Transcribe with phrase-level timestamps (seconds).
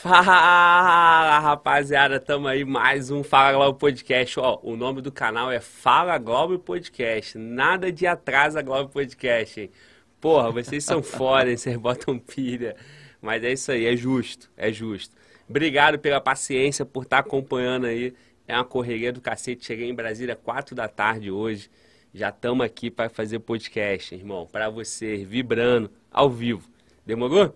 [0.00, 4.40] Fala, rapaziada, tamo aí mais um Fala Globo Podcast.
[4.40, 7.36] Ó, o nome do canal é Fala Globo Podcast.
[7.36, 9.70] Nada de atrasa Globo Podcast, hein?
[10.18, 11.56] Porra, vocês são foda, hein?
[11.58, 12.76] Vocês botam pilha.
[13.20, 15.14] Mas é isso aí, é justo, é justo.
[15.46, 18.14] Obrigado pela paciência, por estar tá acompanhando aí.
[18.48, 19.66] É uma correria do cacete.
[19.66, 21.70] Cheguei em Brasília 4 da tarde hoje.
[22.14, 24.48] Já estamos aqui para fazer podcast, irmão.
[24.50, 26.66] Para você, vibrando, ao vivo.
[27.04, 27.54] Demorou?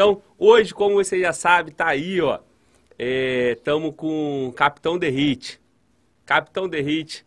[0.00, 2.38] Então, hoje, como você já sabe, tá aí, ó.
[2.98, 5.60] Estamos é, com o Capitão Derrite.
[6.24, 7.22] Capitão Derrite,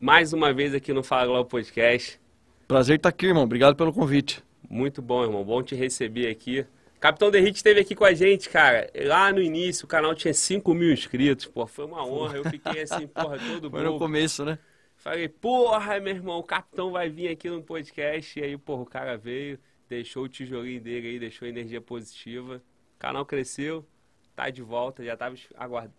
[0.00, 2.18] mais uma vez aqui no Fala Globo Podcast.
[2.66, 3.42] Prazer estar aqui, irmão.
[3.42, 4.42] Obrigado pelo convite.
[4.70, 5.44] Muito bom, irmão.
[5.44, 6.64] Bom te receber aqui.
[6.98, 8.90] Capitão Derrite esteve aqui com a gente, cara.
[9.04, 11.44] Lá no início, o canal tinha 5 mil inscritos.
[11.44, 12.38] Pô, foi uma honra.
[12.38, 14.58] Eu fiquei assim, porra, todo Foi no começo, né?
[14.96, 18.40] Falei, porra, meu irmão, o capitão vai vir aqui no podcast.
[18.40, 19.58] E aí, porra, o cara veio
[19.88, 22.62] deixou o tijolinho dele aí, deixou energia positiva.
[22.96, 23.86] O canal cresceu,
[24.34, 25.36] tá de volta, já tava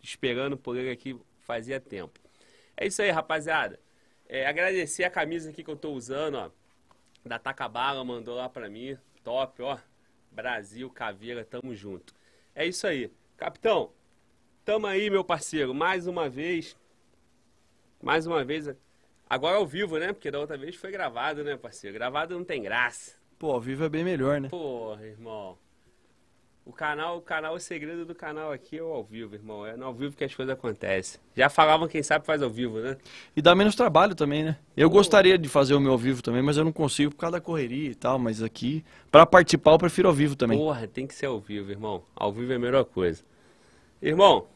[0.02, 2.20] esperando por ele aqui fazia tempo.
[2.76, 3.80] É isso aí, rapaziada.
[4.28, 6.52] É, agradecer a camisa aqui que eu tô usando, ó.
[7.24, 8.98] Da Tacabala, mandou lá pra mim.
[9.24, 9.78] Top, ó.
[10.32, 12.14] Brasil, Caveira, tamo junto.
[12.54, 13.12] É isso aí.
[13.38, 13.92] Capitão,
[14.64, 16.76] tamo aí, meu parceiro, mais uma vez.
[18.02, 18.68] Mais uma vez.
[19.30, 20.14] Agora ao vivo, né?
[20.14, 21.94] Porque da outra vez foi gravado, né, parceiro?
[21.94, 23.15] Gravado não tem graça.
[23.38, 24.50] Pô, ao vivo é bem melhor, né?
[24.50, 25.58] Porra, irmão.
[26.66, 29.64] O canal, o canal, o segredo do canal aqui é o ao vivo, irmão.
[29.68, 31.22] É no ao vivo que as coisas acontecem.
[31.36, 32.98] Já falavam, quem sabe faz ao vivo, né?
[33.36, 34.58] E dá menos trabalho também, né?
[34.76, 34.96] Eu Pô.
[34.96, 37.42] gostaria de fazer o meu ao vivo também, mas eu não consigo por causa da
[37.42, 38.18] correria e tal.
[38.18, 40.58] Mas aqui, para participar, eu prefiro ao vivo também.
[40.58, 42.04] Porra, tem que ser ao vivo, irmão.
[42.16, 43.24] Ao vivo é a melhor coisa.
[44.02, 44.48] Irmão,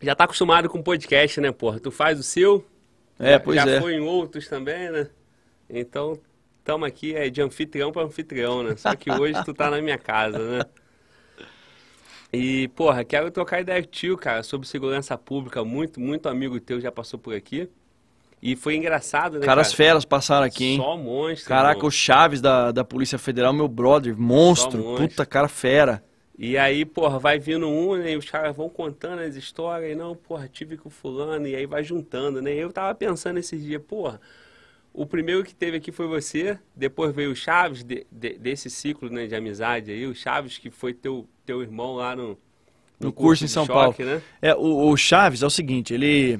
[0.00, 1.78] já tá acostumado com podcast, né, porra?
[1.78, 2.64] Tu faz o seu.
[3.18, 3.74] É, pois já é.
[3.74, 5.08] Já foi em outros também, né?
[5.68, 6.18] Então,
[6.58, 8.74] estamos aqui é de anfitrião para anfitrião, né?
[8.76, 10.64] Só que hoje tu tá na minha casa, né?
[12.32, 15.64] E, porra, quero trocar ideia tio, cara, sobre segurança pública.
[15.64, 17.68] Muito, muito amigo teu já passou por aqui.
[18.42, 19.46] E foi engraçado, né?
[19.46, 19.76] Caras cara?
[19.76, 20.76] feras passaram aqui, hein?
[20.76, 21.48] Só monstro.
[21.48, 21.88] Caraca, irmão.
[21.88, 24.82] o Chaves da, da Polícia Federal, meu brother, monstro.
[24.82, 25.08] monstro.
[25.08, 26.02] Puta cara fera.
[26.36, 28.12] E aí, porra, vai vindo um, né?
[28.12, 29.92] E os caras vão contando as histórias.
[29.92, 31.46] E não, porra, tive com fulano.
[31.46, 32.52] E aí vai juntando, né?
[32.52, 34.20] Eu tava pensando esses dias, porra
[34.94, 39.10] o primeiro que teve aqui foi você, depois veio o Chaves, de, de, desse ciclo
[39.10, 42.38] né, de amizade aí, o Chaves que foi teu, teu irmão lá no, no,
[43.00, 44.14] no curso, curso, em São choque, Paulo.
[44.14, 44.22] Né?
[44.40, 46.38] É, o, o, Chaves é o seguinte, ele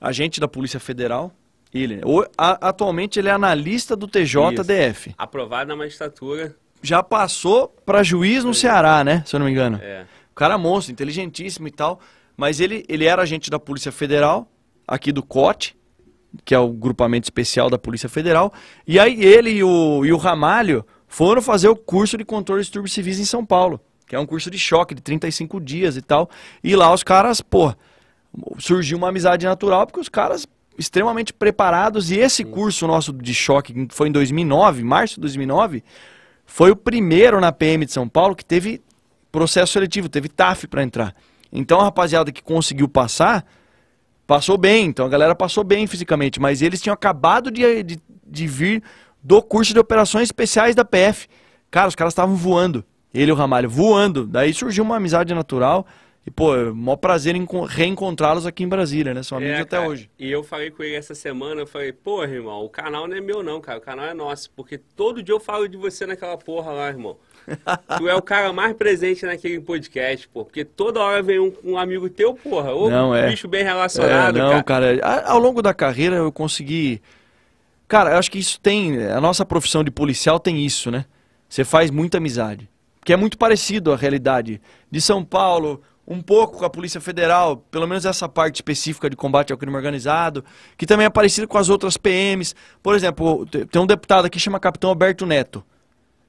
[0.00, 1.34] agente da Polícia Federal,
[1.74, 5.12] ele, o, a, atualmente ele é analista do TJDF.
[5.18, 6.54] Aprovado na magistratura.
[6.80, 8.54] Já passou para juiz no é.
[8.54, 9.80] Ceará, né, se eu não me engano.
[9.82, 10.06] É.
[10.30, 11.98] O cara é monstro, inteligentíssimo e tal,
[12.36, 14.48] mas ele, ele era agente da Polícia Federal,
[14.86, 15.76] aqui do COT,
[16.44, 18.52] que é o grupamento especial da Polícia Federal.
[18.86, 22.66] E aí ele e o, e o Ramalho foram fazer o curso de controle de
[22.66, 26.02] distúrbios civis em São Paulo, que é um curso de choque de 35 dias e
[26.02, 26.30] tal.
[26.62, 27.74] E lá os caras, pô,
[28.58, 30.46] surgiu uma amizade natural porque os caras
[30.78, 35.84] extremamente preparados e esse curso nosso de choque, que foi em 2009, março de 2009,
[36.46, 38.80] foi o primeiro na PM de São Paulo que teve
[39.30, 41.14] processo seletivo, teve TAF para entrar.
[41.52, 43.44] Então a rapaziada que conseguiu passar
[44.30, 48.46] Passou bem, então a galera passou bem fisicamente, mas eles tinham acabado de, de, de
[48.46, 48.80] vir
[49.20, 51.26] do curso de operações especiais da PF.
[51.68, 52.84] Cara, os caras estavam voando.
[53.12, 54.28] Ele e o Ramalho voando.
[54.28, 55.84] Daí surgiu uma amizade natural.
[56.24, 59.24] E, pô, é maior prazer em reencontrá-los aqui em Brasília, né?
[59.24, 60.08] São amigos é, até cara, hoje.
[60.16, 63.20] E eu falei com ele essa semana, eu falei, pô, irmão, o canal não é
[63.20, 63.78] meu não, cara.
[63.78, 64.48] O canal é nosso.
[64.52, 67.16] Porque todo dia eu falo de você naquela porra lá, irmão
[67.98, 70.44] tu é o cara mais presente naquele podcast, pô.
[70.44, 72.72] Porque toda hora vem um, um amigo teu, porra.
[72.72, 73.28] Ou não, um é.
[73.28, 74.98] bicho bem relacionado, é, não, cara.
[74.98, 75.24] cara.
[75.26, 77.00] Ao longo da carreira eu consegui...
[77.88, 79.04] Cara, eu acho que isso tem...
[79.06, 81.04] A nossa profissão de policial tem isso, né?
[81.48, 82.68] Você faz muita amizade.
[83.04, 87.56] Que é muito parecido à realidade de São Paulo, um pouco com a Polícia Federal,
[87.56, 90.44] pelo menos essa parte específica de combate ao crime organizado,
[90.76, 92.54] que também é parecido com as outras PMs.
[92.82, 95.64] Por exemplo, tem um deputado aqui que chama Capitão Alberto Neto.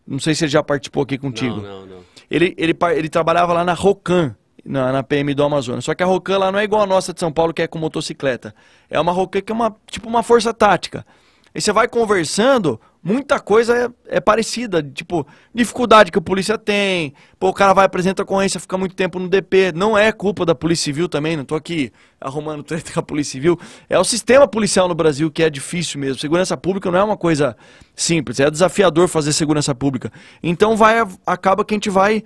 [0.05, 1.57] Não sei se ele já participou aqui contigo.
[1.57, 2.03] Não, não, não.
[2.29, 5.83] Ele, ele, ele trabalhava lá na Rocan, na, na, PM do Amazonas.
[5.83, 7.67] Só que a Rocan lá não é igual a nossa de São Paulo, que é
[7.67, 8.55] com motocicleta.
[8.89, 11.05] É uma Rocan que é uma, tipo uma força tática.
[11.53, 13.75] E você vai conversando, muita coisa
[14.07, 14.83] é, é, parecida.
[14.83, 17.13] Tipo, dificuldade que a polícia tem.
[17.39, 19.71] Pô, o cara vai apresentar ocorrência, fica muito tempo no DP.
[19.73, 23.33] Não é culpa da Polícia Civil também, não tô aqui arrumando treta com a Polícia
[23.33, 23.59] Civil.
[23.89, 26.19] É o sistema policial no Brasil que é difícil mesmo.
[26.19, 27.55] Segurança pública não é uma coisa
[27.95, 30.11] simples, é desafiador fazer segurança pública.
[30.41, 32.23] Então vai acaba que a gente vai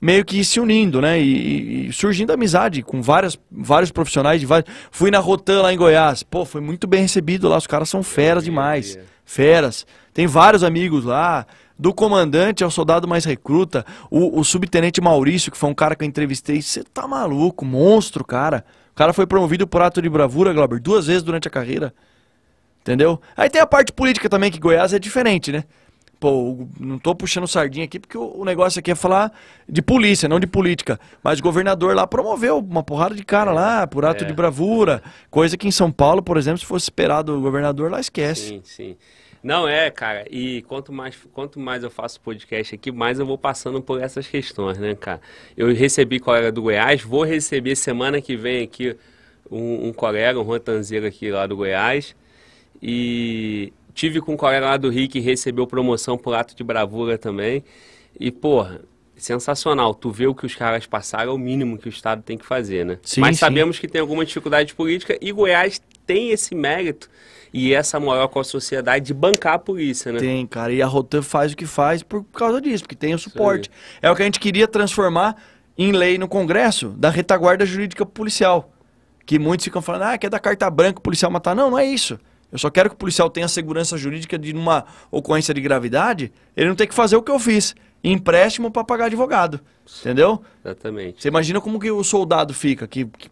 [0.00, 1.18] meio que se unindo, né?
[1.18, 4.70] E, e, surgindo amizade com várias, vários profissionais de vários...
[4.90, 6.22] Fui na Rotan lá em Goiás.
[6.22, 7.56] Pô, foi muito bem recebido lá.
[7.56, 8.98] Os caras são feras demais.
[9.26, 9.84] Feras.
[10.14, 11.44] Tem vários amigos lá.
[11.78, 16.02] do comandante ao soldado mais recruta, o, o subtenente Maurício, que foi um cara que
[16.02, 18.64] eu entrevistei, você tá maluco, monstro, cara.
[18.92, 21.92] O cara foi promovido por ato de bravura, Glauber, duas vezes durante a carreira.
[22.80, 23.20] Entendeu?
[23.36, 25.64] Aí tem a parte política também, que Goiás é diferente, né?
[26.18, 29.30] Pô, não tô puxando sardinha aqui porque o, negócio aqui é falar
[29.68, 30.98] de polícia, não de política.
[31.22, 34.26] Mas o governador lá promoveu uma porrada de cara lá, por ato É.
[34.26, 35.02] de bravura.
[35.30, 38.48] Coisa que em São Paulo, por exemplo, se fosse esperado o governador lá, esquece.
[38.48, 38.96] Sim, sim.
[39.42, 43.38] Não é, cara, e quanto mais, quanto mais eu faço podcast aqui, mais eu vou
[43.38, 45.20] passando por essas questões, né, cara?
[45.56, 48.96] Eu recebi colega do Goiás, vou receber semana que vem aqui
[49.48, 52.16] um, um colega, um rotanzeiro aqui lá do Goiás,
[52.82, 57.16] e tive com um colega lá do Rio que recebeu promoção por ato de bravura
[57.16, 57.64] também,
[58.20, 58.82] e, porra,
[59.16, 62.36] sensacional, tu vê o que os caras passaram, é o mínimo que o Estado tem
[62.36, 62.98] que fazer, né?
[63.02, 63.40] Sim, Mas sim.
[63.40, 67.08] sabemos que tem alguma dificuldade política, e Goiás tem esse mérito
[67.52, 70.18] e essa moral com a sociedade de bancar a polícia, né?
[70.18, 70.72] Tem, cara.
[70.72, 73.70] E a Rotan faz o que faz por causa disso, porque tem o suporte.
[74.02, 75.36] É o que a gente queria transformar
[75.78, 78.70] em lei no Congresso da retaguarda jurídica policial.
[79.24, 81.56] Que muitos ficam falando, ah, que é da carta branca o policial matar.
[81.56, 82.20] Não, não é isso.
[82.56, 86.68] Eu só quero que o policial tenha segurança jurídica de numa ocorrência de gravidade, ele
[86.68, 87.74] não tem que fazer o que eu fiz.
[88.02, 89.60] Empréstimo para pagar advogado.
[90.00, 90.42] Entendeu?
[90.64, 91.20] Exatamente.
[91.22, 93.30] Você imagina como que o soldado fica, que, que-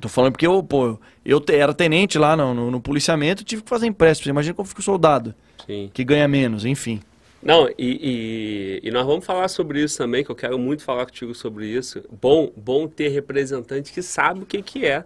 [0.00, 3.62] Tô falando porque eu, pô, eu te- era tenente lá no, no, no policiamento, tive
[3.62, 4.24] que fazer empréstimo.
[4.24, 5.34] Você imagina como fica o soldado,
[5.66, 5.90] Sim.
[5.92, 7.00] que ganha menos, enfim.
[7.42, 11.04] Não, e, e, e nós vamos falar sobre isso também, que eu quero muito falar
[11.06, 12.02] contigo sobre isso.
[12.20, 15.04] Bom, bom ter representante que sabe o que, que é,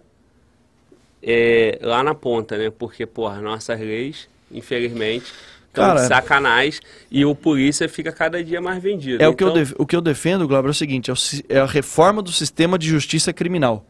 [1.27, 2.69] é lá na ponta, né?
[2.71, 5.25] Porque, porra, nossas leis, infelizmente,
[5.73, 6.79] Cara, de sacanagem
[7.11, 9.21] e o polícia fica cada dia mais vendido.
[9.21, 11.13] É o que, eu Então, def- o que eu defendo, Glauber, é o seguinte: é,
[11.13, 11.17] o
[11.49, 13.85] é a reforma do sistema de justiça criminal,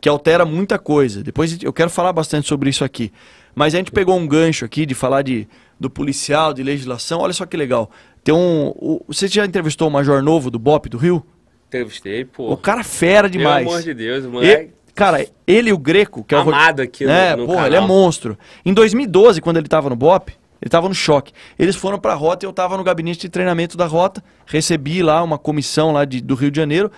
[0.00, 1.22] que altera muita coisa.
[1.22, 3.12] Depois eu quero falar bastante sobre isso aqui.
[3.54, 5.48] Mas a gente pegou um gancho aqui de falar de,
[5.80, 7.20] do policial, de legislação.
[7.20, 7.90] Olha só que legal.
[8.22, 8.68] Tem um.
[8.76, 11.24] o- você já entrevistou o Major Novo do BOP do Rio?
[11.68, 12.52] Entrevistei, pô.
[12.52, 13.64] O cara fera demais.
[13.64, 16.40] Pelo amor de Deus, o E- moleque cara, ele e o Greco, que é o
[16.40, 17.66] amado aqui no, É, no porra, canal.
[17.68, 18.36] ele é monstro.
[18.64, 21.32] Em 2012, quando ele tava no BOP, ele tava no choque.
[21.58, 24.24] Eles foram pra rota e eu tava no gabinete de treinamento da rota.
[24.46, 26.90] Recebi lá uma comissão lá de, do Rio de Janeiro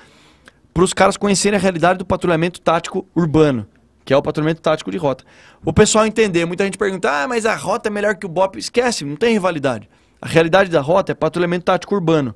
[0.72, 3.66] para os caras conhecerem a realidade do patrulhamento tático urbano,
[4.04, 5.24] que é o patrulhamento tático de rota.
[5.64, 8.56] O pessoal entender, muita gente pergunta: "Ah, mas a rota é melhor que o BOP?"
[8.58, 9.88] Esquece, não tem rivalidade.
[10.22, 12.34] A realidade da rota é patrulhamento tático urbano.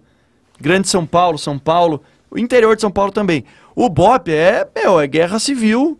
[0.60, 3.44] Grande São Paulo, São Paulo, o interior de São Paulo também.
[3.74, 5.98] O BOP é, meu, é guerra civil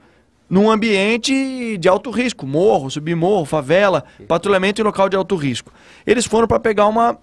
[0.49, 5.73] num ambiente de alto risco, morro, submorro, favela, patrulhamento em local de alto risco.
[6.07, 7.19] Eles foram para pegar uma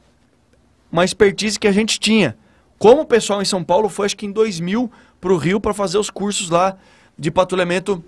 [0.91, 2.35] uma expertise que a gente tinha.
[2.77, 5.73] Como o pessoal em São Paulo foi, acho que em 2000, para o Rio para
[5.73, 6.77] fazer os cursos lá
[7.17, 8.03] de patrulhamento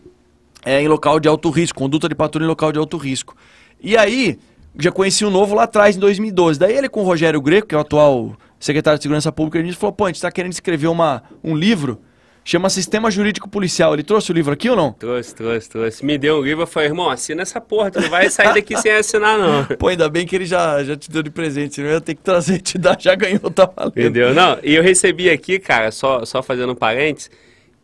[0.64, 3.36] é, em local de alto risco, conduta de patrulha em local de alto risco.
[3.82, 4.40] E aí,
[4.78, 6.60] já conheci o novo lá atrás, em 2012.
[6.60, 9.74] Daí ele com o Rogério Greco, que é o atual secretário de Segurança Pública, ele
[9.74, 12.00] falou, pô, a gente está querendo escrever uma, um livro,
[12.44, 13.94] chama Sistema Jurídico Policial.
[13.94, 14.94] Ele trouxe o livro aqui ou não?
[14.94, 16.06] Trouxe, trouxe, trouxe.
[16.06, 18.78] Me deu um livro, eu falei, irmão, assina essa porra, tu não vai sair daqui
[18.78, 19.66] sem assinar, não.
[19.78, 22.16] Pô, ainda bem que ele já, já te deu de presente, senão eu ia ter
[22.16, 23.98] que trazer e te dar, já ganhou, tá valendo.
[23.98, 24.34] Entendeu?
[24.34, 27.30] Não, e eu recebi aqui, cara, só, só fazendo um parênteses,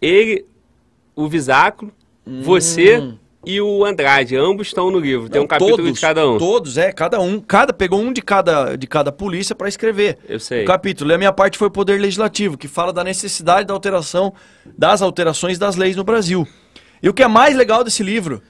[0.01, 0.45] ele,
[1.15, 1.91] o Visáculo,
[2.25, 3.13] você
[3.47, 5.29] e o Andrade, ambos estão no livro.
[5.29, 5.39] Tem.
[5.39, 6.37] Não, um capítulo todos, de cada um.
[6.37, 7.39] Todos, é, cada um.
[7.39, 10.17] Cada, pegou um de cada, de cada polícia para escrever.
[10.27, 10.63] Eu sei.
[10.63, 11.11] O capítulo.
[11.11, 14.33] E a minha parte foi o Poder Legislativo, que fala da necessidade da alteração,
[14.77, 16.45] das alterações das leis no Brasil.
[17.01, 18.41] E o que é mais legal desse livro?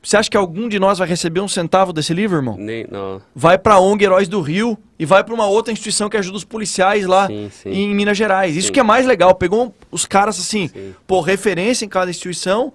[0.00, 2.56] Você acha que algum de nós vai receber um centavo desse livro, irmão?
[2.56, 3.20] Nem, não.
[3.34, 6.44] Vai pra ONG Heróis do Rio e vai pra uma outra instituição que ajuda os
[6.44, 7.70] policiais lá Sim, sim.
[7.70, 8.56] em Minas Gerais.
[8.56, 8.72] Isso Sim.
[8.74, 9.34] que é mais legal.
[9.34, 10.94] Pegou os caras assim, Sim.
[11.04, 12.72] pô, referência em cada instituição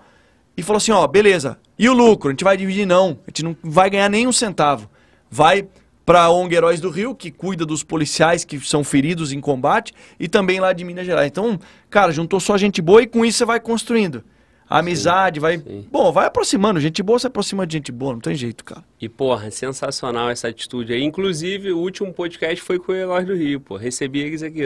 [0.57, 1.57] e falou assim, ó, beleza.
[1.77, 2.29] E o lucro?
[2.29, 3.19] A gente vai dividir não.
[3.25, 4.89] A gente não vai ganhar nem um centavo.
[5.29, 5.67] Vai
[6.03, 10.29] pra ONG Heróis do Rio, que cuida dos policiais que são feridos em combate, e
[10.29, 11.27] também lá de Minas Gerais.
[11.27, 14.23] Então, cara, juntou só gente boa e com isso você vai construindo.
[14.69, 15.57] A amizade, vai.
[15.57, 15.85] sim.
[15.91, 16.79] Bom, vai aproximando.
[16.79, 18.83] Gente boa se aproxima de gente boa, não tem jeito, cara.
[18.99, 21.03] E, porra, sensacional essa atitude aí.
[21.03, 23.77] Inclusive, o último podcast foi com o Herói do Rio, pô.
[23.77, 24.63] Recebi eles aqui.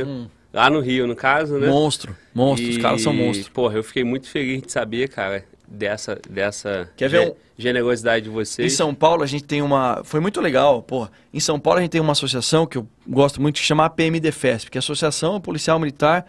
[0.53, 1.67] Lá no Rio, no caso, né?
[1.67, 3.47] Monstro, monstro, os E, caras são monstros.
[3.49, 8.29] Porra, eu fiquei muito feliz de saber, cara, dessa, dessa Quer ver um- generosidade de
[8.29, 8.73] Em vocês.
[8.73, 10.01] São Paulo a gente tem uma.
[10.03, 11.07] Foi muito legal, pô.
[11.33, 14.69] Em São Paulo a gente tem uma associação que eu gosto muito que chama APMDFESP,
[14.71, 16.25] que é a Associação Policial Militar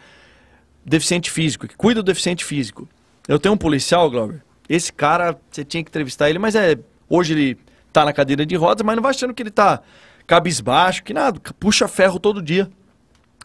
[0.85, 2.89] Deficiente Físico, que cuida do deficiente físico.
[3.29, 4.43] Eu tenho um policial, Glauber.
[4.69, 6.77] Esse cara, você tinha que entrevistar ele, mas é.
[7.09, 7.59] Hoje ele
[7.93, 9.81] tá na cadeira de rodas, mas não vai achando que ele tá
[10.27, 11.39] cabisbaixo, que nada.
[11.61, 12.71] Puxa ferro todo dia.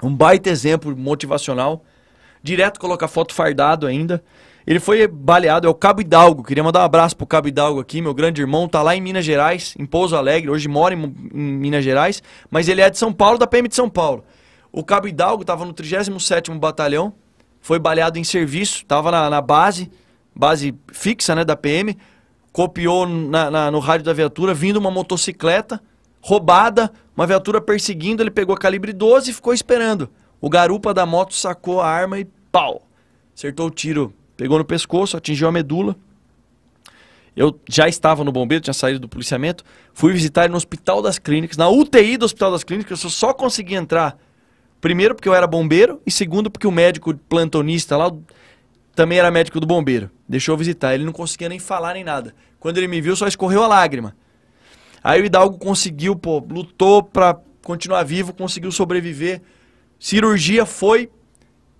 [0.02, 1.84] Um baita exemplo motivacional.
[2.42, 4.24] Direto coloca foto fardado ainda.
[4.68, 6.44] Ele foi baleado, é o Cabo Hidalgo.
[6.44, 9.24] Queria mandar um abraço pro Cabo Hidalgo aqui, meu grande irmão, tá lá em Minas
[9.24, 13.14] Gerais, em Pouso Alegre, hoje mora em, em Minas Gerais, mas ele é de São
[13.14, 14.26] Paulo, da PM de São Paulo.
[14.70, 17.14] O Cabo Hidalgo estava no 37º Batalhão,
[17.62, 19.90] foi baleado em serviço, estava na, na, base,
[20.36, 21.98] base fixa né, da PM,
[22.52, 25.82] copiou na, na, no rádio da viatura, vindo uma motocicleta,
[26.20, 30.10] roubada, uma viatura perseguindo, ele pegou a calibre 12 e ficou esperando.
[30.42, 32.82] O garupa da moto sacou a arma e pau!
[33.34, 35.96] Acertou o tiro pegou no pescoço, atingiu a medula.
[37.36, 39.64] Eu já estava no bombeiro, tinha saído do policiamento.
[39.94, 43.04] Fui visitar ele no Hospital das Clínicas, na UTI do Hospital das Clínicas.
[43.04, 44.18] Eu só consegui entrar,
[44.80, 48.12] primeiro porque eu era bombeiro, e segundo porque o médico plantonista lá
[48.96, 50.10] também era médico do bombeiro.
[50.28, 50.96] Deixou eu visitar.
[50.96, 52.34] Ele não conseguia nem falar nem nada.
[52.60, 54.16] Quando ele me viu, só escorreu a lágrima.
[55.04, 59.42] Aí o Hidalgo conseguiu, pô, lutou para continuar vivo, conseguiu sobreviver.
[60.00, 61.10] Cirurgia foi,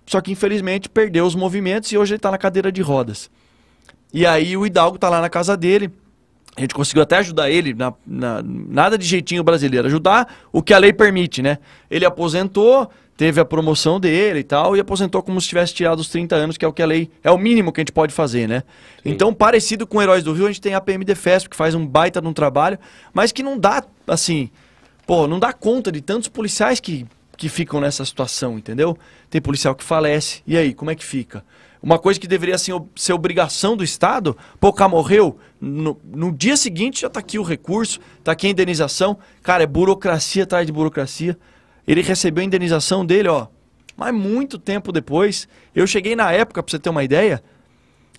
[0.08, 3.30] só que infelizmente perdeu os movimentos e hoje ele está na cadeira de rodas.
[4.12, 5.90] E aí o Hidalgo está lá na casa dele.
[6.56, 10.72] A gente conseguiu até ajudar ele, na, na, nada de jeitinho brasileiro, ajudar o que
[10.72, 11.58] a lei permite, né?
[11.90, 16.08] Ele aposentou, teve a promoção dele e tal, e aposentou como se tivesse tirado os
[16.08, 18.14] 30 anos, que é o que a lei, é o mínimo que a gente pode
[18.14, 18.62] fazer, né?
[19.02, 19.10] Sim.
[19.10, 22.20] Então, parecido com Heróis do Rio, a gente tem a PMDFESP, que faz um baita
[22.20, 22.78] de um trabalho,
[23.12, 24.50] mas que não dá, assim,
[25.06, 27.06] pô, não dá conta de tantos policiais que
[27.38, 28.98] que ficam nessa situação, entendeu?
[29.30, 30.42] Tem policial que falece.
[30.46, 31.44] E aí, como é que fica?
[31.82, 36.32] Uma coisa que deveria assim, ser obrigação do Estado, pô, o cara morreu, no, no
[36.32, 39.18] dia seguinte já está aqui o recurso, está aqui a indenização.
[39.42, 41.38] Cara, é burocracia atrás de burocracia.
[41.86, 43.46] Ele recebeu a indenização dele, ó,
[43.96, 45.48] mas muito tempo depois.
[45.74, 47.42] Eu cheguei na época, para você ter uma ideia,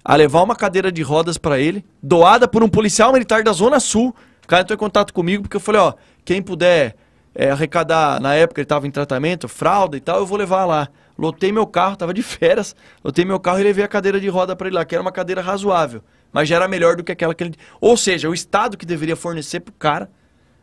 [0.03, 3.79] a levar uma cadeira de rodas para ele, doada por um policial militar da Zona
[3.79, 4.15] Sul.
[4.43, 5.93] O cara entrou em contato comigo porque eu falei, ó,
[6.23, 6.95] quem puder
[7.39, 10.89] é, arrecadar, na época ele estava em tratamento, fralda e tal, eu vou levar lá.
[11.17, 14.57] Lotei meu carro, estava de férias, lotei meu carro e levei a cadeira de roda
[14.57, 17.33] para ele lá, que era uma cadeira razoável, mas já era melhor do que aquela
[17.33, 17.55] que ele...
[17.79, 20.11] Ou seja, o Estado que deveria fornecer para o cara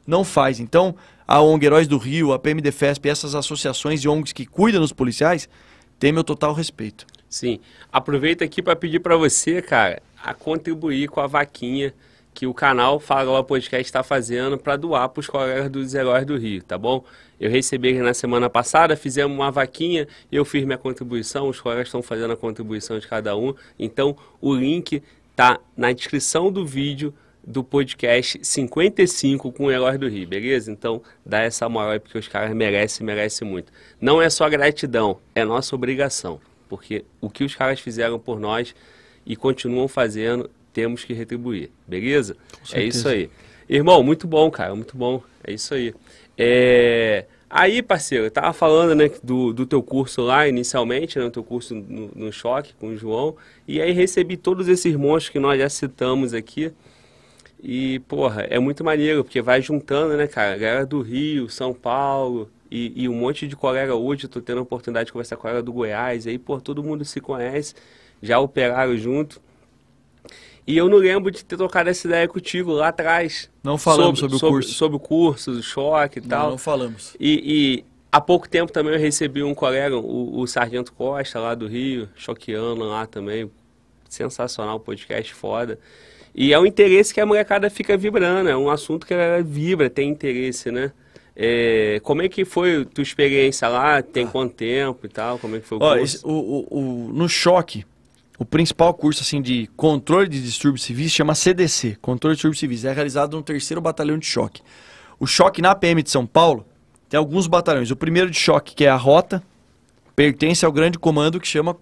[0.07, 0.61] não faz.
[0.61, 0.95] Então,
[1.27, 5.49] a ONG Heróis do Rio, a PMDFESP, essas associações e ONGs que cuidam dos policiais,
[5.99, 7.07] têm meu total respeito.
[7.27, 7.59] Sim.
[7.91, 11.95] Aproveita aqui para pedir para você, cara, a contribuir com a vaquinha
[12.37, 16.37] que o canal Fala Podcast está fazendo para doar para os colegas dos Heróis do
[16.37, 17.03] Rio, tá bom?
[17.41, 22.03] Eu recebi na semana passada, fizemos uma vaquinha, eu fiz minha contribuição, os colegas estão
[22.03, 23.55] fazendo a contribuição de cada um.
[23.79, 25.03] Então, o link
[25.35, 30.71] tá na descrição do vídeo do podcast 55 com o Heróis do Rio, beleza?
[30.71, 33.73] Então, dá essa moral aí porque os caras merecem, merecem muito.
[33.99, 38.75] Não é só gratidão, é nossa obrigação, porque o que os caras fizeram por nós
[39.25, 42.37] e continuam fazendo temos que retribuir, beleza?
[42.71, 43.31] É isso aí.
[43.67, 45.23] Irmão, muito bom, cara, muito bom.
[45.43, 45.95] É isso aí.
[46.37, 47.25] É...
[47.49, 51.43] Aí, parceiro, eu tava falando, né, do, do teu curso lá, inicialmente, né, o teu
[51.43, 55.59] curso no, no Choque com o João, e aí recebi todos esses monstros que nós
[55.59, 56.71] já citamos aqui,
[57.63, 62.51] e, porra, é muito maneiro, porque vai juntando, né, cara, galera do Rio, São Paulo,
[62.71, 65.47] e, e um monte de colega hoje, eu tô tendo a oportunidade de conversar com
[65.47, 67.75] a galera do Goiás, aí, pô, todo mundo se conhece,
[68.21, 69.41] já operaram junto,
[70.67, 73.49] e eu não lembro de ter trocado essa ideia contigo lá atrás.
[73.63, 74.75] Não falamos sobre, sobre o curso.
[74.75, 76.51] Sobre o curso, o choque e não, tal.
[76.51, 77.15] Não falamos.
[77.21, 81.55] E, e, há pouco tempo também eu recebi um colega, o, o Sargento Costa, lá
[81.55, 83.51] do Rio, choqueando lá também.
[84.09, 85.79] Sensacional, podcast foda.
[86.35, 89.89] E é um interesse que a molecada fica vibrando, é um assunto que ela vibra,
[89.89, 90.93] tem interesse, né?
[91.35, 94.03] É, como é que foi a tua experiência lá?
[94.03, 94.29] Tem ah.
[94.29, 95.39] quanto tempo e tal?
[95.39, 96.17] Como é que foi o Ó, curso?
[96.17, 97.85] Esse, o, o, o, no choque,
[98.39, 102.85] o principal curso assim de controle de distúrbios civis chama CDC, Controle de Distúrbios Civis.
[102.85, 104.63] É realizado no terceiro batalhão de choque.
[105.19, 106.67] O choque na PM de São Paulo
[107.09, 107.91] tem alguns batalhões.
[107.91, 109.43] O primeiro de choque, que é a rota,
[110.15, 111.77] pertence ao grande comando que chama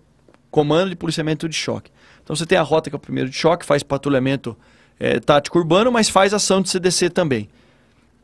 [0.50, 1.90] Comando de Policiamento de Choque.
[2.22, 4.56] Então você tem a rota que é o primeiro de choque, faz patrulhamento
[4.98, 7.48] é, tático urbano, mas faz ação de CDC também.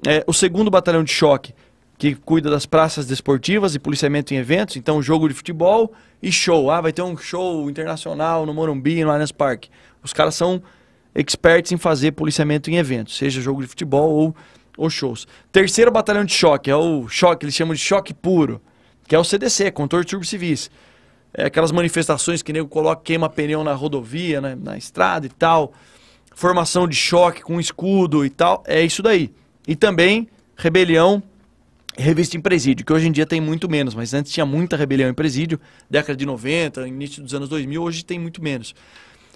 [0.06, 1.52] É, o segundo batalhão de choque
[2.00, 5.92] que cuida das praças desportivas e policiamento em eventos, então jogo de futebol
[6.22, 6.70] e show.
[6.70, 9.68] Ah, vai ter um show internacional no Morumbi, no Allianz Parque.
[10.02, 10.62] Os caras são
[11.14, 14.36] experts em fazer policiamento em eventos, seja jogo de futebol ou,
[14.78, 15.28] ou shows.
[15.52, 18.62] Terceiro batalhão de choque, é o choque, eles chamam de choque puro,
[19.06, 20.70] que é o CDC, Controle de Turbos Civis.
[21.34, 25.74] É aquelas manifestações que nego coloca, queima pneu na rodovia, né, na estrada e tal.
[26.34, 29.30] Formação de choque com escudo e tal, é isso daí.
[29.68, 31.22] E também rebelião
[31.96, 35.08] revista em presídio, que hoje em dia tem muito menos, mas antes tinha muita rebelião
[35.08, 38.74] em presídio, década de 90, início dos anos 2000, hoje tem muito menos.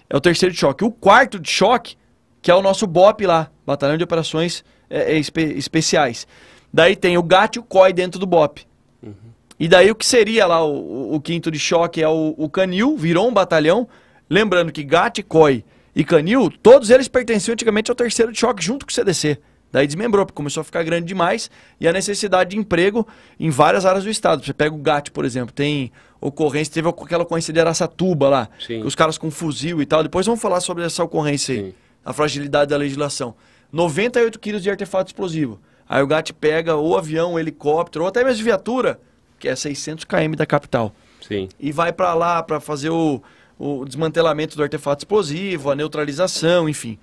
[0.09, 0.85] É o terceiro de choque.
[0.85, 1.97] O quarto de choque,
[2.41, 6.27] que é o nosso BOP lá, Batalhão de Operações é, é, espe Especiais.
[6.73, 8.67] Daí tem o GAT e o COI dentro do BOP.
[9.03, 9.15] Uhum.
[9.59, 12.97] E daí o que seria lá o, o, quinto de choque é o, o Canil,
[12.97, 13.89] virou um batalhão,
[14.29, 18.87] Lembrando que GAT, COI e Canil, todos eles pertenciam antigamente ao terceiro de choque junto
[18.87, 19.39] com o CDC.
[19.75, 21.51] Daí desmembrou, porque começou a ficar grande demais
[21.81, 23.05] e a necessidade de emprego
[23.41, 24.45] em várias áreas do estado.
[24.45, 28.49] Você pega o GAT, por exemplo, tem ocorrência, teve aquela ocorrência de Araçatuba lá,
[28.85, 30.05] os caras com fuzil e tal.
[30.05, 31.75] Depois vamos falar sobre essa ocorrência aí, Sim.
[32.05, 33.35] a fragilidade da legislação.
[33.73, 35.59] 98 quilos de artefato explosivo.
[35.89, 39.01] Aí o GAT pega o avião, o helicóptero, ou até mesmo viatura,
[39.41, 40.95] que é 600 km da capital.
[41.21, 41.49] Sim.
[41.59, 43.21] E vai para lá para fazer o,
[43.59, 46.97] o desmantelamento do artefato explosivo, a neutralização, enfim.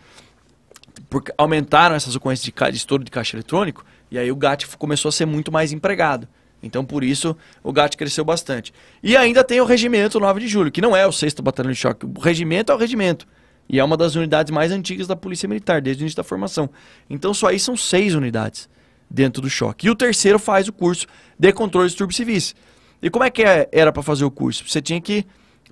[1.09, 5.09] Porque aumentaram essas ocorrências de, de estouro de caixa eletrônico, e aí o GAT começou
[5.09, 6.27] a ser muito mais empregado.
[6.63, 8.73] Então, por isso, o GAT cresceu bastante.
[9.01, 11.77] E ainda tem o Regimento 9 de Julho, que não é o 6 Batalhão de
[11.77, 12.05] Choque.
[12.05, 13.27] O regimento é o regimento.
[13.67, 16.69] E é uma das unidades mais antigas da Polícia Militar, desde o início da formação.
[17.09, 18.69] Então, só aí são seis unidades
[19.09, 19.87] dentro do choque.
[19.87, 22.55] E o terceiro faz o curso de controle de distúrbios civis.
[23.01, 24.67] E como é que é, era para fazer o curso?
[24.67, 25.25] Você tinha que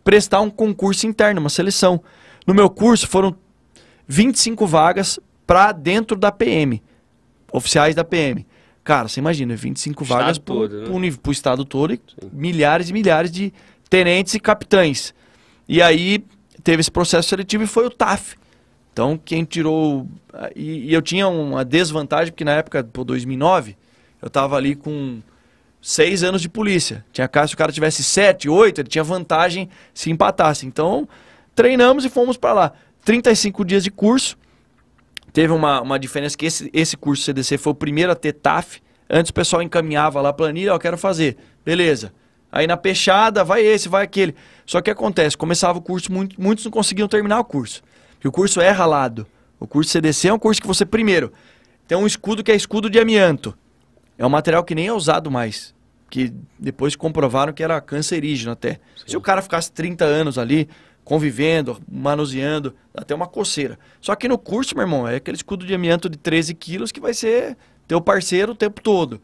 [0.04, 2.02] prestar um concurso interno, uma seleção.
[2.48, 3.36] No meu curso foram
[4.10, 6.82] 25 vagas para dentro da PM,
[7.53, 8.45] oficiais da PM.
[8.84, 11.10] Cara, você imagina, 25 estado vagas para o né?
[11.30, 12.30] estado todo e Sim.
[12.34, 13.53] milhares e milhares de
[13.88, 15.14] tenentes e capitães.
[15.68, 16.26] E aí
[16.64, 18.36] teve esse processo seletivo e foi o TAF.
[18.91, 20.07] Então, quem tirou.
[20.55, 23.78] E, e eu tinha uma desvantagem, porque na época, por 2009,
[24.20, 25.22] eu estava ali com
[25.80, 27.05] seis anos de polícia.
[27.14, 30.66] Tinha caso se o cara tivesse sete, oito, ele tinha vantagem se empatasse.
[30.66, 31.07] Então,
[31.53, 32.74] treinamos e fomos para lá.
[33.10, 34.38] 35 dias de curso.
[35.34, 38.84] Teve uma, uma diferença que esse, esse curso CDC foi o primeiro a ter TAF.
[39.10, 41.36] Antes o pessoal encaminhava lá a planilha, ó, eu quero fazer.
[41.66, 42.14] Beleza.
[42.51, 44.36] Aí na peixada, vai esse, vai aquele.
[44.64, 47.82] Só que acontece, começava o curso, muito, muitos não conseguiam terminar o curso.
[48.12, 49.26] Porque o curso é ralado.
[49.60, 51.34] O curso CDC é um curso que você, primeiro,
[51.88, 53.57] tem um escudo que é escudo de amianto.
[54.20, 55.74] É um material que nem é usado mais.
[56.12, 58.74] Que depois comprovaram que era cancerígeno até.
[58.74, 59.03] Sim.
[59.07, 60.70] Se o cara ficasse 30 anos ali,
[61.10, 63.80] convivendo, manuseando, até uma coceira.
[63.99, 66.99] Só que no curso, meu irmão, é aquele escudo de amianto de 13 quilos que
[66.99, 67.57] vai ser
[67.88, 69.20] teu parceiro o tempo todo.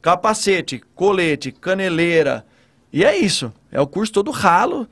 [0.00, 2.46] Capacete, colete, caneleira.
[2.92, 3.52] E é isso.
[3.72, 4.86] É o curso todo ralo.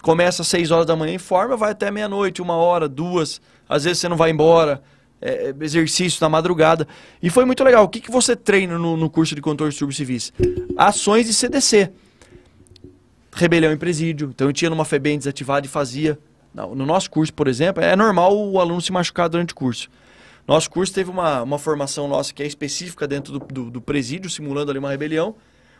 [0.00, 3.40] Começa às 6 horas da manhã em forma, vai até meia-noite, uma hora, duas.
[3.68, 4.80] Às vezes você não vai embora
[5.20, 6.86] é, exercício na madrugada.
[7.20, 7.82] E foi muito legal.
[7.82, 10.32] O que, que você treina no, no curso de controle de distúrbios civis?
[10.76, 11.90] Ações de CDC.
[13.38, 14.30] Rebelião em presídio.
[14.34, 16.18] Então eu tinha numa FEBEM desativada e fazia.
[16.54, 19.88] No nosso curso, por exemplo, é normal o aluno se machucar durante o curso.
[20.46, 24.28] Nosso curso teve uma, uma formação nossa que é específica dentro do, do, do presídio,
[24.28, 25.34] simulando ali uma rebelião.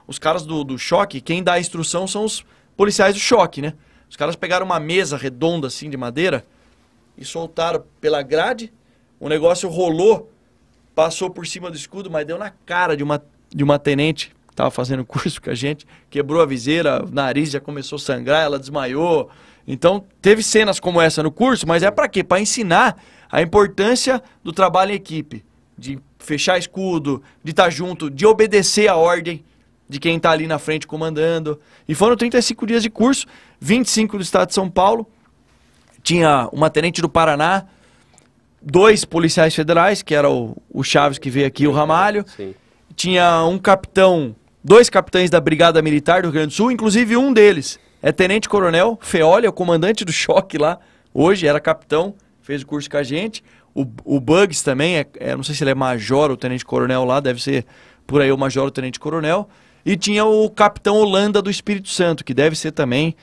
[0.06, 2.44] Os caras do, do choque, quem dá a instrução são os
[2.76, 3.74] policiais do choque, né?
[4.08, 6.44] Os caras pegaram uma mesa redonda assim de madeira
[7.16, 8.72] e soltaram pela grade
[9.20, 10.30] o negócio rolou,
[10.94, 14.70] passou por cima do escudo, mas deu na cara de uma, de uma tenente estava
[14.70, 18.58] fazendo curso com a gente, quebrou a viseira, o nariz já começou a sangrar, ela
[18.58, 19.30] desmaiou.
[19.66, 22.24] Então, teve cenas como essa no curso, mas é para quê?
[22.24, 22.96] Para ensinar
[23.30, 25.44] a importância do trabalho em equipe,
[25.76, 29.44] de fechar escudo, de estar tá junto, de obedecer a ordem
[29.88, 31.58] de quem está ali na frente comandando.
[31.88, 33.26] E foram 35 dias de curso,
[33.60, 35.06] 25 do estado de São Paulo.
[36.02, 37.64] Tinha uma tenente do Paraná,
[38.60, 42.24] dois policiais federais, que era o, o Chaves que veio aqui, o Ramalho.
[42.36, 42.54] Sim.
[42.94, 47.32] Tinha um capitão, dois capitães da Brigada Militar do Rio Grande do Sul, inclusive um
[47.32, 50.78] deles é Tenente Coronel Feoli, é o comandante do choque lá.
[51.12, 53.42] Hoje era capitão, fez o curso com a gente.
[53.74, 57.04] O, o Bugs também, é, é, não sei se ele é major ou tenente coronel
[57.04, 57.66] lá, deve ser
[58.06, 59.48] por aí o major ou tenente coronel.
[59.84, 63.14] E tinha o capitão Holanda do Espírito Santo, que deve ser também,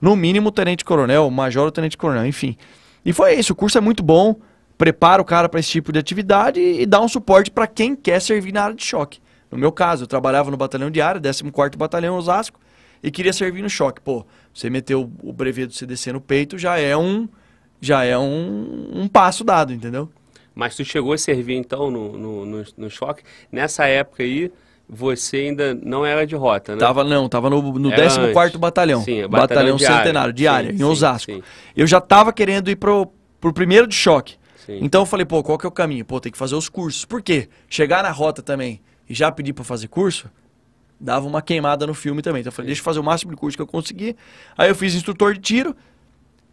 [0.00, 2.56] no mínimo, tenente coronel, major ou tenente coronel, enfim.
[3.04, 4.36] E foi isso, o curso é muito bom
[4.82, 8.20] prepara o cara para esse tipo de atividade e, dá um suporte para quem quer
[8.20, 9.20] servir na área de choque.
[9.52, 12.58] No meu caso, eu trabalhava no batalhão de área, 14º Batalhão Osasco,
[13.02, 14.00] e queria servir no choque.
[14.00, 17.28] Pô, você meteu o brevet do CDC no peito, já é um
[17.80, 20.08] já é um, um passo dado, entendeu?
[20.54, 23.24] Mas tu chegou a servir então no, no, no, no choque.
[23.50, 24.52] Nessa época aí,
[24.88, 26.78] você ainda não era de rota, né?
[26.78, 29.02] Tava não, tava no, no 14º Batalhão.
[29.02, 31.32] Sim, batalhão, batalhão Centenário, de área, em Osasco.
[31.32, 31.42] Sim.
[31.76, 33.08] Eu já tava querendo ir pro,
[33.40, 34.36] pro primeiro de choque.
[34.64, 34.78] Sim.
[34.80, 36.04] Então eu falei, pô, qual que é o caminho?
[36.04, 37.04] Pô, tem que fazer os cursos.
[37.04, 37.48] Por quê?
[37.68, 40.30] Chegar na rota também e já pedir para fazer curso,
[40.98, 42.40] dava uma queimada no filme também.
[42.40, 44.16] Então eu falei, deixa eu fazer o máximo de curso que eu conseguir.
[44.56, 45.76] Aí eu fiz instrutor de tiro,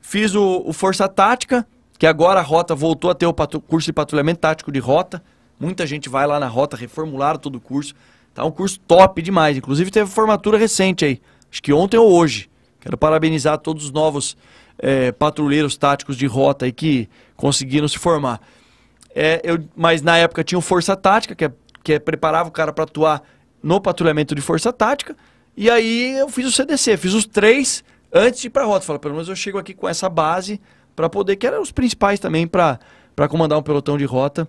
[0.01, 3.93] fiz o, o Força Tática, que agora a rota voltou a ter o curso de
[3.93, 5.21] patrulhamento tático de rota.
[5.59, 7.93] Muita gente vai lá na rota, reformularam todo o curso.
[8.33, 9.57] Tá um curso top demais.
[9.57, 11.21] Inclusive teve formatura recente aí.
[11.51, 12.49] Acho que ontem ou hoje.
[12.79, 14.37] Quero parabenizar todos os novos
[14.77, 18.39] é, patrulheiros táticos de rota aí que conseguiram se formar.
[19.13, 21.51] É, eu, mas na época tinha o Força Tática, que, é,
[21.83, 23.23] que é, preparava o cara para atuar
[23.61, 25.15] no patrulhamento de Força Tática.
[25.55, 28.85] E aí eu fiz o CDC, fiz os três antes de ir pra rota.
[28.85, 30.59] Fala, pelo menos eu chego aqui com essa base
[30.95, 32.79] para poder, que eram os principais também para
[33.29, 34.47] comandar um pelotão de rota.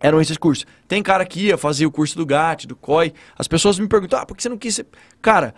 [0.00, 0.66] Eram esses cursos.
[0.88, 3.14] Tem cara que ia fazer o curso do GAT, do COI.
[3.38, 4.86] As pessoas me perguntam, ah, por que você não quis ser...
[5.20, 5.54] Cara,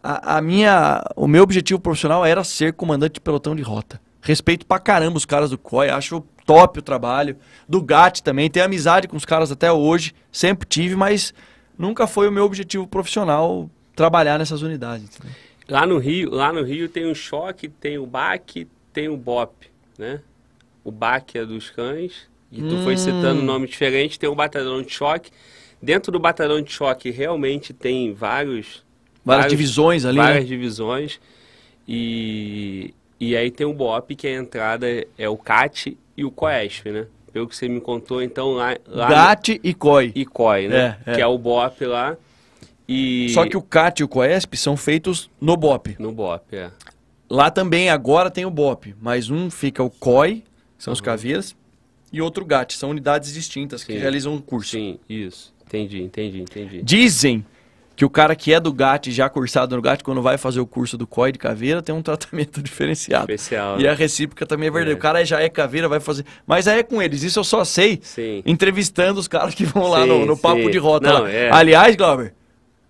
[0.00, 4.00] a, a minha, o meu objetivo profissional era ser comandante de pelotão de rota.
[4.22, 7.36] Respeito pra caramba os caras do COI, acho top o trabalho.
[7.68, 11.32] Do GAT também, tenho amizade com os caras até hoje, sempre tive, mas
[11.78, 15.18] nunca foi o meu objetivo profissional trabalhar nessas unidades.
[15.68, 19.70] Lá no Rio, lá no Rio tem o choque, tem o BAC, tem o BOP,
[19.98, 20.20] né?
[20.82, 22.84] O BAC é dos cães, e tu hum.
[22.84, 25.30] foi citando nomes diferentes, tem o batalhão de choque.
[25.80, 28.82] Dentro do batalhão de choque realmente tem vários
[29.24, 30.48] várias vários, divisões ali, várias né?
[30.48, 31.20] divisões.
[31.86, 34.86] E e aí tem o BOP, que a entrada
[35.18, 37.06] é o CAT e o COESP, né?
[37.30, 38.76] Pelo que você me contou, então lá...
[38.86, 39.60] lá GAT no...
[39.62, 40.12] e COI.
[40.14, 40.98] E COI, né?
[41.06, 41.14] É, é.
[41.16, 42.16] Que é o BOP lá.
[42.88, 43.28] E...
[43.34, 45.96] Só que o CAT e o COESP são feitos no BOP.
[45.98, 46.70] No BOP, é.
[47.28, 50.42] Lá também agora tem o BOP, mas um fica o COI,
[50.78, 50.94] são uhum.
[50.94, 51.54] os caveiras,
[52.12, 53.88] e outro GAT, são unidades distintas Sim.
[53.88, 54.70] que realizam um curso.
[54.70, 55.54] Sim, isso.
[55.66, 56.82] Entendi, entendi, entendi.
[56.82, 57.44] Dizem
[58.00, 60.66] que o cara que é do GAT, já cursado no GAT, quando vai fazer o
[60.66, 63.30] curso do COI de caveira, tem um tratamento diferenciado.
[63.30, 63.78] Especial.
[63.78, 64.92] E a recíproca também é verdade.
[64.92, 64.94] É.
[64.94, 66.24] O cara já é caveira, vai fazer.
[66.46, 67.22] Mas aí é com eles.
[67.22, 68.42] Isso eu só sei sim.
[68.46, 71.12] entrevistando os caras que vão lá no, no papo de rota.
[71.12, 71.50] Não, é.
[71.52, 72.32] Aliás, Glauber,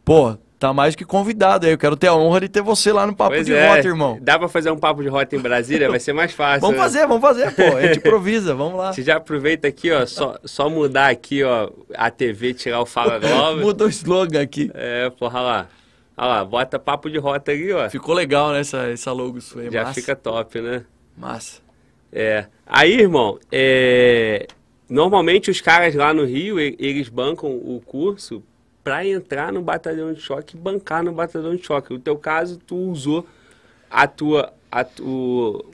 [0.05, 1.73] pô, tá mais que convidado aí.
[1.73, 3.75] Eu quero ter a honra de ter você lá no Papo pois de é.
[3.75, 4.19] Rota, irmão.
[4.21, 5.89] Dá pra fazer um Papo de Rota em Brasília?
[5.89, 6.61] Vai ser mais fácil.
[6.61, 6.83] vamos né?
[6.83, 7.77] fazer, vamos fazer, pô.
[7.79, 8.93] A gente improvisa, vamos lá.
[8.93, 13.19] Você já aproveita aqui, ó, só, só mudar aqui, ó, a TV, tirar o Fala
[13.19, 13.63] Globo.
[13.63, 14.71] Mudou o slogan aqui.
[14.75, 15.69] É, porra lá.
[16.15, 17.89] Olha lá, bota Papo de Rota aí, ó.
[17.89, 19.95] Ficou legal, né, essa, essa logo sua Já massa.
[19.95, 20.85] fica top, né?
[21.17, 21.63] Massa.
[22.13, 22.45] É.
[22.67, 24.47] Aí, irmão, é...
[24.91, 28.43] normalmente os caras lá no Rio, eles bancam o curso
[28.83, 31.93] para entrar no batalhão de choque e bancar no batalhão de choque.
[31.93, 33.27] No teu caso, tu usou
[33.91, 34.53] a tua.
[34.71, 35.65] A tu,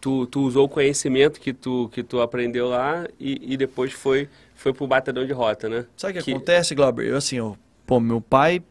[0.00, 4.28] tu, tu usou o conhecimento que tu, que tu aprendeu lá e, e depois foi,
[4.54, 5.86] foi pro batalhão de rota, né?
[5.96, 7.06] Sabe o que, que, acontece, Glauber?
[7.06, 7.54] Eu assim, ó,
[7.86, 8.62] pô, meu pai,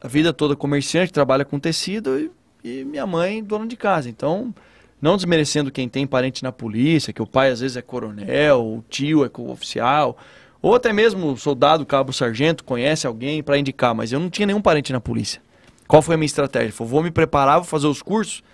[0.00, 2.30] a vida toda comerciante, trabalha com tecido e,
[2.64, 4.08] e minha mãe dona de casa.
[4.08, 4.54] Então,
[5.00, 8.84] não desmerecendo quem tem parente na polícia, que o pai às vezes é coronel, o
[8.88, 10.16] tio é oficial
[10.62, 14.62] ou até mesmo soldado, cabo, sargento, conhece alguém para indicar, mas eu não tinha nenhum
[14.62, 15.42] parente na polícia.
[15.88, 16.72] Qual foi a minha estratégia?
[16.72, 18.44] Falei, vou me preparar, vou fazer os cursos.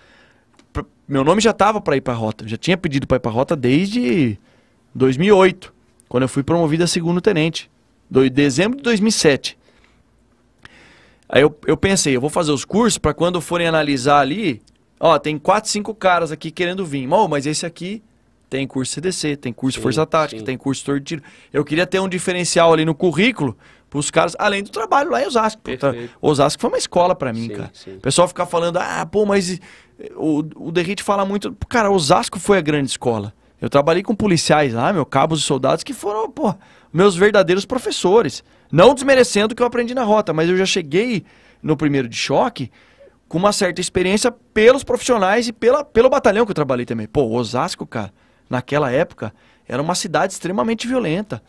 [1.07, 2.49] Meu nome já estava para ir para a rota.
[2.49, 4.39] Já tinha pedido para ir para a rota desde
[4.95, 5.73] 2008,
[6.09, 7.71] quando eu fui promovido a segundo tenente.
[8.11, 9.59] Do dezembro de 2007.
[11.29, 14.63] Aí eu, eu pensei, eu vou fazer os cursos para quando forem analisar ali,
[14.99, 17.07] ó, tem quatro, cinco caras aqui querendo vir.
[17.13, 18.03] Oh, mas esse aqui
[18.49, 20.45] tem curso CDC, tem curso sim, Força Tática, sim.
[20.45, 21.23] tem curso Torre de Tiro.
[21.53, 23.57] Eu queria ter um diferencial ali no currículo
[23.91, 25.61] para os caras, além do trabalho lá em Osasco.
[25.77, 25.95] Tá?
[26.21, 27.71] Osasco foi uma escola para mim, sim, cara.
[27.87, 29.61] O pessoal ficar falando, ah, pô, mas
[30.17, 31.55] o, o Derrite fala muito.
[31.69, 33.33] Cara, Osasco foi a grande escola.
[33.61, 36.55] Eu trabalhei com policiais lá, meu, cabos e soldados que foram, pô,
[36.93, 38.45] meus verdadeiros professores.
[38.71, 41.25] Não desmerecendo o que eu aprendi na rota, mas eu já cheguei
[41.63, 42.71] no primeiro de choque
[43.27, 47.07] com uma certa experiência pelos profissionais e pela, pelo batalhão que eu trabalhei também.
[47.07, 48.13] Pô, Osasco, cara
[48.49, 49.33] naquela época,
[49.67, 51.43] era uma cidade extremamente violenta.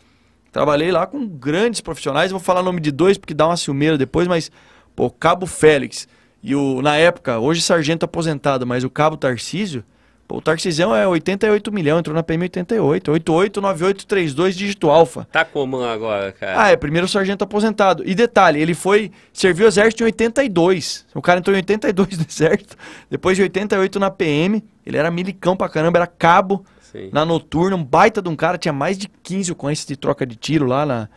[0.52, 3.96] Trabalhei lá com grandes profissionais, vou falar o nome de dois porque dá uma ciumeira
[3.96, 4.50] depois, mas
[4.96, 6.08] pô, Cabo Félix
[6.42, 9.84] e o na época, hoje sargento aposentado, mas o Cabo Tarcísio,
[10.26, 15.28] pô, o Tarcisão é 88 milhões, entrou na PM 88, 889832 dígito alfa.
[15.30, 16.62] Tá como agora, cara?
[16.64, 18.02] Ah, é primeiro sargento aposentado.
[18.04, 21.06] E detalhe, ele foi serviu o exército em 82.
[21.14, 22.76] O cara entrou em 82 no exército,
[23.08, 27.10] depois de 88 na PM, ele era milicão pra caramba, era cabo Sim.
[27.12, 30.36] na noturna, um baita de um cara, tinha mais de 15 ocorrências de troca de
[30.36, 31.08] tiro lá na,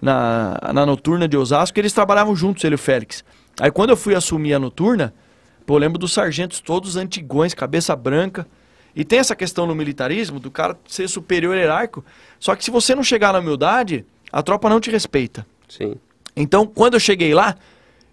[0.00, 3.24] na, na noturna de Osasco, eles trabalhavam juntos, ele e o Félix.
[3.60, 5.14] Aí quando eu fui assumir a noturna,
[5.64, 8.46] pô, eu lembro dos sargentos todos antigões, cabeça branca.
[8.94, 12.04] E tem essa questão no militarismo do cara ser superior hierárquico.
[12.38, 15.46] Só que se você não chegar na humildade, a tropa não te respeita.
[15.66, 15.94] Sim.
[16.36, 17.56] Então, quando eu cheguei lá,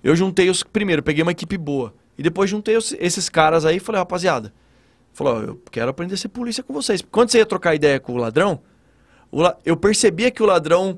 [0.02, 0.64] eu juntei os.
[0.64, 1.94] Primeiro, peguei uma equipe boa.
[2.18, 4.54] E depois juntei os, esses caras aí e falei, rapaziada,
[5.20, 7.02] Falou, eu quero aprender a ser polícia com vocês.
[7.12, 8.62] Quando você ia trocar ideia com o ladrão,
[9.30, 9.58] o la...
[9.66, 10.98] eu percebia que o ladrão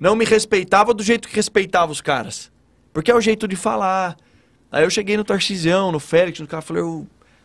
[0.00, 2.50] não me respeitava do jeito que respeitava os caras.
[2.92, 4.16] Porque é o jeito de falar.
[4.68, 6.82] Aí eu cheguei no Tarcisão, no Félix, no cara, falei,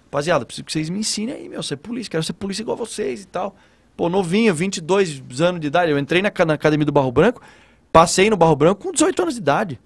[0.05, 3.21] rapaziada, preciso que vocês me ensinem aí, meu, ser polícia, quero ser polícia igual vocês
[3.21, 3.55] e tal.
[3.95, 7.43] Pô, novinho, 22 anos de idade, eu entrei na, na academia do Barro Branco,
[7.91, 9.79] passei no Barro Branco com 18 anos de idade.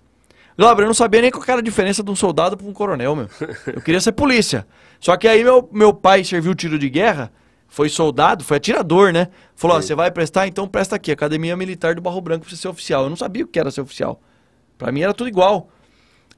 [0.57, 3.17] Glauber, eu não sabia nem qual era a diferença de um soldado para um coronel,
[3.17, 3.29] meu.
[3.67, 4.65] Eu queria ser polícia.
[5.01, 7.31] Só que aí meu, meu pai serviu tiro de guerra,
[7.67, 9.29] foi soldado, foi atirador, né?
[9.55, 10.47] Falou, ó, você vai prestar?
[10.47, 13.03] Então presta aqui, Academia Militar do Barro Branco pra você ser oficial.
[13.03, 14.21] Eu não sabia o que era ser oficial.
[14.77, 15.69] Para mim era tudo igual.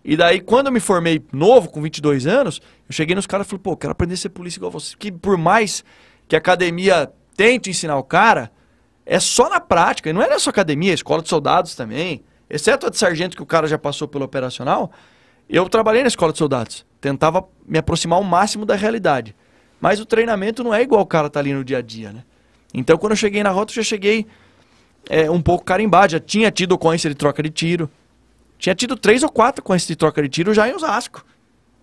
[0.04, 3.50] E daí, quando eu me formei novo, com 22 anos, eu cheguei nos caras e
[3.50, 4.96] falei, pô, quero aprender a ser polícia igual você.
[4.98, 5.84] Que por mais
[6.28, 8.50] que a academia tente ensinar o cara,
[9.06, 10.10] é só na prática.
[10.10, 12.24] E não é na sua academia, é escola de soldados também.
[12.50, 14.92] Exceto a de sargento que o cara já passou pelo operacional,
[15.50, 16.86] eu trabalhei na escola de soldados.
[17.04, 19.36] Tentava me aproximar ao máximo da realidade.
[19.82, 22.24] Mas o treinamento não é igual o cara tá ali no dia a dia, né?
[22.74, 24.26] Então, quando eu cheguei na rota, eu já cheguei
[25.10, 26.14] é, um pouco carimbado.
[26.14, 27.92] Já tinha tido ocorrência de troca de tiro.
[28.58, 31.26] Tinha tido três ou quatro esse de troca de tiro já em Osasco.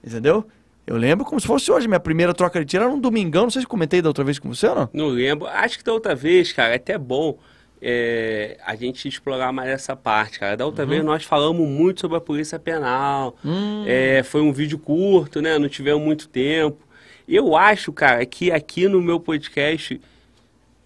[0.03, 0.47] Entendeu?
[0.87, 1.87] Eu lembro como se fosse hoje.
[1.87, 3.43] Minha primeira troca de tiro era um domingão.
[3.43, 4.89] Não sei se comentei da outra vez com você ou não.
[4.91, 5.47] Não lembro.
[5.49, 7.37] Acho que da outra vez, cara, é até bom
[7.83, 10.57] é, a gente explorar mais essa parte, cara.
[10.57, 10.91] Da outra uhum.
[10.91, 13.37] vez nós falamos muito sobre a polícia penal.
[13.45, 13.85] Hum.
[13.87, 15.59] É, foi um vídeo curto, né?
[15.59, 16.78] Não tivemos muito tempo.
[17.26, 20.01] Eu acho, cara, que aqui no meu podcast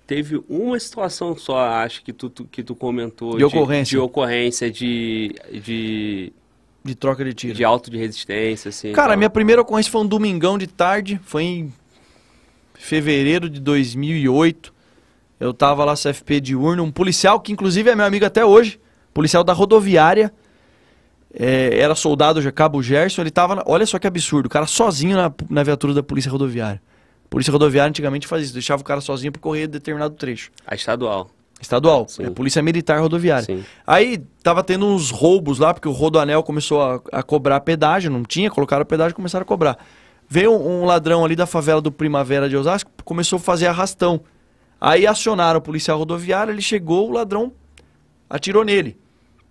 [0.07, 3.33] teve uma situação só, acho que tu, tu que tu comentou.
[3.33, 3.91] De, de ocorrência.
[3.91, 6.33] De ocorrência de, de...
[6.85, 7.55] De troca de tiro.
[7.55, 8.93] De alto de resistência, assim.
[8.93, 9.19] Cara, então.
[9.19, 11.73] minha primeira ocorrência foi um domingão de tarde, foi em
[12.75, 14.74] fevereiro de 2008.
[15.45, 18.81] Eu tava lá CFP de urna, um policial que inclusive é meu amigo até hoje,
[19.13, 20.33] policial da rodoviária,
[21.35, 24.67] é, era soldado já Cabo Gerson, ele tava, na, olha só que absurdo, o cara
[24.67, 26.81] sozinho na, na viatura da polícia rodoviária.
[27.29, 30.53] Polícia Rodoviária antigamente fazia isso, deixava o cara sozinho para correr determinado trecho.
[30.65, 31.29] A estadual.
[31.61, 33.45] Estadual, é Polícia Militar Rodoviária.
[33.45, 33.65] Sim.
[33.87, 38.23] Aí tava tendo uns roubos lá, porque o Rodoanel começou a, a cobrar pedágio, não
[38.23, 39.79] tinha, colocaram pedágio e começaram a cobrar.
[40.29, 44.21] Veio um, um, ladrão ali da favela do Primavera de Osasco, começou a fazer arrastão.
[44.85, 47.53] Aí acionaram o policial rodoviário, ele chegou, o ladrão
[48.29, 48.99] atirou nele.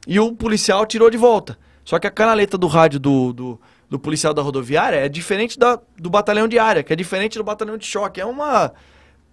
[0.06, 1.58] E o policial atirou de volta.
[1.84, 3.60] Só que a canaleta do rádio do, do
[3.94, 7.44] do policial da rodoviária é diferente da, do batalhão de área, que é diferente do
[7.44, 8.20] batalhão de choque.
[8.20, 8.74] É uma.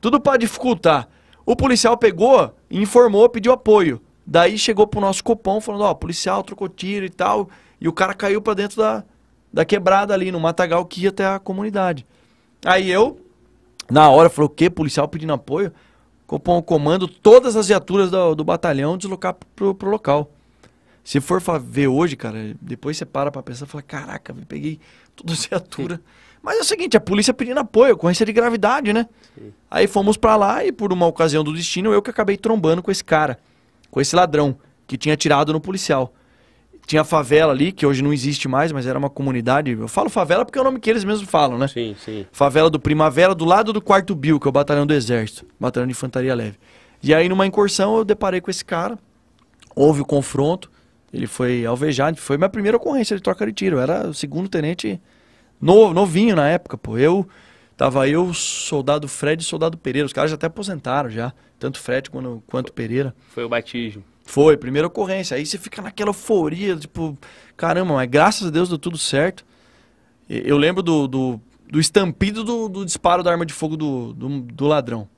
[0.02, 1.08] Tudo para dificultar.
[1.46, 4.02] O policial pegou, informou, pediu apoio.
[4.26, 7.48] Daí chegou pro nosso copão falando: Ó, policial trocou tiro e tal.
[7.80, 9.02] E o cara caiu para dentro da,
[9.50, 12.06] da quebrada ali, no matagal que ia até a comunidade.
[12.62, 13.18] Aí eu,
[13.90, 14.68] na hora, falei: O quê?
[14.68, 15.72] Policial pedindo apoio?
[16.30, 20.30] Copom comando todas as viaturas do, do batalhão deslocar pro, pro local.
[21.02, 24.78] Se for ver hoje, cara, depois você para pra pensar e fala, caraca, eu peguei
[25.16, 26.00] toda essa viatura.
[26.40, 29.08] Mas é o seguinte, a polícia pedindo apoio, ocorrência de gravidade, né?
[29.36, 29.52] Sim.
[29.68, 32.92] Aí fomos para lá e por uma ocasião do destino, eu que acabei trombando com
[32.92, 33.36] esse cara,
[33.90, 34.56] com esse ladrão,
[34.86, 36.14] que tinha tirado no policial.
[36.86, 39.70] Tinha favela ali, que hoje não existe mais, mas era uma comunidade.
[39.70, 41.68] Eu falo favela porque é o nome que eles mesmos falam, né?
[41.68, 42.26] Sim, sim.
[42.32, 45.86] Favela do Primavera, do lado do quarto Bill, que é o batalhão do Exército, batalhão
[45.86, 46.58] de infantaria leve.
[47.02, 48.98] E aí, numa incursão, eu deparei com esse cara,
[49.74, 50.70] houve o confronto.
[51.12, 53.76] Ele foi alvejado, foi minha primeira ocorrência de troca de tiro.
[53.76, 55.00] Eu era o segundo tenente
[55.60, 56.96] no, novinho na época, pô.
[56.98, 57.28] Eu
[57.76, 60.06] tava eu, soldado Fred e soldado Pereira.
[60.06, 63.14] Os caras já até aposentaram já, tanto Fred quanto, quanto Pereira.
[63.30, 64.04] Foi o batismo.
[64.30, 65.36] Foi, primeira ocorrência.
[65.36, 67.18] Aí você fica naquela euforia, tipo,
[67.56, 69.44] caramba, mas graças a Deus deu tudo certo.
[70.28, 74.40] Eu lembro do, do, do estampido do, do, disparo da arma de fogo do, do,
[74.42, 75.08] do, ladrão.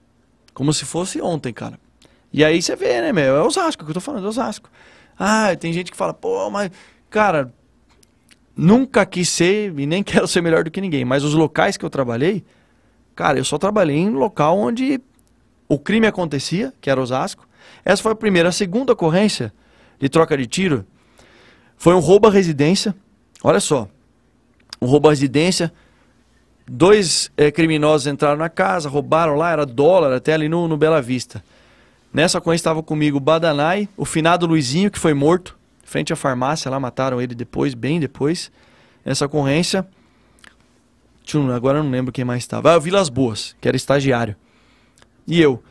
[0.54, 1.78] Como se fosse ontem, cara.
[2.32, 3.36] E aí você vê, né, meu?
[3.36, 4.70] É Osasco que eu tô falando, é Osasco.
[5.18, 6.70] Ah, tem gente que fala, pô, mas,
[7.10, 7.52] cara,
[8.56, 11.04] nunca quis ser e nem quero ser melhor do que ninguém.
[11.04, 12.42] Mas os locais que eu trabalhei,
[13.14, 14.98] cara, eu só trabalhei em local onde
[15.68, 17.46] o crime acontecia, que era Osasco.
[17.84, 18.48] Essa foi a primeira.
[18.48, 19.52] A segunda ocorrência
[19.98, 20.86] de troca de tiro
[21.76, 22.94] foi um roubo à residência.
[23.42, 23.88] Olha só,
[24.80, 25.72] um roubo à residência.
[26.66, 31.02] Dois é, criminosos entraram na casa, roubaram lá, era dólar, até ali no, no Bela
[31.02, 31.42] Vista.
[32.12, 36.70] Nessa ocorrência estava comigo o Badanai, o finado Luizinho, que foi morto, frente à farmácia,
[36.70, 38.50] lá mataram ele depois, bem depois.
[39.04, 39.86] Nessa ocorrência,
[41.54, 42.72] agora eu não lembro quem mais estava.
[42.72, 44.36] Ah, o Vilas Boas, que era estagiário.
[45.26, 45.62] E eu.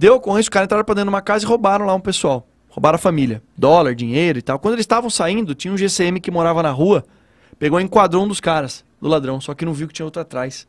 [0.00, 2.48] Deu ocorrência, os caras entraram pra dentro de uma casa e roubaram lá um pessoal.
[2.70, 3.42] Roubaram a família.
[3.54, 4.58] Dólar, dinheiro e tal.
[4.58, 7.04] Quando eles estavam saindo, tinha um GCM que morava na rua,
[7.58, 10.22] pegou e enquadrou um dos caras, do ladrão, só que não viu que tinha outro
[10.22, 10.66] atrás.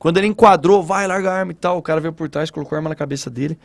[0.00, 2.74] Quando ele enquadrou, vai, larga a arma e tal, o cara veio por trás, colocou
[2.74, 3.56] a arma na cabeça dele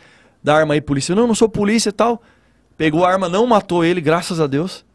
[0.43, 1.15] da arma aí, polícia.
[1.15, 2.21] Não, não sou polícia e tal.
[2.77, 4.85] Pegou a arma, não matou ele, graças a Deus.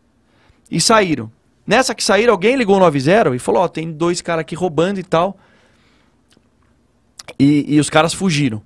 [0.70, 1.32] E saíram.
[1.66, 5.00] Nessa que saíram, alguém ligou no 90 e falou: Ó, tem dois caras aqui roubando
[5.00, 5.36] e tal.
[7.36, 8.62] E, e os caras fugiram.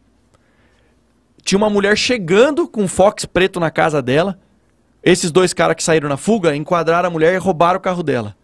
[1.42, 4.38] Tinha uma mulher chegando com um Fox preto na casa dela.
[5.02, 8.36] Esses dois caras que saíram na fuga enquadraram a mulher e roubaram o carro dela.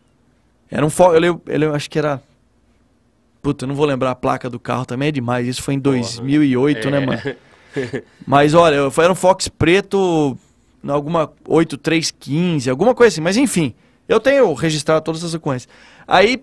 [0.70, 1.14] Era um Fox.
[1.16, 2.20] Eu, eu, eu acho que era.
[3.42, 5.46] Puta, eu não vou lembrar a placa do carro também, é demais.
[5.46, 7.06] Isso foi em 2008, Porra, né, é.
[7.06, 7.22] mano?
[8.26, 10.36] Mas olha, era um Fox preto,
[10.86, 13.20] alguma 8315, alguma coisa assim.
[13.20, 13.74] Mas enfim,
[14.08, 15.68] eu tenho registrado todas as sequências.
[16.08, 16.42] Aí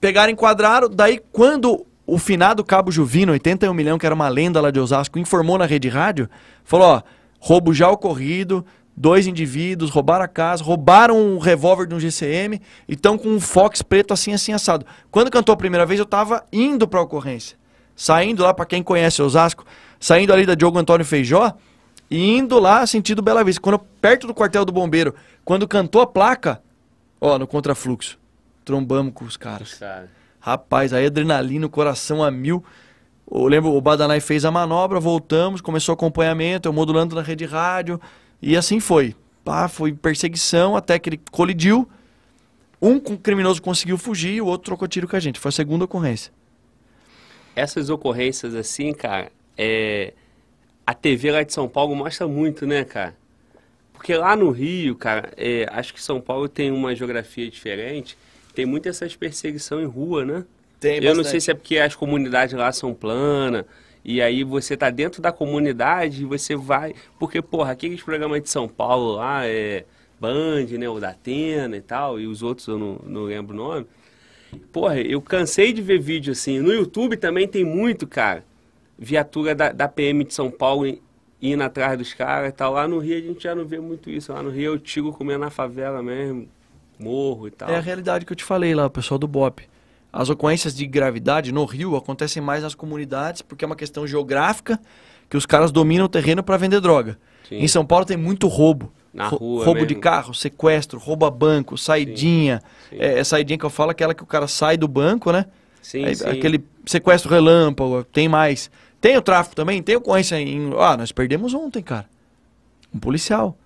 [0.00, 4.70] pegaram, enquadraram, daí quando o finado Cabo Juvino, 81 milhões, que era uma lenda lá
[4.70, 6.26] de Osasco, informou na rede rádio,
[6.64, 7.02] falou, ó,
[7.38, 8.64] roubo já ocorrido,
[8.96, 13.38] dois indivíduos, roubaram a casa, roubaram um revólver de um GCM e estão com um
[13.38, 14.86] Fox preto assim, assim, assado.
[15.10, 17.58] Quando cantou a primeira vez, eu tava indo pra ocorrência.
[17.94, 19.66] Saindo lá, para quem conhece Osasco,
[20.00, 21.52] saindo ali da Diogo Antônio Feijó
[22.10, 23.60] e indo lá sentido Bela Vista.
[23.60, 26.62] Quando perto do quartel do bombeiro, quando cantou a placa,
[27.20, 28.18] ó, no contrafluxo,
[28.64, 29.74] trombamos com os caras.
[29.74, 30.17] Cara.
[30.48, 32.64] Rapaz, aí adrenalina, o coração a mil.
[33.30, 37.44] Eu lembro, o Badanai fez a manobra, voltamos, começou o acompanhamento, eu modulando na rede
[37.44, 38.00] rádio,
[38.40, 39.14] e assim foi.
[39.44, 41.86] Pá, foi perseguição até que ele colidiu.
[42.80, 45.38] Um criminoso conseguiu fugir e o outro trocou tiro com a gente.
[45.38, 46.32] Foi a segunda ocorrência.
[47.54, 50.14] Essas ocorrências assim, cara, é...
[50.86, 53.14] a TV lá de São Paulo mostra muito, né, cara?
[53.92, 55.66] Porque lá no Rio, cara, é...
[55.70, 58.16] acho que São Paulo tem uma geografia diferente,
[58.58, 60.44] tem muito essas perseguição em rua, né?
[60.80, 63.64] Tem Eu não sei se é porque as comunidades lá são planas,
[64.04, 66.92] e aí você tá dentro da comunidade e você vai.
[67.20, 69.84] Porque, porra, aqueles programas de São Paulo lá, é
[70.20, 70.88] Band, né?
[70.88, 73.86] O da Atena e tal, e os outros eu não, não lembro o nome.
[74.72, 76.58] Porra, eu cansei de ver vídeo assim.
[76.58, 78.44] No YouTube também tem muito, cara.
[78.98, 81.00] Viatura da, da PM de São Paulo in-
[81.40, 82.72] indo atrás dos caras e tal.
[82.72, 84.32] Lá no Rio a gente já não vê muito isso.
[84.32, 86.48] Lá no Rio eu tiro comendo na favela mesmo,
[86.98, 87.68] morro e tal.
[87.68, 89.62] É a realidade que eu te falei lá, o pessoal do BOP.
[90.12, 94.80] As ocorrências de gravidade no Rio acontecem mais nas comunidades porque é uma questão geográfica
[95.28, 97.18] que os caras dominam o terreno para vender droga.
[97.48, 97.56] Sim.
[97.56, 98.92] Em São Paulo tem muito roubo.
[99.12, 100.02] Na rua roubo de mesmo.
[100.02, 102.62] carro, sequestro, rouba banco, saidinha.
[102.90, 102.96] sim.
[102.98, 105.46] É, é saidinha que eu falo, aquela que o cara sai do banco, né?
[105.82, 106.28] Sim, Aí, sim.
[106.28, 108.70] Aquele sequestro relâmpago, tem mais.
[109.00, 110.72] Tem o tráfico também, tem ocorrência em.
[110.78, 112.06] Ah, nós perdemos ontem, cara.
[112.94, 113.56] Um policial.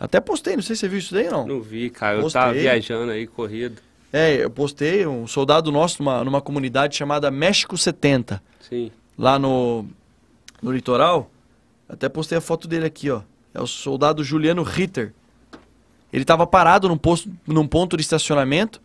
[0.00, 1.46] Até postei, não sei se você viu isso daí ou não.
[1.46, 2.18] Não vi, cara.
[2.18, 3.80] Eu tava viajando aí, corrido.
[4.12, 8.90] É, eu postei um soldado nosso numa, numa comunidade chamada México 70, Sim.
[9.18, 9.84] lá no,
[10.62, 11.30] no litoral.
[11.88, 13.22] Até postei a foto dele aqui, ó.
[13.52, 15.12] É o soldado Juliano Ritter.
[16.12, 18.80] Ele tava parado num, posto, num ponto de estacionamento.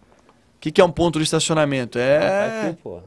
[0.58, 1.98] O que, que é um ponto de estacionamento?
[2.00, 3.04] É, tu, porra.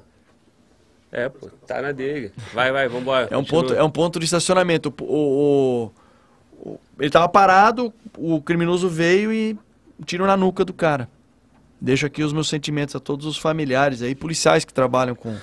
[1.13, 2.33] É, pô, tá na dele.
[2.53, 3.29] Vai, vai, vambora.
[3.31, 3.63] é, um continua.
[3.63, 4.95] ponto, é um ponto de estacionamento.
[5.01, 5.93] O, o- o-
[6.99, 9.59] ele tava parado, o criminoso veio e
[10.05, 11.09] tiro na nuca do cara.
[11.81, 15.37] Deixo aqui os meus sentimentos a todos os familiares aí, policiais que trabalham com,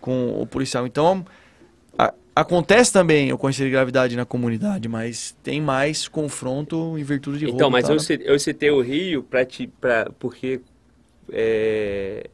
[0.00, 0.86] com o policial.
[0.86, 1.24] Então,
[1.98, 7.44] a- acontece também ocorrência de gravidade na comunidade, mas tem mais confronto em virtude de
[7.46, 7.92] Então, roubo, mas tá?
[7.94, 10.60] eu, ci- eu citei o Rio pra te, pra, porque
[11.32, 12.28] é,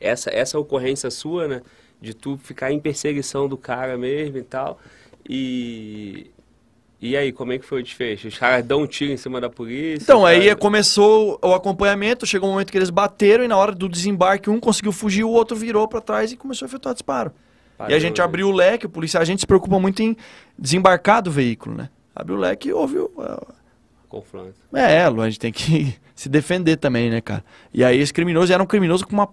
[0.00, 1.62] essa, essa ocorrência sua, né?
[2.00, 4.80] De tu ficar em perseguição do cara mesmo e tal.
[5.28, 6.30] E.
[7.02, 8.28] E aí, como é que foi o desfecho?
[8.28, 10.04] Os caras dão um tiro em cima da polícia?
[10.04, 13.56] Então, o aí cara- começou o acompanhamento, chegou um momento que eles bateram e na
[13.56, 16.94] hora do desembarque um conseguiu fugir, o outro virou pra trás e começou a efetuar
[16.94, 17.32] disparo.
[17.32, 18.24] e Padrão, a gente né?
[18.24, 20.16] abriu o leque, o policial, a gente se preocupa muito em
[20.56, 21.88] desembarcar do veículo, né?
[22.14, 23.10] Abriu o leque e houve o,
[24.08, 24.54] Confronto.
[24.72, 27.42] É, é, a gente tem que se defender também, né, cara?
[27.74, 29.28] E aí esse criminoso era um criminoso com uma.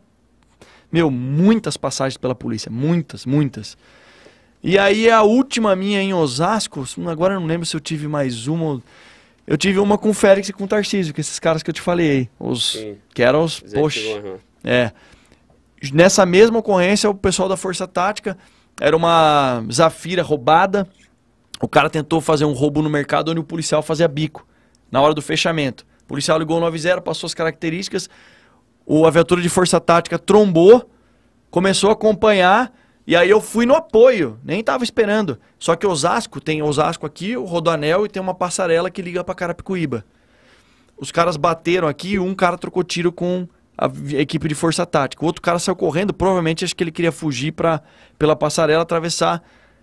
[0.92, 2.72] Meu, muitas passagens pela polícia.
[2.72, 3.78] Muitas, muitas.
[4.62, 8.48] E aí a última minha em Osasco, agora eu não lembro se eu tive mais
[8.48, 8.82] uma.
[9.48, 11.74] Eu tive uma com o Félix e com o Tarcísio, que esses caras que eu
[11.74, 12.30] te falei aí.
[12.38, 12.98] Os, Sim.
[13.14, 13.64] que eram os.
[13.66, 14.00] Zé Poxa.
[14.64, 14.92] É.
[15.94, 18.38] Nessa mesma ocorrência, o pessoal da Força Tática
[18.80, 20.88] era uma Zafira roubada.
[21.62, 24.46] O cara tentou fazer um roubo no mercado onde o policial fazia bico,
[24.92, 25.86] na hora do fechamento.
[26.04, 28.10] O policial ligou o 90, passou as características.
[28.86, 30.90] O a viatura de Força Tática trombou,
[31.50, 32.74] começou a acompanhar.
[33.10, 35.40] E aí eu fui no apoio, nem tava esperando.
[35.58, 39.34] Só que Osasco, tem Osasco aqui, o Rodoanel e tem uma passarela que liga pra
[39.34, 40.06] Carapicuíba.
[40.96, 45.24] Os caras bateram aqui um cara trocou tiro com a equipe de força tática.
[45.24, 47.82] O outro cara saiu correndo, provavelmente acho que ele queria fugir pra,
[48.20, 49.42] pela passarela, atravessar.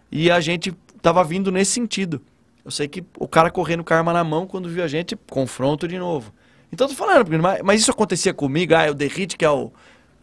[0.09, 0.73] E a gente
[1.03, 2.23] tava vindo nesse sentido.
[2.65, 5.17] Eu sei que o cara correndo com a arma na mão, quando viu a gente,
[5.29, 6.33] confronto de novo.
[6.73, 9.73] Então tô falando, mas, mas isso acontecia comigo, ah, o Derrite que é o.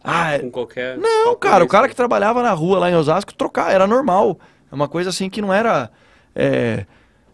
[0.04, 0.98] Ah, é- Com qualquer.
[0.98, 4.38] não, cara, o cara que trabalhava na rua lá em Osasco, trocar, era normal.
[4.70, 5.90] É uma coisa assim que não era
[6.36, 6.84] é,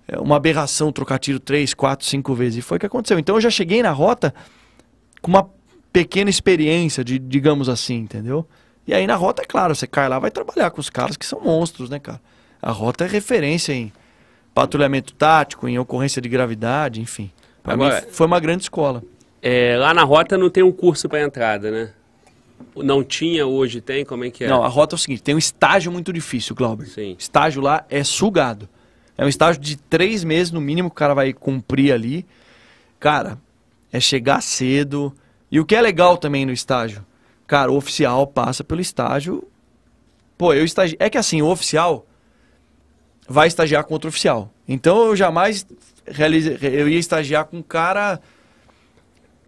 [0.07, 2.59] é uma aberração trocar tiro três, quatro, cinco vezes.
[2.59, 3.18] E foi o que aconteceu.
[3.18, 4.33] Então eu já cheguei na rota
[5.21, 5.49] com uma
[5.93, 8.47] pequena experiência, de, digamos assim, entendeu?
[8.87, 11.27] E aí na rota, é claro, você cai lá, vai trabalhar com os caras que
[11.27, 12.21] são monstros, né, cara?
[12.62, 13.93] A rota é referência em
[14.55, 17.31] patrulhamento tático, em ocorrência de gravidade, enfim.
[17.62, 19.03] Pra Agora- mim foi uma grande escola.
[19.43, 21.91] É, lá na rota não tem um curso pra entrada, né?
[22.76, 24.04] Não tinha, hoje tem?
[24.04, 24.48] Como é que é?
[24.48, 26.86] Não, a rota é o seguinte, tem um estágio muito difícil, Glauber.
[26.86, 27.16] Sim.
[27.18, 28.68] Estágio lá é sugado.
[29.16, 32.24] É um estágio de três meses no mínimo que o cara vai cumprir ali.
[32.98, 33.38] Cara,
[33.92, 35.14] é chegar cedo.
[35.50, 37.04] E o que é legal também no estágio?
[37.46, 39.46] Cara, o oficial passa pelo estágio.
[40.38, 40.96] Pô, eu estagi...
[40.98, 42.06] É que assim, o oficial
[43.28, 44.50] vai estagiar com outro oficial.
[44.66, 45.66] Então eu jamais
[46.06, 48.20] realize, eu ia estagiar com um cara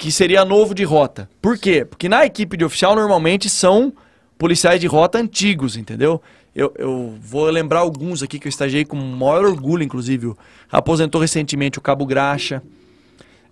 [0.02, 1.30] que seria novo de rota.
[1.40, 1.84] Por quê?
[1.84, 3.92] Porque na equipe de oficial normalmente são
[4.36, 6.20] policiais de rota antigos, entendeu?
[6.52, 10.34] Eu, eu vou lembrar alguns aqui que eu estagiei com maior orgulho, inclusive.
[10.72, 12.60] Aposentou recentemente o Cabo Graxa.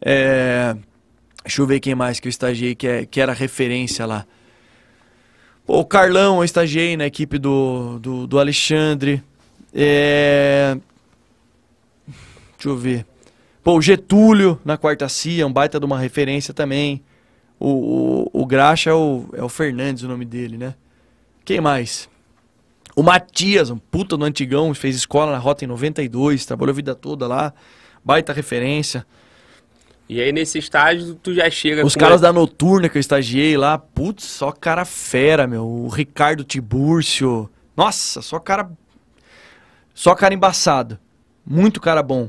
[0.02, 0.74] É,
[1.44, 4.26] deixa eu ver quem mais que eu estagiei que, é, que era referência lá.
[5.64, 9.22] O Carlão eu estagiei na equipe do, do, do Alexandre.
[9.72, 10.76] É,
[12.58, 13.06] deixa eu ver.
[13.62, 17.02] Pô, o Getúlio na quarta CIA, um baita de uma referência também.
[17.58, 20.74] O, o, o Graxa é o, é o Fernandes, o nome dele, né?
[21.44, 22.08] Quem mais?
[22.96, 26.94] O Matias, um puta do antigão, fez escola na Rota em 92, trabalhou a vida
[26.94, 27.52] toda lá,
[28.04, 29.06] baita referência.
[30.08, 33.78] E aí nesse estágio tu já chega Os caras da Noturna que eu estagiei lá,
[33.78, 35.64] putz, só cara fera, meu.
[35.64, 37.48] O Ricardo Tibúrcio.
[37.76, 38.70] Nossa, só cara.
[39.94, 40.98] Só cara embaçado.
[41.46, 42.28] Muito cara bom.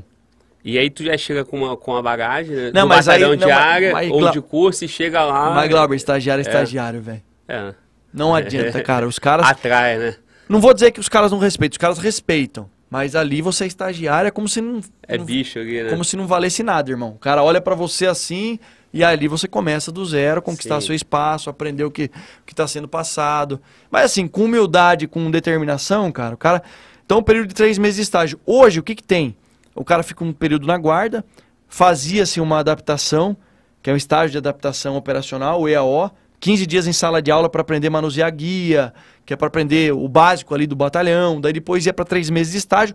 [0.64, 2.70] E aí tu já chega com uma, com uma bagagem, né?
[2.72, 5.24] Não, do mas aí- não, de mas- área mas ou Glau- de curso e chega
[5.24, 5.50] lá.
[5.54, 7.22] Mas, Glauber, estagiário é estagiário, velho.
[7.48, 7.74] É,
[8.14, 9.06] Não adianta, cara.
[9.06, 9.44] Os caras.
[9.50, 10.14] atrai, né?
[10.48, 12.70] Não vou dizer que os caras não respeitam, os caras respeitam.
[12.88, 14.80] Mas ali você é estagiário, é como se não.
[15.08, 15.88] É não- bicho ali, né?
[15.90, 17.10] Como se não valesse nada, irmão.
[17.10, 18.58] O cara olha pra você assim
[18.92, 20.88] e ali você começa do zero, conquistar Sim.
[20.88, 23.60] seu espaço, aprender o que, o que tá sendo passado.
[23.90, 26.62] Mas assim, com humildade, com determinação, cara, o cara.
[27.04, 28.38] Então, um período de três meses de estágio.
[28.46, 29.34] Hoje, o que que tem?
[29.74, 31.24] O cara fica um período na guarda,
[31.68, 33.36] fazia-se uma adaptação,
[33.82, 37.48] que é um estágio de adaptação operacional, o EAO, 15 dias em sala de aula
[37.48, 38.92] para aprender a manusear guia,
[39.24, 42.52] que é para aprender o básico ali do batalhão, daí depois ia para três meses
[42.52, 42.94] de estágio.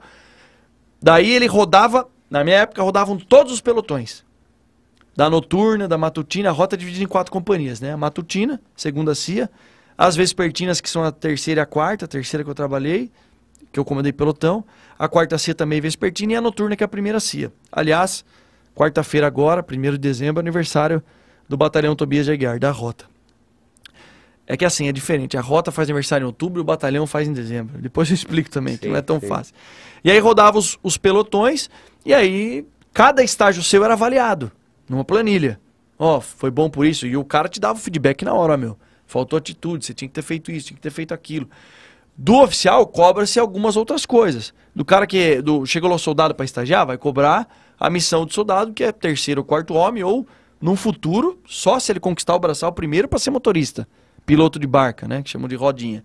[1.01, 4.25] Daí ele rodava, na minha época, rodavam todos os pelotões.
[5.15, 7.93] Da noturna, da matutina, a rota é dividida em quatro companhias, né?
[7.93, 9.49] A matutina, segunda CIA,
[9.97, 13.09] as vespertinas, que são a terceira e a quarta, a terceira que eu trabalhei,
[13.71, 14.63] que eu comandei pelotão,
[14.97, 17.51] a quarta CIA também vespertina e a noturna, que é a primeira CIA.
[17.71, 18.25] Aliás,
[18.75, 21.03] quarta-feira agora, 1 de dezembro, aniversário
[21.47, 23.05] do batalhão Tobias de Aguiar, da rota.
[24.45, 25.37] É que assim, é diferente.
[25.37, 27.77] A rota faz aniversário em outubro e o batalhão faz em dezembro.
[27.79, 29.27] Depois eu explico também, que Sim, não é tão sim.
[29.27, 29.53] fácil.
[30.03, 31.69] E aí rodava os, os pelotões,
[32.05, 34.51] e aí cada estágio seu era avaliado
[34.89, 35.59] numa planilha.
[35.99, 37.05] Ó, foi bom por isso.
[37.05, 38.77] E o cara te dava o feedback na hora, meu.
[39.05, 41.49] Faltou atitude, você tinha que ter feito isso, tinha que ter feito aquilo.
[42.17, 44.51] Do oficial, cobra-se algumas outras coisas.
[44.75, 47.47] Do cara que do, chegou soldado para estagiar, vai cobrar
[47.79, 50.25] a missão do soldado, que é terceiro ou quarto homem, ou
[50.59, 53.87] num futuro, só se ele conquistar o braçal primeiro para ser motorista.
[54.25, 55.21] Piloto de barca, né?
[55.21, 56.03] Que chamam de rodinha.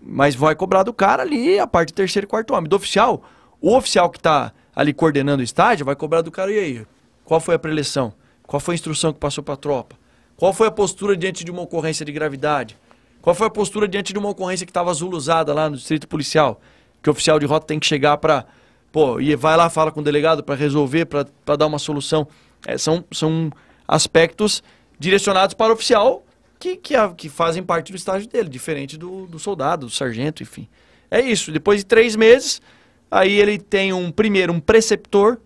[0.00, 2.68] Mas vai cobrar do cara ali a parte terceiro e quarto homem.
[2.68, 3.22] Do oficial,
[3.60, 6.86] o oficial que está ali coordenando o estágio vai cobrar do cara, e aí?
[7.24, 8.12] Qual foi a preleção?
[8.46, 9.96] Qual foi a instrução que passou para a tropa?
[10.36, 12.78] Qual foi a postura diante de uma ocorrência de gravidade?
[13.22, 16.60] Qual foi a postura diante de uma ocorrência que estava azuluzada lá no distrito policial?
[17.02, 18.46] Que o oficial de rota tem que chegar para.
[18.92, 22.26] Pô, e vai lá, fala com o delegado para resolver, para dar uma solução.
[22.66, 23.50] É, são, são
[23.86, 24.62] aspectos
[24.98, 26.24] direcionados para o oficial
[26.58, 30.42] que, que, a- que fazem parte do estágio dele, diferente do, do soldado, do sargento,
[30.42, 30.68] enfim.
[31.10, 31.50] É isso.
[31.52, 32.60] Depois de três meses,
[33.10, 35.38] aí ele tem um primeiro um preceptor,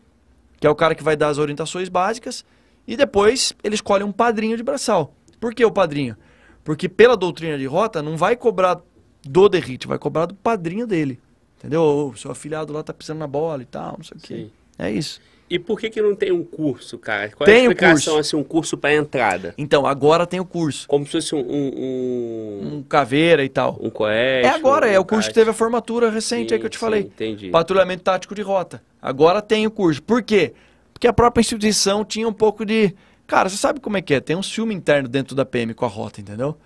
[0.58, 2.44] que é o cara que vai dar as orientações básicas,
[2.86, 5.14] e depois ele escolhe um padrinho de braçal.
[5.40, 6.16] Por que o padrinho?
[6.64, 8.80] Porque pela doutrina de rota não vai cobrar
[9.22, 11.20] do derrite, vai cobrar do padrinho dele.
[11.58, 12.10] Entendeu?
[12.12, 14.34] O seu afilhado lá tá pisando na bola e tal, não sei o quê.
[14.36, 14.50] Sim.
[14.78, 15.20] É isso.
[15.48, 17.28] E por que que não tem um curso, cara?
[17.30, 18.18] Qual Tem é a explicação, curso.
[18.18, 19.54] assim, um curso para entrada?
[19.58, 20.88] Então, agora tem o curso.
[20.88, 21.38] Como se fosse um...
[21.40, 23.78] Um, um, Um caveira e tal.
[23.80, 24.50] um colégio...
[24.50, 26.76] É agora, é um o curso que teve a formatura recente aí que eu te
[26.76, 27.02] Sim, falei.
[27.02, 27.50] sim, entendi.
[27.50, 28.82] Patrulhamento tático de rota.
[29.00, 30.02] Agora tem o curso.
[30.02, 30.54] Por quê?
[30.94, 32.94] Porque a própria instituição tinha um pouco de.
[33.26, 34.20] Cara, você sabe como é que é?
[34.20, 36.56] Tem um ciúme interno dentro da PM com a rota, entendeu?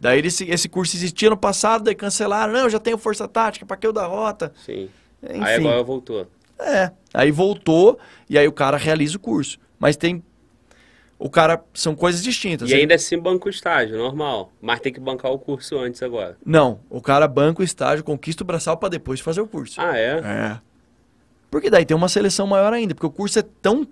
[0.00, 2.52] Daí esse, esse curso existia no passado, daí cancelaram.
[2.52, 4.52] Não, eu já tenho força tática, pra que o da rota?
[4.64, 4.88] Sim.
[5.22, 5.42] Enfim.
[5.42, 6.26] Aí agora voltou.
[6.58, 6.90] É.
[7.12, 7.98] Aí voltou
[8.28, 9.58] e aí o cara realiza o curso.
[9.78, 10.22] Mas tem.
[11.18, 11.62] O cara.
[11.72, 12.70] São coisas distintas.
[12.70, 14.52] E ainda assim banca o estágio, normal.
[14.60, 16.36] Mas tem que bancar o curso antes agora.
[16.44, 16.80] Não.
[16.90, 19.80] O cara banca o estágio, conquista o braçal pra depois fazer o curso.
[19.80, 20.20] Ah, é?
[20.22, 20.60] É.
[21.50, 23.86] Porque daí tem uma seleção maior ainda, porque o curso é tão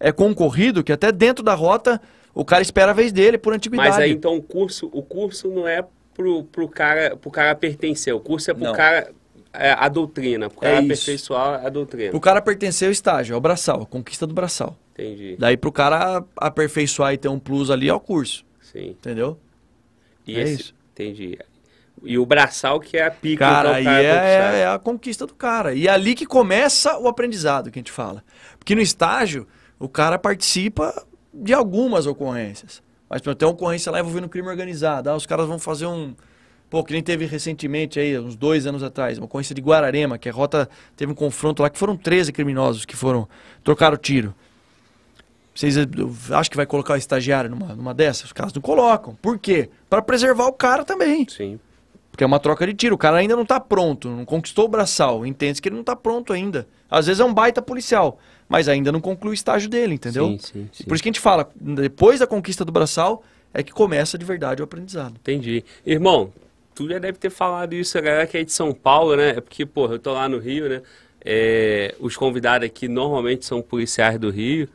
[0.00, 2.00] é concorrido que até dentro da rota
[2.34, 3.88] o cara espera a vez dele por antiguidade.
[3.90, 5.84] Mas aí então o curso, o curso não é
[6.14, 8.14] pro, pro, cara, pro cara pertencer.
[8.14, 8.72] O curso é pro Não.
[8.72, 9.10] cara...
[9.56, 10.84] É, a doutrina, pro É cara isso.
[10.92, 12.10] aperfeiçoar a doutrina.
[12.16, 14.76] O cara pertencer ao estágio, ao braçal, a conquista do braçal.
[14.94, 15.36] Entendi.
[15.38, 18.88] Daí pro cara aperfeiçoar e ter um plus ali é o curso, Sim.
[18.90, 19.38] entendeu?
[20.26, 20.74] E É esse- isso.
[20.92, 21.38] Entendi.
[22.02, 24.54] E o braçal que é a pica Cara, então, aí o cara é, conquistar.
[24.56, 25.72] é- é a conquista do cara.
[25.72, 28.24] E é ali que começa o aprendizado que a gente fala.
[28.58, 29.46] Porque no estágio,
[29.78, 30.94] o cara participa
[31.32, 32.82] de algumas ocorrências.
[33.08, 35.10] Mas exemplo, tem uma ocorrência lá envolvendo crime organizado.
[35.10, 36.14] Ah, os caras vão fazer um.
[36.70, 40.28] Pô, que nem teve recentemente aí, uns dois anos atrás, uma ocorrência de Guararema, que
[40.28, 43.28] a rota teve um confronto lá, que foram 13 criminosos que foram,
[43.62, 44.34] trocaram tiro.
[45.54, 45.76] Vocês
[46.32, 48.24] acham que vai colocar o estagiário numa, numa dessas?
[48.24, 49.14] Os caras não colocam.
[49.22, 49.70] Por quê?
[49.88, 51.28] Para preservar o cara também.
[51.28, 51.60] Sim.
[52.10, 52.96] Porque é uma troca de tiro.
[52.96, 55.24] O cara ainda não está pronto, não conquistou o braçal.
[55.24, 56.66] Entende que ele não está pronto ainda.
[56.90, 58.18] Às vezes é um baita policial,
[58.48, 60.28] mas ainda não conclui o estágio dele, entendeu?
[60.28, 60.84] Sim, sim, sim.
[60.84, 63.22] Por isso que a gente fala, depois da conquista do braçal,
[63.52, 65.14] é que começa de verdade o aprendizado.
[65.20, 65.64] Entendi.
[65.86, 66.32] Irmão,
[66.74, 69.30] tu já deve ter falado isso, a galera que é de São Paulo, né?
[69.30, 70.82] É porque, porra, eu tô lá no Rio, né?
[71.24, 74.68] É, os convidados aqui normalmente são policiais do Rio.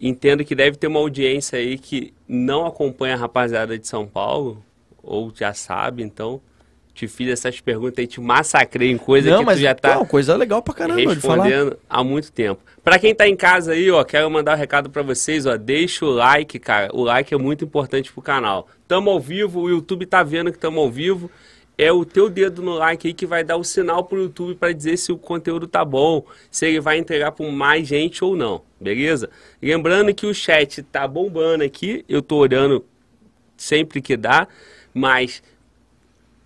[0.00, 4.62] Entendo que deve ter uma audiência aí que não acompanha a rapaziada de São Paulo,
[5.02, 6.40] ou já sabe, então
[6.98, 9.94] te fiz essas perguntas e te massacrei em coisa não, que mas, tu já tá
[9.94, 11.44] Não, coisa legal pra caramba de falar.
[11.44, 12.60] respondendo há muito tempo.
[12.82, 16.04] Pra quem tá em casa aí, ó, quero mandar um recado pra vocês, ó, deixa
[16.04, 16.90] o like, cara.
[16.92, 18.66] O like é muito importante pro canal.
[18.88, 21.30] Tamo ao vivo, o YouTube tá vendo que tamo ao vivo.
[21.76, 24.72] É o teu dedo no like aí que vai dar o sinal pro YouTube pra
[24.72, 28.62] dizer se o conteúdo tá bom, se ele vai entregar pra mais gente ou não,
[28.80, 29.30] beleza?
[29.62, 32.84] Lembrando que o chat tá bombando aqui, eu tô olhando
[33.56, 34.48] sempre que dá,
[34.92, 35.40] mas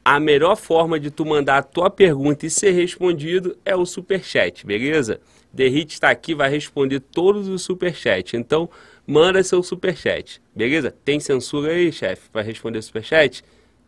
[0.05, 4.66] a melhor forma de tu mandar a tua pergunta e ser respondido é o superchat,
[4.66, 5.20] beleza?
[5.53, 8.34] Derrite está aqui, vai responder todos os superchats.
[8.34, 8.68] Então,
[9.07, 10.94] manda seu superchat, beleza?
[11.05, 13.44] Tem censura aí, chefe, para responder o superchat?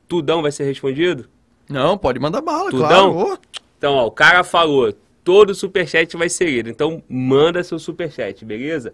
[0.06, 1.28] Tudão vai ser respondido?
[1.68, 3.12] Não, pode mandar bala, Tudão?
[3.14, 3.38] claro.
[3.78, 4.94] Então, ó, o cara falou,
[5.24, 6.70] todo superchat vai ser lido.
[6.70, 8.92] Então, manda seu superchat, beleza?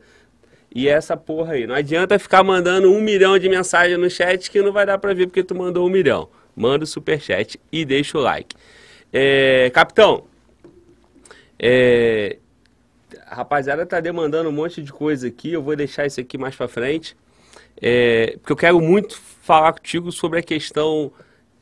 [0.72, 4.62] E essa porra aí, não adianta ficar mandando um milhão de mensagens no chat que
[4.62, 6.28] não vai dar pra ver porque tu mandou um milhão.
[6.60, 8.54] Manda o superchat e deixa o like.
[9.10, 10.24] É, capitão,
[11.58, 12.36] é,
[13.26, 16.54] a rapaziada tá demandando um monte de coisa aqui, eu vou deixar isso aqui mais
[16.54, 17.16] pra frente.
[17.80, 21.10] É, porque eu quero muito falar contigo sobre a questão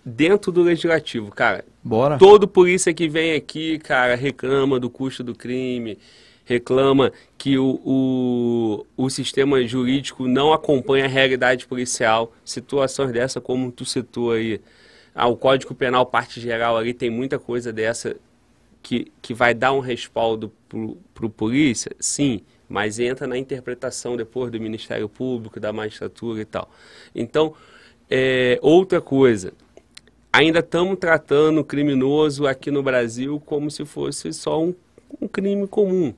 [0.05, 1.65] dentro do legislativo, cara.
[1.85, 2.19] Bora.
[2.19, 5.97] Todo polícia que vem aqui, cara, reclama do custo do crime,
[6.45, 12.33] reclama que o, o, o sistema jurídico não acompanha a realidade policial.
[12.45, 14.61] Situações dessa, como tu citou aí.
[15.21, 18.15] Ah, o Código Penal, parte geral ali, tem muita coisa dessa
[18.81, 20.53] que, que vai dar um respaldo
[21.13, 26.45] para o polícia, sim, mas entra na interpretação depois do Ministério Público, da magistratura e
[26.45, 26.71] tal.
[27.13, 27.53] Então,
[28.09, 29.53] é, outra coisa,
[30.33, 34.73] ainda estamos tratando o criminoso aqui no Brasil como se fosse só um,
[35.21, 36.15] um crime comum.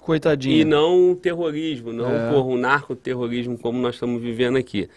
[0.00, 0.56] Coitadinho.
[0.58, 2.30] E não um terrorismo, não É.
[2.30, 4.88] um narcoterrorismo como nós estamos vivendo aqui.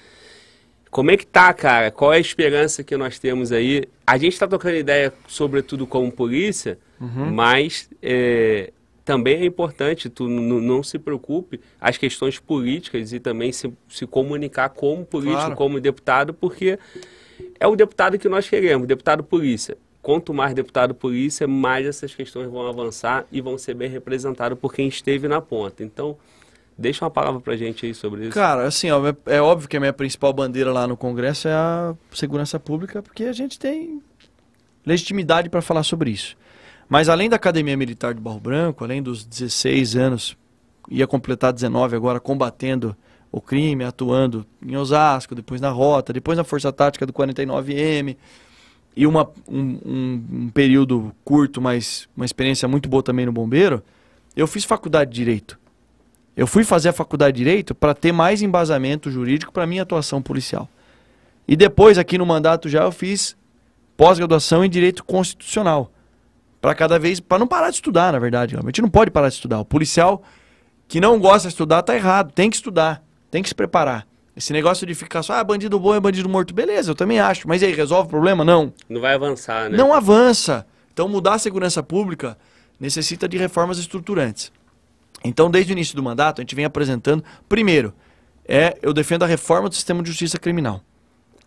[0.90, 1.92] Como é que tá, cara?
[1.92, 3.84] Qual é a esperança que nós temos aí?
[4.06, 7.32] A gente está trocando ideia, sobretudo como polícia, Uhum.
[7.32, 8.72] mas é,
[9.06, 14.70] também é importante, tu não se preocupe, as questões políticas e também se, se comunicar
[14.70, 15.56] como político, Claro.
[15.56, 16.80] como deputado, porque
[17.60, 19.78] é o deputado que nós queremos, deputado polícia.
[20.02, 24.74] Quanto mais deputado polícia, mais essas questões vão avançar e vão ser bem representadas por
[24.74, 25.84] quem esteve na ponta.
[25.84, 26.18] Então,
[26.78, 28.32] deixa uma palavra pra gente aí sobre isso.
[28.34, 31.96] Cara, assim, ó, é óbvio que a minha principal bandeira lá no Congresso é a
[32.14, 34.02] segurança pública, porque a gente tem
[34.86, 36.36] legitimidade para falar sobre isso.
[36.90, 40.38] Mas além da Academia Militar de Barro Branco, além dos 16 anos,
[40.90, 42.96] ia completar 19 agora combatendo
[43.30, 48.16] o crime, atuando em Osasco, depois na Rota, depois na Força Tática do 49M,
[48.96, 53.84] e uma, um, um- um período curto, mas uma experiência muito boa também no Bombeiro,
[54.36, 55.60] eu fiz faculdade de Direito.
[56.38, 60.22] Eu fui fazer a faculdade de Direito para ter mais embasamento jurídico para minha atuação
[60.22, 60.70] policial.
[61.48, 63.36] E depois, aqui no mandato já, eu fiz
[63.98, 65.92] pós-graduação em Direito Constitucional.
[66.62, 68.56] Para cada vez, para não parar de estudar, na verdade.
[68.56, 69.60] A gente não pode parar de estudar.
[69.60, 70.22] O policial
[70.88, 72.32] que não gosta de estudar tá errado.
[72.32, 74.06] Tem que estudar, tem que se preparar.
[74.36, 76.54] Esse negócio de ficar só, ah, bandido bom é bandido morto.
[76.54, 77.48] Beleza, eu também acho.
[77.48, 78.46] Mas aí, resolve o problema?
[78.46, 78.72] Não.
[78.88, 79.76] Não vai avançar, né?
[79.76, 80.68] Não avança.
[80.94, 82.38] Então, mudar a segurança pública
[82.80, 84.52] necessita de reformas estruturantes.
[85.24, 87.24] Então, desde o início do mandato, a gente vem apresentando.
[87.49, 87.93] Primeiro,
[88.47, 90.82] é eu defendo a reforma do sistema de justiça criminal.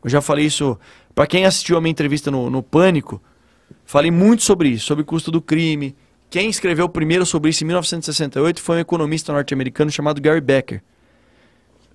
[0.03, 0.79] Eu já falei isso
[1.15, 3.23] para quem assistiu a minha entrevista no, no Pânico.
[3.85, 5.95] Falei muito sobre isso, sobre o custo do crime.
[6.29, 10.83] Quem escreveu primeiro sobre isso em 1968 foi um economista norte-americano chamado Gary Becker.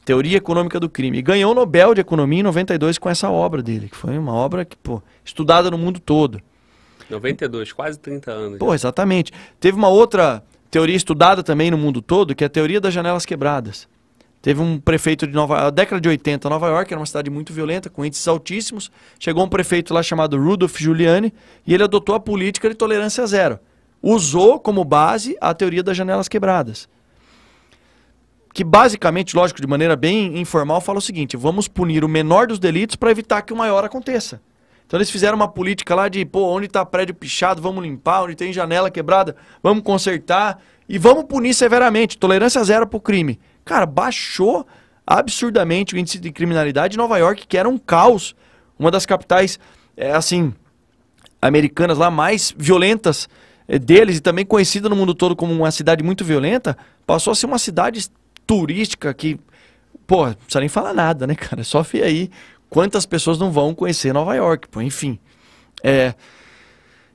[0.03, 1.17] Teoria Econômica do Crime.
[1.17, 4.33] E ganhou o Nobel de Economia em 92 com essa obra dele, que foi uma
[4.33, 6.39] obra que, pô, estudada no mundo todo.
[7.09, 8.59] 92, quase 30 anos.
[8.59, 9.31] Pô, exatamente.
[9.59, 13.25] Teve uma outra teoria estudada também no mundo todo, que é a teoria das janelas
[13.25, 13.87] quebradas.
[14.45, 17.51] Teve um prefeito de Nova York, década de 80, Nova York era uma cidade muito
[17.51, 18.91] violenta, com índices altíssimos.
[19.19, 21.33] Chegou um prefeito lá chamado Rudolph Giuliani
[21.65, 23.59] e ele adotou a política de tolerância zero.
[24.03, 26.87] Usou como base a teoria das janelas quebradas.
[28.53, 32.59] Que basicamente, lógico, de maneira bem informal, fala o seguinte: vamos punir o menor dos
[32.59, 34.39] delitos para evitar que o maior aconteça.
[34.85, 38.35] Então eles fizeram uma política lá de, pô, onde tá prédio pichado, vamos limpar, onde
[38.35, 42.17] tem janela quebrada, vamos consertar e vamos punir severamente.
[42.17, 43.39] Tolerância zero pro crime.
[43.63, 44.65] Cara, baixou
[45.05, 48.35] absurdamente o índice de criminalidade em Nova York, que era um caos.
[48.77, 49.57] Uma das capitais,
[49.95, 50.53] é, assim,
[51.41, 53.29] americanas lá mais violentas
[53.67, 57.35] é, deles e também conhecida no mundo todo como uma cidade muito violenta, passou a
[57.35, 58.07] ser uma cidade
[58.45, 59.39] turística que,
[60.05, 61.63] pô, não precisa nem falar nada, né, cara?
[61.63, 62.29] Só ver aí
[62.69, 65.19] quantas pessoas não vão conhecer Nova York, pô, enfim.
[65.83, 66.13] É.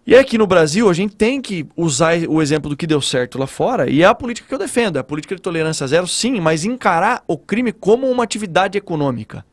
[0.07, 3.39] E aqui no Brasil, a gente tem que usar o exemplo do que deu certo
[3.39, 6.07] lá fora, e é a política que eu defendo, é a política de tolerância zero,
[6.07, 9.45] sim, mas encarar o crime como uma atividade econômica.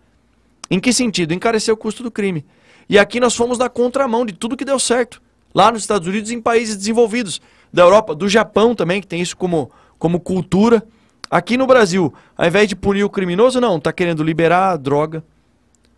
[0.70, 1.34] Em que sentido?
[1.34, 2.46] Encarecer o custo do crime.
[2.90, 5.22] E aqui nós fomos na contramão de tudo que deu certo.
[5.54, 7.42] Lá nos Estados Unidos em países desenvolvidos,
[7.72, 10.84] da Europa, do Japão também, que tem isso como, como cultura.
[11.30, 15.24] Aqui no Brasil, ao invés de punir o criminoso, não, está querendo liberar a droga,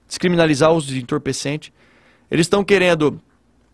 [0.09, 1.71] descriminalizar o uso de entorpecente.
[2.29, 3.21] Eles estão querendo,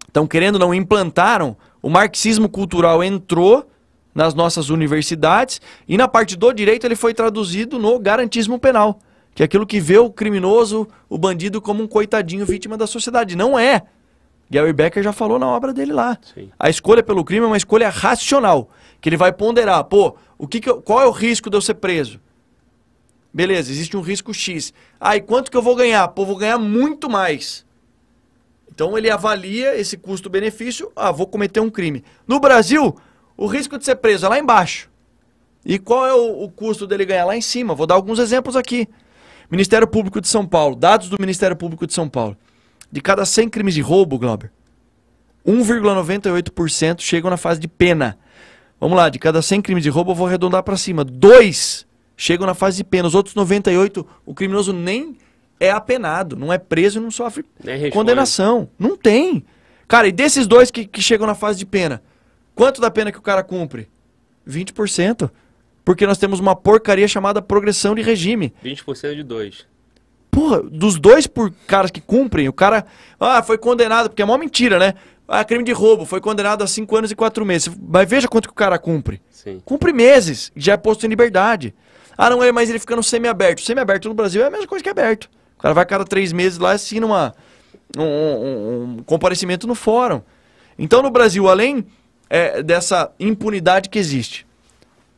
[0.08, 3.68] estão querendo, não implantaram, o marxismo cultural entrou
[4.14, 9.00] nas nossas universidades e na parte do direito ele foi traduzido no garantismo penal,
[9.34, 13.36] que é aquilo que vê o criminoso, o bandido como um coitadinho vítima da sociedade.
[13.36, 13.82] Não é.
[14.50, 16.18] Gary Becker já falou na obra dele lá.
[16.34, 16.52] Sim.
[16.60, 18.70] A escolha pelo crime é uma escolha racional,
[19.02, 21.62] que ele vai ponderar, pô, o que, que eu, qual é o risco de eu
[21.62, 22.20] ser preso?
[23.36, 24.74] Beleza, existe um risco X.
[24.98, 26.08] Ah, e quanto que eu vou ganhar?
[26.08, 27.66] Pô, vou ganhar muito mais.
[28.74, 30.90] Então ele avalia esse custo-benefício.
[30.96, 32.02] Ah, vou cometer um crime.
[32.26, 32.96] No Brasil,
[33.36, 34.90] o risco de ser preso é lá embaixo.
[35.66, 37.76] E qual é o, o custo dele ganhar lá em cima?
[37.76, 38.88] Vou dar alguns exemplos aqui.
[39.52, 42.38] Ministério Público de São Paulo, dados do Ministério Público de São Paulo.
[42.90, 44.50] De cada 100 crimes de roubo, Glauber,
[45.46, 48.18] 1,98% chegam na fase de pena.
[48.80, 51.04] Vamos lá, de cada 100 crimes de roubo, eu vou arredondar para cima.
[51.04, 51.86] Dois
[52.18, 53.08] chegam na fase de pena.
[53.08, 55.18] Os outros 98, o criminoso nem
[55.60, 57.46] é apenado, não é preso e não sofre
[57.92, 58.70] condenação.
[58.78, 59.46] Não tem.
[59.88, 62.02] Cara, e desses dois que, que chegam na fase de pena,
[62.54, 63.88] quanto da pena que o cara cumpre?
[64.48, 65.30] 20%.
[65.84, 68.52] Porque nós temos uma porcaria chamada progressão de regime.
[68.64, 69.68] 20% de dois.
[70.32, 72.86] Porra, dos dois por caras que cumprem, o cara
[73.20, 74.96] ah, foi condenado, porque é uma mentira, né?
[75.28, 77.76] Ah, crime de roubo, foi condenado a 5 anos e 4 meses.
[77.88, 79.22] Mas veja quanto que o cara cumpre.
[79.30, 79.62] Sim.
[79.64, 81.74] Cumpre meses, já é posto em liberdade.
[82.18, 83.62] Ah, não é, mas ele fica no semi-aberto.
[83.62, 85.30] Semi-aberto no Brasil é a mesma coisa que aberto.
[85.58, 87.36] O cara vai a cada três meses lá e assina uma,
[87.98, 90.22] um, um, um comparecimento no fórum.
[90.78, 91.86] Então, no Brasil, além
[92.30, 94.46] é, dessa impunidade que existe,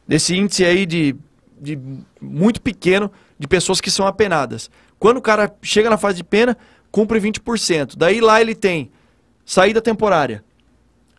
[0.07, 1.15] desse índice aí de,
[1.59, 1.79] de
[2.21, 4.69] muito pequeno de pessoas que são apenadas,
[4.99, 6.57] quando o cara chega na fase de pena,
[6.91, 7.95] cumpre 20%.
[7.97, 8.91] Daí lá ele tem
[9.45, 10.43] saída temporária,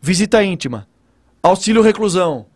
[0.01, 0.87] visita íntima,
[1.43, 2.47] auxílio reclusão.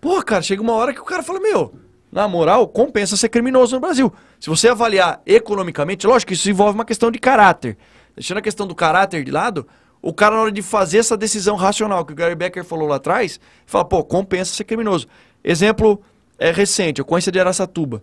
[0.00, 1.74] Pô, cara, chega uma hora que o cara fala, meu,
[2.10, 4.12] na moral, compensa ser criminoso no Brasil.
[4.40, 7.76] Se você avaliar economicamente, lógico que isso envolve uma questão de caráter.
[8.14, 9.66] Deixando a questão do caráter de lado,
[10.00, 12.96] o cara, na hora de fazer essa decisão racional que o Gary Becker falou lá
[12.96, 15.06] atrás, fala, pô, compensa ser criminoso.
[15.42, 16.00] Exemplo
[16.38, 18.02] é recente, a ocorrência de Araçatuba.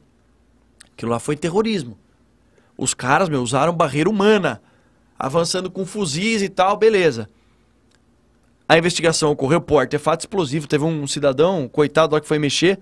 [0.95, 1.97] Aquilo lá foi terrorismo.
[2.77, 4.61] Os caras, meu, usaram barreira humana,
[5.17, 7.29] avançando com fuzis e tal, beleza.
[8.67, 12.79] A investigação ocorreu, pô, artefato explosivo, teve um cidadão, coitado lá que foi mexer,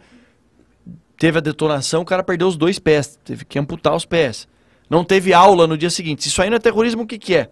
[1.22, 4.48] teve a detonação, o cara perdeu os dois pés, teve que amputar os pés.
[4.90, 6.24] Não teve aula no dia seguinte.
[6.24, 7.52] Se isso aí não é terrorismo, o que, que é?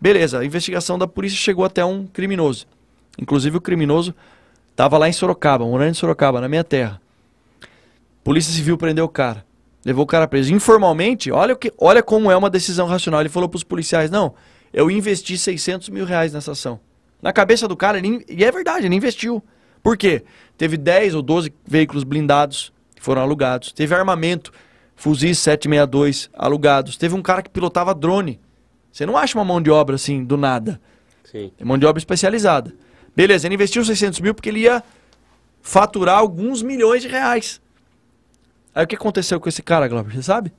[0.00, 2.66] Beleza, a investigação da polícia chegou até um criminoso.
[3.18, 4.14] Inclusive o criminoso
[4.70, 6.98] estava lá em Sorocaba, morando em Sorocaba, na minha terra.
[8.24, 9.44] Polícia Civil prendeu o cara.
[9.84, 10.54] Levou o cara preso.
[10.54, 13.20] Informalmente, olha, o que, olha como é uma decisão racional.
[13.20, 14.34] Ele falou para os policiais, não,
[14.72, 16.80] eu investi 600 mil reais nessa ação.
[17.20, 19.42] Na cabeça do cara, ele, e é verdade, ele investiu.
[19.82, 20.24] Por quê?
[20.56, 22.72] Teve 10 ou 12 veículos blindados,
[23.04, 23.72] foram alugados.
[23.72, 24.52] Teve armamento,
[24.96, 26.96] fuzis 762 alugados.
[26.96, 28.40] Teve um cara que pilotava drone.
[28.90, 30.80] Você não acha uma mão de obra assim, do nada.
[31.24, 31.52] Sim.
[31.58, 32.72] É mão de obra especializada.
[33.14, 34.82] Beleza, ele investiu 600 mil porque ele ia
[35.60, 37.60] faturar alguns milhões de reais.
[38.74, 40.14] Aí o que aconteceu com esse cara, Glauber?
[40.14, 40.52] Você sabe?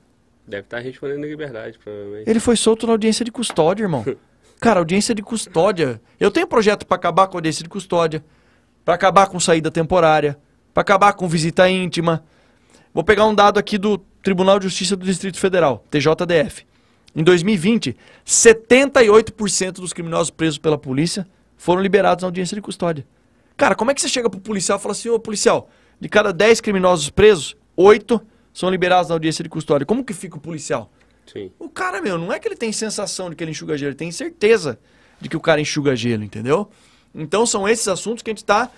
[0.46, 2.30] Deve estar respondendo em liberdade, provavelmente.
[2.30, 4.04] Ele foi solto na audiência de custódia, irmão.
[4.60, 6.00] cara, audiência de custódia.
[6.18, 8.24] Eu tenho projeto para acabar com a audiência de custódia,
[8.84, 10.38] para acabar com saída temporária,
[10.72, 12.24] para acabar com visita íntima.
[12.96, 16.64] Vou pegar um dado aqui do Tribunal de Justiça do Distrito Federal, TJDF.
[17.14, 17.94] Em 2020,
[18.24, 21.28] 78% dos criminosos presos pela polícia
[21.58, 23.06] foram liberados na audiência de custódia.
[23.54, 25.68] Cara, como é que você chega pro policial e fala assim, ô policial,
[26.00, 28.18] de cada 10 criminosos presos, 8
[28.54, 29.84] são liberados na audiência de custódia.
[29.84, 30.90] Como que fica o policial?
[31.30, 31.52] Sim.
[31.58, 33.96] O cara, meu, não é que ele tem sensação de que ele enxuga gelo, ele
[33.98, 34.78] tem certeza
[35.20, 36.70] de que o cara enxuga gelo, entendeu?
[37.14, 38.70] Então são esses assuntos que a gente está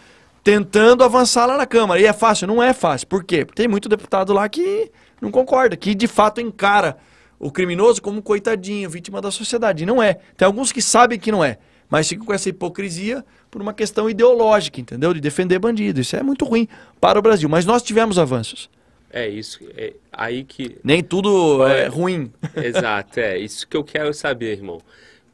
[0.48, 2.00] tentando avançar lá na Câmara.
[2.00, 2.46] E é fácil?
[2.46, 3.06] Não é fácil.
[3.06, 3.44] Por quê?
[3.44, 6.96] Porque tem muito deputado lá que não concorda, que de fato encara
[7.38, 9.84] o criminoso como um coitadinho, vítima da sociedade.
[9.84, 10.14] Não é.
[10.38, 11.58] Tem alguns que sabem que não é,
[11.90, 15.12] mas ficam com essa hipocrisia por uma questão ideológica, entendeu?
[15.12, 16.00] De defender bandido.
[16.00, 16.66] Isso é muito ruim
[16.98, 17.46] para o Brasil.
[17.46, 18.70] Mas nós tivemos avanços.
[19.10, 20.78] É isso, é aí que...
[20.82, 22.32] Nem tudo é, é ruim.
[22.56, 24.80] Exato, é isso que eu quero saber, irmão.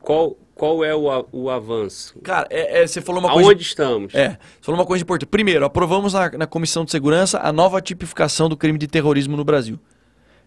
[0.00, 2.18] Qual, qual é o, o avanço?
[2.20, 3.60] Cara, é, é, você falou uma Aonde coisa...
[3.60, 4.14] estamos?
[4.14, 5.28] É, você falou uma coisa importante.
[5.28, 9.44] Primeiro, aprovamos na, na Comissão de Segurança a nova tipificação do crime de terrorismo no
[9.44, 9.78] Brasil.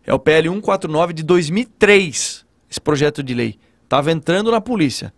[0.06, 3.60] É o PL 149 de 2003, esse projeto de lei.
[3.84, 5.14] Estava entrando na polícia,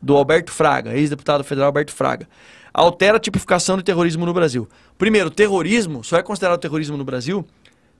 [0.00, 2.28] do Alberto Fraga, ex-deputado federal Alberto Fraga.
[2.72, 4.68] Altera a tipificação de terrorismo no Brasil.
[4.96, 7.44] Primeiro, terrorismo só é considerado terrorismo no Brasil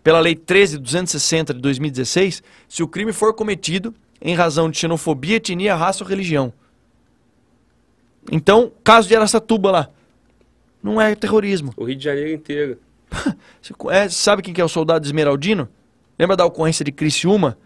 [0.03, 5.75] pela Lei 13.260 de 2016 se o crime for cometido em razão de xenofobia, etnia,
[5.75, 6.53] raça ou religião.
[8.31, 9.89] Então, caso de Aracatuba lá,
[10.83, 11.73] não é terrorismo.
[11.77, 12.79] O Rio de Janeiro inteiro.
[13.91, 15.69] é, sabe quem que é o soldado esmeraldino?
[16.19, 17.57] Lembra da ocorrência de Criciúma?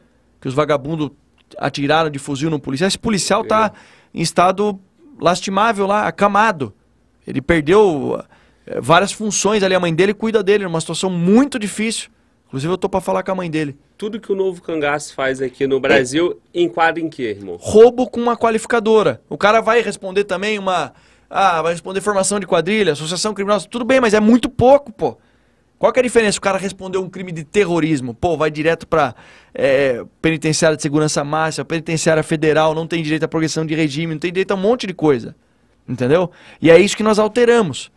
[0.41, 1.11] Que os vagabundos
[1.59, 2.89] atiraram de fuzil no policial?
[2.89, 4.19] Esse policial está é.
[4.19, 4.79] em estado
[5.21, 6.73] lastimável lá, acamado.
[7.27, 8.23] Ele perdeu
[8.67, 9.75] eh, várias funções ali.
[9.75, 12.11] A mãe dele cuida dele numa situação muito difícil.
[12.53, 13.79] Inclusive, eu tô para falar com a mãe dele.
[13.97, 16.61] Tudo que o novo cangaço faz aqui no Brasil é.
[16.61, 17.57] enquadra em quê, irmão?
[17.59, 19.23] Roubo com uma qualificadora.
[19.27, 20.93] O cara vai responder também uma.
[21.31, 23.67] Ah, vai responder formação de quadrilha, associação criminosa.
[23.67, 25.17] Tudo bem, mas é muito pouco, pô.
[25.79, 26.37] Qual que é a diferença?
[26.37, 29.15] O cara respondeu um crime de terrorismo, pô, vai direto para
[29.55, 34.21] é, penitenciária de segurança máxima, penitenciária federal, não tem direito à progressão de regime, não
[34.21, 35.35] tem direito a um monte de coisa.
[35.89, 36.31] Entendeu?
[36.61, 37.91] E é isso que nós alteramos.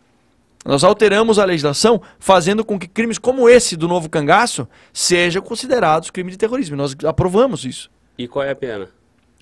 [0.66, 6.10] Nós alteramos a legislação fazendo com que crimes como esse do novo cangaço sejam considerados
[6.10, 6.76] crimes de terrorismo.
[6.76, 7.88] Nós aprovamos isso.
[8.18, 8.88] E qual é a pena?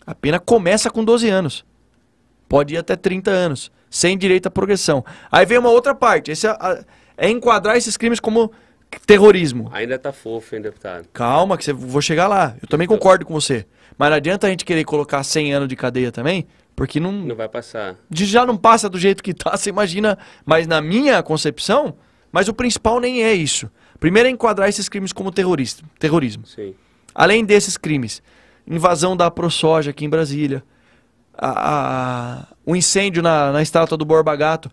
[0.06, 1.64] A pena começa com 12 anos.
[2.46, 5.02] Pode ir até 30 anos, sem direito à progressão.
[5.32, 6.30] Aí vem uma outra parte.
[6.30, 6.84] Esse é a,
[7.16, 8.52] é enquadrar esses crimes como
[9.06, 9.70] terrorismo.
[9.72, 11.06] Ainda tá fofo, hein, deputado?
[11.12, 12.55] Calma, que você, vou chegar lá.
[12.60, 12.98] Eu também então...
[12.98, 13.66] concordo com você.
[13.97, 17.12] Mas não adianta a gente querer colocar 100 anos de cadeia também, porque não.
[17.12, 17.97] Não vai passar.
[18.11, 20.19] Já não passa do jeito que tá, você imagina.
[20.45, 21.97] Mas na minha concepção,
[22.33, 23.71] mas o principal nem é isso.
[24.01, 26.47] Primeiro é enquadrar esses crimes como terrorista, terrorismo.
[26.47, 26.75] Sim.
[27.15, 28.23] Além desses crimes,
[28.66, 30.65] invasão da ProSoja aqui em Brasília,
[31.37, 34.71] a, a, o incêndio na, na estátua do Borba Gato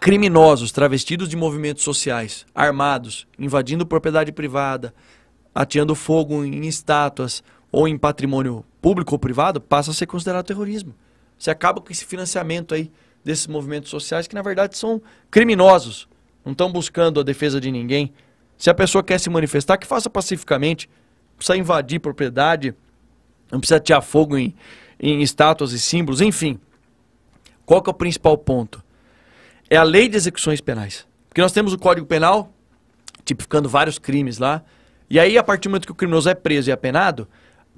[0.00, 4.94] criminosos travestidos de movimentos sociais, armados, invadindo propriedade privada,
[5.54, 10.94] ateando fogo em estátuas ou em patrimônio público ou privado, passa a ser considerado terrorismo.
[11.38, 12.90] Você acaba com esse financiamento aí
[13.24, 15.00] desses movimentos sociais que na verdade são
[15.30, 16.08] criminosos,
[16.44, 18.12] não estão buscando a defesa de ninguém.
[18.56, 20.88] Se a pessoa quer se manifestar, que faça pacificamente,
[21.30, 22.74] não precisa invadir propriedade,
[23.50, 24.54] não precisa atear fogo em,
[24.98, 26.58] em estátuas e símbolos, enfim.
[27.64, 28.82] Qual que é o principal ponto?
[29.70, 31.06] é a lei de execuções penais.
[31.28, 32.52] Porque nós temos o Código Penal,
[33.24, 34.64] tipificando vários crimes lá,
[35.10, 37.28] e aí a partir do momento que o criminoso é preso e apenado,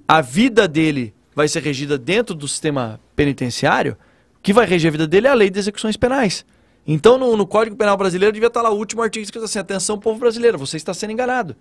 [0.06, 3.96] a vida dele vai ser regida dentro do sistema penitenciário,
[4.42, 6.44] que vai reger a vida dele é a lei de execuções penais.
[6.86, 9.98] Então, no, no Código Penal brasileiro, devia estar lá o último artigo escrito assim: atenção,
[9.98, 11.56] povo brasileiro, você está sendo enganado.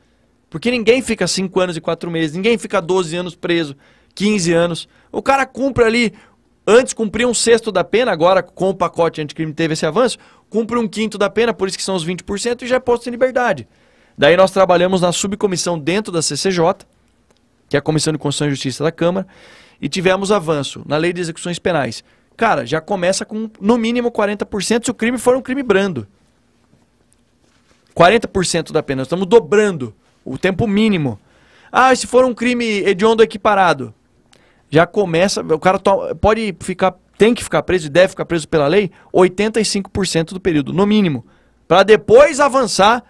[0.50, 3.76] Porque ninguém fica 5 anos e 4 meses, ninguém fica 12 anos preso,
[4.14, 4.90] 15 anos.
[5.12, 6.14] O cara cumpre ali
[6.66, 10.18] Antes cumpria um sexto da pena, agora com o pacote anticrime teve esse avanço,
[10.50, 13.08] cumpre um quinto da pena, por isso que são os 20% e já é posto
[13.08, 13.68] em liberdade.
[14.22, 16.86] Daí nós trabalhamos na subcomissão dentro da CCJ,
[17.68, 19.26] que é a Comissão de Constituição e Justiça da Câmara,
[19.82, 22.04] e tivemos avanço na lei de execuções penais.
[22.38, 26.08] Cara, já começa com no mínimo 40% se o crime for um crime brando.
[27.96, 29.92] 40% da pena, nós estamos dobrando
[30.24, 31.20] o tempo mínimo.
[31.72, 33.92] Ah, se for um crime hediondo equiparado,
[34.70, 35.42] já começa.
[35.42, 35.80] O cara
[36.22, 36.94] pode ficar.
[37.18, 41.26] Tem que ficar preso e deve ficar preso pela lei 85% do período, no mínimo.
[41.68, 43.04] Para depois avançar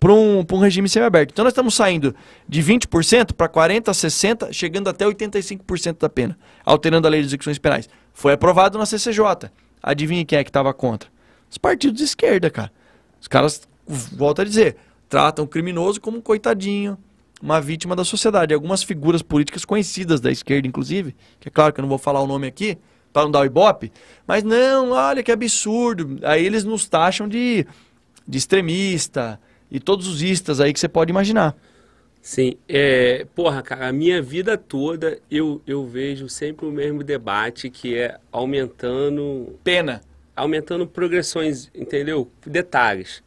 [0.00, 1.32] para um, um regime semiaberto.
[1.32, 2.16] Então nós estamos saindo
[2.48, 7.58] de 20% para 40%, 60%, chegando até 85% da pena, alterando a lei de execuções
[7.58, 7.86] penais.
[8.14, 9.50] Foi aprovado na CCJ.
[9.82, 11.10] Adivinha quem é que estava contra?
[11.50, 12.72] Os partidos de esquerda, cara.
[13.20, 16.96] Os caras, volto a dizer, tratam o criminoso como um coitadinho,
[17.42, 18.54] uma vítima da sociedade.
[18.54, 22.22] Algumas figuras políticas conhecidas da esquerda, inclusive, que é claro que eu não vou falar
[22.22, 22.78] o nome aqui,
[23.12, 23.92] para não dar o ibope,
[24.24, 26.18] mas não, olha que absurdo.
[26.22, 27.66] Aí eles nos taxam de,
[28.26, 29.38] de extremista
[29.70, 31.56] e todos os istas aí que você pode imaginar.
[32.22, 37.70] Sim, é, porra, cara, a minha vida toda eu, eu vejo sempre o mesmo debate
[37.70, 39.58] que é aumentando.
[39.64, 40.02] Pena.
[40.36, 42.30] Aumentando progressões, entendeu?
[42.46, 43.22] Detalhes.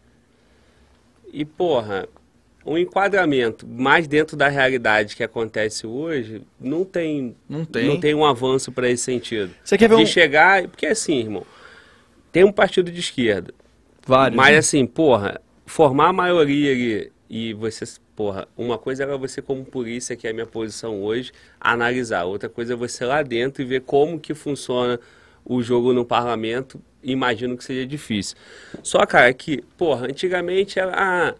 [1.32, 2.08] E, porra,
[2.66, 8.14] um enquadramento mais dentro da realidade que acontece hoje não tem não tem, não tem
[8.14, 9.54] um avanço para esse sentido.
[9.64, 10.06] Você quer ver de um...
[10.06, 11.46] chegar, porque assim, irmão,
[12.32, 13.54] tem um partido de esquerda.
[14.06, 14.36] Vários.
[14.36, 14.58] Mas né?
[14.58, 15.42] assim, porra,
[15.74, 17.84] formar a maioria ali e você
[18.16, 22.26] porra, uma coisa era você como polícia, que é a minha posição hoje, analisar.
[22.26, 25.00] Outra coisa é você lá dentro e ver como que funciona
[25.44, 26.80] o jogo no parlamento.
[27.02, 28.38] Imagino que seja difícil.
[28.84, 31.36] Só, cara, que, porra, antigamente era, ah,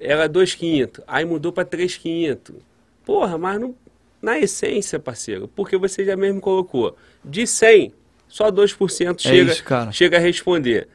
[0.00, 2.56] era 2 quintos, aí mudou para 3 quintos.
[3.04, 3.72] Porra, mas não,
[4.20, 7.94] na essência, parceiro, porque você já mesmo colocou, de 100,
[8.26, 10.88] só 2% chega, É isso, chega a responder.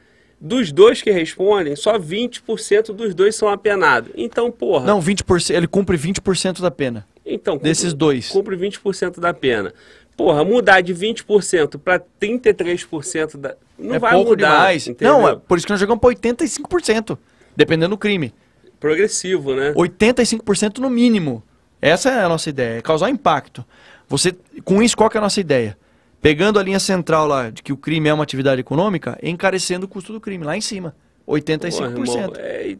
[0.44, 4.10] Dos dois que respondem, só 20% dos dois são apenados.
[4.16, 4.84] Então, porra.
[4.84, 7.06] Não, 20%, ele cumpre 20% da pena.
[7.24, 8.28] Então, cumpre- Desses dois.
[8.28, 9.72] Cumpre 20% da pena.
[10.16, 13.54] Porra, mudar de 20% para 33% da.
[13.78, 14.48] Não é vai pouco mudar.
[14.50, 14.88] demais.
[14.88, 15.12] entendeu?
[15.18, 17.16] Não, é por isso que nós jogamos para 85%,
[17.56, 18.34] dependendo do crime.
[18.80, 19.72] Progressivo, né?
[19.74, 21.40] 85% no mínimo.
[21.80, 23.64] Essa é a nossa ideia, é causar impacto.
[24.08, 25.76] Você, com isso, qual que é a nossa ideia?
[26.22, 29.88] Pegando a linha central lá de que o crime é uma atividade econômica, encarecendo o
[29.88, 30.94] custo do crime, lá em cima.
[31.26, 31.78] 85%.
[31.78, 32.76] Porra, irmão, é,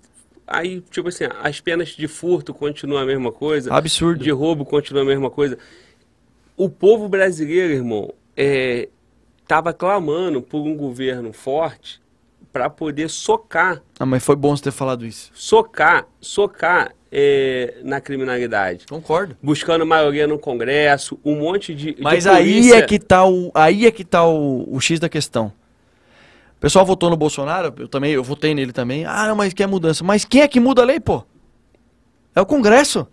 [0.47, 3.75] aí, tipo assim, as penas de furto continuam a mesma coisa.
[3.75, 4.23] Absurdo.
[4.23, 5.59] De roubo continua a mesma coisa.
[6.57, 8.89] O povo brasileiro, irmão, é,
[9.47, 12.01] tava clamando por um governo forte
[12.53, 15.31] para poder socar Ah, mas foi bom você ter falado isso.
[15.35, 18.87] socar, socar é, na criminalidade.
[18.89, 19.37] Concordo.
[19.43, 21.93] Buscando maioria no Congresso, um monte de.
[21.95, 24.99] de Mas aí polícia- é que tá o, aí é que tá o, o X
[24.99, 25.53] da questão.
[26.57, 29.05] O pessoal votou no Bolsonaro, eu também, eu votei nele também.
[29.05, 30.03] Ah, não, mas quer mudança.
[30.03, 31.23] Mas quem é que muda a lei, pô?
[32.35, 33.07] É o Congresso.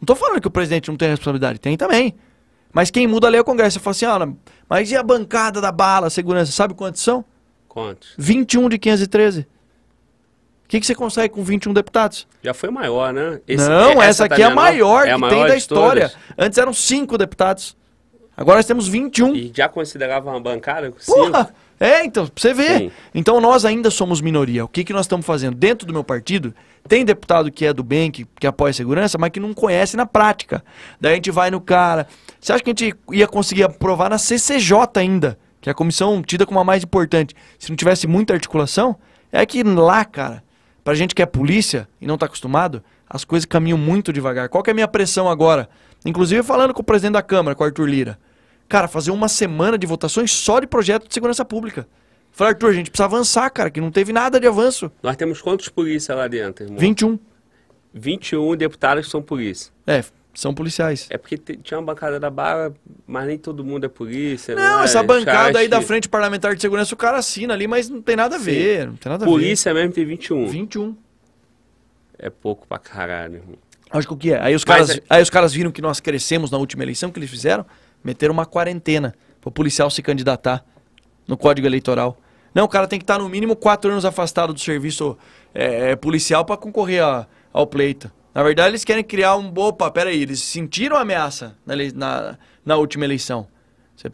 [0.00, 2.14] Não tô falando que o presidente não tem responsabilidade, tem também.
[2.72, 3.78] Mas quem muda a lei é o Congresso.
[3.78, 4.36] Você fala assim, ah,
[4.68, 6.50] mas e a bancada da bala, segurança?
[6.50, 7.24] Sabe quantos são?
[7.68, 8.14] Quantos?
[8.18, 9.46] 21 de 513.
[10.72, 12.26] O que, que você consegue com 21 deputados?
[12.42, 13.40] Já foi maior, né?
[13.46, 15.54] Esse- não, é- essa, tá aqui é a maior É a que maior tem da
[15.56, 16.08] história.
[16.08, 16.16] todas.
[16.38, 17.76] Antes eram 5 deputados.
[18.34, 19.34] Agora nós temos 21.
[19.36, 20.90] E já considerava uma bancada?
[20.90, 21.44] com Porra!
[21.44, 21.52] cinco?
[21.78, 22.78] É, então, pra você ver.
[22.78, 22.90] Sim.
[23.14, 24.64] Então nós ainda somos minoria.
[24.64, 25.54] O que, que nós estamos fazendo?
[25.56, 26.54] Dentro do meu partido,
[26.88, 29.94] tem deputado que é do bem, que, que apoia a segurança, mas que não conhece
[29.94, 30.64] na prática.
[30.98, 32.06] Daí a gente vai no cara.
[32.40, 35.38] Você acha que a gente ia conseguir aprovar na CCJ ainda?
[35.60, 37.34] Que é a comissão tida como a mais importante.
[37.58, 38.96] Se não tivesse muita articulação,
[39.30, 40.42] é que lá, cara,
[40.84, 44.48] pra gente que é polícia e não tá acostumado, as coisas caminham muito devagar.
[44.48, 45.68] Qual que é a minha pressão agora?
[46.04, 48.18] Inclusive falando com o presidente da Câmara, com o Arthur Lira.
[48.68, 51.86] Cara, fazer uma semana de votações só de projeto de segurança pública.
[52.30, 54.90] Falei, Arthur, a gente precisa avançar, cara, que não teve nada de avanço.
[55.02, 56.78] Nós temos quantos polícia lá dentro, irmão?
[56.78, 57.18] 21.
[57.92, 59.70] 21 deputados que são polícia.
[59.86, 60.02] É,
[60.34, 61.06] são policiais.
[61.10, 62.72] É porque tinha uma bancada da barra,
[63.06, 64.54] mas nem todo mundo é polícia.
[64.54, 64.84] Não, é?
[64.84, 68.16] essa bancada aí da Frente Parlamentar de Segurança, o cara assina ali, mas não tem
[68.16, 68.44] nada a Sim.
[68.44, 68.86] ver.
[68.86, 70.10] Não tem nada a Polícia mesmo tem ver.
[70.10, 70.46] 21.
[70.48, 70.96] 21.
[72.18, 73.56] É pouco pra caralho, irmão.
[73.90, 74.40] Acho que o que é?
[74.40, 77.18] Aí os, caras, é- aí os caras viram que nós crescemos na última eleição, que
[77.18, 77.66] eles fizeram?
[78.02, 80.64] Meteram uma quarentena pro policial se candidatar
[81.28, 82.18] no Código Eleitoral.
[82.54, 85.16] Não, o cara tem que estar no mínimo quatro anos afastado do serviço
[85.54, 88.10] é, policial para concorrer a- ao pleito.
[88.34, 89.52] Na verdade, eles querem criar um...
[89.56, 93.46] Opa, peraí, eles sentiram ameaça na, na, na última eleição.
[93.96, 94.10] Você-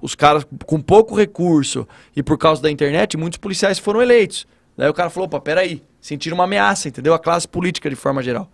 [0.00, 4.46] os caras com pouco recurso e por causa da internet, muitos policiais foram eleitos.
[4.76, 7.14] Daí o cara falou, opa, peraí, sentiram uma ameaça, entendeu?
[7.14, 8.50] A classe política de forma geral.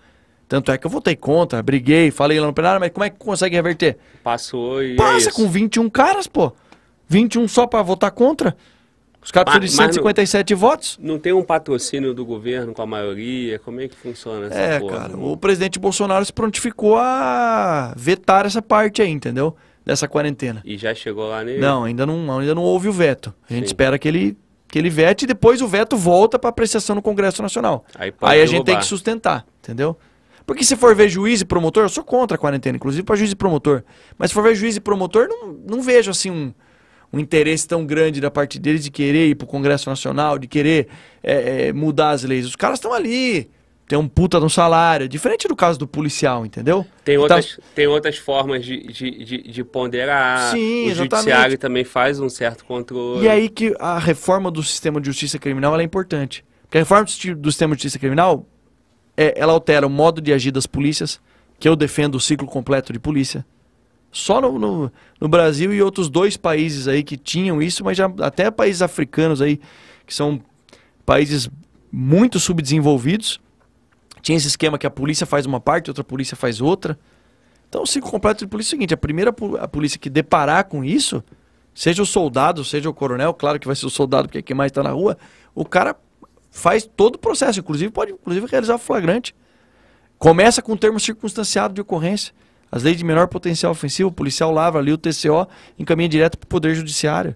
[0.49, 3.17] Tanto é que eu votei contra, briguei, falei lá no plenário, mas como é que
[3.17, 3.97] consegue reverter?
[4.25, 4.95] Passou e.
[4.95, 5.33] é Passa isso.
[5.33, 6.53] com 21 caras, pô.
[7.09, 8.57] 21 só pra votar contra?
[9.23, 10.99] Os caras precisam de mas não- 157 votos?
[11.01, 13.59] Não tem um patrocínio do governo com a maioria?
[13.59, 14.97] Como é que funciona essa É, porra?
[14.99, 19.55] cara, o presidente Bolsonaro se prontificou a vetar essa parte aí, entendeu?
[19.85, 20.63] Dessa quarentena.
[20.65, 21.61] E já chegou lá nele?
[21.61, 23.35] Não, ainda não, ainda não houve o veto.
[23.49, 23.73] A gente Sim.
[23.73, 24.37] espera que ele,
[24.69, 27.85] que ele vete e depois o veto volta para apreciação no Congresso Nacional.
[27.97, 29.97] Aí Aí a gente tem que sustentar, entendeu?
[30.47, 33.31] Porque se for ver juiz e promotor, eu sou contra a quarentena, inclusive para juiz
[33.33, 33.83] e promotor.
[34.19, 36.53] Mas se for ver juiz e promotor, não, não vejo assim um,
[37.13, 40.89] um interesse tão grande da parte deles de querer ir pro Congresso Nacional, de querer
[41.23, 42.47] é, é, mudar as leis.
[42.47, 43.51] Os caras estão ali,
[43.89, 46.87] tem um puta no salário, diferente do caso do policial, entendeu?
[47.05, 50.53] Tem Tá- outras, tem outras formas de, de, de, de ponderar.
[50.53, 50.97] Sim, o exatamente.
[51.11, 53.25] judiciário também faz um certo controle.
[53.25, 56.45] E aí que a reforma do sistema de justiça criminal é importante.
[56.63, 58.47] Porque a reforma do sistema de justiça criminal,
[59.17, 61.21] é, ela altera o modo de agir das polícias,
[61.59, 63.45] que eu defendo o ciclo completo de polícia.
[64.11, 68.11] Só no, no, no Brasil e outros dois países aí que tinham isso, mas já
[68.21, 69.61] até países africanos aí,
[70.07, 70.41] que são
[71.07, 71.49] países
[71.93, 73.41] muito subdesenvolvidos,
[74.23, 76.99] tinha esse esquema que a polícia faz uma parte, outra polícia faz outra.
[77.69, 80.65] Então o ciclo completo de polícia é o seguinte, a primeira a polícia que deparar
[80.65, 81.23] com isso,
[81.73, 84.57] seja o soldado, seja o coronel, claro que vai ser o soldado porque é quem
[84.57, 85.17] mais está na rua,
[85.55, 85.97] o cara
[86.51, 89.35] faz todo o processo, inclusive pode inclusive realizar flagrante.
[90.19, 92.35] Começa com o termo circunstanciado de ocorrência.
[92.71, 95.47] As leis de menor potencial ofensivo, o policial lavra ali o TCO,
[95.79, 97.35] encaminha direto para o Poder Judiciário.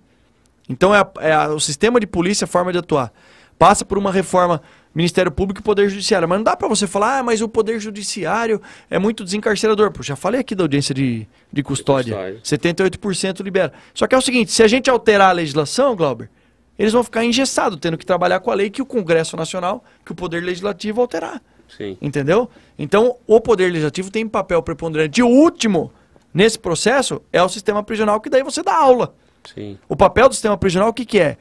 [0.68, 3.12] Então é, a- é a- o sistema de polícia, a forma de atuar.
[3.58, 4.60] Passa por uma reforma
[4.94, 6.28] Ministério Público e Poder Judiciário.
[6.28, 9.90] Mas não dá para você falar, ah, mas o Poder Judiciário é muito desencarcerador.
[9.90, 12.14] Pô, já falei aqui da audiência de, de custódia.
[12.14, 12.40] custódia.
[12.42, 13.72] 78% libera.
[13.92, 16.30] Só que é o seguinte, se a gente alterar a legislação, Glauber,
[16.78, 20.12] eles vão ficar engessados, tendo que trabalhar com a lei que o Congresso Nacional, que
[20.12, 21.40] o Poder Legislativo alterar.
[21.76, 21.96] Sim.
[22.00, 22.48] Entendeu?
[22.78, 25.20] Então, o Poder Legislativo tem papel preponderante.
[25.20, 25.92] E o último
[26.32, 29.14] nesse processo é o sistema prisional, que daí você dá aula.
[29.52, 29.78] Sim.
[29.88, 31.36] O papel do sistema prisional, o que, que é?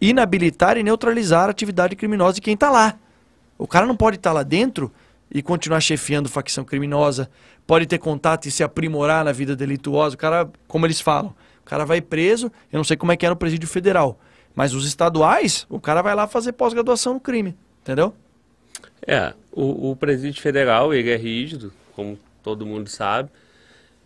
[0.00, 2.98] Inabilitar e neutralizar a atividade criminosa de quem está lá.
[3.56, 4.92] O cara não pode estar tá lá dentro
[5.30, 7.30] e continuar chefiando facção criminosa,
[7.66, 10.14] pode ter contato e se aprimorar na vida delituosa.
[10.14, 13.24] O cara, como eles falam, o cara vai preso, eu não sei como é que
[13.24, 14.18] é no presídio federal,
[14.54, 18.12] mas os estaduais, o cara vai lá fazer pós-graduação no crime, entendeu?
[19.06, 23.30] É, o, o presídio federal, ele é rígido, como todo mundo sabe,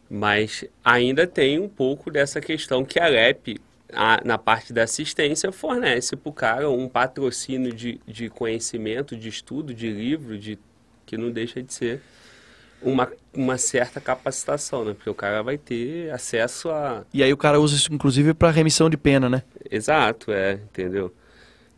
[0.08, 3.60] mas ainda tem um pouco dessa questão que a LEP,
[3.92, 9.28] a, na parte da assistência, fornece para o cara um patrocínio de, de conhecimento, de
[9.28, 10.58] estudo, de livro, de,
[11.04, 12.00] que não deixa de ser
[12.80, 14.94] uma, uma certa capacitação, né?
[14.94, 17.04] Porque o cara vai ter acesso a...
[17.12, 19.42] E aí o cara usa isso, inclusive, para remissão de pena, né?
[19.70, 21.12] Exato, é, entendeu?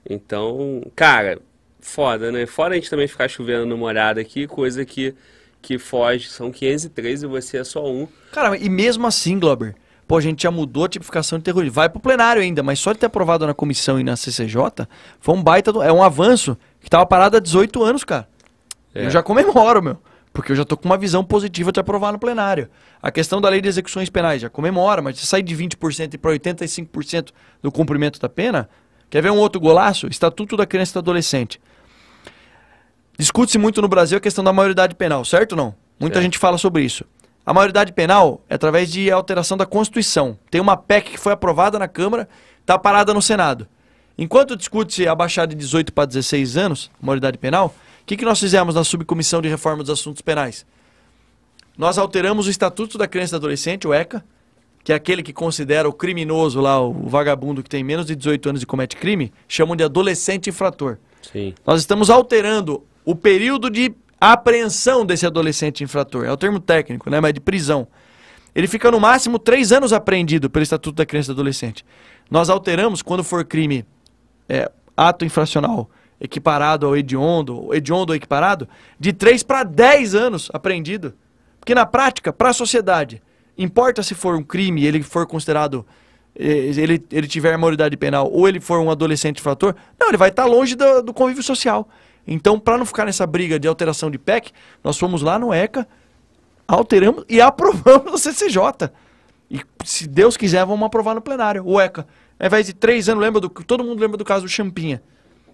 [0.08, 1.38] Então, cara,
[1.80, 2.46] foda, né?
[2.46, 5.14] Fora a gente também ficar chovendo no molhado aqui, coisa que,
[5.60, 6.28] que foge.
[6.28, 8.06] São 503 e você é só um.
[8.32, 9.74] Cara, e mesmo assim, Glober,
[10.06, 11.74] pô, a gente já mudou a tipificação de terrorismo.
[11.74, 14.86] Vai pro plenário ainda, mas só de ter aprovado na comissão e na CCJ,
[15.20, 18.28] foi um baita, do, é um avanço que tava parado há 18 anos, cara.
[18.94, 19.06] É.
[19.06, 19.98] Eu já comemoro, meu.
[20.32, 22.68] Porque eu já tô com uma visão positiva de aprovar no plenário.
[23.02, 26.30] A questão da lei de execuções penais já comemora, mas se sair de 20% para
[26.32, 27.30] 85%
[27.62, 28.68] do cumprimento da pena,
[29.10, 30.06] quer ver um outro golaço?
[30.06, 31.60] Estatuto da Criança e do Adolescente.
[33.18, 35.74] Discute-se muito no Brasil a questão da maioridade penal, certo ou não?
[35.98, 37.04] Muita gente fala sobre isso.
[37.44, 40.38] A maioridade penal é através de alteração da Constituição.
[40.48, 42.28] Tem uma PEC que foi aprovada na Câmara,
[42.60, 43.66] está parada no Senado.
[44.16, 48.76] Enquanto discute-se abaixar de 18 para 16 anos, maioridade penal, o que, que nós fizemos
[48.76, 50.64] na Subcomissão de Reforma dos Assuntos Penais?
[51.76, 54.24] Nós alteramos o Estatuto da Criança e do Adolescente, o ECA,
[54.84, 58.48] que é aquele que considera o criminoso lá, o vagabundo que tem menos de 18
[58.50, 60.98] anos e comete crime, chamam de adolescente infrator.
[61.32, 61.54] Sim.
[61.66, 66.26] Nós estamos alterando o período de apreensão desse adolescente infrator.
[66.26, 67.22] É o termo técnico, né?
[67.22, 67.88] Mas de prisão.
[68.54, 71.86] Ele fica no máximo três anos apreendido pelo Estatuto da Criança e do Adolescente.
[72.30, 73.82] Nós alteramos quando for crime,
[74.46, 75.88] é, ato infracional
[76.20, 78.68] equiparado ao hediondo, hediondo equiparado,
[79.00, 81.14] de 3 para 10 anos apreendido.
[81.58, 83.22] Porque na prática, para a sociedade,
[83.56, 85.86] importa se for um crime ele for considerado,
[86.38, 90.28] eh, ele, ele tiver maioridade penal ou ele for um adolescente infrator, não, ele vai
[90.28, 91.88] estar longe do, do convívio social.
[92.30, 94.52] Então, para não ficar nessa briga de alteração de PEC,
[94.84, 95.88] nós fomos lá no ECA,
[96.66, 98.90] alteramos e aprovamos no CCJ.
[99.50, 102.06] E se Deus quiser, vamos aprovar no plenário, o ECA.
[102.38, 105.02] Ao invés de três anos, lembra do, todo mundo lembra do caso do Champinha.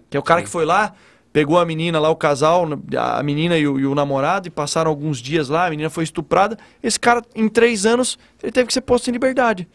[0.09, 0.93] Que é o cara que foi lá,
[1.31, 4.91] pegou a menina lá, o casal, a menina e o, e o, namorado, e passaram
[4.91, 6.57] alguns dias lá, a menina foi estuprada.
[6.83, 9.65] Esse cara, em três anos, ele teve que ser posto em liberdade.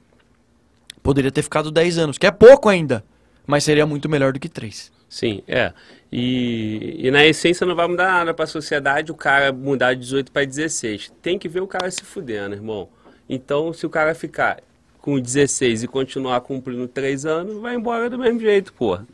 [1.02, 3.02] Poderia ter ficado dez anos, que é pouco ainda,
[3.46, 4.92] mas seria muito melhor do que três.
[5.08, 5.72] Sim, é.
[6.12, 10.00] E, e na essência não vai mudar nada para a sociedade o cara mudar de
[10.00, 11.12] 18 para 16.
[11.22, 12.88] Tem que ver o cara se fudendo, irmão.
[13.28, 14.60] Então, se o cara ficar
[15.00, 19.06] com 16 e continuar cumprindo 3 anos, vai embora do mesmo jeito, porra.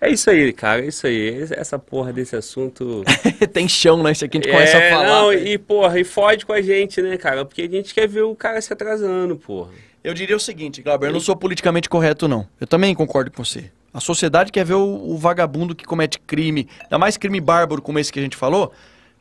[0.00, 1.46] É isso aí, cara, é isso aí.
[1.52, 3.02] Essa porra desse assunto.
[3.52, 4.12] Tem chão, né?
[4.12, 5.06] Isso aqui a gente é, começa a falar.
[5.06, 7.44] Não, e porra, e fode com a gente, né, cara?
[7.44, 9.70] Porque a gente quer ver o cara se atrasando, porra.
[10.02, 12.46] Eu diria o seguinte, Glauber, eu não sou politicamente correto, não.
[12.60, 13.70] Eu também concordo com você.
[13.94, 18.00] A sociedade quer ver o, o, vagabundo que comete crime, ainda mais crime bárbaro como
[18.00, 18.72] esse que a gente falou,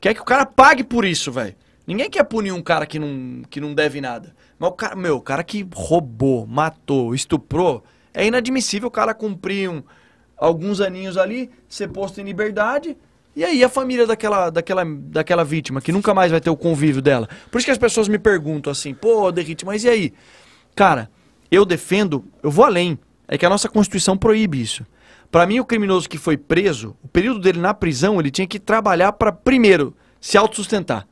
[0.02, 1.56] quer que o cara pague por isso, velho.
[1.86, 4.34] Ninguém quer punir um cara que não, que não deve nada.
[4.58, 9.70] Mas o cara, meu, o cara que roubou, matou, estuprou, é inadmissível o cara cumprir
[9.70, 9.84] um,
[10.36, 12.98] alguns aninhos ali, ser posto em liberdade.
[13.36, 17.02] E aí a família daquela, daquela, daquela vítima, que nunca mais vai ter o convívio
[17.02, 17.30] dela.
[17.52, 20.14] Por isso que as pessoas me perguntam assim, pô, Derrite, mas e aí?
[20.74, 21.12] Cara,
[21.52, 22.98] eu defendo, eu vou além.
[23.28, 24.86] É que a nossa Constituição proíbe isso.
[25.32, 28.60] Para mim, o criminoso que foi preso, o período dele na prisão, ele tinha que
[28.60, 31.08] trabalhar para, primeiro, se autossustentar.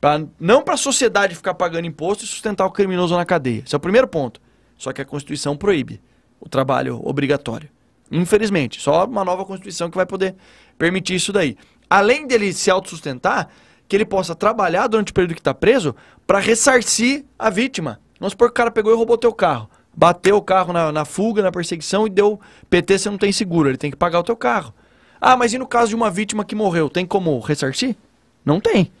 [0.00, 3.62] Pra, não para a sociedade ficar pagando imposto e sustentar o criminoso na cadeia.
[3.64, 4.40] Esse é o primeiro ponto.
[4.76, 6.00] Só que a Constituição proíbe
[6.38, 7.68] o trabalho obrigatório.
[8.12, 10.36] Infelizmente, só uma nova Constituição que vai poder
[10.76, 11.56] permitir isso daí.
[11.88, 13.48] Além dele se autossustentar,
[13.88, 15.96] que ele possa trabalhar durante o período que está preso
[16.26, 17.98] para ressarcir a vítima.
[18.20, 21.04] Vamos supor que o cara pegou e roubou teu carro bateu o carro na, na
[21.04, 24.22] fuga, na perseguição e deu PT, você não tem seguro, ele tem que pagar o
[24.22, 24.72] teu carro.
[25.20, 27.96] Ah, mas e no caso de uma vítima que morreu, tem como ressarcir?
[28.44, 28.92] Não tem.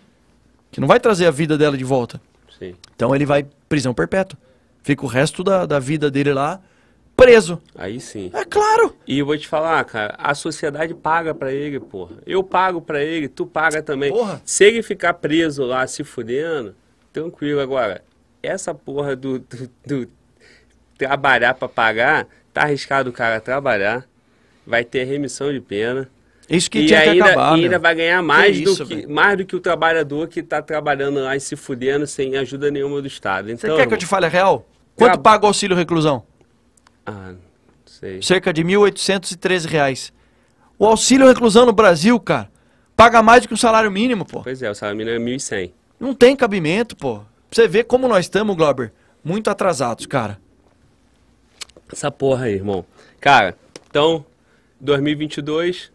[0.72, 2.20] Que não vai trazer a vida dela de volta.
[2.58, 2.74] Sim.
[2.96, 4.36] Então ele vai prisão perpétua.
[4.82, 6.60] Fica o resto da, da vida dele lá
[7.16, 7.62] preso.
[7.76, 8.32] Aí sim.
[8.34, 8.96] É claro.
[9.06, 12.16] E eu vou te falar, cara, a sociedade paga pra ele, porra.
[12.26, 14.10] Eu pago pra ele, tu paga também.
[14.10, 14.42] Porra.
[14.44, 16.74] Se ele ficar preso lá se fudendo,
[17.12, 17.60] tranquilo.
[17.60, 18.02] Agora,
[18.42, 20.17] essa porra do, do, do
[20.98, 24.04] trabalhar pra pagar, tá arriscado o cara trabalhar,
[24.66, 26.08] vai ter remissão de pena.
[26.50, 27.50] Isso que e tinha que ainda, acabar.
[27.58, 27.80] e ainda meu.
[27.80, 29.10] vai ganhar mais, Que do isso, que, velho.
[29.10, 33.00] mais do que o trabalhador que tá trabalhando lá e se fudendo sem ajuda nenhuma
[33.02, 33.46] do Estado.
[33.48, 34.66] Você Então, quer que eu te fale a real?
[34.96, 36.22] Quanto Traba- paga o auxílio reclusão?
[37.06, 37.38] Ah, não
[37.86, 38.20] sei.
[38.22, 40.12] Cerca de 1.813 reais.
[40.78, 42.50] O auxílio reclusão no Brasil, cara,
[42.96, 44.42] paga mais do que o salário mínimo, pô.
[44.42, 45.72] Pois é, o salário mínimo é 1.100.
[46.00, 47.16] Não tem cabimento, pô.
[47.18, 47.24] Pra
[47.62, 48.92] você ver como nós estamos, Glauber,
[49.22, 50.38] muito atrasados, cara.
[51.92, 52.84] Essa porra aí, irmão.
[53.20, 53.56] Cara,
[53.90, 54.24] então,
[54.80, 55.90] 2022,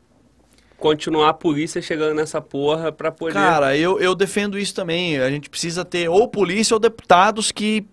[0.78, 3.34] continuar a polícia chegando nessa porra pra poder...
[3.34, 5.20] Cara, eu, eu defendo isso também.
[5.20, 7.86] A gente precisa ter ou polícia ou deputados que,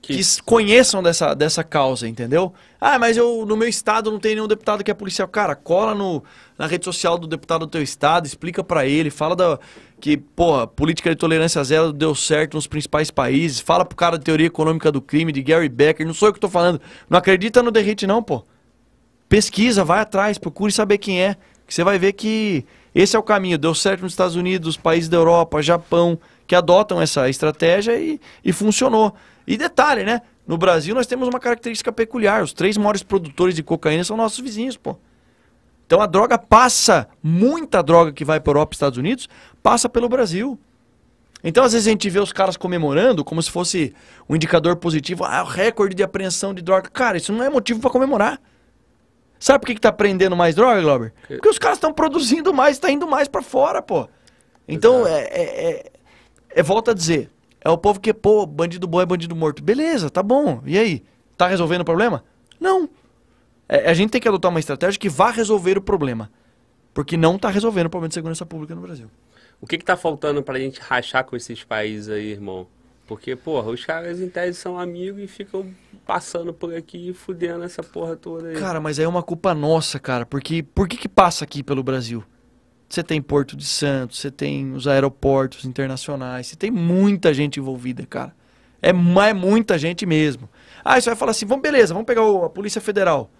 [0.00, 2.52] que, Que- conheçam dessa, dessa causa, entendeu?
[2.80, 5.26] Ah, mas eu no meu estado não tem nenhum deputado que é policial.
[5.28, 6.22] Cara, cola no,
[6.56, 9.58] na rede social do deputado do teu estado, explica pra ele, fala da,
[10.00, 14.24] que, porra, política de tolerância zero deu certo nos principais países, fala pro cara de
[14.24, 16.80] teoria econômica do crime, de Gary Becker, não sou eu que tô falando.
[17.10, 18.44] Não acredita no Derrite não, pô.
[19.28, 21.36] Pesquisa, vai atrás, procure saber quem é.
[21.66, 22.64] Que você vai ver que
[22.94, 23.58] esse é o caminho.
[23.58, 26.18] Deu certo nos Estados Unidos, países da Europa, Japão,
[26.48, 29.14] que adotam essa estratégia e, e funcionou.
[29.46, 30.22] E detalhe, né?
[30.46, 32.42] No Brasil nós temos uma característica peculiar.
[32.42, 34.96] Os três maiores produtores de cocaína são nossos vizinhos, pô.
[35.86, 39.28] Então a droga passa, muita droga que vai para Europa e Estados Unidos,
[39.62, 40.58] passa pelo Brasil.
[41.44, 43.94] Então, às vezes, a gente vê os caras comemorando como se fosse
[44.28, 45.22] um indicador positivo.
[45.24, 46.90] Ah, o recorde de apreensão de droga.
[46.90, 48.40] Cara, isso não é motivo para comemorar.
[49.38, 51.12] Sabe por que, que tá prendendo mais droga, Glauber?
[51.28, 54.08] Que- Porque os caras estão produzindo mais, tá indo mais para fora, pô.
[54.66, 55.92] Então, é, é, é,
[56.58, 57.30] é- volta a dizer,
[57.62, 59.62] é o povo que, pô, bandido bom é bandido morto.
[59.62, 60.62] Beleza, tá bom.
[60.64, 61.02] E aí?
[61.36, 62.24] Tá resolvendo o problema?
[62.60, 62.88] Não.
[63.68, 66.30] É, a gente tem que adotar uma estratégia que vá resolver o problema.
[66.94, 69.08] Porque não tá resolvendo o problema de segurança pública no Brasil.
[69.60, 72.66] O que que tá faltando pra gente rachar com esses países aí, irmão?
[73.06, 75.66] Porque, porra, os caras em tese são amigos e ficam
[76.06, 78.56] passando por aqui e fudendo essa porra toda aí.
[78.56, 80.26] Cara, mas aí é uma culpa nossa, cara.
[80.26, 82.22] Porque por que que passa aqui pelo Brasil?
[82.88, 88.06] Você tem Porto de Santos, você tem os aeroportos internacionais, você tem muita gente envolvida,
[88.06, 88.34] cara.
[88.80, 90.48] É, é muita gente mesmo.
[90.84, 93.30] Ah, você vai falar assim, vamos, beleza, vamos pegar o- a Polícia Federal.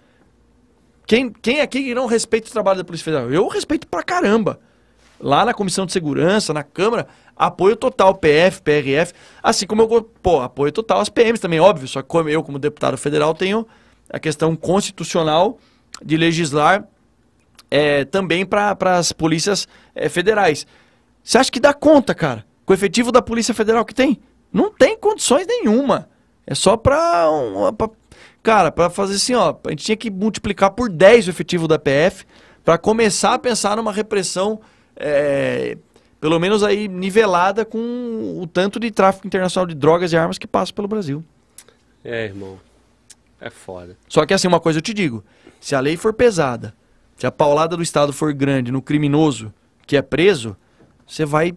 [1.07, 3.31] Quem, quem aqui não respeita o trabalho da Polícia Federal?
[3.31, 4.59] Eu respeito pra caramba.
[5.19, 10.39] Lá na Comissão de Segurança, na Câmara, apoio total, PF, PRF, assim como eu, pô,
[10.41, 13.67] apoio total às PMs também, óbvio, só que eu, como deputado federal, tenho
[14.09, 15.57] a questão constitucional
[16.05, 16.87] de legislar
[17.69, 20.65] é, também para as polícias é, federais.
[21.23, 24.19] Você acha que dá conta, cara, com o efetivo da Polícia Federal que tem?
[24.51, 26.09] Não tem condições nenhuma.
[26.45, 27.71] É só pra, um,
[28.41, 31.77] cara, para fazer assim, ó, a gente tinha que multiplicar por 10 o efetivo da
[31.77, 32.25] PF
[32.63, 34.59] para começar a pensar numa repressão
[34.95, 35.77] é,
[36.19, 40.47] pelo menos aí nivelada com o tanto de tráfico internacional de drogas e armas que
[40.47, 41.23] passa pelo Brasil.
[42.03, 42.59] É, irmão.
[43.39, 43.97] É foda.
[44.07, 45.23] Só que assim, uma coisa eu te digo:
[45.61, 46.73] se a lei for pesada,
[47.19, 49.53] se a paulada do Estado for grande no criminoso
[49.85, 50.55] que é preso,
[51.05, 51.53] você vai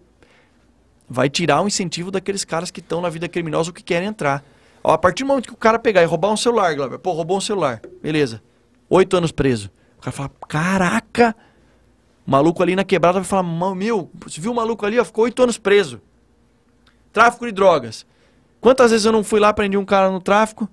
[1.09, 4.43] vai tirar o incentivo daqueles caras que estão na vida criminosa ou que querem entrar.
[4.83, 7.11] Ó, a partir do momento que o cara pegar e roubar um celular, Glauber, pô,
[7.13, 8.41] roubou um celular, beleza.
[8.89, 9.69] Oito anos preso.
[9.97, 11.35] O cara fala, caraca,
[12.27, 15.05] o maluco ali na quebrada vai falar, "Mão, meu, você viu o maluco ali, ó,
[15.05, 16.01] ficou oito anos preso.
[17.11, 18.05] Tráfico de drogas.
[18.59, 20.67] Quantas vezes eu não fui lá, prendi um cara no tráfico,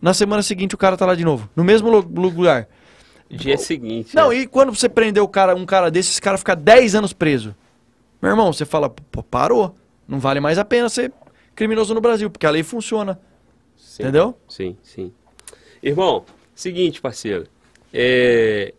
[0.00, 2.66] na semana seguinte o cara tá lá de novo, no mesmo lu- lugar.
[3.32, 4.14] Dia seguinte.
[4.14, 4.36] Não, é.
[4.36, 7.54] e quando você prendeu o cara, um cara desse, esse cara fica 10 anos preso.
[8.20, 9.74] Meu irmão, você fala, pô, parou.
[10.06, 11.12] Não vale mais a pena ser
[11.54, 13.18] criminoso no Brasil, porque a lei funciona.
[13.76, 14.02] Sim.
[14.02, 14.36] Entendeu?
[14.48, 15.12] Sim, sim.
[15.82, 17.46] Irmão, seguinte, parceiro.
[17.92, 18.74] É,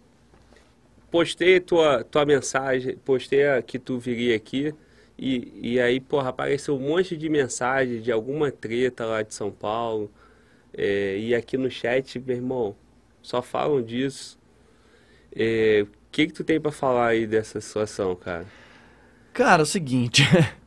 [1.12, 4.74] postei tua, tua mensagem, postei a que tu viria aqui.
[5.18, 9.52] E, e aí, porra, apareceu um monte de mensagem de alguma treta lá de São
[9.52, 10.12] Paulo.
[10.76, 12.76] É, e aqui no chat, meu irmão,
[13.22, 14.40] só falam disso.
[15.36, 18.46] É, o que que tu tem pra falar aí dessa situação, cara?
[19.34, 20.24] Cara, é o seguinte.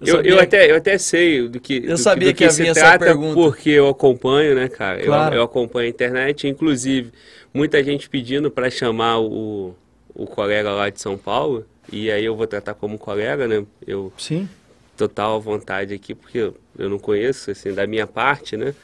[0.00, 2.70] Eu, eu, que- até, eu até sei do que, do sabia do que se havia
[2.70, 3.34] essa trata pergunta.
[3.34, 5.00] porque eu acompanho, né, cara?
[5.00, 5.34] Eu- Claro.
[5.34, 7.10] Eu, acompanho a internet, inclusive
[7.52, 9.74] muita gente pedindo para chamar o,
[10.14, 13.66] o colega lá de São Paulo, e aí eu vou tratar como colega, né?
[13.84, 14.48] Eu Sim.
[14.96, 18.76] total à vontade aqui, porque eu, eu não conheço, assim, da minha parte, né?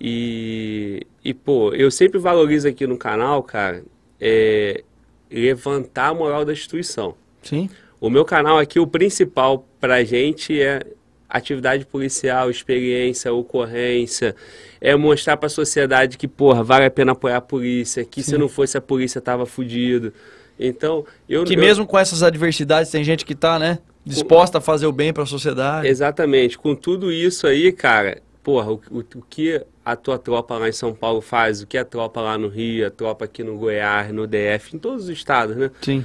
[0.00, 3.82] E, e, pô, eu sempre valorizo aqui no canal, cara,
[4.20, 4.82] é,
[5.30, 7.14] levantar a moral da instituição.
[7.42, 7.70] Sim.
[8.00, 10.80] O meu canal aqui, o principal pra gente é
[11.28, 14.34] atividade policial, experiência, ocorrência,
[14.80, 18.32] é mostrar para a sociedade que, porra, vale a pena apoiar a polícia, que Sim.
[18.32, 20.12] se não fosse a polícia tava fudido.
[20.58, 21.58] Então, eu Que eu...
[21.58, 25.22] mesmo com essas adversidades tem gente que tá, né, disposta a fazer o bem para
[25.22, 25.86] a sociedade.
[25.86, 26.58] Exatamente.
[26.58, 30.72] Com tudo isso aí, cara, porra, o, o, o, que a tua tropa lá em
[30.72, 34.12] São Paulo faz, o que a tropa lá no Rio, a tropa aqui no Goiás,
[34.12, 35.70] no DF, em todos os estados, né?
[35.80, 36.04] Sim.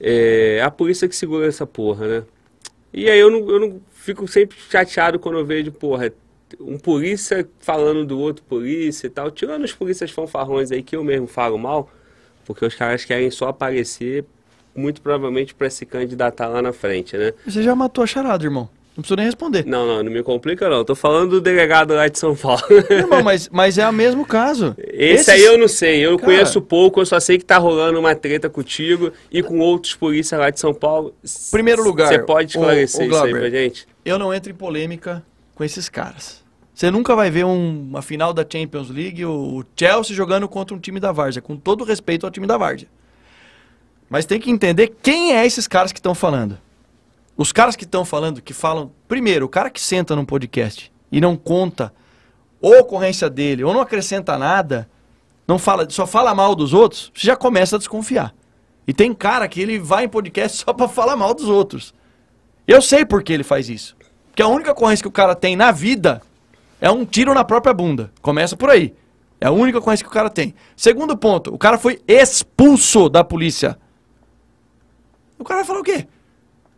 [0.00, 2.22] É a polícia que segura essa porra, né?
[2.92, 6.12] E aí eu não, eu não fico sempre chateado quando eu vejo, porra,
[6.60, 11.02] um polícia falando do outro polícia e tal, tirando os polícias fanfarrões aí que eu
[11.02, 11.90] mesmo falo mal,
[12.44, 14.24] porque os caras querem só aparecer,
[14.74, 17.32] muito provavelmente para se candidatar lá na frente, né?
[17.46, 18.68] Você já matou a charada, irmão.
[18.96, 19.66] Não preciso nem responder.
[19.66, 20.82] Não, não, não me complica não.
[20.82, 22.62] Tô falando do delegado lá de São Paulo.
[22.88, 24.74] Irmão, mas, mas é o mesmo caso.
[24.78, 26.04] Esse aí eu não sei.
[26.04, 26.24] Eu Cara...
[26.24, 30.40] conheço pouco, eu só sei que tá rolando uma treta contigo e com outros polícias
[30.40, 31.14] lá de São Paulo.
[31.50, 32.08] Primeiro lugar.
[32.08, 33.86] Você pode esclarecer o, o isso aí pra gente?
[34.02, 35.22] Eu não entro em polêmica
[35.54, 36.42] com esses caras.
[36.72, 40.78] Você nunca vai ver um, uma final da Champions League, o Chelsea jogando contra um
[40.78, 42.88] time da Várzea, com todo respeito ao time da Várzea.
[44.08, 46.58] Mas tem que entender quem é esses caras que estão falando.
[47.36, 48.90] Os caras que estão falando, que falam.
[49.06, 51.92] Primeiro, o cara que senta num podcast e não conta
[52.60, 54.88] ou ocorrência dele, ou não acrescenta nada,
[55.46, 58.34] não fala, só fala mal dos outros, você já começa a desconfiar.
[58.86, 61.94] E tem cara que ele vai em podcast só para falar mal dos outros.
[62.66, 63.96] Eu sei por que ele faz isso.
[64.28, 66.22] Porque a única ocorrência que o cara tem na vida
[66.80, 68.10] é um tiro na própria bunda.
[68.20, 68.94] Começa por aí.
[69.40, 70.54] É a única ocorrência que o cara tem.
[70.74, 73.78] Segundo ponto, o cara foi expulso da polícia.
[75.38, 76.06] O cara vai falar o quê?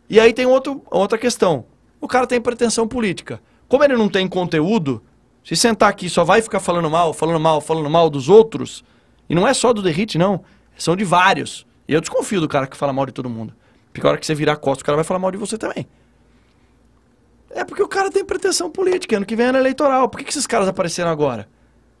[0.09, 1.65] E aí tem outro, outra questão.
[2.01, 3.41] O cara tem pretensão política.
[3.67, 5.03] Como ele não tem conteúdo,
[5.43, 8.83] se sentar aqui só vai ficar falando mal, falando mal, falando mal dos outros,
[9.29, 10.43] e não é só do Derrite, não.
[10.75, 11.67] São de vários.
[11.87, 13.53] E eu desconfio do cara que fala mal de todo mundo.
[13.93, 15.57] Porque a hora que você virar a costa, o cara vai falar mal de você
[15.57, 15.87] também.
[17.51, 19.17] É porque o cara tem pretensão política.
[19.17, 20.09] Ano que vem é eleitoral.
[20.09, 21.47] Por que, que esses caras apareceram agora?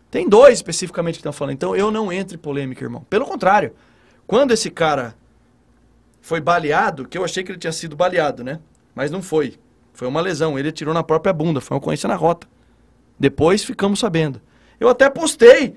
[0.09, 1.53] Tem dois especificamente que estão falando.
[1.53, 3.05] Então eu não entro em polêmica, irmão.
[3.09, 3.73] Pelo contrário.
[4.25, 5.15] Quando esse cara
[6.29, 8.59] foi baleado, que eu achei que ele tinha sido baleado, né?
[8.93, 9.55] Mas não foi.
[9.93, 10.59] Foi uma lesão.
[10.59, 11.59] Ele atirou na própria bunda.
[11.59, 12.47] Foi uma ocorrência na rota.
[13.19, 14.39] Depois ficamos sabendo.
[14.79, 15.75] Eu até postei.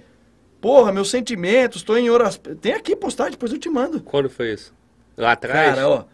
[0.60, 2.54] Porra, meus sentimentos, estou em oração.
[2.60, 4.02] Tem aqui postar, depois eu te mando.
[4.02, 4.74] Quando foi isso?
[5.16, 5.74] Lá atrás?
[5.74, 6.04] Cara, ó.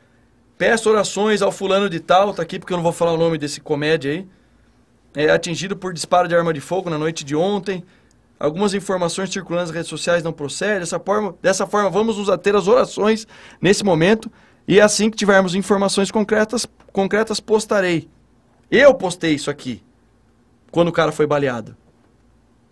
[0.57, 3.39] Peço orações ao fulano de tal, tá aqui porque eu não vou falar o nome
[3.39, 4.27] desse comédia aí.
[5.17, 7.83] É atingido por disparo de arma de fogo na noite de ontem.
[8.39, 10.81] Algumas informações circulando nas redes sociais não procedem.
[10.81, 13.27] Dessa forma, dessa forma, vamos nos ater às orações
[13.61, 14.31] nesse momento.
[14.67, 18.09] E assim que tivermos informações concretas, concretas postarei.
[18.71, 19.83] Eu postei isso aqui.
[20.71, 21.77] Quando o cara foi baleado.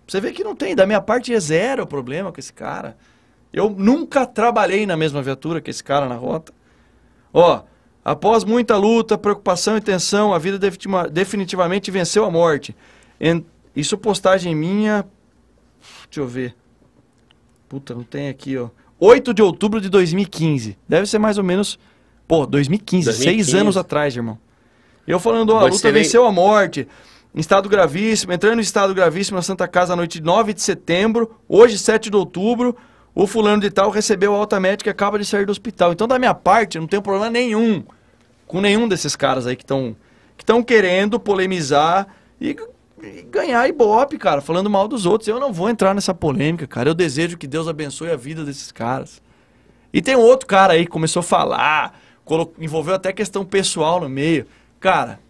[0.06, 0.76] Você vê que não tem.
[0.76, 2.96] Da minha parte é zero o problema com esse cara.
[3.52, 6.52] Eu nunca trabalhei na mesma viatura que esse cara na rota.
[7.32, 7.62] Ó,
[8.04, 10.60] após muita luta, preocupação e tensão, a vida
[11.10, 12.76] definitivamente venceu a morte.
[13.74, 15.04] Isso postagem minha
[16.16, 16.54] Deixa eu ver.
[17.68, 18.70] Puta, não tem aqui, ó.
[18.98, 20.78] 8 de outubro de 2015.
[20.88, 21.78] Deve ser mais ou menos.
[22.26, 23.44] Pô, 2015, 2015.
[23.50, 24.38] seis anos atrás, irmão.
[25.06, 26.88] Eu falando, ó, a luta venceu a morte.
[27.34, 30.62] Em estado gravíssimo, entrando em estado gravíssimo na Santa Casa à noite de 9 de
[30.62, 32.74] setembro, hoje, 7 de outubro,
[33.14, 35.92] o fulano de tal recebeu alta médica e acaba de sair do hospital.
[35.92, 37.84] Então, da minha parte, não tem problema nenhum
[38.46, 39.94] com nenhum desses caras aí que estão
[40.36, 42.06] que estão querendo polemizar
[42.40, 42.56] e
[43.02, 45.28] e ganhar ibope, cara, falando mal dos outros.
[45.28, 46.88] Eu não vou entrar nessa polêmica, cara.
[46.88, 49.20] Eu desejo que Deus abençoe a vida desses caras.
[49.92, 51.98] E tem um outro cara aí que começou a falar,
[52.58, 54.46] envolveu até questão pessoal no meio.
[54.80, 55.20] Cara,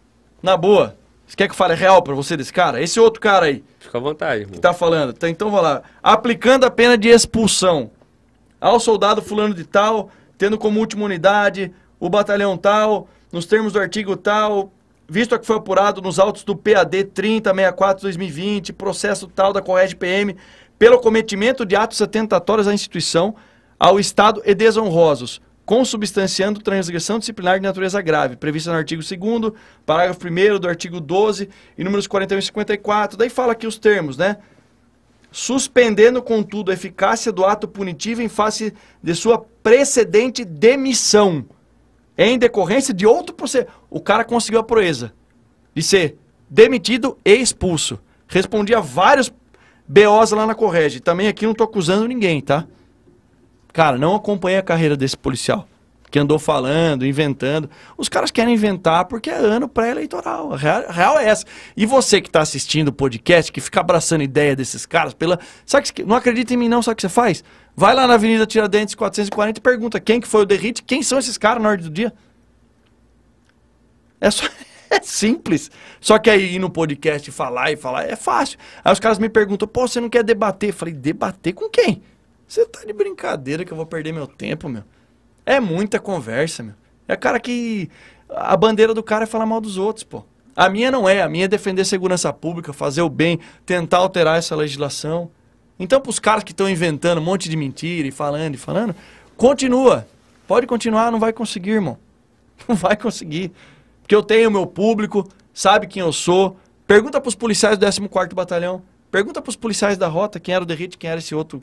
[0.43, 2.80] na boa, você quer que eu fale real pra você desse cara?
[2.80, 3.64] Esse outro cara aí.
[3.80, 4.55] Fica à vontade, irmão.
[4.55, 5.12] Que tá falando.
[5.12, 5.82] Tá, então vou lá.
[6.02, 7.90] Aplicando a pena de expulsão
[8.60, 13.80] ao soldado fulano de tal, tendo como última unidade o batalhão tal, nos termos do
[13.80, 14.70] artigo tal,
[15.09, 20.37] visto que foi apurado nos autos do PAD 3064-2020, processo tal da Correge PM,
[20.78, 23.35] pelo cometimento de atos atentatórios à instituição,
[23.78, 29.53] ao Estado e desonrosos, consubstanciando transgressão disciplinar de natureza grave, prevista no artigo 2
[29.85, 33.16] parágrafo 1 do artigo 12 e números 41 e 54.
[33.16, 34.39] Daí fala aqui os termos, né?
[35.31, 38.73] Suspendendo, contudo, a eficácia do ato punitivo em face
[39.03, 41.45] de sua precedente demissão
[42.16, 43.66] em decorrência de outro processo.
[43.90, 45.12] O cara conseguiu a proeza
[45.74, 46.16] de ser
[46.48, 47.98] demitido e expulso.
[48.28, 49.32] Respondi a vários
[49.86, 51.01] BOs lá na Correge.
[51.01, 52.66] Também aqui não estou acusando ninguém, tá?
[53.72, 55.68] Cara, não acompanhei a carreira desse policial
[56.10, 57.68] que andou falando, inventando.
[57.97, 60.52] Os caras querem inventar porque é ano pré-eleitoral.
[60.52, 61.44] A real, a real, é essa.
[61.76, 65.38] E você que está assistindo o podcast, que fica abraçando ideia desses caras, pela.
[65.64, 66.82] Sabe que não acredita em mim, não?
[66.82, 67.44] Sabe o que você faz?
[67.77, 71.19] Vai lá na Avenida Tiradentes 440 e pergunta quem que foi o Derrite, quem são
[71.19, 72.12] esses caras na ordem do dia.
[74.19, 74.47] É só,
[74.90, 75.70] É simples.
[76.01, 78.59] Só que aí ir no podcast e falar e falar é fácil.
[78.85, 80.70] Aí os caras me perguntam, pô, você não quer debater?
[80.70, 82.03] Eu falei, debater com quem?
[82.47, 84.85] Você tá de brincadeira que eu vou perder meu tempo, meu.
[85.44, 86.74] É muita conversa, meu.
[87.09, 87.90] É cara que.
[88.28, 90.24] A bandeira do cara é falar mal dos outros, pô.
[90.55, 91.23] A minha não é.
[91.23, 95.31] A minha é defender segurança pública, fazer o bem, tentar alterar essa legislação.
[95.78, 98.94] Então, para os caras que estão inventando um monte de mentira e falando e falando,
[99.36, 100.07] continua.
[100.47, 101.98] Pode continuar, não vai conseguir, irmão.
[102.66, 103.53] Não vai conseguir.
[104.01, 106.57] Porque eu tenho meu público, sabe quem eu sou.
[106.86, 108.82] Pergunta para os policiais do 14º Batalhão.
[109.11, 111.62] Pergunta para os policiais da rota quem era o Derrite, quem era esse outro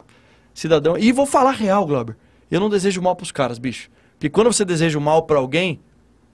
[0.53, 0.97] cidadão.
[0.97, 2.15] E vou falar real, Glauber.
[2.51, 3.89] Eu não desejo mal para os caras, bicho.
[4.13, 5.79] Porque quando você deseja o mal para alguém,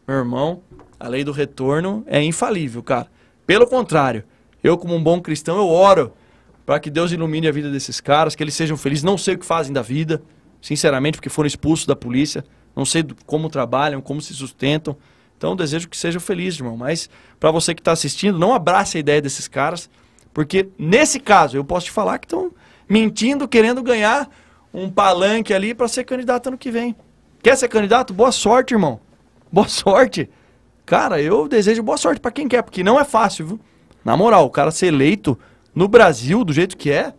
[0.07, 0.61] meu irmão,
[0.99, 3.07] a lei do retorno é infalível, cara.
[3.45, 4.23] Pelo contrário,
[4.63, 6.11] eu como um bom cristão, eu oro
[6.69, 9.03] para que Deus ilumine a vida desses caras, que eles sejam felizes.
[9.03, 10.21] Não sei o que fazem da vida,
[10.61, 12.45] sinceramente, porque foram expulsos da polícia.
[12.75, 14.95] Não sei como trabalham, como se sustentam.
[15.35, 16.77] Então, desejo que sejam felizes, irmão.
[16.77, 17.09] Mas,
[17.39, 19.89] para você que está assistindo, não abrace a ideia desses caras,
[20.31, 22.51] porque nesse caso, eu posso te falar que estão
[22.87, 24.29] mentindo, querendo ganhar
[24.71, 26.95] um palanque ali para ser candidato ano que vem.
[27.41, 28.13] Quer ser candidato?
[28.13, 28.99] Boa sorte, irmão.
[29.51, 30.29] Boa sorte.
[30.85, 33.59] Cara, eu desejo boa sorte para quem quer, porque não é fácil, viu?
[34.05, 35.35] Na moral, o cara ser eleito
[35.73, 37.13] no Brasil do jeito que é.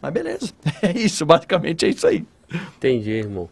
[0.00, 0.52] Mas beleza.
[0.82, 2.24] É isso, basicamente é isso aí.
[2.76, 3.48] Entendi, irmão.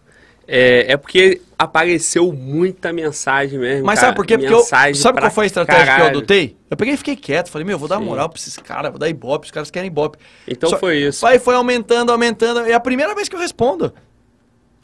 [0.51, 3.85] É, é porque apareceu muita mensagem mesmo.
[3.85, 4.39] Mas cara, sabe por quê?
[4.39, 5.97] Porque eu, sabe qual foi a estratégia caralho.
[5.97, 6.57] que eu adotei?
[6.71, 7.51] Eu peguei e fiquei quieto.
[7.51, 8.05] Falei, meu, vou dar Sim.
[8.07, 10.19] moral pra esses caras, vou dar ibope, os caras querem ibope.
[10.47, 11.27] Então Só, foi isso.
[11.27, 12.61] Aí foi aumentando, aumentando.
[12.61, 13.93] É a primeira vez que eu respondo.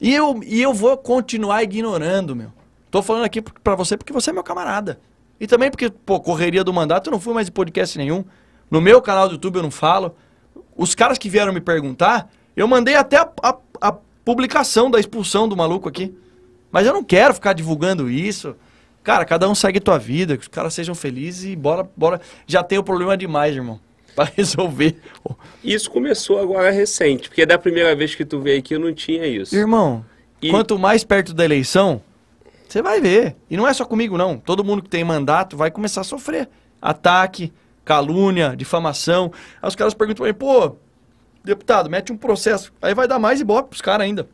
[0.00, 2.52] E eu, e eu vou continuar ignorando, meu.
[2.90, 5.00] Tô falando aqui pra você porque você é meu camarada.
[5.40, 8.22] E também porque, pô, correria do mandato, eu não fui mais em podcast nenhum.
[8.70, 10.15] No meu canal do YouTube eu não falo.
[10.77, 13.93] Os caras que vieram me perguntar, eu mandei até a, a, a
[14.24, 16.15] publicação da expulsão do maluco aqui.
[16.70, 18.57] Mas eu não quero ficar divulgando isso.
[19.05, 22.20] Cara, cada um segue tua vida, que os caras sejam felizes e bora, bora.
[22.47, 23.78] Já tem o problema demais, irmão.
[24.16, 24.97] Pra resolver.
[25.62, 29.27] Isso começou agora recente, porque da primeira vez que tu veio aqui eu não tinha
[29.27, 29.55] isso.
[29.55, 30.05] Irmão,
[30.41, 30.51] e...
[30.51, 32.01] quanto mais perto da eleição,
[32.66, 33.36] você vai ver.
[33.51, 34.39] E não é só comigo, não.
[34.39, 36.49] Todo mundo que tem mandato vai começar a sofrer.
[36.81, 37.53] Ataque,
[37.85, 39.32] calúnia, difamação.
[39.61, 40.77] Aí os caras perguntam mim, pô,
[41.44, 42.73] deputado, mete um processo.
[42.81, 44.28] Aí vai dar mais ibope pros caras ainda.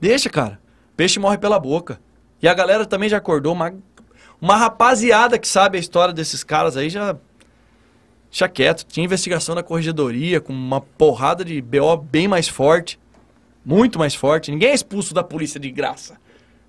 [0.00, 0.58] Deixa, cara.
[0.96, 2.00] Peixe morre pela boca.
[2.40, 3.52] E a galera também já acordou.
[3.52, 3.74] Uma,
[4.40, 7.16] uma rapaziada que sabe a história desses caras aí já.
[8.30, 8.84] Já quieto.
[8.84, 12.98] Tinha investigação da corregedoria com uma porrada de BO bem mais forte.
[13.64, 14.50] Muito mais forte.
[14.50, 16.16] Ninguém é expulso da polícia de graça.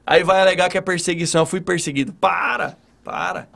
[0.06, 1.42] Aí vai alegar que é perseguição.
[1.42, 2.14] Eu fui perseguido.
[2.14, 2.78] Para!
[3.04, 3.48] Para!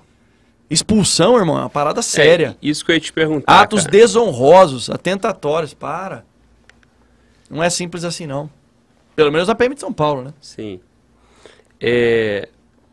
[0.70, 2.58] Expulsão, irmão, é uma parada é, séria.
[2.62, 3.62] É, isso que eu ia te perguntar.
[3.62, 3.92] Atos cara.
[3.92, 6.26] desonrosos, atentatórios, para.
[7.50, 8.50] Não é simples assim, não.
[9.16, 10.34] Pelo menos na PM de São Paulo, né?
[10.42, 10.80] Sim.
[11.80, 12.50] É,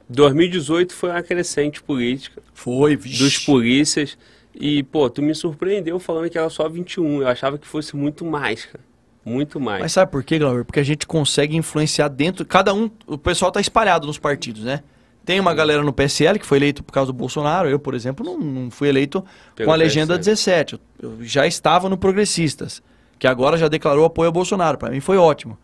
[0.09, 2.43] 2018 foi uma crescente política.
[2.53, 3.23] Foi, vixe.
[3.23, 4.19] Dos polícias.
[4.55, 7.23] E, pô, tu me surpreendeu falando que era só 21.
[7.23, 8.85] Eu achava que fosse muito mais, cara.
[9.25, 9.81] Muito mais.
[9.81, 10.65] Mas sabe por quê, Glauber?
[10.65, 12.45] Porque a gente consegue influenciar dentro.
[12.45, 12.91] Cada um.
[13.07, 14.83] O pessoal tá espalhado nos partidos, né?
[15.25, 17.69] Tem uma galera no PSL que foi eleito por causa do Bolsonaro.
[17.69, 19.25] Eu, por exemplo, não, não fui eleito
[19.55, 20.65] Pelo com a legenda PSL.
[20.65, 20.75] 17.
[20.75, 22.83] Eu, eu, já estava no Progressistas,
[23.19, 24.79] que agora já declarou apoio ao Bolsonaro.
[24.79, 25.59] Para mim foi ótimo.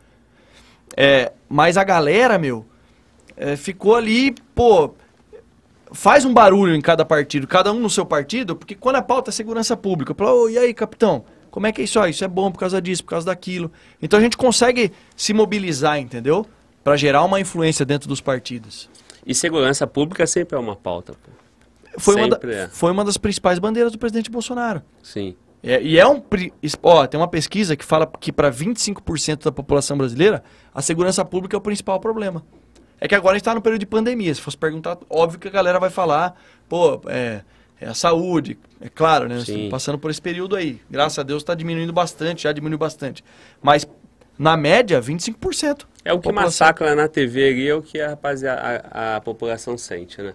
[0.96, 2.66] É, mas a galera, meu,
[3.36, 4.94] é, ficou ali, pô,
[5.92, 9.30] faz um barulho em cada partido, cada um no seu partido, porque quando a pauta
[9.30, 11.98] é segurança pública, falo, oh, e aí, capitão, como é que é isso?
[11.98, 13.72] Ah, isso é bom por causa disso, por causa daquilo.
[14.00, 16.46] Então a gente consegue se mobilizar, entendeu?
[16.84, 18.90] Para gerar uma influência dentro dos partidos.
[19.26, 21.12] E segurança pública sempre é uma pauta.
[21.12, 21.46] Pô.
[21.98, 22.68] Foi, uma, da, é.
[22.68, 24.82] foi uma das principais bandeiras do presidente Bolsonaro.
[25.02, 25.34] Sim.
[25.62, 26.22] É, e é um.
[26.82, 31.56] Ó, tem uma pesquisa que fala que para 25% da população brasileira, a segurança pública
[31.56, 32.44] é o principal problema.
[33.00, 34.34] É que agora a gente está no período de pandemia.
[34.34, 37.42] Se fosse perguntar, óbvio que a galera vai falar, pô, é,
[37.80, 39.38] é a saúde, é claro, né?
[39.38, 40.80] Estamos passando por esse período aí.
[40.90, 43.24] Graças a Deus está diminuindo bastante, já diminuiu bastante.
[43.60, 43.86] Mas
[44.38, 45.84] na média, 25%.
[46.06, 48.60] É o que massacra na TV ali, é o que a, rapaziada,
[48.92, 50.34] a, a população sente, né?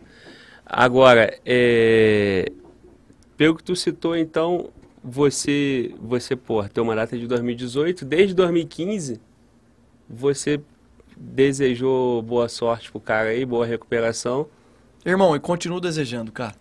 [0.65, 2.51] Agora, é...
[3.37, 4.69] pelo que tu citou, então,
[5.01, 9.21] você, você pô, tem uma data de 2018, desde 2015,
[10.09, 10.59] você
[11.15, 14.47] desejou boa sorte pro cara aí, boa recuperação.
[15.05, 16.55] Irmão, e continuo desejando, cara.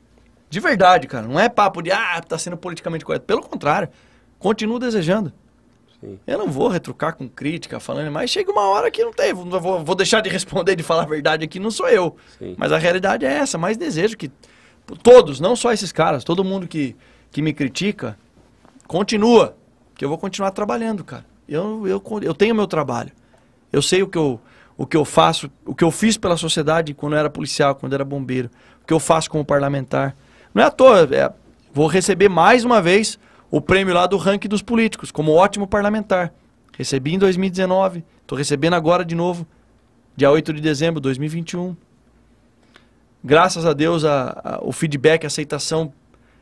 [0.48, 1.26] De verdade, cara.
[1.26, 3.26] Não é papo de, ah, tá sendo politicamente correto.
[3.26, 3.88] Pelo contrário,
[4.38, 5.32] continuo desejando.
[6.00, 6.18] Sim.
[6.26, 9.32] Eu não vou retrucar com crítica, falando, mas chega uma hora que não tem.
[9.34, 12.16] Vou, vou deixar de responder, de falar a verdade aqui, não sou eu.
[12.38, 12.54] Sim.
[12.56, 14.30] Mas a realidade é essa, mas desejo que
[15.02, 16.96] todos, não só esses caras, todo mundo que,
[17.30, 18.18] que me critica,
[18.86, 19.56] continua.
[19.94, 21.26] Que eu vou continuar trabalhando, cara.
[21.46, 23.12] Eu, eu, eu tenho meu trabalho.
[23.70, 24.40] Eu sei o que eu,
[24.78, 27.92] o que eu faço, o que eu fiz pela sociedade quando eu era policial, quando
[27.92, 28.50] eu era bombeiro,
[28.82, 30.16] o que eu faço como parlamentar.
[30.54, 31.30] Não é à toa, é,
[31.72, 33.18] vou receber mais uma vez
[33.50, 36.32] o prêmio lá do ranking dos políticos, como ótimo parlamentar.
[36.78, 39.46] Recebi em 2019, estou recebendo agora de novo,
[40.16, 41.76] dia 8 de dezembro de 2021.
[43.22, 45.92] Graças a Deus, a, a, o feedback, a aceitação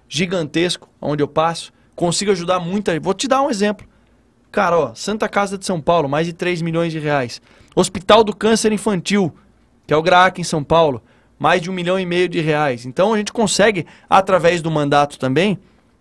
[0.08, 2.98] gigantesco onde eu passo, consigo ajudar muita.
[3.00, 3.86] Vou te dar um exemplo.
[4.52, 7.40] Cara, ó, Santa Casa de São Paulo, mais de 3 milhões de reais.
[7.74, 9.34] Hospital do Câncer Infantil,
[9.86, 11.02] que é o GRAAC em São Paulo,
[11.38, 12.86] mais de um milhão e meio de reais.
[12.86, 15.58] Então a gente consegue, através do mandato também,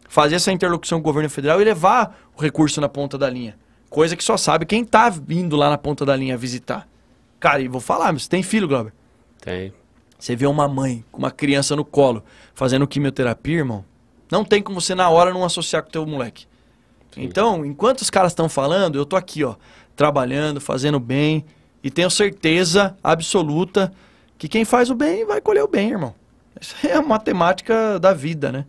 [0.08, 3.58] fazer essa interlocução com o governo federal e levar o recurso na ponta da linha.
[3.90, 6.88] Coisa que só sabe quem está vindo lá na ponta da linha visitar.
[7.40, 8.94] Cara, e vou falar, você tem filho, Glauber?
[9.40, 9.74] Tem.
[10.18, 12.24] Você vê uma mãe com uma criança no colo
[12.54, 13.86] fazendo quimioterapia, irmão,
[14.32, 16.48] não tem como você na hora não associar com o teu moleque.
[17.12, 17.24] Sim.
[17.24, 19.56] Então, enquanto os caras estão falando, eu tô aqui, ó,
[19.96, 21.46] trabalhando, fazendo bem
[21.84, 23.92] e tenho certeza absoluta
[24.38, 26.14] que quem faz o bem vai colher o bem, irmão.
[26.60, 28.66] Isso é a matemática da vida, né?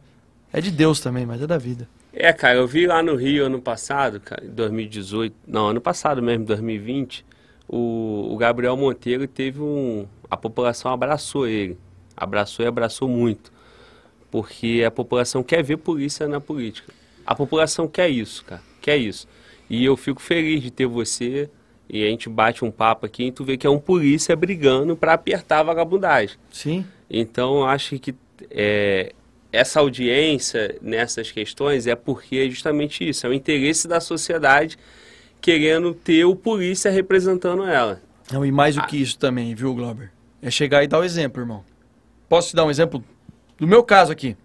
[0.59, 1.89] É de Deus também, mas é da vida.
[2.13, 6.45] É, cara, eu vi lá no Rio ano passado, cara, 2018, não, ano passado mesmo,
[6.47, 7.25] 2020,
[7.69, 10.05] o, o Gabriel Monteiro teve um.
[10.29, 11.79] A população abraçou ele.
[12.17, 13.53] Abraçou e abraçou muito.
[14.33, 16.93] Porque a população quer ver polícia na política.
[17.25, 18.63] A população quer isso, cara.
[18.81, 19.29] Quer isso.
[19.71, 21.49] E eu fico feliz de ter você.
[21.89, 24.97] E a gente bate um papo aqui e tu vê que é um polícia brigando
[24.97, 26.37] para apertar a vagabundagem.
[26.51, 26.85] Sim.
[27.09, 28.13] Então, acho que
[28.51, 29.15] é,
[29.53, 33.27] essa audiência nessas questões é porque é justamente isso.
[33.27, 34.79] É o interesse da sociedade
[35.41, 38.01] querendo ter o polícia representando ela.
[38.31, 38.87] Não, e mais do ah.
[38.87, 40.13] que isso também, viu, Glauber?
[40.43, 41.65] É chegar e dar o exemplo, irmão.
[42.29, 43.03] Posso te dar um exemplo
[43.57, 44.37] do meu caso aqui?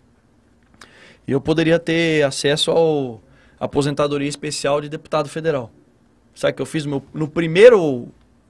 [1.27, 3.21] Eu poderia ter acesso ao
[3.59, 5.71] aposentadoria especial de deputado federal.
[6.33, 8.07] Sabe o que eu fiz no, meu, no primeiro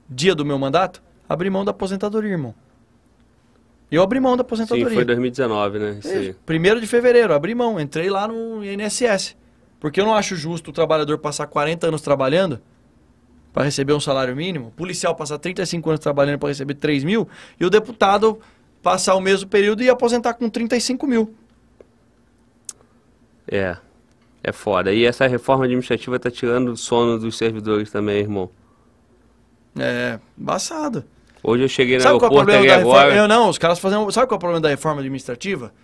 [0.08, 1.02] dia do meu mandato?
[1.28, 2.54] Abri mão da aposentadoria, irmão.
[3.90, 4.88] Eu abri mão da aposentadoria.
[4.88, 6.00] Sim, foi 2019, né?
[6.04, 7.78] É, primeiro de fevereiro, abri mão.
[7.78, 9.36] Entrei lá no INSS.
[9.78, 12.60] Porque eu não acho justo o trabalhador passar 40 anos trabalhando
[13.52, 17.28] para receber um salário mínimo, o policial passar 35 anos trabalhando para receber 3 mil,
[17.60, 18.40] e o deputado
[18.82, 21.32] passar o mesmo período e aposentar com 35 mil.
[23.46, 23.76] É,
[24.42, 24.92] é foda.
[24.92, 28.50] E essa reforma administrativa tá tirando o sono dos servidores também, irmão.
[29.78, 31.04] É, embaçado.
[31.46, 33.00] Hoje eu cheguei no Sabe aeroporto qual é o problema da agora...
[33.00, 33.22] reforma?
[33.22, 34.10] Eu não, os caras fazem...
[34.10, 35.74] Sabe qual é o problema da reforma administrativa?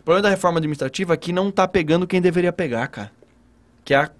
[0.00, 3.12] O problema da reforma administrativa é que não tá pegando quem deveria pegar, cara.
[3.84, 4.10] Que é a,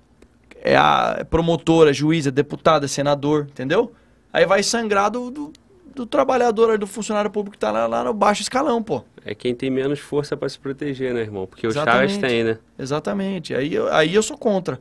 [0.63, 3.93] é a promotora, juíza, deputada, senador, entendeu?
[4.33, 5.53] Aí vai sangrar do, do,
[5.93, 9.03] do trabalhador, do funcionário público que tá lá, lá no baixo escalão, pô.
[9.25, 11.49] É quem tem menos força para se proteger, né, irmão?
[11.49, 12.15] Porque Exatamente.
[12.15, 12.59] os caras têm, né?
[12.79, 13.53] Exatamente.
[13.53, 14.81] Aí, eu, aí eu sou contra.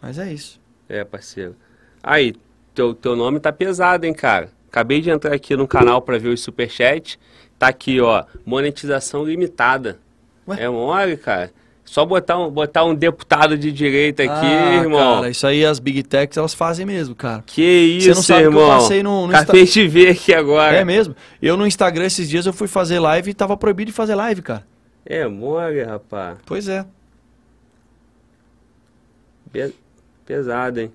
[0.00, 0.60] Mas é isso.
[0.88, 1.56] É, parceiro.
[2.00, 2.36] Aí,
[2.76, 4.50] teu, teu nome tá pesado, hein, cara?
[4.68, 7.18] Acabei de entrar aqui no canal para ver os superchats.
[7.58, 9.98] Tá aqui, ó, monetização limitada.
[10.46, 10.62] Ué?
[10.62, 11.50] É mole, cara.
[11.86, 15.14] Só botar um, botar um deputado de direita aqui, ah, irmão.
[15.16, 17.42] Cara, isso aí as Big Techs elas fazem mesmo, cara.
[17.46, 18.64] Que isso, Você não sabe irmão.
[18.64, 19.80] Que eu passei no, no Acabei Insta...
[19.80, 20.76] de ver aqui agora.
[20.76, 21.16] É mesmo?
[21.40, 24.42] Eu no Instagram esses dias eu fui fazer live e tava proibido de fazer live,
[24.42, 24.66] cara.
[25.06, 26.38] É mole, rapaz.
[26.44, 26.84] Pois é.
[30.26, 30.92] Pesado, hein?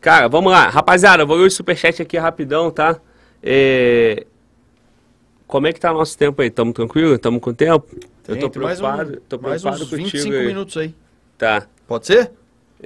[0.00, 0.68] Cara, vamos lá.
[0.68, 3.00] Rapaziada, eu vou ler o superchat aqui rapidão, tá?
[3.42, 4.26] É...
[5.46, 6.50] Como é que tá o nosso tempo aí?
[6.50, 7.18] Tamo tranquilo?
[7.18, 7.86] Tamo com tempo?
[8.28, 10.46] Eu tô preocupado, mais um, tô preocupado mais uns 25 aí.
[10.46, 10.94] minutos aí.
[11.38, 11.66] Tá.
[11.86, 12.30] Pode ser?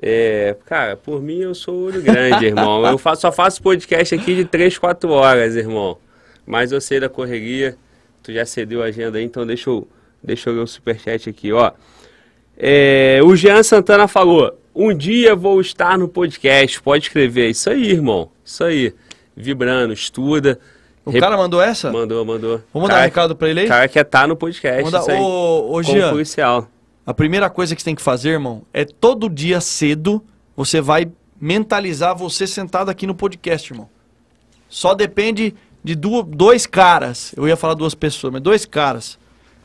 [0.00, 2.86] É, cara, por mim eu sou olho grande, irmão.
[2.86, 5.98] Eu faço, só faço podcast aqui de 3, 4 horas, irmão.
[6.46, 7.76] Mas eu sei da correria.
[8.22, 9.86] Tu já cedeu a agenda aí, então deixa eu,
[10.22, 11.72] deixa eu ler o superchat aqui, ó.
[12.56, 16.80] É, o Jean Santana falou: Um dia vou estar no podcast.
[16.80, 17.50] Pode escrever.
[17.50, 18.30] Isso aí, irmão.
[18.44, 18.94] Isso aí.
[19.36, 20.58] Vibrando, estuda.
[21.04, 21.20] O Rep...
[21.20, 21.90] cara mandou essa?
[21.90, 22.62] Mandou, mandou.
[22.72, 23.66] Vamos mandar um recado pra ele aí?
[23.66, 24.84] O cara quer estar tá no podcast.
[24.84, 25.12] Manda...
[25.12, 26.68] Aí, ô, ô Jean, policial.
[27.04, 30.22] a primeira coisa que você tem que fazer, irmão, é todo dia cedo
[30.56, 33.88] você vai mentalizar você sentado aqui no podcast, irmão.
[34.68, 37.34] Só depende de dois caras.
[37.36, 39.18] Eu ia falar duas pessoas, mas dois caras.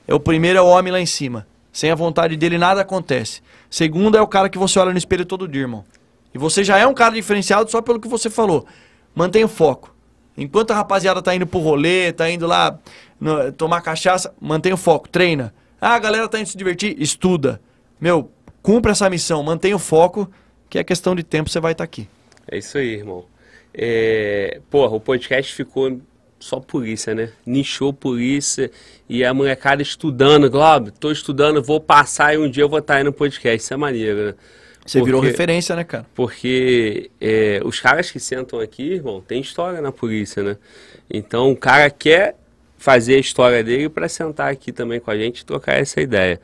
[0.07, 1.45] É o primeiro é o homem lá em cima.
[1.77, 3.39] Sem a vontade dele nada acontece.
[3.69, 5.85] Segundo é o cara que você olha no espelho todo dia, irmão.
[6.33, 8.65] E você já é um cara diferenciado só pelo que você falou.
[9.13, 9.95] Mantenha o foco.
[10.35, 12.79] Enquanto a rapaziada tá indo pro rolê, tá indo lá
[13.19, 15.53] no, tomar cachaça, mantenha o foco, treina.
[15.79, 17.61] Ah, a galera tá indo se divertir, estuda.
[18.01, 18.31] Meu,
[18.63, 20.27] cumpra essa missão, mantenha o foco,
[20.67, 22.09] que é questão de tempo você vai estar tá aqui.
[22.49, 23.23] É isso aí, irmão.
[23.71, 26.01] É, porra, o podcast ficou
[26.39, 27.29] só polícia, né?
[27.45, 28.71] Nichou polícia
[29.09, 32.97] e a molecada estudando, Globo, tô estudando, vou passar e um dia eu vou estar
[32.97, 33.63] aí no podcast.
[33.63, 34.33] Isso é maneiro, né?
[34.85, 36.05] Você virou referência, né, cara?
[36.15, 40.57] Porque é, os caras que sentam aqui, irmão, tem história na polícia, né?
[41.09, 42.37] Então o cara quer
[42.77, 46.39] fazer a história dele para sentar aqui também com a gente e trocar essa ideia.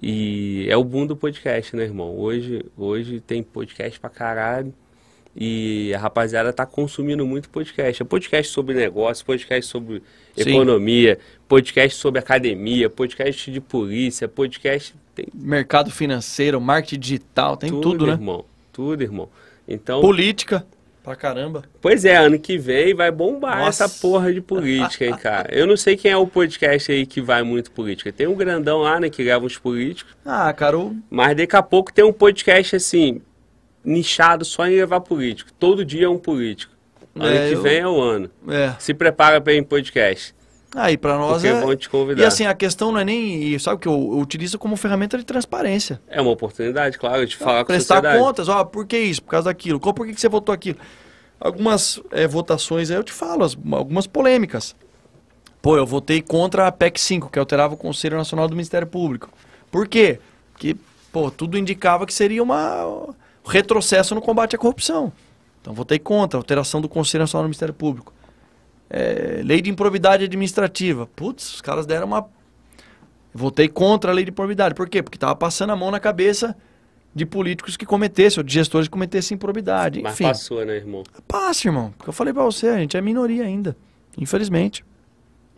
[0.00, 2.16] E é o boom do podcast, né, irmão?
[2.16, 4.72] Hoje, hoje tem podcast pra caralho.
[5.36, 8.02] E a rapaziada tá consumindo muito podcast.
[8.02, 10.02] É podcast sobre negócio, podcast sobre
[10.36, 10.50] Sim.
[10.50, 14.94] economia, podcast sobre academia, podcast de polícia, podcast.
[15.14, 18.12] Tem Mercado financeiro, marketing digital, tem tudo, né?
[18.12, 18.44] irmão.
[18.72, 19.28] Tudo, irmão.
[19.68, 20.66] Então, Política,
[21.02, 21.64] pra caramba.
[21.80, 23.84] pois é, ano que vem vai bombar Nossa.
[23.84, 25.54] essa porra de política, hein, cara.
[25.54, 28.12] Eu não sei quem é o podcast aí que vai muito política.
[28.12, 30.16] Tem um grandão lá, né, que grava os políticos.
[30.24, 30.96] Ah, cara, o...
[31.08, 33.20] Mas daqui a pouco tem um podcast assim,
[33.84, 35.50] nichado só em levar político.
[35.58, 36.72] Todo dia é um político.
[37.14, 38.30] Ano É, que eu- vem é o ano.
[38.48, 38.74] é.
[38.78, 40.34] Se prepara para ir em podcast.
[40.76, 41.60] Aí, pra nós Porque é...
[41.60, 42.22] vão te convidar.
[42.22, 43.42] E assim, a questão não é nem...
[43.42, 46.00] e Sabe o que eu, eu utilizo como ferramenta de transparência.
[46.06, 49.20] É uma oportunidade, claro, de falar com a Prestar contas, ó, por que isso?
[49.22, 49.80] Por causa daquilo.
[49.80, 50.78] Qual, por que, que você votou aquilo?
[51.40, 54.76] Algumas é, votações aí eu te falo, as- algumas polêmicas.
[55.60, 59.28] Pô, eu votei contra a PEC 5, que alterava o Conselho Nacional do Ministério Público.
[59.72, 60.20] Por quê?
[60.52, 60.76] Porque,
[61.12, 63.12] pô, tudo indicava que seria uma um
[63.44, 65.12] retrocesso no combate à corrupção.
[65.60, 68.12] Então, votei contra a alteração do Conselho Nacional do Ministério Público.
[68.88, 71.06] É, lei de improbidade administrativa.
[71.06, 72.28] Putz, os caras deram uma.
[73.32, 74.74] Votei contra a lei de improbidade.
[74.74, 75.02] Por quê?
[75.02, 76.56] Porque tava passando a mão na cabeça
[77.14, 80.00] de políticos que cometessem, ou de gestores que cometessem improbidade.
[80.02, 81.02] Mas Enfim, passou, né, irmão?
[81.26, 81.92] passa, irmão.
[81.96, 83.76] Porque eu falei pra você, a gente é minoria ainda.
[84.16, 84.84] Infelizmente.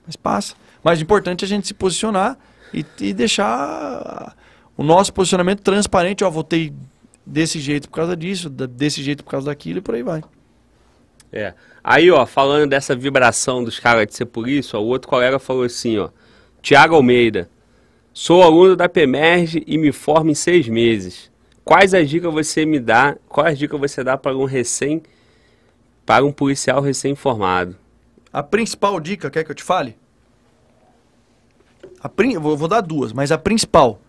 [0.07, 0.55] Mas passa.
[0.83, 2.39] Mas o importante é a gente se posicionar
[2.73, 4.35] e, e deixar
[4.77, 6.25] o nosso posicionamento transparente.
[6.25, 6.73] Ó, votei
[7.25, 10.23] desse jeito por causa disso, desse jeito por causa daquilo e por aí vai.
[11.33, 11.55] É.
[11.83, 15.65] Aí, ó, falando dessa vibração dos caras de ser polícia, ó, o outro colega falou
[15.65, 16.11] assim, ó.
[16.61, 17.49] Tiago Almeida.
[18.13, 21.31] Sou aluno da PEMERG e me formo em seis meses.
[21.65, 23.17] Quais as dicas você me dá?
[23.29, 25.03] Quais dicas você dá para um recém,
[26.05, 27.77] para um policial recém-formado?
[28.31, 29.97] A principal dica, quer que eu te fale?
[32.01, 32.35] A prin...
[32.35, 34.01] eu vou, vou dar duas, mas a principal,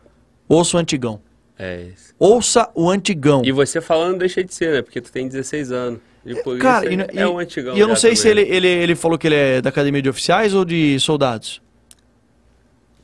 [0.48, 1.22] ouça o antigão.
[1.58, 2.14] É isso.
[2.18, 3.42] Ouça o antigão.
[3.46, 4.82] E você falando deixa de ser, né?
[4.82, 6.00] Porque tu tem 16 anos.
[6.26, 7.76] De polícia Cara, e, é um antigão.
[7.76, 8.56] e eu não sei se ele, também.
[8.58, 11.62] ele, ele falou que ele é da academia de oficiais ou de soldados.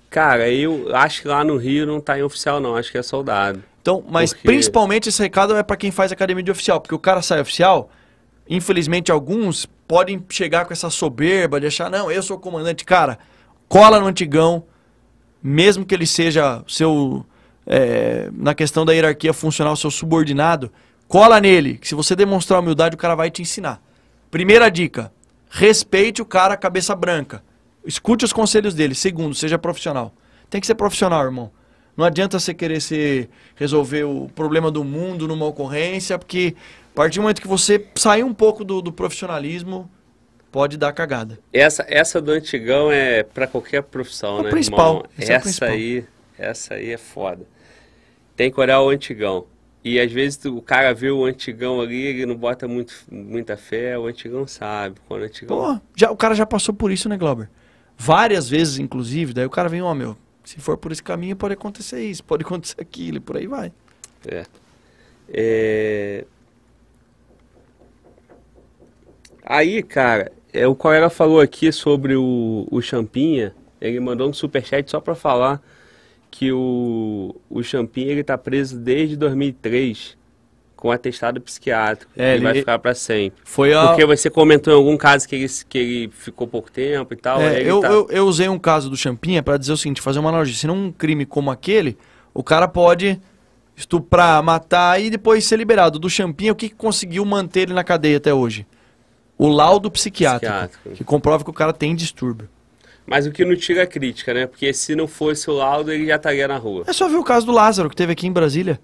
[0.10, 2.76] Cara, eu acho que lá no Rio não tá em oficial, não.
[2.76, 3.64] Acho que é soldado.
[3.82, 7.00] Então, mas Porque- principalmente esse recado é pra quem faz academia de oficial, porque o
[7.00, 7.90] cara sai oficial,
[8.50, 12.84] infelizmente alguns podem chegar com essa soberba de achar, não, eu sou o comandante.
[12.86, 13.18] Cara,
[13.68, 14.64] cola no antigão,
[15.42, 17.26] mesmo que ele seja seu,
[17.70, 20.72] é, na questão da hierarquia funcional, seu subordinado,
[21.08, 23.80] cola nele, que se você demonstrar humildade, o cara vai te ensinar.
[24.32, 25.14] Primeira dica,
[25.52, 27.44] respeite o cara cabeça branca.
[27.86, 28.96] Escute os conselhos dele.
[28.96, 30.14] Segundo, seja profissional.
[30.50, 31.52] Tem que ser profissional, irmão.
[31.96, 36.56] Não adianta você querer ser, resolver o problema do mundo numa ocorrência, porque
[36.94, 39.90] a partir do momento que você sair um pouco do, do profissionalismo,
[40.52, 41.38] pode dar cagada.
[41.54, 45.40] Essa, essa do antigão é pra qualquer profissão, É o né, principal, é o Essa
[45.42, 45.70] principal.
[45.70, 46.06] aí,
[46.38, 47.46] essa aí é foda.
[48.40, 49.48] Tem que olhar o antigão.
[49.84, 54.00] E às vezes o cara vê o antigão ali, ele não bota muito, muita fé,
[54.00, 54.96] o antigão sabe.
[55.10, 55.58] Quando o antigão.
[55.58, 57.50] Pô, já, o cara já passou por isso, né, Glauber?
[57.98, 61.54] Várias vezes, inclusive, daí o cara vem, ó, meu, se for por esse caminho, pode
[61.54, 63.74] acontecer isso, pode acontecer aquilo, e por aí vai.
[64.26, 64.46] É.
[65.28, 66.26] É...
[69.44, 73.54] Aí, cara, é, o colega falou aqui sobre o, o Champinha.
[73.82, 75.62] Ele mandou um superchat só pra falar
[76.32, 80.18] que o, o Champinha ele tá preso desde 2003
[80.76, 82.10] com atestado psiquiátrico.
[82.16, 83.42] É, ele vai ele- ficar pra sempre.
[83.44, 83.88] Foi a.
[83.88, 87.42] Porque você comentou em algum caso que ele, que ele ficou pouco tempo e tal.
[87.42, 90.20] É, eu, tá- eu, eu usei um caso do Champinha para dizer o seguinte, fazer
[90.20, 90.56] uma analogia.
[90.56, 91.98] Se num crime como aquele,
[92.34, 93.20] o cara pode
[93.76, 96.00] estuprar, matar e depois ser liberado.
[96.00, 98.66] Do Champinha, o que, que conseguiu manter ele na cadeia até hoje?
[99.38, 100.96] O laudo psiquiátrico, Psiquiátrico.
[100.98, 102.48] que comprova que o cara tem distúrbio.
[103.10, 104.46] Mas o que não tira a crítica, né?
[104.46, 106.84] Porque se não fosse o laudo, ele já estaria na rua.
[106.88, 108.80] É só ver o caso do Lázaro, que teve aqui em Brasília.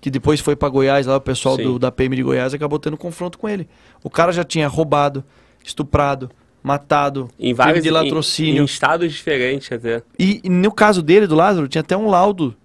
[0.00, 2.96] Que depois foi para Goiás, lá o pessoal do, da PM de Goiás acabou tendo
[2.96, 3.68] confronto com ele.
[4.02, 5.22] O cara já tinha roubado,
[5.62, 6.30] estuprado,
[6.62, 8.62] matado, Em vários de em- latrocínio.
[8.62, 10.02] Em, estados diferentes até.
[10.18, 12.56] E, e no caso dele, do Lázaro, tinha até um laudo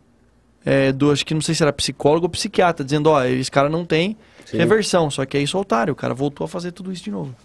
[0.66, 3.70] é, do, acho que não sei se era psicólogo ou psiquiatra, dizendo, ó, esse cara
[3.70, 4.58] não tem Sim.
[4.58, 5.12] reversão.
[5.12, 7.36] Só que aí soltaram, o cara voltou a fazer tudo isso de novo.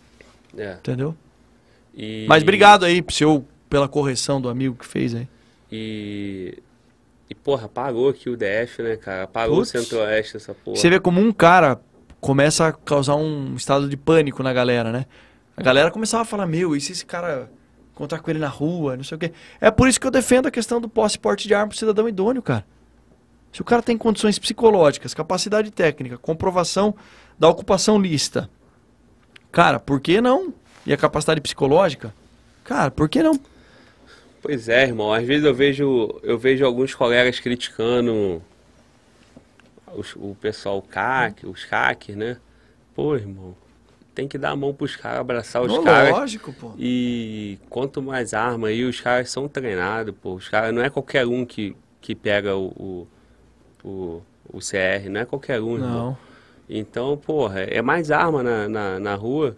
[0.56, 0.72] É.
[0.74, 1.14] Entendeu?
[1.94, 5.28] E- Mas obrigado aí seu, pela correção do amigo que fez aí.
[5.70, 6.58] E.
[7.30, 9.26] E, porra, parou aqui o DF, né, cara?
[9.26, 9.74] Parou Putz.
[9.74, 10.76] o Centro-Oeste, essa porra.
[10.76, 11.80] Você vê como um cara
[12.20, 15.06] começa a causar um estado de pânico na galera, né?
[15.56, 17.50] A galera começava a falar, meu, e se esse cara
[17.92, 19.32] encontrar com ele na rua, não sei o quê.
[19.60, 21.78] É por isso que eu defendo a questão do posse e porte de arma pro
[21.78, 22.66] cidadão idôneo, cara.
[23.50, 26.94] Se o cara tem condições psicológicas, capacidade técnica, comprovação
[27.38, 28.48] da ocupação lista,
[29.50, 30.52] cara, por que não?
[30.86, 32.12] E a capacidade psicológica?
[32.64, 33.38] Cara, por que não?
[34.40, 35.12] Pois é, irmão.
[35.12, 38.42] Às vezes eu vejo, eu vejo alguns colegas criticando
[39.94, 42.36] os, o pessoal, o CAC, os hackers, né?
[42.94, 43.54] Pô, irmão,
[44.14, 46.10] tem que dar a mão pros caras, abraçar os Não, caras.
[46.10, 46.72] Lógico, pô.
[46.78, 50.34] E quanto mais arma aí, os caras são treinados, pô.
[50.34, 52.66] Os caras não é qualquer um que, que pega o,
[53.84, 54.22] o, o,
[54.52, 56.06] o CR, não é qualquer um, irmão.
[56.10, 56.18] Não.
[56.68, 59.56] Então, porra, é mais arma na, na, na rua.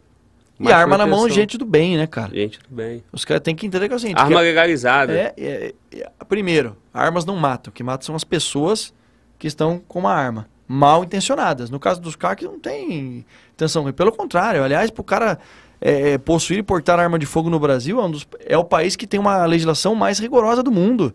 [0.70, 2.30] E arma na mão, gente do bem, né, cara?
[2.34, 3.02] Gente, tudo bem.
[3.12, 4.18] Os caras têm que entender que é o seguinte.
[4.18, 5.12] Arma que legalizada.
[5.12, 7.70] é, é- é- primeiro, armas não matam.
[7.70, 8.92] O que mata são as pessoas
[9.38, 10.48] que estão com uma arma.
[10.66, 11.68] Mal intencionadas.
[11.70, 13.90] No caso dos CAC não tem intenção.
[13.92, 15.38] Pelo contrário, aliás, pro cara
[15.80, 18.64] é, é, possuir e portar arma de fogo no Brasil é, um dos- é o
[18.64, 21.12] país que tem uma legislação mais rigorosa do mundo.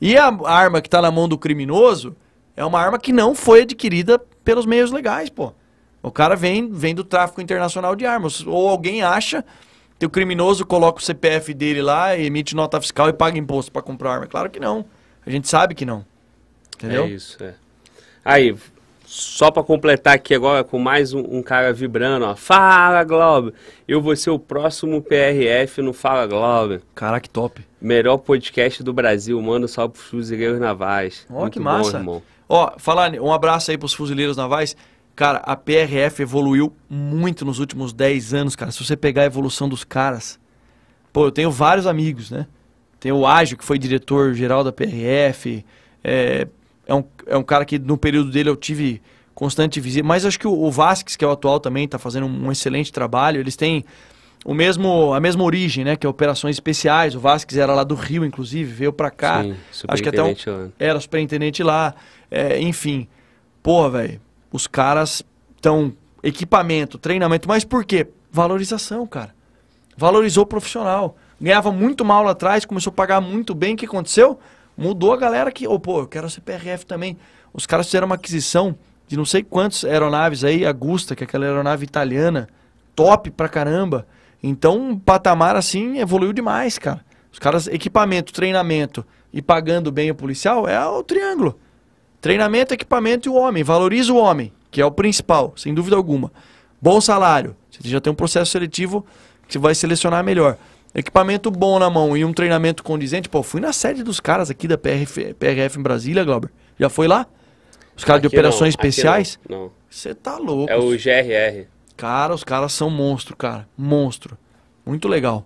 [0.00, 2.14] E a arma que está na mão do criminoso
[2.56, 5.52] é uma arma que não foi adquirida pelos meios legais, pô.
[6.02, 8.46] O cara vem, vem do tráfico internacional de armas.
[8.46, 9.44] Ou alguém acha
[9.98, 13.82] que o criminoso coloca o CPF dele lá, emite nota fiscal e paga imposto para
[13.82, 14.26] comprar arma.
[14.26, 14.84] Claro que não.
[15.26, 16.04] A gente sabe que não.
[16.76, 17.04] Entendeu?
[17.04, 17.54] É isso, é.
[18.24, 18.56] Aí,
[19.04, 22.36] só pra completar aqui agora com mais um, um cara vibrando, ó.
[22.36, 23.52] Fala, Globo!
[23.88, 26.80] Eu vou ser o próximo PRF no Fala Globo.
[26.94, 27.66] Caraca, que top.
[27.80, 29.40] Melhor podcast do Brasil.
[29.40, 31.26] Manda um salve pros fuzileiros navais.
[31.30, 31.96] Ó, Muito que bom, massa.
[31.96, 32.22] irmão.
[32.48, 34.76] Ó, falar, um abraço aí pros fuzileiros navais.
[35.18, 38.70] Cara, a PRF evoluiu muito nos últimos 10 anos, cara.
[38.70, 40.38] Se você pegar a evolução dos caras.
[41.12, 42.46] Pô, eu tenho vários amigos, né?
[43.00, 45.64] Tem o Ágil, que foi diretor-geral da PRF.
[46.04, 46.46] É,
[46.86, 49.02] é, um, é um cara que no período dele eu tive
[49.34, 50.06] constante visita.
[50.06, 52.52] Mas acho que o, o Vasquez, que é o atual também, tá fazendo um, um
[52.52, 53.40] excelente trabalho.
[53.40, 53.84] Eles têm
[54.44, 55.96] o mesmo, a mesma origem, né?
[55.96, 57.16] Que é operações especiais.
[57.16, 59.42] O Vasquez era lá do Rio, inclusive, veio pra cá.
[59.42, 59.56] Sim,
[59.88, 61.92] acho que até um, era superintendente lá.
[62.30, 63.08] É, enfim.
[63.64, 64.27] Porra, velho.
[64.52, 65.22] Os caras
[65.56, 65.92] estão.
[66.22, 67.48] Equipamento, treinamento.
[67.48, 68.08] Mas por quê?
[68.30, 69.34] Valorização, cara.
[69.96, 71.16] Valorizou o profissional.
[71.40, 73.74] Ganhava muito mal lá atrás, começou a pagar muito bem.
[73.74, 74.38] O que aconteceu?
[74.76, 75.66] Mudou a galera que.
[75.66, 77.16] Ô, pô, eu quero ser PRF também.
[77.52, 78.76] Os caras fizeram uma aquisição
[79.06, 82.48] de não sei quantas aeronaves aí, a Gusta, que é aquela aeronave italiana,
[82.94, 84.06] top pra caramba.
[84.42, 87.04] Então, um patamar assim evoluiu demais, cara.
[87.32, 91.58] Os caras, equipamento, treinamento e pagando bem o policial é o triângulo.
[92.20, 93.62] Treinamento, equipamento e o homem.
[93.62, 96.32] Valoriza o homem, que é o principal, sem dúvida alguma.
[96.80, 97.56] Bom salário.
[97.70, 99.06] Você já tem um processo seletivo
[99.46, 100.56] que você vai selecionar melhor.
[100.94, 103.28] Equipamento bom na mão e um treinamento condizente.
[103.28, 106.50] Pô, fui na sede dos caras aqui da PRF, PRF em Brasília, Glauber.
[106.78, 107.26] Já foi lá?
[107.96, 109.38] Os caras de operações não, especiais?
[109.48, 109.70] Não, não.
[109.90, 110.72] Você tá louco.
[110.72, 111.66] É o GRR.
[111.96, 113.68] Cara, os caras são monstro, cara.
[113.76, 114.38] Monstro.
[114.86, 115.44] Muito legal.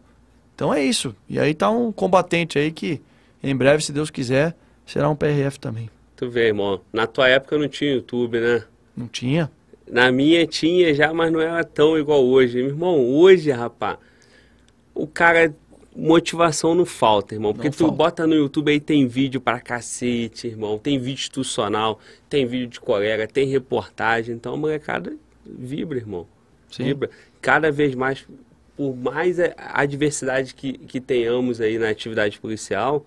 [0.55, 1.15] Então é isso.
[1.29, 3.01] E aí tá um combatente aí que,
[3.43, 4.55] em breve, se Deus quiser,
[4.87, 5.89] será um PRF também.
[6.23, 6.81] Tu vê, irmão.
[6.93, 8.63] Na tua época não tinha YouTube, né?
[8.97, 9.51] Não tinha?
[9.91, 12.59] Na minha tinha já, mas não era tão igual hoje.
[12.59, 13.99] Meu irmão, hoje, rapaz,
[14.95, 15.53] o cara.
[15.97, 17.53] Motivação não falta, irmão.
[17.53, 17.97] Porque Não tu falta.
[17.97, 20.79] bota no YouTube aí, tem vídeo pra cacete, irmão.
[20.79, 21.99] Tem vídeo institucional,
[22.31, 24.37] tem vídeo de colega, tem reportagem.
[24.37, 25.13] Então a molecada
[25.45, 26.25] vibra, irmão.
[26.71, 26.85] Sim.
[26.85, 27.11] Vibra.
[27.41, 28.25] Cada vez mais,
[28.77, 33.05] por mais a adversidade que, que tenhamos aí na atividade policial,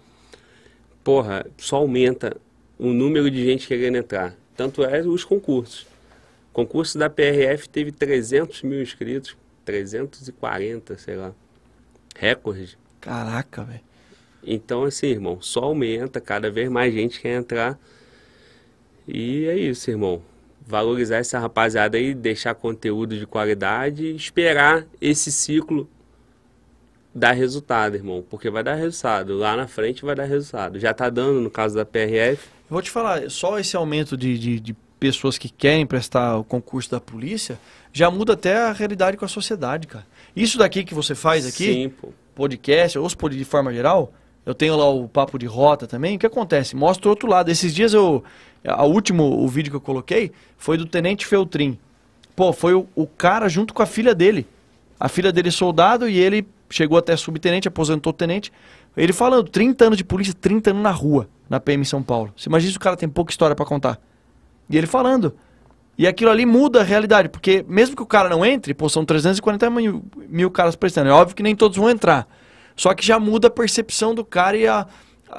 [1.02, 2.36] porra, só aumenta
[2.77, 4.35] o número de gente querendo entrar.
[4.56, 5.84] Tanto é os concursos.
[6.52, 9.35] O concurso da PRF teve 300 mil inscritos,
[9.65, 11.34] 340, sei lá.
[12.15, 12.77] Recorde.
[13.02, 13.81] Caraca, velho.
[14.43, 17.80] Então, assim, irmão, só aumenta, cada vez mais gente quer entrar.
[19.07, 20.22] E é isso, irmão.
[20.65, 25.89] Valorizar essa rapaziada aí, deixar conteúdo de qualidade e esperar esse ciclo
[27.14, 28.23] dar resultado, irmão.
[28.30, 29.38] Porque vai dar resultado.
[29.38, 30.80] Lá na frente vai dar resultado.
[30.80, 32.55] Já tá dando no caso da PRF.
[32.76, 36.91] Vou te falar, só esse aumento de, de, de pessoas que querem prestar o concurso
[36.91, 37.57] da polícia
[37.93, 40.06] já muda até a realidade com a sociedade, cara.
[40.35, 42.10] Isso daqui que você faz aqui, Sim, pô.
[42.35, 44.11] podcast, ou de forma geral,
[44.45, 46.18] eu tenho lá o papo de rota também.
[46.18, 46.76] O que acontece?
[46.76, 47.49] Mostra o outro lado.
[47.49, 48.22] Esses dias eu.
[48.65, 51.80] A último o vídeo que eu coloquei foi do Tenente Feltrin.
[52.35, 54.45] Pô, foi o, o cara junto com a filha dele.
[54.99, 58.52] A filha dele é soldado e ele chegou até subtenente, aposentou tenente.
[58.96, 62.34] Ele falando, 30 anos de polícia, 30 anos na rua, na PM São Paulo.
[62.36, 64.00] Você imagina se o cara tem pouca história pra contar.
[64.70, 65.36] E ele falando.
[65.98, 69.06] E aquilo ali muda a realidade, porque mesmo que o cara não entre, pô, são
[69.06, 71.10] 340 mil, mil caras prestando.
[71.10, 72.28] É óbvio que nem todos vão entrar.
[72.76, 74.86] Só que já muda a percepção do cara e a,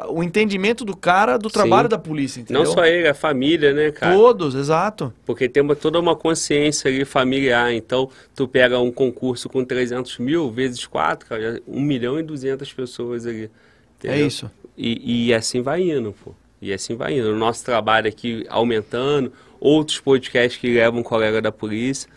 [0.08, 1.90] o entendimento do cara do trabalho Sim.
[1.90, 2.64] da polícia, entendeu?
[2.64, 4.14] Não só ele, a família, né, cara?
[4.14, 5.12] Todos, exato.
[5.24, 7.72] Porque tem uma- toda uma consciência ali familiar.
[7.72, 12.22] Então, tu pega um concurso com 300 mil vezes 4, cara, já 1 milhão e
[12.22, 13.44] 200 pessoas ali.
[13.44, 14.26] É entendeu?
[14.26, 14.50] isso.
[14.76, 16.32] E, e assim vai indo, pô.
[16.60, 17.30] E assim vai indo.
[17.32, 22.08] O nosso trabalho aqui aumentando, outros podcasts que levam um colega da polícia.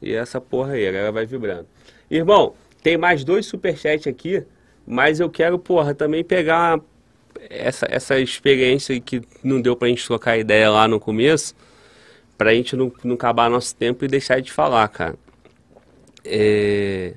[0.00, 1.66] E essa porra aí, a galera vai vibrando.
[2.10, 4.44] Irmão, tem mais dois superchats aqui,
[4.86, 6.78] mas eu quero, porra, também pegar
[7.50, 11.54] essa, essa experiência que não deu pra gente trocar ideia lá no começo,
[12.36, 15.14] pra gente não, não acabar nosso tempo e deixar de falar, cara.
[16.24, 17.14] É,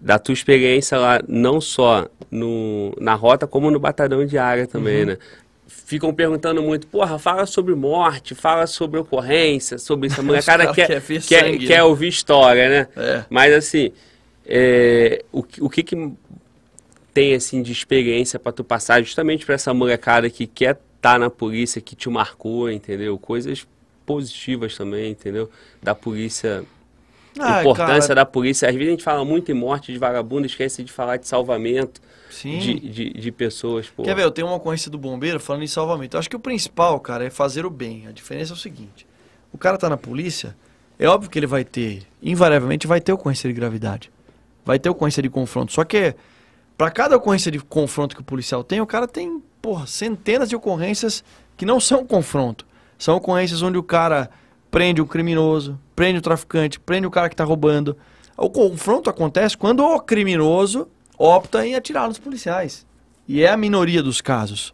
[0.00, 5.04] da tua experiência lá, não só no, na rota, como no batalhão de área também,
[5.04, 5.18] né?
[5.66, 10.20] Ficam perguntando muito, porra, fala sobre morte, fala sobre ocorrência, sobre isso.
[10.20, 11.82] A molecada quer, quer ver quer, sangue, quer né?
[11.82, 12.88] ouvir história, né?
[12.96, 13.24] É.
[13.28, 13.92] Mas assim,
[14.46, 16.12] é, o, o que que
[17.12, 21.30] tem assim de experiência pra tu passar justamente pra essa molecada que quer estar na
[21.30, 23.18] polícia, que te marcou, entendeu?
[23.18, 23.66] Coisas
[24.06, 25.50] positivas também, entendeu?
[25.82, 26.64] Da polícia,
[27.38, 28.68] Ah, importância cara, da polícia.
[28.68, 32.00] Às vezes a gente fala muito em morte de vagabundo, esquece de falar de salvamento
[32.30, 32.58] Sim.
[32.58, 34.02] de, de, de pessoas, pô.
[34.02, 36.16] Quer ver, eu tenho uma ocorrência do bombeiro falando em salvamento.
[36.16, 38.06] Eu acho que o principal, cara, é fazer o bem.
[38.08, 39.06] A diferença é o seguinte:
[39.52, 40.56] o cara tá na polícia,
[40.98, 44.10] é óbvio que ele vai ter, invariavelmente vai ter ocorrência de gravidade.
[44.64, 45.72] Vai ter ocorrência de confronto.
[45.72, 46.14] Só que,
[46.78, 50.54] pra cada ocorrência de confronto que o policial tem, o cara tem, porra, centenas de
[50.54, 51.24] ocorrências
[51.56, 52.64] que não são confronto.
[52.96, 54.30] São ocorrências onde o cara
[54.70, 57.96] prende um criminoso, prende o traficante, prende o cara que tá roubando.
[58.36, 60.88] O confronto acontece quando o criminoso
[61.18, 62.86] opta em atirar nos policiais.
[63.26, 64.72] E é a minoria dos casos.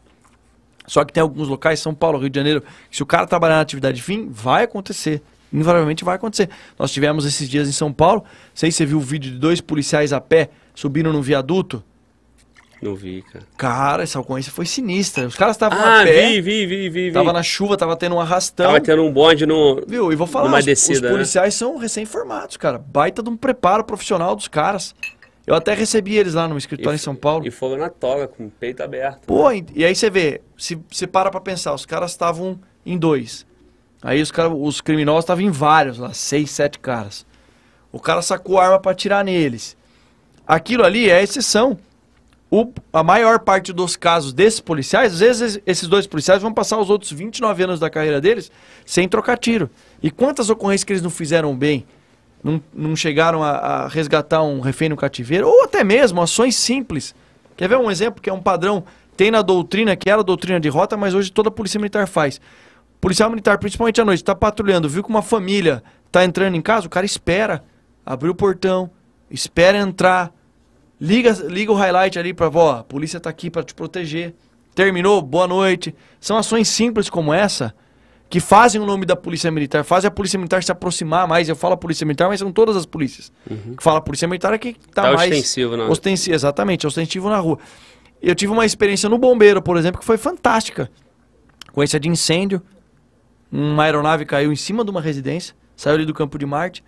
[0.87, 3.55] Só que tem alguns locais, São Paulo, Rio de Janeiro, que se o cara trabalhar
[3.55, 5.23] na atividade fim, vai acontecer.
[5.51, 6.51] Invariavelmente vai acontecer.
[6.79, 9.63] Nós tivemos esses dias em São Paulo, sei se você viu o vídeo de dois
[9.63, 11.83] policiais a pé subindo num viaduto.
[12.85, 13.47] Não vi, cara.
[13.57, 15.27] Cara, essa ocorrência foi sinistra.
[15.27, 17.13] Os caras estavam Ah, a pé, vi, vi, vi, vi.
[17.13, 18.67] tava na chuva, tava tendo um arrastão.
[18.67, 19.83] Tava tendo um bonde no.
[19.87, 20.13] Viu?
[20.13, 21.11] E vou falar, numa os, descida, os né?
[21.11, 22.77] policiais são recém-formados, cara.
[22.79, 24.95] Baita de um preparo profissional dos caras.
[25.47, 27.47] Eu até recebi eles lá no escritório em São Paulo.
[27.47, 29.27] E foram na toga, com o peito aberto.
[29.27, 32.99] Pô, e e aí você vê, se você para pra pensar, os caras estavam em
[32.99, 33.47] dois.
[34.03, 37.25] Aí os, cara, os criminosos estavam em vários lá, seis, sete caras.
[37.91, 39.75] O cara sacou a arma pra atirar neles.
[40.47, 41.79] Aquilo ali é exceção.
[42.55, 46.79] O- a maior parte dos casos desses policiais, às vezes esses dois policiais vão passar
[46.79, 48.51] os outros 29 anos da carreira deles
[48.87, 49.69] sem trocar tiro.
[50.03, 51.85] E quantas ocorrências que eles não fizeram bem?
[52.43, 55.49] Não, não chegaram a, a resgatar um refém no cativeiro?
[55.49, 57.15] Ou até mesmo ações simples.
[57.57, 58.85] Quer ver um exemplo que é um padrão?
[59.17, 62.07] Tem na doutrina, que era a doutrina de rota, mas hoje toda a polícia militar
[62.07, 62.41] faz.
[63.01, 66.87] Policial militar, principalmente à noite, está patrulhando, viu que uma família está entrando em casa,
[66.87, 67.65] o cara espera,
[68.07, 68.91] abre o portão,
[69.31, 70.33] espera entrar,
[71.01, 74.35] liga, liga o highlight ali para, ó, a polícia está aqui para te proteger.
[74.75, 75.95] Terminou, boa noite.
[76.21, 77.75] São ações simples como essa
[78.29, 81.49] que fazem o nome da polícia militar, fazem a polícia militar se aproximar mais.
[81.49, 83.33] Eu falo a polícia militar, mas são todas as polícias.
[83.77, 85.89] Que fala a polícia militar é que tá, Tá mais ostensivo, não.
[85.91, 87.59] Ostensi- exatamente, ostensivo na rua.
[88.21, 90.91] Eu tive uma experiência no bombeiro, por exemplo, que foi fantástica.
[91.73, 92.63] Coincidência de incêndio.
[93.53, 96.83] Uma aeronave caiu em cima de uma residência, saiu ali do campo de Marte,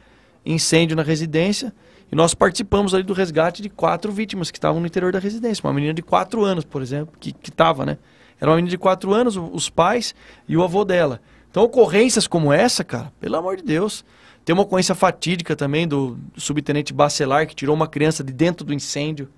[0.44, 1.72] incêndio na residência,
[2.10, 5.66] e nós participamos ali do resgate de quatro vítimas que estavam no interior da residência.
[5.66, 7.98] Uma menina de quatro anos, por exemplo, que estava, né?
[8.40, 10.14] Era uma menina de quatro anos, os pais
[10.48, 11.20] e o avô dela.
[11.50, 14.04] Então, ocorrências como essa, cara, pelo amor de Deus.
[14.44, 18.72] Tem uma ocorrência fatídica também do, subtenente Bacelar, que tirou uma criança de dentro do
[18.72, 19.28] incêndio.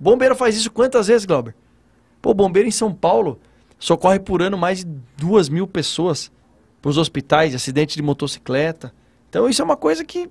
[0.00, 1.54] Bombeiro faz isso quantas vezes, Glauber?
[2.20, 3.38] Pô, bombeiro em São Paulo
[3.78, 6.32] socorre por ano mais de duas mil pessoas
[6.82, 8.92] para os hospitais, de acidente de motocicleta.
[9.28, 10.28] Então isso é uma coisa que,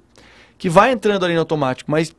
[0.57, 2.15] que vai entrando ali no automático, mas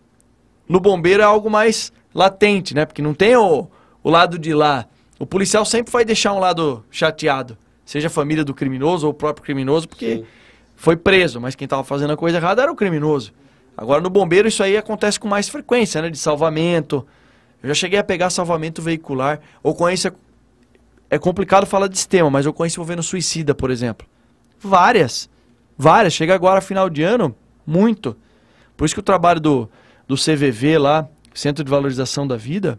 [0.68, 2.84] no bombeiro é algo mais latente, né?
[2.84, 3.68] Porque não tem o,
[4.02, 4.86] o lado de lá.
[5.18, 9.14] O policial sempre vai deixar um lado chateado, seja a família do criminoso ou o
[9.14, 10.26] próprio criminoso, porque Sim.
[10.76, 13.32] foi preso, mas quem estava fazendo a coisa errada era o criminoso.
[13.76, 16.10] Agora no bombeiro isso aí acontece com mais frequência, né?
[16.10, 17.06] De salvamento.
[17.62, 19.40] Eu já cheguei a pegar salvamento veicular.
[19.62, 20.14] Ocorrência.
[21.10, 24.06] É complicado falar de sistema, mas ocorrência envolvendo suicida, por exemplo.
[24.60, 25.30] Várias.
[25.76, 26.12] Várias.
[26.12, 27.34] Chega agora, final de ano,
[27.66, 28.16] muito.
[28.78, 29.68] Por isso que o trabalho do,
[30.06, 32.78] do CVV lá, Centro de Valorização da Vida,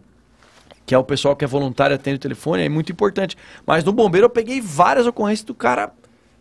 [0.86, 3.36] que é o pessoal que é voluntário atende o telefone, é muito importante.
[3.66, 5.92] Mas no bombeiro eu peguei várias ocorrências do cara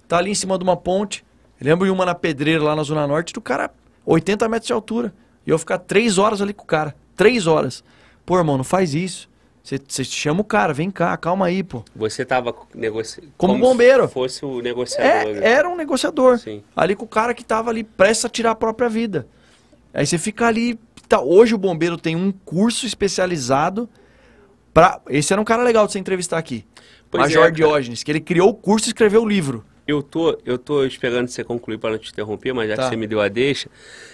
[0.08, 1.26] tá ali em cima de uma ponte.
[1.60, 3.70] Eu lembro de uma na pedreira lá na Zona Norte, do cara
[4.06, 5.14] 80 metros de altura.
[5.46, 6.96] E eu ficar três horas ali com o cara.
[7.18, 7.84] Três horas.
[8.26, 9.30] Pô, irmão, não faz isso.
[9.62, 11.84] Você chama o cara, vem cá, calma aí, pô.
[11.94, 13.30] Você tava negociando.
[13.38, 14.08] Como bombeiro.
[14.08, 15.34] Se fosse o negociador.
[15.34, 15.42] né?
[15.44, 16.40] É, era um negociador.
[16.40, 16.64] Sim.
[16.74, 19.28] Ali com o cara que tava ali prestes a tirar a própria vida.
[19.94, 20.80] Aí você fica ali.
[21.08, 23.90] tá, hoje o bombeiro tem um curso especializado
[24.74, 25.02] Pra...
[25.10, 26.66] Esse era um cara legal de você entrevistar aqui.
[27.10, 27.52] Pois Major é.
[27.52, 29.66] Diógenes, que ele criou o curso e escreveu o livro.
[29.88, 32.84] Eu tô, eu tô esperando você concluir para não te interromper, mas já Tá.
[32.84, 33.70] que você me deu a deixa.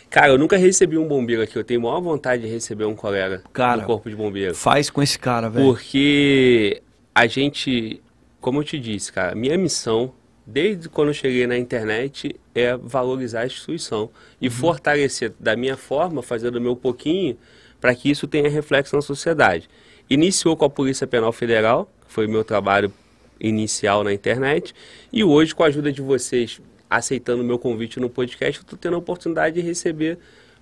[0.09, 1.57] Cara, eu nunca recebi um bombeiro aqui.
[1.57, 4.55] Eu tenho maior vontade de receber um colega Cara, do Corpo de Bombeiro.
[4.55, 5.65] Faz com esse cara, velho.
[5.65, 6.81] Porque
[7.13, 8.01] a gente,
[8.39, 10.13] como eu te disse, cara, minha missão,
[10.45, 14.09] desde quando eu cheguei na internet, é valorizar a instituição
[14.39, 17.37] e fortalecer da minha forma, fazendo o meu pouquinho,
[17.81, 19.69] para que isso tenha reflexo na sociedade.
[20.09, 22.93] Iniciou com a Polícia Penal Federal, que foi o meu trabalho
[23.39, 24.73] inicial na internet,
[25.11, 28.77] e hoje, com a ajuda de vocês, aceitando o meu convite no podcast, eu estou
[28.77, 30.17] tendo a oportunidade de receber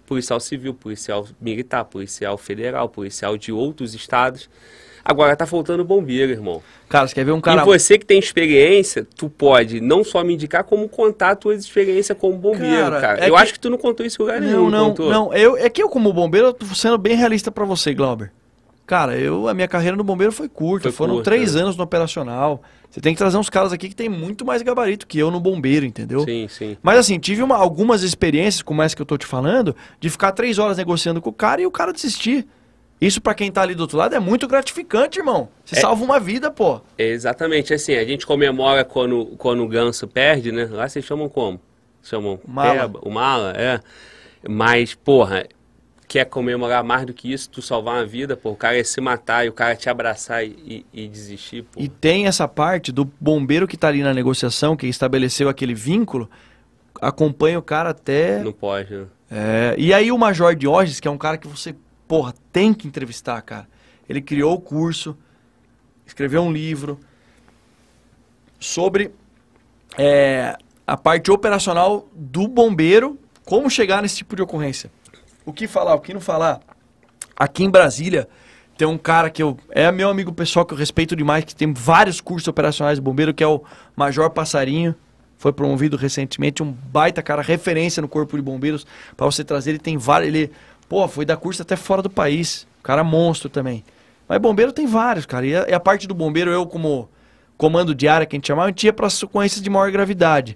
[0.06, 4.50] policial civil, policial militar, policial federal, policial de outros estados.
[5.06, 6.62] Agora tá faltando bombeiro, irmão.
[6.88, 7.62] Cara, você quer ver um cara.
[7.62, 11.54] E você que tem experiência, tu pode não só me indicar, como contar a tua
[11.56, 13.20] experiência como bombeiro, Cara, cara.
[13.26, 15.34] é eu que- acho que tu não contou isso em lugar nenhum, Não, não, não.
[15.34, 18.32] Eu, é que eu, como bombeiro, eu tô sendo bem realista pra você, Glauber.
[18.86, 20.84] Cara, eu, a minha carreira no bombeiro foi curta.
[20.84, 22.62] Foi Foram curta, três anos no operacional.
[22.90, 25.40] Você tem que trazer uns caras aqui que tem muito mais gabarito que eu no
[25.40, 26.24] bombeiro, entendeu?
[26.26, 26.78] Sim, sim.
[26.84, 30.32] Mas assim, tive uma- algumas experiências, como essa que eu tô te falando, de ficar
[30.34, 32.46] três horas negociando com o cara e o cara desistir.
[33.06, 35.50] Isso pra quem tá ali do outro lado é muito gratificante, irmão.
[35.66, 35.82] Você É.
[35.82, 36.80] salva uma vida, pô.
[36.98, 40.68] Exatamente assim, a gente comemora quando, quando o ganso perde, né?
[40.72, 41.60] Lá vocês chamam como?
[42.02, 42.80] Chamam Mala.
[42.82, 43.80] peba, o mala, é.
[44.48, 45.46] Mas, porra,
[46.08, 49.00] quer comemorar mais do que isso, tu salvar uma vida, pô, o cara é se
[49.02, 51.80] matar e o cara te abraçar e, e- e desistir, pô.
[51.82, 56.30] E tem essa parte do bombeiro que tá ali na negociação, que estabeleceu aquele vínculo,
[57.02, 58.40] acompanha o cara até.
[58.40, 59.06] Não pode, né?
[59.32, 61.74] É, e aí o Major Diógenes, que é um cara que você,
[62.14, 63.68] porra, tem que entrevistar, cara.
[64.08, 65.18] Ele criou o curso,
[66.06, 67.00] escreveu um livro
[68.60, 69.10] sobre
[69.98, 74.92] é, a parte operacional do bombeiro, como chegar nesse tipo de ocorrência.
[75.44, 76.60] O que falar, o que não falar.
[77.36, 78.30] Aqui em Brasília
[78.78, 81.74] tem um cara que eu é meu amigo pessoal que eu respeito demais, que tem
[81.74, 83.64] vários cursos operacionais de bombeiro, que é o
[83.96, 84.94] Major Passarinho.
[85.36, 88.86] Foi promovido recentemente, um baita cara, referência no corpo de bombeiros
[89.18, 89.72] para você trazer.
[89.72, 90.52] Ele tem vários, ele,
[90.94, 92.68] pô, foi dar curso até fora do país.
[92.84, 93.84] Cara monstro também.
[94.30, 95.44] Mas bombeiro tem vários, cara.
[95.44, 97.10] E a, e a parte do bombeiro, eu como
[97.58, 100.56] comando de área, que a gente chamava, a gente ia para ocorrências de maior gravidade.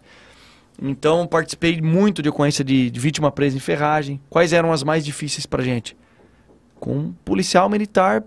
[0.80, 4.22] Então, participei muito de ocorrência de, de vítima presa em ferragem.
[4.30, 5.97] Quais eram as mais difíceis pra gente?
[6.80, 8.23] Com um policial militar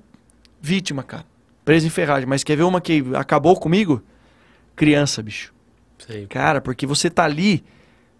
[0.60, 1.24] vítima, cara.
[1.64, 2.28] Preso em ferragem.
[2.28, 4.02] Mas quer ver uma que acabou comigo?
[4.74, 5.54] Criança, bicho.
[5.96, 6.26] Sei.
[6.26, 7.62] Cara, porque você tá ali,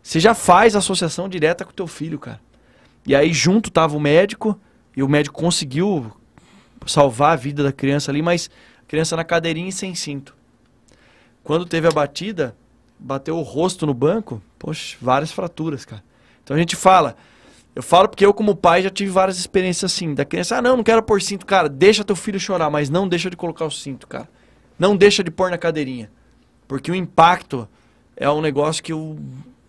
[0.01, 2.39] você já faz associação direta com o teu filho, cara.
[3.07, 4.59] E aí junto tava o médico,
[4.97, 6.13] e o médico conseguiu
[6.87, 8.51] salvar a vida da criança ali, mas
[8.83, 10.35] a criança na cadeirinha e sem cinto.
[11.43, 12.55] Quando teve a batida,
[12.99, 16.03] bateu o rosto no banco, poxa, várias fraturas, cara.
[16.43, 17.17] Então a gente fala,
[17.75, 20.77] eu falo porque eu como pai já tive várias experiências assim, da criança, ah não,
[20.77, 23.71] não quero pôr cinto, cara, deixa teu filho chorar, mas não deixa de colocar o
[23.71, 24.29] cinto, cara.
[24.79, 26.11] Não deixa de pôr na cadeirinha.
[26.67, 27.69] Porque o impacto
[28.17, 29.19] é um negócio que o-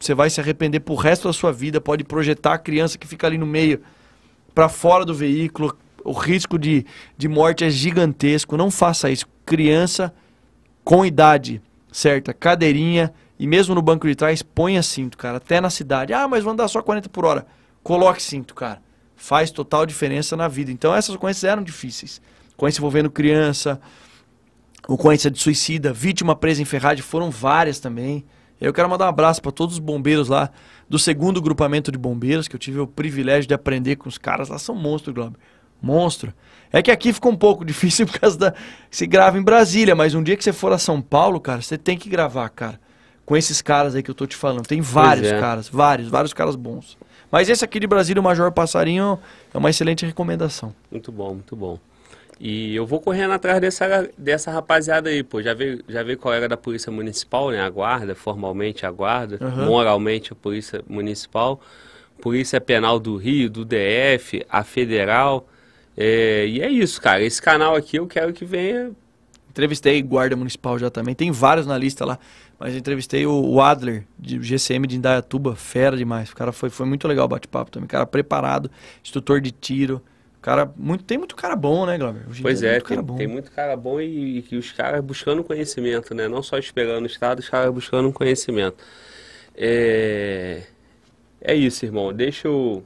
[0.02, 1.80] você vai se arrepender pro resto da sua vida.
[1.80, 3.82] Pode projetar a criança que fica ali no meio
[4.54, 5.78] para fora do veículo.
[6.04, 8.58] O risco de, de morte é gigantesco.
[8.58, 9.28] Não faça isso.
[9.46, 10.14] Criança
[10.84, 11.62] com idade
[11.92, 15.38] certa, cadeirinha e mesmo no banco de trás, ponha cinto, cara.
[15.38, 16.14] Até na cidade.
[16.14, 17.46] Ah, mas vou andar só 40 por hora.
[17.84, 18.82] Coloque cinto, cara.
[19.16, 20.72] Faz total diferença na vida.
[20.72, 22.22] Então essas ocorrências eram difíceis.
[22.56, 23.80] Ocorrência envolvendo criança,
[24.88, 28.26] ocorrência de suicida, vítima presa em ferragem, foram várias também.
[28.62, 30.52] Eu quero mandar um abraço para todos os bombeiros lá
[30.88, 34.50] do segundo grupamento de bombeiros, que eu tive o privilégio de aprender com os caras
[34.50, 35.40] lá, são monstro, Glauber.
[35.82, 36.32] Monstro.
[36.72, 38.54] É que aqui fica um pouco difícil por causa da.
[38.90, 41.78] Você grava em Brasília, mas um dia que você for a São Paulo, cara, você
[41.78, 42.80] tem que gravar, cara.
[43.26, 44.68] Com esses caras aí que eu tô te falando.
[44.68, 45.40] Tem vários é.
[45.40, 46.98] caras, vários, vários caras bons.
[47.32, 49.18] Mas esse aqui de Brasília, o Major Passarinho,
[49.54, 50.76] é uma excelente recomendação.
[50.92, 51.80] Muito bom, muito bom.
[52.40, 55.42] E eu vou correndo atrás dessa, dessa rapaziada aí, pô.
[55.42, 57.62] Já veio, já veio colega da Polícia Municipal, né?
[57.62, 59.66] A guarda, formalmente a guarda, Aham.
[59.66, 61.62] moralmente a Polícia Municipal,
[62.22, 65.48] Polícia Penal do Rio, do DF, a Federal.
[65.96, 67.22] É, e é isso, cara.
[67.22, 68.92] Esse canal aqui eu quero que venha.
[69.50, 72.18] Entrevistei guarda municipal já também, tem vários na lista lá.
[72.58, 76.32] Mas entrevistei o, o Adler, de GCM de Indaiatuba, fera demais.
[76.32, 77.88] O cara foi, foi muito legal o bate-papo também.
[77.88, 78.72] Cara preparado,
[79.04, 80.02] instrutor de tiro.
[80.42, 82.24] Cara, muito, tem muito cara bom, né, Glauber?
[82.42, 86.28] Pois é, tem, tem muito cara bom e, e os caras buscando conhecimento, né?
[86.28, 88.84] Não só esperando o Estado, os caras buscando conhecimento.
[89.56, 90.64] É,
[91.42, 92.14] é isso, irmão.
[92.14, 92.84] Deixa eu.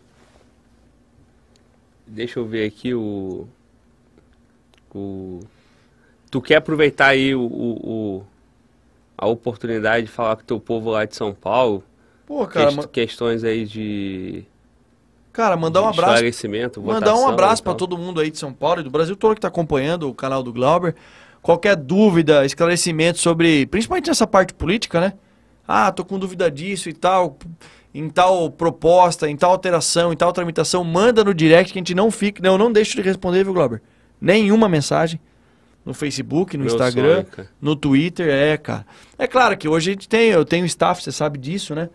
[2.07, 3.47] Deixa eu ver aqui o.
[4.93, 5.39] o
[6.31, 8.25] tu quer aproveitar aí o, o- o-
[9.17, 11.83] a oportunidade de falar com o teu povo lá de São Paulo?
[12.25, 14.45] Pô, cara, Quest- ma- questões aí de
[15.35, 16.13] Cara, mandar um abraço.
[16.93, 19.39] Mandar um abraço para todo mundo aí de São Paulo e do Brasil todo que
[19.39, 20.95] está acompanhando o canal do Glauber.
[21.41, 25.11] Qualquer dúvida, esclarecimento sobre, principalmente nessa parte política, né?
[25.67, 27.37] Ah, tô com dúvida disso e tal,
[27.93, 31.93] em tal proposta, em tal alteração, em tal tramitação, manda no direct que a gente
[31.93, 33.81] não fica, não, não deixa de responder, viu, Glauber?
[34.21, 35.19] Nenhuma mensagem
[35.83, 38.85] no Facebook, no Meu Instagram, sonho, no Twitter, é, cara.
[39.19, 41.89] É claro que hoje a gente tem, eu tenho staff, você sabe disso, né?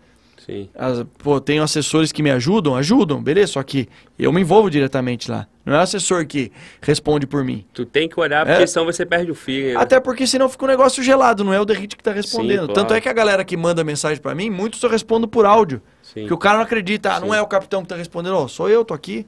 [0.45, 0.69] Sim.
[0.75, 3.87] As- pô, tenho assessores que me ajudam, ajudam, beleza, só que
[4.17, 5.47] eu me envolvo diretamente lá.
[5.63, 6.51] Não é o assessor que
[6.81, 7.63] responde por mim.
[7.73, 8.65] Tu tem que olhar, porque É.
[8.67, 9.75] senão você perde o né?
[9.75, 12.65] Até porque senão fica um negócio gelado, não é o Derrite que tá respondendo.
[12.65, 12.73] claro.
[12.73, 15.79] Tanto é que a galera que manda mensagem pra mim, muitos eu respondo por áudio.
[16.01, 16.25] Sim.
[16.25, 17.35] Que o cara não acredita, ah, não Sim.
[17.35, 19.27] é o capitão que tá respondendo, ó, sou eu, tô aqui.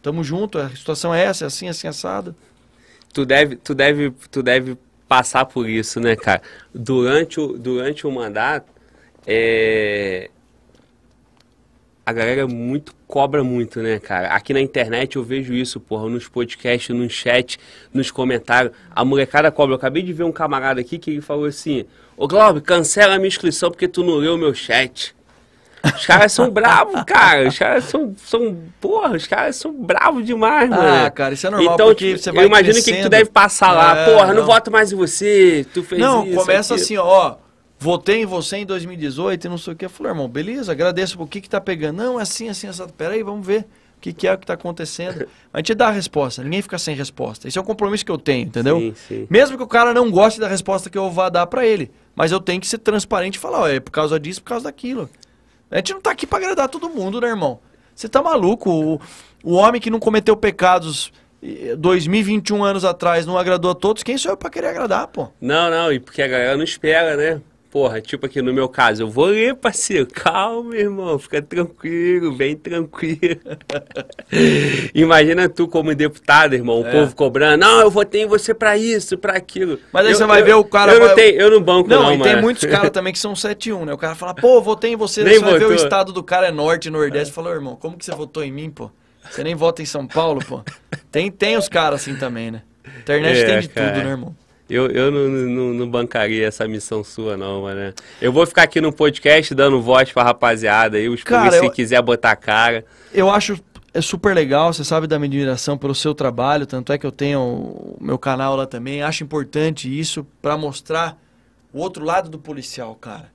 [0.00, 2.34] Tamo junto, a situação é essa, é assim, assim, assado.
[3.12, 6.40] Tu deve, tu deve, tu deve passar por isso, né, cara?
[6.74, 8.72] Durante o, durante o mandato,
[9.26, 10.30] é...
[12.06, 14.28] a galera muito cobra muito, né, cara?
[14.28, 17.58] Aqui na internet eu vejo isso, porra, nos podcasts, no chat,
[17.92, 18.72] nos comentários.
[18.94, 19.72] A molecada cobra.
[19.72, 21.84] Eu acabei de ver um camarada aqui que ele falou assim:
[22.16, 25.16] Ô Glauber, cancela a minha inscrição porque tu não leu o meu chat.
[25.84, 27.48] Os caras são bravos, cara.
[27.48, 28.56] Os caras são, são.
[28.80, 31.06] Porra, os caras são bravos demais, mano.
[31.06, 33.08] Ah, cara, isso é normal, Então, porque tipo, você vai eu imagino que, que tu
[33.08, 33.98] deve passar lá.
[33.98, 34.36] É, porra, não.
[34.36, 34.46] não.
[34.46, 35.66] voto mais em você.
[35.74, 36.36] Tu fez Não, isso.
[36.36, 36.84] começa aquilo.
[36.84, 37.36] assim, ó.
[37.78, 39.84] Votei em você em 2018 e não sei o que.
[39.84, 41.20] Eu falei, irmão, beleza, agradeço.
[41.20, 41.96] O que que tá pegando?
[41.96, 42.86] Não, é assim, assim, assim.
[42.96, 43.66] Peraí, vamos ver
[43.96, 45.26] o que, que é o que tá acontecendo.
[45.52, 47.48] A gente dá a resposta, ninguém fica sem resposta.
[47.48, 48.78] Esse é o compromisso que eu tenho, entendeu?
[48.78, 49.26] Sim, sim.
[49.28, 51.90] Mesmo que o cara não goste da resposta que eu vá dar pra ele.
[52.14, 54.64] Mas eu tenho que ser transparente e falar, ó, é por causa disso, por causa
[54.64, 55.08] daquilo.
[55.70, 57.58] A gente não tá aqui pra agradar todo mundo, né, irmão?
[57.94, 58.70] Você tá maluco?
[58.70, 59.00] O,
[59.42, 61.12] o homem que não cometeu pecados
[61.42, 65.28] eh, 2021 anos atrás não agradou a todos, quem sou eu pra querer agradar, pô?
[65.40, 67.40] Não, não, e porque a galera não espera, né?
[67.76, 70.06] Porra, tipo aqui no meu caso, eu vou ler, parceiro.
[70.10, 73.20] Calma, irmão, fica tranquilo, bem tranquilo.
[74.94, 76.90] Imagina tu como deputado, irmão, o É.
[76.90, 77.58] povo cobrando.
[77.60, 79.78] Não, eu votei em você pra isso, pra aquilo.
[79.92, 81.86] Mas aí Eu- você vai eu- ver o cara Eu não, tenho, eu não banco,
[81.86, 82.40] não, Não, e tem mano.
[82.44, 83.92] muitos caras também que são 7-1, né?
[83.92, 86.50] O cara fala, pô, votei em você, você vai ver o estado do cara é
[86.50, 87.30] norte nordeste.
[87.34, 88.90] Falou, irmão, como que você votou em mim, pô?
[89.30, 90.62] Você nem vota em São Paulo, pô.
[91.12, 92.62] Tem, tem os caras assim também, né?
[93.00, 93.92] Internet É, tem de cara.
[93.92, 94.34] tudo, né, irmão?
[94.68, 97.94] Eu, eu não, não, não bancaria essa missão sua, não, mano.
[98.20, 101.70] Eu vou ficar aqui no podcast dando voz pra rapaziada aí, os Cara, eu- se
[101.70, 102.84] quiser botar a cara.
[103.14, 103.58] Eu acho
[103.94, 107.12] é super legal, você sabe da minha admiração pelo seu trabalho, tanto é que eu
[107.12, 109.02] tenho o meu canal lá também.
[109.02, 111.16] Acho importante isso pra mostrar
[111.72, 113.30] o outro lado do policial, cara.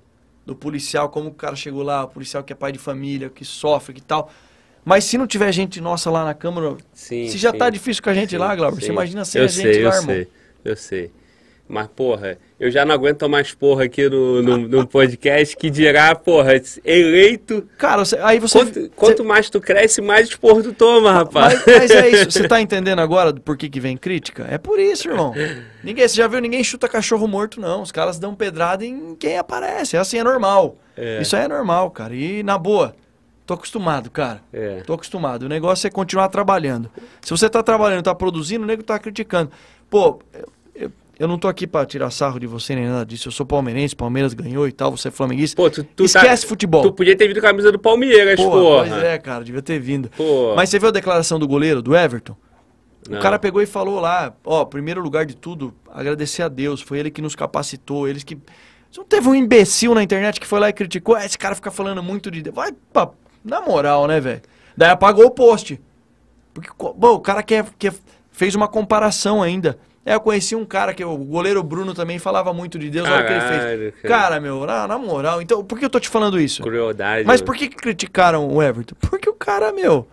[0.45, 3.44] Do policial, como o cara chegou lá, o policial que é pai de família, que
[3.45, 4.30] sofre, que tal.
[4.84, 7.58] Mas se não tiver gente nossa lá na Câmara, Sim, se já sim.
[7.58, 8.88] tá difícil com a gente Sim, lá, Glauber, sim.
[8.88, 10.16] você imagina sem eu a gente sei, lá, eu irmão.
[10.16, 10.28] sei,
[10.66, 11.12] eu sei.
[11.73, 16.14] Mas, porra, eu já não aguento mais porra aqui no, no, no podcast que dirá,
[16.14, 16.52] porra,
[16.84, 17.65] eleito.
[17.77, 18.60] Cara, você- aí você.
[18.60, 21.64] Quanto, quanto mais tu cresce, mais esporro tu toma, rapaz.
[21.65, 24.45] Mas, mas é isso, você tá entendendo agora do por que, que vem crítica?
[24.52, 25.34] É por isso, irmão.
[25.81, 27.81] Ninguém, você já viu, ninguém chuta cachorro morto, não.
[27.84, 29.95] Os caras dão pedrada em quem aparece.
[29.95, 30.76] É assim, é normal.
[30.98, 31.22] É.
[31.22, 32.14] Isso aí é normal, cara.
[32.14, 32.93] E na boa,
[33.45, 34.41] tô acostumado, cara.
[34.52, 34.81] É.
[34.85, 35.43] Tô acostumado.
[35.43, 36.91] O negócio é continuar trabalhando.
[37.22, 39.49] Se você tá trabalhando, tá produzindo, o nego tá criticando.
[39.89, 40.19] Pô,
[41.19, 43.27] eu, não tô aqui pra tirar sarro de você nem nada disso.
[43.27, 45.55] Eu sou palmeirense, Palmeiras ganhou e tal, você é flamenguista.
[45.55, 46.81] Pô, tu, tu Esquece tá, futebol.
[46.83, 48.89] Tu podia ter vindo com a camisa do Palmeiras, Porra, porra.
[48.89, 50.09] Pois é, cara, devia ter vindo.
[50.15, 50.53] Pô.
[50.55, 52.35] Mas você viu a declaração do goleiro, do Everton?
[53.09, 53.19] Não.
[53.19, 56.99] O cara pegou e falou lá, ó, primeiro lugar de tudo, agradecer a Deus, foi
[56.99, 58.35] ele que nos capacitou, eles que...
[58.91, 61.55] Você não teve um imbecil na internet que foi lá e criticou, ah, esse cara
[61.55, 62.55] fica falando muito de Deus.
[62.55, 63.09] Vai, pra...
[63.43, 64.41] na moral, né, velho?
[64.75, 65.79] Daí apagou o post.
[66.53, 67.93] Porque, bom, o cara quer, quer,
[68.31, 69.77] fez uma comparação ainda.
[70.06, 73.23] É, eu conheci um cara que o goleiro Bruno também falava muito de Deus, olha
[73.23, 73.94] o que ele fez.
[74.02, 74.07] cara.
[74.07, 76.64] Cara, meu, na, na moral, então, por que eu tô te falando isso?
[76.64, 77.26] Crueldade.
[77.28, 78.95] Mas por que, que criticaram o Everton?
[78.99, 80.07] Porque o cara, meu,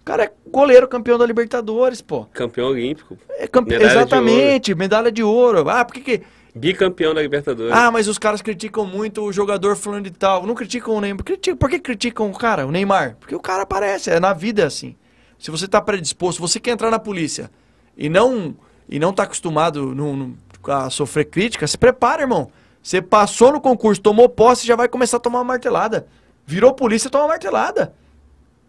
[0.00, 2.26] o cara é goleiro campeão da Libertadores, pô.
[2.26, 3.16] Campeão olímpico.
[3.38, 5.66] É campe- Medalha de Exatamente, medalha de ouro.
[5.70, 6.22] Ah, por que que...
[6.54, 7.72] Bicampeão da Libertadores.
[7.74, 10.46] Ah, mas os caras criticam muito o jogador fulano de tal.
[10.46, 11.24] Não criticam o Neymar.
[11.24, 11.56] Criticam...
[11.56, 13.16] Por que criticam o cara, o Neymar?
[13.18, 14.94] Porque o cara aparece, é na vida assim.
[15.38, 17.50] Se você tá predisposto, você quer entrar na polícia
[17.96, 18.54] e não
[18.92, 20.38] e não tá acostumado no- no-
[20.68, 22.50] a sofrer crítica, se prepara, irmão.
[22.82, 26.06] Você passou no concurso, tomou posse, já vai começar a tomar uma martelada.
[26.46, 27.94] Virou polícia, toma uma martelada.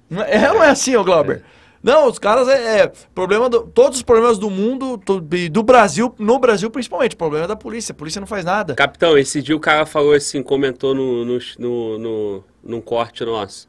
[0.09, 1.43] Não é, é ou é assim, ô Glauber?
[1.81, 4.97] Não, os caras é, é problema do, todos os problemas do mundo
[5.33, 7.91] e do Brasil, no Brasil principalmente, problema é da polícia.
[7.91, 8.73] A polícia não faz nada.
[8.75, 13.67] Capitão, esse dia o cara falou assim, comentou no, no, no, no- num corte nosso.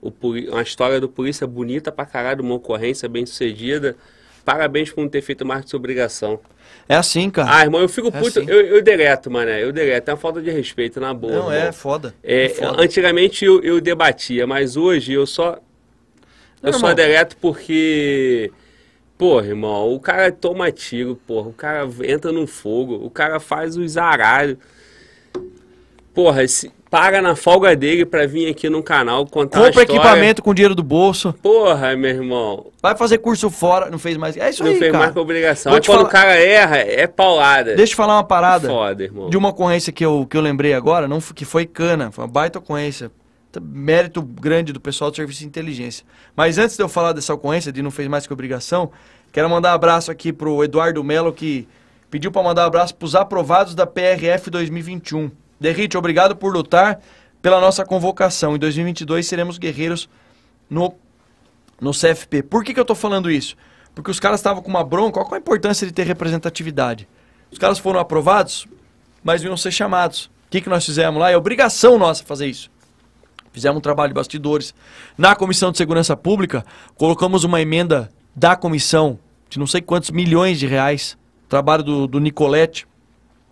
[0.00, 0.10] O,
[0.50, 3.96] uma história do polícia bonita pra caralho, uma ocorrência bem sucedida.
[4.44, 6.40] Parabéns por não ter feito mais que sua obrigação.
[6.88, 7.48] É assim, cara.
[7.58, 8.40] Ah, irmão, eu fico É puto.
[8.40, 8.50] assim.
[8.50, 9.50] Eu, eu deleto, mano.
[9.50, 10.10] Eu deleto.
[10.10, 11.32] É uma falta de respeito, na boa.
[11.32, 11.72] não, é irmão.
[11.72, 12.14] foda.
[12.22, 12.82] É, É foda.
[12.82, 15.54] antigamente eu, eu debatia, mas hoje eu só.
[16.62, 16.94] Eu Meu só irmão.
[16.94, 18.50] deleto porque.
[19.16, 23.76] Porra, irmão, o cara toma tiro, porra, o cara entra no fogo, o cara faz
[23.76, 24.56] os aralhos.
[26.12, 30.52] Porra, se, paga na folga dele pra vir aqui no canal contar Compra equipamento com
[30.52, 31.32] dinheiro do bolso.
[31.42, 33.88] Porra, meu irmão, Vai fazer curso fora.
[33.88, 34.36] Não fez mais.
[34.36, 35.04] É isso não aí, fez cara.
[35.04, 35.72] mais que obrigação.
[35.72, 37.74] Aí quando falar- o cara erra, é paulada.
[37.74, 38.68] Deixa eu falar uma parada.
[38.68, 39.30] Foda, irmão.
[39.30, 42.30] De uma ocorrência que eu, que eu lembrei agora, não, que foi cana, foi uma
[42.30, 43.10] baita ocorrência.
[43.58, 46.04] Mérito grande do pessoal do Serviço de Inteligência.
[46.36, 48.90] Mas antes de eu falar dessa ocorrência, de não fez mais que obrigação,
[49.32, 51.66] quero mandar um abraço aqui pro Eduardo Melo, que
[52.10, 55.30] pediu para mandar um abraço pros aprovados da PRF 2021.
[55.62, 57.00] Derrite, obrigado por lutar
[57.40, 58.56] pela nossa convocação.
[58.56, 60.08] Em 2022 seremos guerreiros
[60.68, 60.94] no,
[61.80, 62.42] no CFP.
[62.42, 63.56] Por que, que eu tô falando isso?
[63.94, 67.08] Porque os caras estavam com uma bronca, qual a importância de ter representatividade?
[67.50, 68.66] Os caras foram aprovados,
[69.22, 70.26] mas iam ser chamados.
[70.46, 71.30] O que, que nós fizemos lá?
[71.30, 72.70] É obrigação nossa fazer isso.
[73.52, 74.74] Fizemos um trabalho de bastidores.
[75.16, 76.64] Na Comissão de Segurança Pública,
[76.96, 79.18] colocamos uma emenda da comissão
[79.48, 81.16] de não sei quantos milhões de reais.
[81.48, 82.86] Trabalho do, do Nicolete,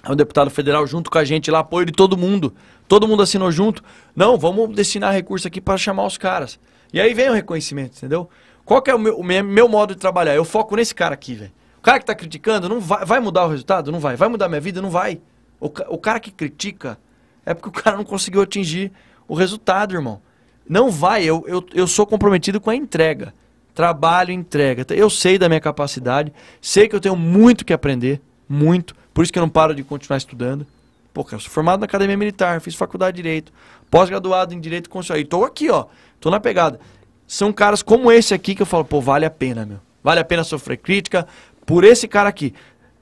[0.02, 2.54] é um deputado federal, junto com a gente lá, apoio de todo mundo.
[2.88, 3.82] Todo mundo assinou junto.
[4.16, 6.58] Não, vamos destinar recurso aqui para chamar os caras.
[6.92, 8.28] E aí vem o reconhecimento, entendeu?
[8.64, 10.34] Qual que é o meu, o meu- modo de trabalhar?
[10.34, 11.52] Eu foco nesse cara aqui, velho.
[11.78, 13.90] O cara que tá criticando, não vai, vai mudar o resultado?
[13.92, 14.16] Não vai.
[14.16, 14.82] Vai mudar minha vida?
[14.82, 15.20] Não vai.
[15.58, 16.98] O, o cara que critica
[17.44, 18.92] é porque o cara não conseguiu atingir
[19.28, 20.20] o resultado, irmão.
[20.68, 21.24] Não vai.
[21.24, 23.32] Eu, eu, eu sou comprometido com a entrega.
[23.74, 24.84] Trabalho, entrega.
[24.94, 26.32] Eu sei da minha capacidade.
[26.60, 28.20] Sei que eu tenho muito que aprender.
[28.48, 28.94] Muito.
[29.20, 30.66] Por isso que eu não paro de continuar estudando.
[31.12, 33.52] Pô, cara, eu sou formado na Academia Militar, fiz faculdade de Direito,
[33.90, 35.20] pós-graduado em Direito Constitucional.
[35.20, 35.84] E tô aqui, ó.
[36.18, 36.80] Tô na pegada.
[37.26, 39.76] São caras como esse aqui que eu falo, pô, vale a pena, meu.
[40.02, 41.26] Vale a pena sofrer crítica
[41.66, 42.54] por esse cara aqui.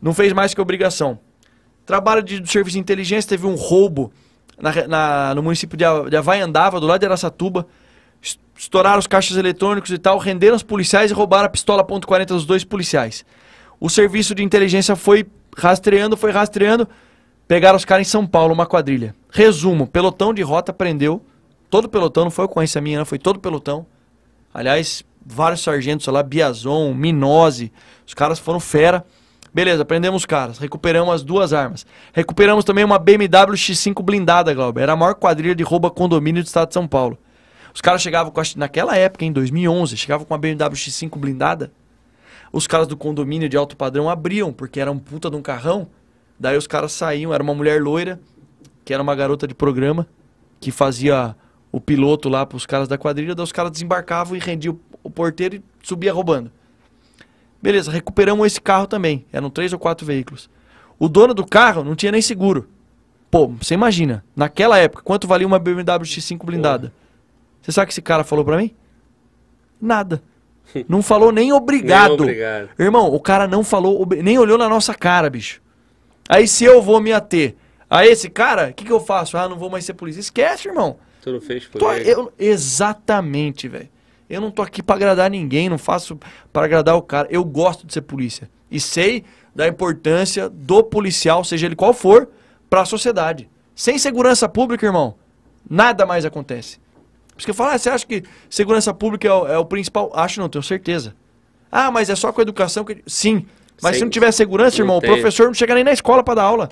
[0.02, 1.20] Não fez mais que obrigação.
[1.86, 4.12] Trabalho de, do serviço de inteligência, teve um roubo
[4.60, 7.64] na na- no município de, de Havaiandava, do lado de Araçatuba.
[8.20, 12.24] Es- Estouraram os caixas eletrônicos e tal, renderam os policiais e roubaram a pistola .40
[12.26, 13.24] dos dois policiais.
[13.78, 15.24] O serviço de inteligência foi
[15.58, 16.88] rastreando, foi rastreando.
[17.46, 19.14] Pegaram os caras em São Paulo, uma quadrilha.
[19.30, 21.22] Resumo, pelotão de rota prendeu.
[21.70, 23.86] Todo pelotão, não foi ocorrência minha, não, foi todo pelotão.
[24.52, 27.72] Aliás, vários sargentos lá, Biazon, Minose.
[28.06, 29.04] Os caras foram fera.
[29.52, 30.58] Beleza, prendemos os caras.
[30.58, 31.86] Recuperamos as duas armas.
[32.12, 34.82] Recuperamos também uma BMW X5 blindada, Glauber.
[34.82, 37.18] Era a maior quadrilha de rouba condomínio do estado de São Paulo.
[37.74, 41.70] Os caras chegavam com a, naquela época, em 2011, chegavam com uma BMW X5 blindada.
[42.52, 45.88] Os caras do condomínio de alto padrão abriam, porque era um puta de um carrão.
[46.38, 48.20] Daí os caras saíam, era uma mulher loira,
[48.84, 50.06] que era uma garota de programa,
[50.60, 51.36] que fazia
[51.70, 55.56] o piloto lá pros caras da quadrilha, daí os caras desembarcavam e rendiam o- porteiro
[55.56, 56.50] e subia roubando.
[57.60, 59.26] Beleza, recuperamos esse carro também.
[59.32, 60.48] Eram três ou quatro veículos.
[60.98, 62.68] O dono do carro não tinha nem seguro.
[63.30, 66.92] Pô, você imagina, naquela época, quanto valia uma BMW X5 blindada?
[67.60, 68.74] Você sabe o que esse cara falou pra mim?
[69.80, 70.22] Nada.
[70.88, 72.10] Não falou nem obrigado.
[72.10, 72.68] Nem obrigado.
[72.78, 75.60] Irmão, o cara não falou, nem olhou na nossa cara, bicho.
[76.28, 77.54] Aí se eu vou me ater
[77.88, 79.36] a esse cara, o que, que eu faço?
[79.38, 80.20] Ah, não vou mais ser polícia.
[80.20, 80.96] Esquece, irmão.
[81.22, 83.88] Tu não fez por Tô- eu- exatamente, velho.
[84.28, 86.18] Eu não tô aqui pra agradar ninguém, não faço
[86.52, 87.28] pra agradar o cara.
[87.30, 88.50] Eu gosto de ser polícia.
[88.70, 89.24] E sei
[89.54, 92.28] da importância do policial, seja ele qual for,
[92.68, 93.48] pra sociedade.
[93.74, 95.14] Sem segurança pública, irmão,
[95.68, 96.78] nada mais acontece.
[97.38, 99.64] Por isso que eu falo, ah, você acha que segurança pública é o, é o
[99.64, 100.10] principal?
[100.12, 101.14] Acho não, tenho certeza.
[101.70, 103.00] Ah, mas é só com a educação que.
[103.06, 103.46] Sim.
[103.80, 105.08] Mas se não tiver segurança, não irmão, tem.
[105.08, 106.68] o professor não chega nem na escola pra dar aula.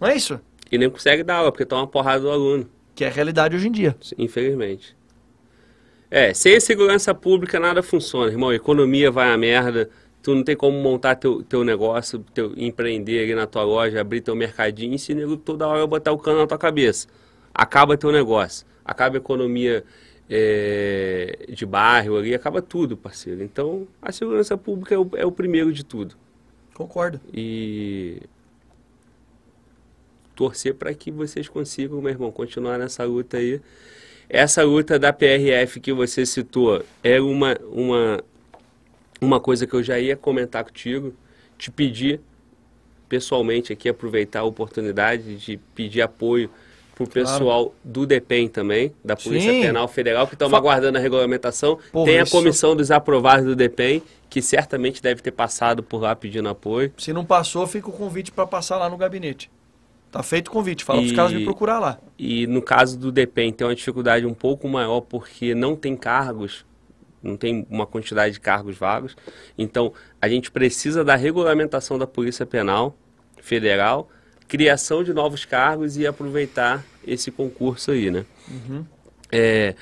[0.00, 0.40] Não é isso?
[0.72, 2.68] E nem consegue dar aula, porque toma uma porrada do aluno.
[2.96, 3.94] Que é a realidade hoje em dia.
[4.18, 4.96] Infelizmente.
[6.10, 8.50] É, sem segurança pública nada funciona, irmão.
[8.50, 9.88] A economia vai à merda.
[10.20, 14.20] Tu não tem como montar teu, teu negócio, teu, empreender ali na tua loja, abrir
[14.20, 17.06] teu mercadinho e se nego toda hora botar o cano na tua cabeça.
[17.54, 18.66] Acaba teu negócio.
[18.84, 19.84] Acaba a economia
[20.28, 23.42] é, de bairro ali, acaba tudo, parceiro.
[23.42, 26.16] Então, a segurança pública é o, é o primeiro de tudo.
[26.74, 27.20] Concordo.
[27.32, 28.22] E
[30.34, 33.60] torcer para que vocês consigam, meu irmão, continuar nessa luta aí.
[34.28, 38.24] Essa luta da PRF que você citou era uma, uma,
[39.20, 41.14] uma coisa que eu já ia comentar contigo,
[41.58, 42.20] te pedir
[43.08, 46.50] pessoalmente aqui, aproveitar a oportunidade de pedir apoio
[46.94, 49.62] pro pessoal do DEPEN também, da Polícia Sim.
[49.62, 51.78] Penal Federal, que estão Fa- aguardando a regulamentação.
[51.90, 56.00] Porra, Tem a isso- comissão dos aprovados do DEPEN, que certamente deve ter passado por
[56.02, 56.92] lá pedindo apoio.
[56.98, 59.50] Se não passou, fica o convite pra passar lá no gabinete.
[60.10, 60.84] Tá feito o convite.
[60.84, 61.98] Fala pros E- caras me procurar lá.
[62.18, 66.66] E no caso do DEPEN tem uma dificuldade um pouco maior porque não tem cargos,
[67.22, 69.16] não tem uma quantidade de cargos vagos.
[69.56, 72.94] Então a gente precisa da regulamentação da Polícia Penal
[73.40, 74.08] Federal,
[74.52, 78.26] criação de novos cargos e aproveitar esse concurso aí, né?
[79.32, 79.74] É,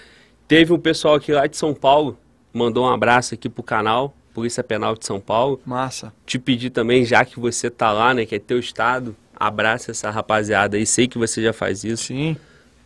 [0.46, 2.16] teve um pessoal aqui lá de São Paulo
[2.52, 5.60] mandou um abraço aqui pro canal, Polícia Penal de São Paulo.
[5.66, 6.12] Massa.
[6.24, 10.08] Te pedir também, já que você tá lá, né, que é teu estado, abraça essa
[10.08, 10.86] rapaziada aí.
[10.86, 12.36] Sei que você já faz isso, Sim.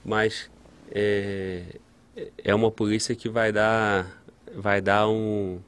[0.02, 0.50] mas
[0.90, 1.62] é,
[2.42, 4.06] é uma polícia que vai dar,
[4.54, 5.58] vai dar um,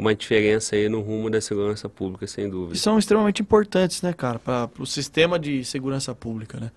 [0.00, 2.78] uma diferença aí no rumo da segurança pública, sem E dúvida.
[2.78, 6.70] são extremamente importantes, né, cara, para o sistema de segurança pública, né?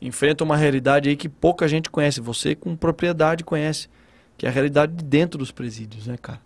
[0.00, 3.88] Enfrenta uma realidade aí que pouca gente conhece, você com propriedade conhece,
[4.36, 6.40] que é a realidade de dentro dos presídios, né, cara?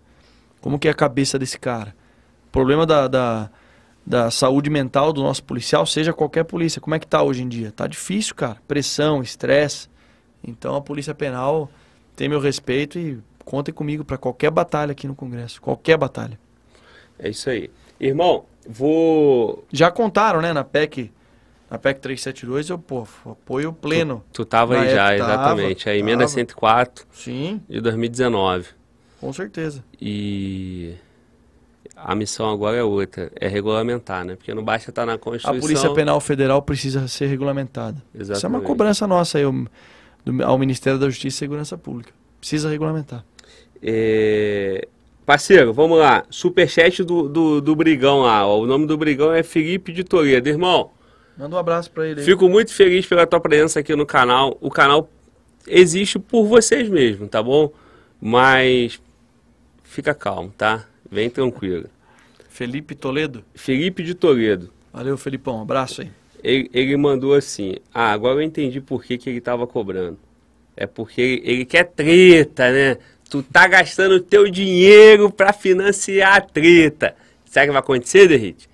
[0.61, 1.95] Como que é a cabeça desse cara?
[2.49, 3.51] O problema da, da,
[4.05, 7.49] da saúde mental do nosso policial, seja qualquer polícia, como é que tá hoje em
[7.49, 7.71] dia?
[7.71, 8.59] Tá difícil, cara.
[8.67, 9.89] Pressão, estresse.
[10.43, 11.71] Então a Polícia Penal
[12.17, 13.19] tem meu respeito e
[13.49, 16.39] contem comigo para qualquer batalha aqui no Congresso, qualquer batalha.
[17.19, 17.71] É isso aí.
[17.99, 19.65] Irmão, vou.
[19.73, 21.11] Já contaram, né, na PEC,
[21.71, 24.23] na PEC 372, eu, pô, apoio pleno.
[24.35, 25.89] Tu tava Na aí já, tava, exatamente.
[25.89, 26.29] A emenda tava.
[26.29, 28.69] 104 Sim, de 2019.
[29.19, 29.83] com certeza.
[29.99, 30.95] E
[31.97, 34.37] a missão agora é outra, é regulamentar, né?
[34.37, 35.59] Porque não basta estar na A Constituição.
[35.59, 37.97] Polícia Penal Federal precisa ser regulamentada.
[38.15, 38.67] Isso é uma Exatamente.
[38.67, 39.45] cobrança nossa aí,
[40.45, 42.13] ao Ministério da Justiça e Segurança Pública.
[42.39, 43.25] Precisa regulamentar.
[43.83, 44.87] É,
[45.29, 46.25] Parceiro, vamos lá.
[46.31, 48.47] Superchat do, do, do Brigão lá.
[48.47, 50.49] O nome do Brigão é Felipe de Toledo.
[50.49, 50.91] Irmão,
[51.37, 52.27] Manda um abraço pra ele aí.
[52.27, 54.57] fico muito feliz pela tua presença aqui no canal.
[54.61, 55.09] O canal
[55.67, 57.71] existe por vocês mesmo, tá bom?
[58.21, 59.01] Mas
[59.85, 60.87] fica calmo, tá?
[61.11, 61.89] Vem tranquilo.
[62.49, 63.45] Felipe Toledo.
[63.55, 64.71] Felipe de Toledo.
[64.93, 65.61] Valeu, Felipão.
[65.61, 66.11] Abraço aí.
[66.43, 70.19] Ele, ele mandou assim: Ah, agora eu entendi por que, que ele tava cobrando.
[70.77, 72.97] É porque ele, ele quer treta, né?
[73.31, 77.15] Tu tá gastando o teu dinheiro pra financiar a treta.
[77.45, 78.69] Sabe o que vai acontecer, Derrite?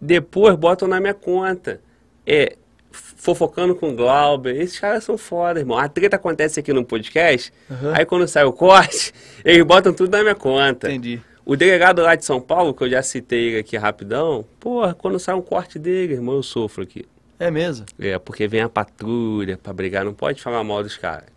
[0.00, 1.80] Depois botam na minha conta.
[2.26, 2.56] É,
[2.92, 4.60] fofocando com o Glauber.
[4.60, 5.78] Esses caras são foda, irmão.
[5.78, 7.52] A treta acontece aqui no podcast.
[7.70, 7.92] Aham.
[7.94, 9.12] Aí quando sai o corte,
[9.44, 10.88] eles botam tudo na minha conta.
[10.88, 11.20] Entendi.
[11.44, 15.18] O delegado lá de São Paulo, que eu já citei ele aqui rapidão, porra, quando
[15.18, 17.04] sai um corte dele, irmão, eu sofro aqui.
[17.38, 17.86] É mesmo?
[17.98, 21.28] É, porque vem a patrulha pra brigar, não pode falar mal dos caras.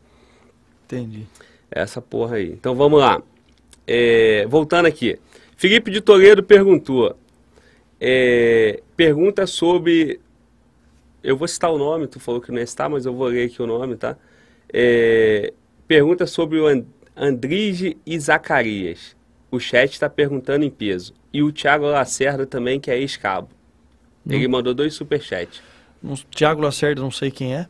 [0.86, 1.26] Entendi.
[1.76, 2.52] Essa porra aí.
[2.52, 3.22] Então vamos lá.
[3.88, 5.20] É, voltando aqui.
[5.58, 7.18] Felipe de Toledo perguntou.
[8.00, 10.20] é, pergunta sobre.
[11.24, 13.48] Eu vou citar o nome, tu falou que não ia citar, mas eu vou ler
[13.48, 14.18] aqui o nome, tá?
[14.72, 15.54] É,
[15.88, 16.84] pergunta sobre o And-
[17.16, 19.16] Andrige e Zacarias.
[19.50, 21.14] O chat está perguntando em peso.
[21.32, 23.50] E o Thiago Lacerda também, que é ex-cabo.
[24.30, 25.62] Ele mandou dois superchats.
[26.32, 27.68] Tiago Lacerda, não sei quem é.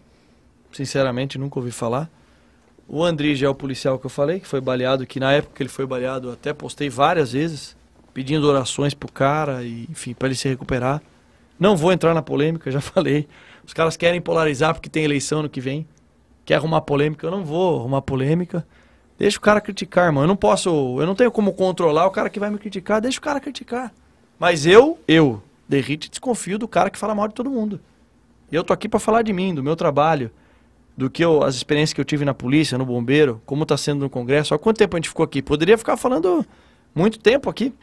[0.71, 2.09] Sinceramente, nunca ouvi falar.
[2.87, 5.63] O Andrige é o policial que eu falei, que foi baleado, que na época que
[5.63, 7.75] ele foi baleado, até postei várias vezes,
[8.13, 11.01] pedindo orações pro cara, e, enfim, para ele se recuperar.
[11.59, 13.27] Não vou entrar na polêmica, já falei.
[13.65, 15.87] Os caras querem polarizar porque tem eleição no que vem.
[16.45, 18.65] Quer arrumar polêmica, eu não vou arrumar polêmica.
[19.17, 20.23] Deixa o cara criticar, irmão.
[20.23, 23.19] Eu não posso, eu não tenho como controlar o cara que vai me criticar, deixa
[23.19, 23.93] o cara criticar.
[24.37, 27.79] Mas eu, eu, Derrite, desconfio do cara que fala mal de todo mundo.
[28.51, 30.29] Eu tô aqui para falar de mim, do meu trabalho,
[30.95, 34.01] do que eu, as experiências que eu tive na polícia, no bombeiro, como tá sendo
[34.01, 34.53] no congresso.
[34.53, 35.41] Há quanto tempo a gente ficou aqui?
[35.41, 36.45] Poderia ficar falando
[36.93, 37.73] muito tempo aqui.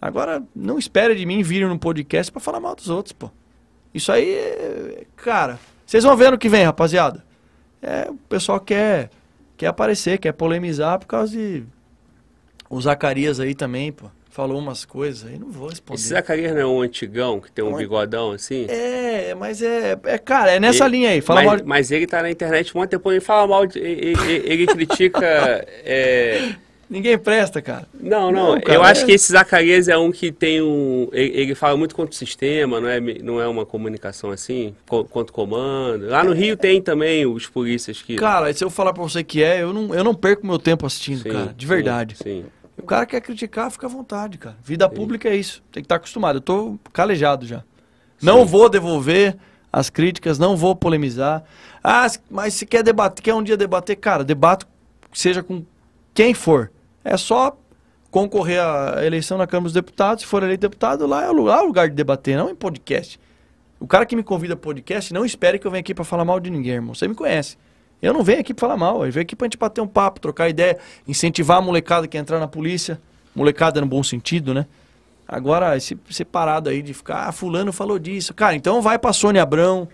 [0.00, 3.30] Agora, não espere de mim vir no podcast para falar mal dos outros, pô.
[3.92, 7.24] Isso aí, cara, vocês vão ver no que vem, rapaziada.
[7.82, 9.10] É, o pessoal quer
[9.56, 11.64] quer aparecer, quer polemizar por causa de
[12.70, 14.06] o Zacarias aí também, pô.
[14.38, 15.98] Falou umas coisas aí, não vou responder.
[15.98, 17.78] Esse Zacarias não é um antigão que tem um Oi.
[17.82, 18.66] bigodão assim?
[18.68, 21.20] É, mas é, é, cara, é nessa Ele- linha aí.
[21.20, 23.80] Fala mas, mal mas ele tá na internet um tempo ele fala mal de.
[23.80, 25.26] Ele, ele- ele critica.
[25.84, 26.52] é,
[26.88, 27.86] Ninguém presta, cara.
[27.92, 28.54] Não, não.
[28.54, 31.08] Não, cara, eu acho é- que esse Zacarias é um que tem um.
[31.12, 35.04] Ele, ele fala muito contra o sistema, não é, não é uma comunicação assim, co-
[35.04, 36.06] contra o comando.
[36.06, 38.14] Lá no Rio tem também os polícias que.
[38.14, 40.86] Cara, se eu falar pra você que é, eu não, eu não perco meu tempo
[40.86, 41.54] assistindo, Sim, cara.
[41.54, 42.16] De sim, verdade.
[42.22, 42.44] Sim.
[42.78, 44.56] O cara quer criticar, fica à vontade, cara.
[44.62, 45.62] Vida pública é isso.
[45.72, 46.36] Tem que estar acostumado.
[46.36, 47.62] Eu tô calejado já.
[48.22, 49.36] Não vou devolver
[49.72, 51.44] as críticas, não vou polemizar.
[51.82, 54.66] Ah, mas se quer debater, quer um dia debater, cara, debato
[55.12, 55.64] seja com
[56.14, 56.70] quem for.
[57.04, 57.56] É só
[58.10, 61.58] concorrer à eleição na Câmara dos Deputados, se for eleito deputado, lá é o lugar,
[61.58, 63.20] é o lugar de debater, não em podcast.
[63.78, 66.24] O cara que me convida a podcast, não espere que eu venha aqui pra falar
[66.24, 66.94] mal de ninguém, irmão.
[66.94, 67.56] Você me conhece.
[68.00, 70.20] Eu não venho aqui pra falar mal, eu venho aqui pra gente bater um papo,
[70.20, 73.00] trocar ideia, incentivar a molecada que entrar na polícia.
[73.34, 74.66] Molecada no bom sentido, né?
[75.26, 78.32] Agora, esse separado aí de ficar, ah, fulano falou disso.
[78.32, 79.86] Cara, então vai pra Sônia Abrão,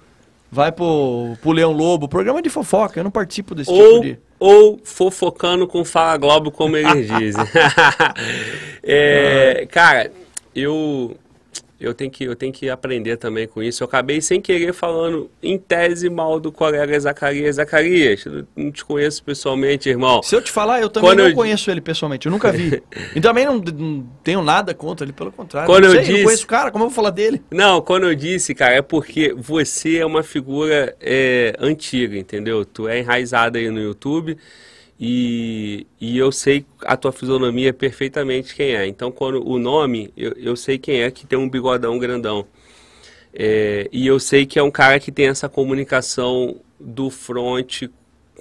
[0.50, 4.18] vai pro, pro Leão Lobo, programa de fofoca, eu não participo desse tipo Ou, de...
[4.38, 7.44] ou fofocando com Fala Globo, como eles dizem.
[8.86, 10.12] É, cara,
[10.54, 11.16] eu.
[11.80, 13.82] Eu tenho que, eu tenho que aprender também com isso.
[13.82, 17.56] Eu acabei sem querer falando em tese mal do colega Zacarias.
[17.56, 20.22] Zacarias, eu não te conheço pessoalmente, irmão.
[20.22, 22.82] Se eu te falar, eu também Quando não eu- conheço ele pessoalmente, eu nunca vi.
[23.14, 25.66] e também não, não tenho nada contra ele, pelo contrário.
[25.68, 27.42] Quando não eu sei, disse- não conheço o cara, como eu vou falar dele?
[27.50, 32.64] Não, quando eu disse, cara, é porque você é uma figura é, antiga, entendeu?
[32.64, 34.36] Tu é enraizado aí no YouTube
[34.98, 38.86] e, e eu sei a tua fisionomia perfeitamente quem é.
[38.86, 42.46] Então, quando o nome, eu, eu sei quem é que tem um bigodão grandão.
[43.32, 47.82] É, e eu sei que é um cara que tem essa comunicação do front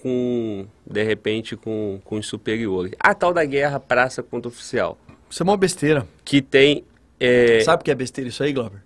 [0.02, 2.94] com, de repente, com, com os superiores.
[3.00, 4.98] A tal da guerra praça contra oficial,
[5.30, 6.08] Isso é uma besteira.
[6.24, 6.84] que tem...
[7.20, 8.84] é, Sabe o que é besteira isso aí, Glauber?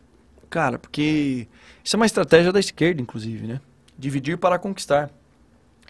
[0.50, 1.48] Cara, porque
[1.84, 3.60] isso é uma estratégia da esquerda, inclusive, né?
[3.98, 5.10] Dividir para conquistar.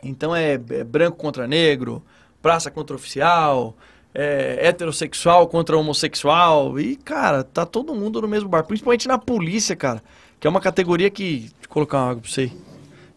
[0.04, 2.04] Então é, é branco contra negro,
[2.42, 3.76] praça contra oficial,
[4.14, 6.80] é heterossexual contra homossexual.
[6.80, 8.64] E, cara, tá todo mundo no mesmo bar.
[8.64, 10.02] Principalmente na polícia, cara.
[10.40, 11.40] Que é uma categoria que.
[11.40, 12.52] Deixa eu colocar uma água pra você.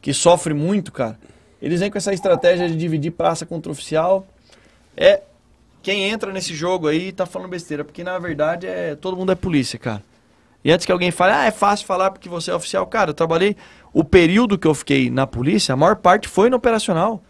[0.01, 1.19] Que sofre muito, cara.
[1.61, 4.27] Eles vêm com essa estratégia de dividir praça contra oficial.
[4.97, 5.23] É.
[5.83, 9.35] Quem entra nesse jogo aí tá falando besteira, porque na verdade é todo mundo é
[9.35, 10.03] polícia, cara.
[10.63, 12.87] E antes que alguém fale, ah, é fácil falar porque você é oficial.
[12.87, 13.57] Cara, eu trabalhei.
[13.93, 17.23] O período que eu fiquei na polícia, a maior parte foi no operacional.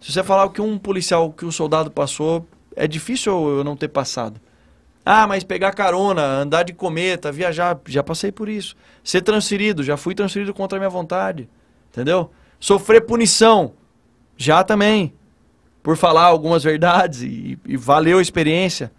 [0.00, 3.76] Se você falar o que um policial, que um soldado passou, é difícil eu não
[3.76, 4.40] ter passado.
[5.04, 8.76] Ah, mas pegar carona, andar de cometa, viajar, já passei por isso.
[9.02, 11.48] Ser transferido, já fui transferido contra a minha vontade.
[11.90, 12.30] Entendeu?
[12.60, 13.72] Sofrer punição,
[14.36, 15.14] já também.
[15.82, 18.92] Por falar algumas verdades e, e valeu a experiência.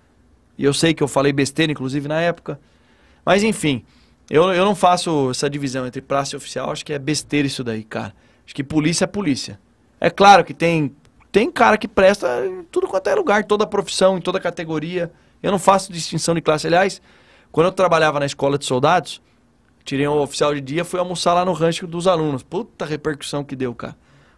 [0.57, 2.59] E eu sei que eu falei besteira, inclusive, na época.
[3.25, 3.83] Mas enfim,
[4.29, 6.71] eu, eu não faço essa divisão entre praça e oficial.
[6.71, 8.13] Acho que é besteira isso daí, cara.
[8.45, 9.59] Acho que polícia é polícia.
[9.99, 10.95] É claro que tem,
[11.31, 15.11] tem cara que presta em tudo quanto é lugar, toda profissão, em toda categoria.
[15.41, 16.67] Eu não faço distinção de classe.
[16.67, 17.01] Aliás,
[17.51, 19.21] quando eu trabalhava na escola de soldados,
[19.83, 22.43] tirei um oficial de dia, fui almoçar lá no rancho dos alunos.
[22.43, 23.95] Puta repercussão que deu, cara.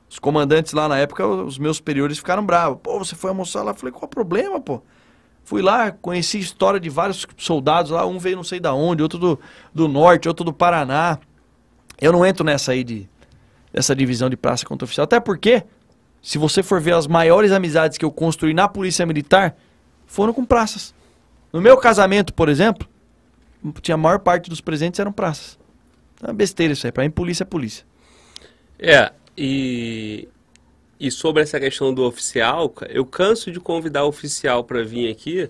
[0.10, 2.80] Os comandantes lá na época, os meus superiores ficaram bravos.
[2.84, 3.72] Pô, você foi almoçar lá?
[3.72, 4.82] Eu falei, qual o problema, pô?
[5.44, 8.06] Fui lá, conheci a história de vários soldados lá.
[8.06, 9.40] Um veio não sei da onde, outro do,
[9.74, 11.20] do norte, outro do Paraná.
[12.00, 13.10] Eu não entro nessa aí de
[13.72, 15.06] dessa divisão de praça contra oficial.
[15.06, 15.64] Até porque,
[16.22, 19.56] se você for ver as maiores amizades que eu construí na polícia militar,
[20.06, 20.94] foram com praças.
[21.54, 22.88] No meu casamento, por exemplo,
[23.82, 25.58] tinha a maior parte dos presentes eram praças.
[26.22, 26.92] É uma besteira isso aí.
[26.92, 27.86] Pra mim, polícia é polícia.
[28.78, 30.28] É, e,
[31.02, 35.50] e sobre essa questão do oficial, eu canso de convidar o oficial para vir aqui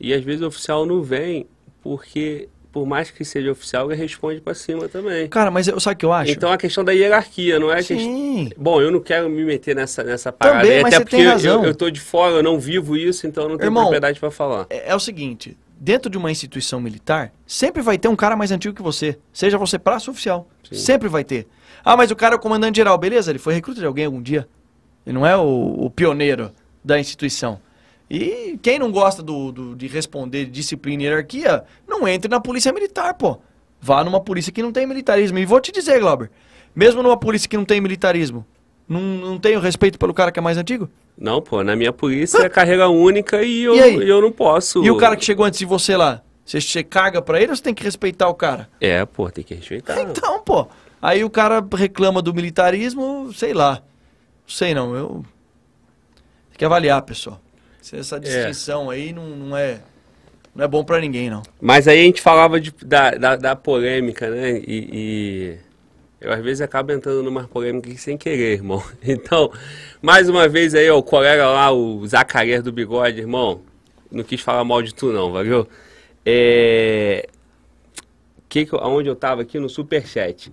[0.00, 1.46] e às vezes o oficial não vem
[1.82, 5.28] porque, por mais que seja oficial, ele responde para cima também.
[5.28, 6.32] Cara, mas eu, sabe o que eu acho?
[6.32, 7.82] Então a questão da hierarquia, não é.
[7.82, 8.48] Sim.
[8.56, 11.24] Bom, eu não quero me meter nessa, nessa parada, Também, mas até você porque tem
[11.26, 11.64] eu- razão.
[11.64, 14.30] Eu, tô de fora, eu não vivo isso, então eu não tenho Irmão, propriedade para
[14.30, 14.66] falar.
[14.70, 18.50] É, é o seguinte, dentro de uma instituição militar, sempre vai ter um cara mais
[18.50, 19.18] antigo que você.
[19.32, 20.48] Seja você praça ou oficial.
[20.66, 20.74] Sim.
[20.74, 21.46] Sempre vai ter.
[21.84, 23.30] Ah, mas o cara é o comandante geral, beleza?
[23.30, 24.48] Ele foi recruta de alguém algum dia.
[25.06, 26.50] Ele não é o, o pioneiro
[26.84, 27.60] da instituição.
[28.10, 32.40] E quem não gosta do, do- de responder de disciplina e hierarquia, não entre na
[32.40, 33.38] polícia militar, pô.
[33.80, 35.38] Vá numa polícia que não tem militarismo.
[35.38, 36.30] E vou te dizer, Glauber,
[36.74, 38.44] mesmo numa polícia que não tem militarismo,
[38.88, 40.88] não, não tem o respeito pelo cara que é mais antigo?
[41.18, 44.84] Não, pô, na minha polícia é carreira única e eu, E e eu não posso.
[44.84, 46.22] E o cara que chegou antes de você lá?
[46.44, 48.68] Você, você caga pra ele ou você tem que respeitar o cara?
[48.80, 50.00] É, pô, tem que respeitar.
[50.00, 50.68] Então, pô.
[51.02, 53.82] Aí o cara reclama do militarismo, sei lá.
[54.46, 55.24] Sei não, eu.
[56.50, 57.40] Tem que avaliar, pessoal.
[57.80, 59.80] Se Essa distinção aí não, não é.
[60.54, 61.42] Não é bom pra ninguém, não.
[61.60, 64.58] Mas aí a gente falava de- da, da, da polêmica, né?
[64.58, 65.56] E, e
[66.20, 68.82] eu às vezes acabo entrando numa polêmica sem querer, irmão.
[69.04, 69.52] Então,
[70.00, 73.60] mais uma vez aí, ó, o colega lá, o Zacarias do Bigode, irmão.
[74.10, 75.68] Não quis falar mal de tu, não, valeu?
[76.24, 77.28] É.
[78.48, 80.50] Que que eu, aonde eu tava aqui no Superchat.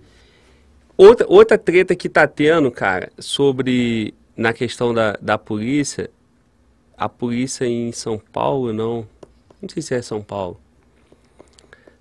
[0.96, 4.14] Outra, outra treta que tá tendo, cara, sobre.
[4.36, 6.10] Na questão da, da polícia.
[6.96, 9.06] A polícia em São Paulo, não.
[9.60, 10.60] Não sei se é São Paulo.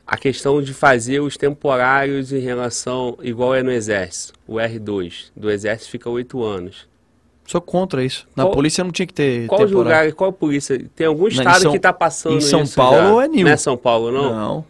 [0.05, 5.49] A questão de fazer os temporários em relação, igual é no Exército, o R2, do
[5.49, 6.87] Exército fica oito anos.
[7.45, 8.27] Sou contra isso.
[8.35, 9.47] Na Qual- polícia não tinha que ter.
[9.47, 10.07] Qual temporário.
[10.09, 10.83] lugar, qual polícia?
[10.95, 13.25] Tem algum estado São- que está passando em São Paulo já.
[13.25, 13.45] é Nil.
[13.45, 14.35] Não é São Paulo, não?
[14.35, 14.65] Não.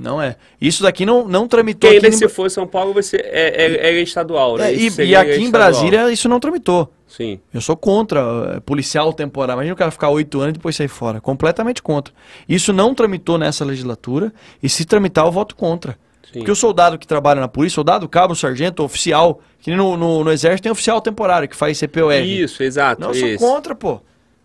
[0.00, 0.36] Não é.
[0.58, 2.16] Isso daqui não, não Porque tramitou ainda aqui.
[2.16, 4.72] se em- for São Paulo, você é, é, é estadual, né?
[4.72, 5.50] É, e, e aqui em estadual.
[5.50, 6.90] Brasília isso não tramitou.
[7.06, 7.38] Sim.
[7.52, 9.58] Eu sou contra eh, policial temporário.
[9.58, 11.20] Imagina o cara ficar oito anos e depois sair fora.
[11.20, 12.14] Completamente contra.
[12.48, 14.32] Isso não tramitou nessa legislatura.
[14.62, 15.98] E se tramitar, eu voto contra.
[16.32, 16.38] Sim.
[16.38, 20.30] Porque o soldado que trabalha na polícia, soldado, cabo, sargento, oficial, que no, no, no
[20.32, 22.14] exército tem oficial temporário que faz CPOR.
[22.14, 23.00] Isso, exato.
[23.02, 23.44] Não, eu sou isso.
[23.44, 24.00] contra, pô.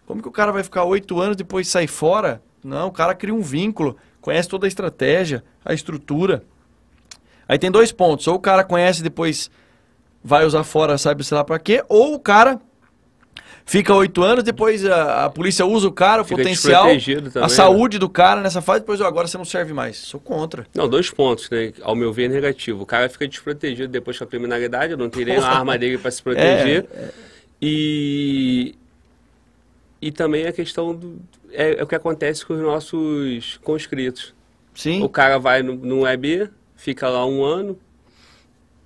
[0.08, 2.42] Como que o cara vai ficar oito anos e depois sair fora?
[2.64, 3.96] Não, o cara cria um vínculo.
[4.26, 6.42] Conhece toda a estratégia, a estrutura.
[7.48, 8.28] Aí tem dois pontos.
[8.28, 9.52] Ou o cara conhece e depois
[10.24, 12.60] vai usar fora, sabe sei lá pra quê, ou o cara
[13.64, 17.48] fica oito anos, depois a, a, polícia usa o cara, o Fica potencial, também, a
[17.48, 19.98] saúde do cara nessa fase, depois "Ó, agora você não serve mais.
[19.98, 20.66] Sou contra.
[20.74, 21.72] Não, dois pontos, né?
[21.84, 22.82] Ao meu ver, é negativo.
[22.82, 26.10] O cara fica desprotegido depois com a criminalidade, eu não teria a arma dele para
[26.10, 26.88] se proteger.
[26.92, 27.10] É,
[27.62, 28.74] E,
[30.02, 31.22] e também a questão do.
[31.56, 34.34] É, é o que acontece com os nossos conscritos.
[34.74, 35.02] Sim.
[35.04, 37.80] O cara vai no, no EB, fica lá um ano,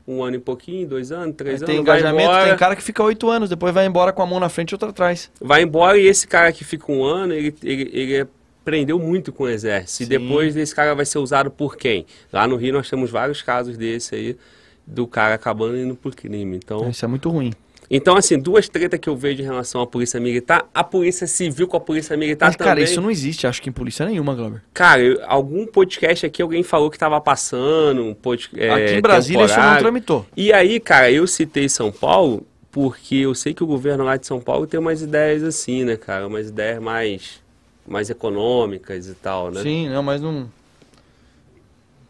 [0.07, 2.83] um ano e pouquinho, dois anos, três tem anos, vai engajamento, embora, tem cara que
[2.83, 5.31] fica oito anos, depois vai embora com a mão na frente e outra atrás.
[5.41, 8.27] vai embora e esse cara que fica um ano, ele, ele, ele
[8.69, 10.03] aprendeu muito com o exército.
[10.03, 10.09] E Sim.
[10.09, 12.05] depois esse cara vai ser usado por quem?
[12.31, 14.37] Lá no Rio nós temos vários casos desse aí,
[14.85, 16.55] do cara acabando indo por crime.
[16.55, 17.51] Então, Isso é muito ruim.
[17.89, 21.67] Então assim, duas tretas que eu vejo em relação à polícia militar, a polícia civil
[21.67, 22.83] com a polícia militar Mas, cara, também.
[22.83, 24.61] isso não existe, acho que em polícia nenhuma, Glauber.
[24.73, 29.01] Cara, eu- algum podcast aqui alguém falou que tava passando, um pod, é, Aqui em
[29.01, 29.79] Brasília isso não temporário.
[29.83, 30.25] tramitou.
[30.37, 34.27] E aí, cara, eu citei São Paulo porque eu sei que o governo lá de
[34.27, 36.27] São Paulo tem umas ideias assim, né, cara?
[36.27, 37.41] Umas ideias mais,
[37.87, 39.63] mais econômicas e tal, né?
[39.63, 40.47] Sim, não, mas não.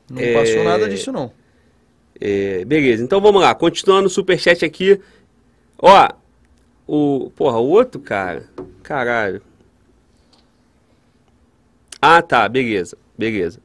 [0.09, 1.31] Não É, passou nada disso, não.
[2.19, 3.55] É, beleza, então vamos lá.
[3.55, 4.99] Continuando o superchat aqui.
[5.81, 6.09] Ó,
[6.87, 7.31] o.
[7.35, 8.45] Porra, o outro cara.
[8.83, 9.41] Caralho.
[12.01, 13.59] Ah, tá, beleza, beleza.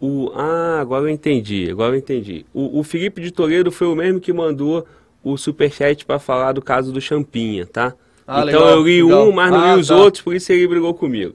[0.00, 2.44] O, ah, agora eu entendi, agora eu entendi.
[2.52, 4.86] O, o Felipe de Toledo foi o mesmo que mandou
[5.22, 7.94] o superchat pra falar do caso do Champinha, tá?
[8.26, 9.28] Ah, então legal, eu li legal.
[9.28, 9.96] um, mas não Ah, li os tá.
[9.96, 11.34] outros, por isso ele brigou comigo.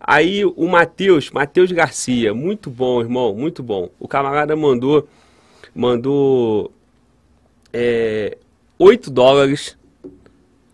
[0.00, 3.90] Aí o Matheus, Matheus Garcia, muito bom, irmão, muito bom.
[4.00, 5.06] O camarada mandou,
[5.74, 6.72] mandou
[7.72, 8.38] é,
[8.78, 9.76] 8 dólares,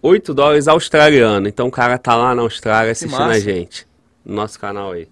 [0.02, 1.48] 8 dólares australiano.
[1.48, 3.86] Então o cara tá lá na Austrália assistindo a gente,
[4.24, 5.08] no nosso canal aí.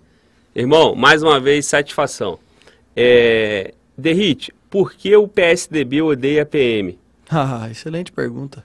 [0.54, 2.38] Irmão, mais uma vez, satisfação.
[2.94, 6.98] É, Derrite, por que o PSDB odeia a PM?
[7.34, 8.62] Ah, excelente pergunta.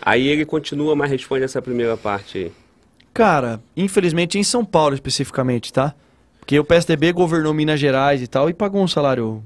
[0.00, 2.52] Aí ele continua, mas responde essa primeira parte aí.
[3.12, 5.94] Cara, infelizmente em São Paulo especificamente, tá?
[6.38, 9.44] Porque o PSDB governou Minas Gerais e tal e pagou um salário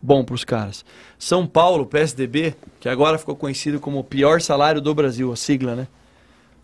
[0.00, 0.84] bom pros caras.
[1.18, 5.74] São Paulo, PSDB, que agora ficou conhecido como o pior salário do Brasil, a sigla,
[5.74, 5.88] né?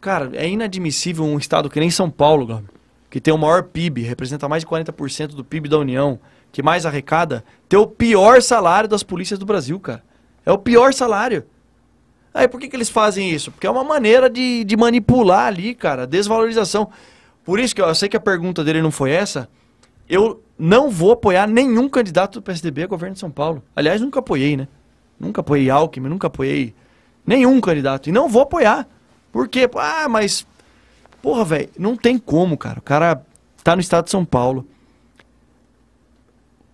[0.00, 2.62] Cara, é inadmissível um estado que nem São Paulo,
[3.10, 6.18] que tem o maior PIB, representa mais de 40% do PIB da União,
[6.52, 10.04] que mais arrecada, ter o pior salário das polícias do Brasil, cara.
[10.44, 11.44] É o pior salário.
[12.32, 13.50] Aí por que, que eles fazem isso?
[13.50, 16.90] Porque é uma maneira de, de manipular ali, cara, desvalorização.
[17.44, 19.48] Por isso que eu, eu sei que a pergunta dele não foi essa.
[20.08, 23.62] Eu não vou apoiar nenhum candidato do PSDB a governo de São Paulo.
[23.74, 24.68] Aliás, nunca apoiei, né?
[25.18, 26.74] Nunca apoiei Alckmin, nunca apoiei
[27.26, 28.08] nenhum candidato.
[28.08, 28.86] E não vou apoiar.
[29.32, 29.68] Por quê?
[29.76, 30.46] Ah, mas.
[31.22, 32.78] Porra, velho, não tem como, cara.
[32.78, 33.24] O cara
[33.62, 34.66] tá no estado de São Paulo.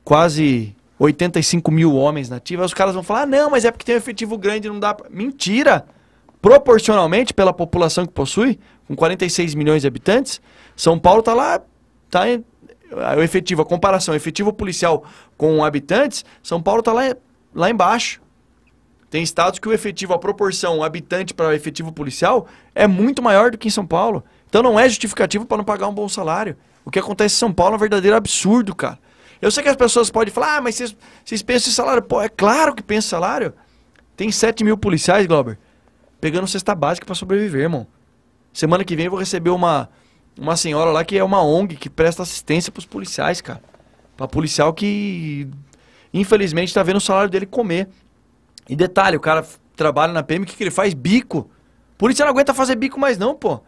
[0.05, 2.67] Quase 85 mil homens nativos.
[2.67, 4.93] Os caras vão falar: ah, não, mas é porque tem um efetivo grande, não dá
[4.93, 5.09] pra.
[5.09, 5.87] Mentira!
[6.43, 10.41] Proporcionalmente, pela população que possui, com 46 milhões de habitantes,
[10.75, 11.61] São Paulo tá lá.
[12.11, 12.23] Tá
[12.91, 15.05] o efetivo, a comparação, efetivo policial
[15.37, 17.15] com habitantes, São Paulo tá lá,
[17.55, 18.21] lá embaixo.
[19.09, 23.59] Tem estados que o efetivo, a proporção habitante para efetivo policial é muito maior do
[23.59, 24.23] que em São Paulo.
[24.49, 26.57] Então não é justificativo para não pagar um bom salário.
[26.85, 28.99] O que acontece em São Paulo é um verdadeiro absurdo, cara.
[29.43, 32.03] Eu sei que as pessoas podem falar, ah, mas vocês, vocês pensam em salário.
[32.03, 33.55] Pô, é claro que pensa em salário.
[34.17, 35.59] Tem 7 mil policiais, Glauber,
[36.21, 37.87] pegando cesta básica para sobreviver, irmão.
[38.53, 39.89] Semana que vem eu vou receber uma,
[40.41, 43.61] uma senhora lá que é uma ONG que presta assistência pros policiais, cara.
[44.17, 45.47] Pra policial que,
[46.15, 47.89] infelizmente, tá vendo o salário dele comer.
[48.67, 49.47] E detalhe, o cara
[49.77, 50.95] trabalha na PM, o que, que ele faz?
[50.95, 51.51] Bico.
[51.99, 53.61] Polícia não aguenta fazer bico mais não, pô.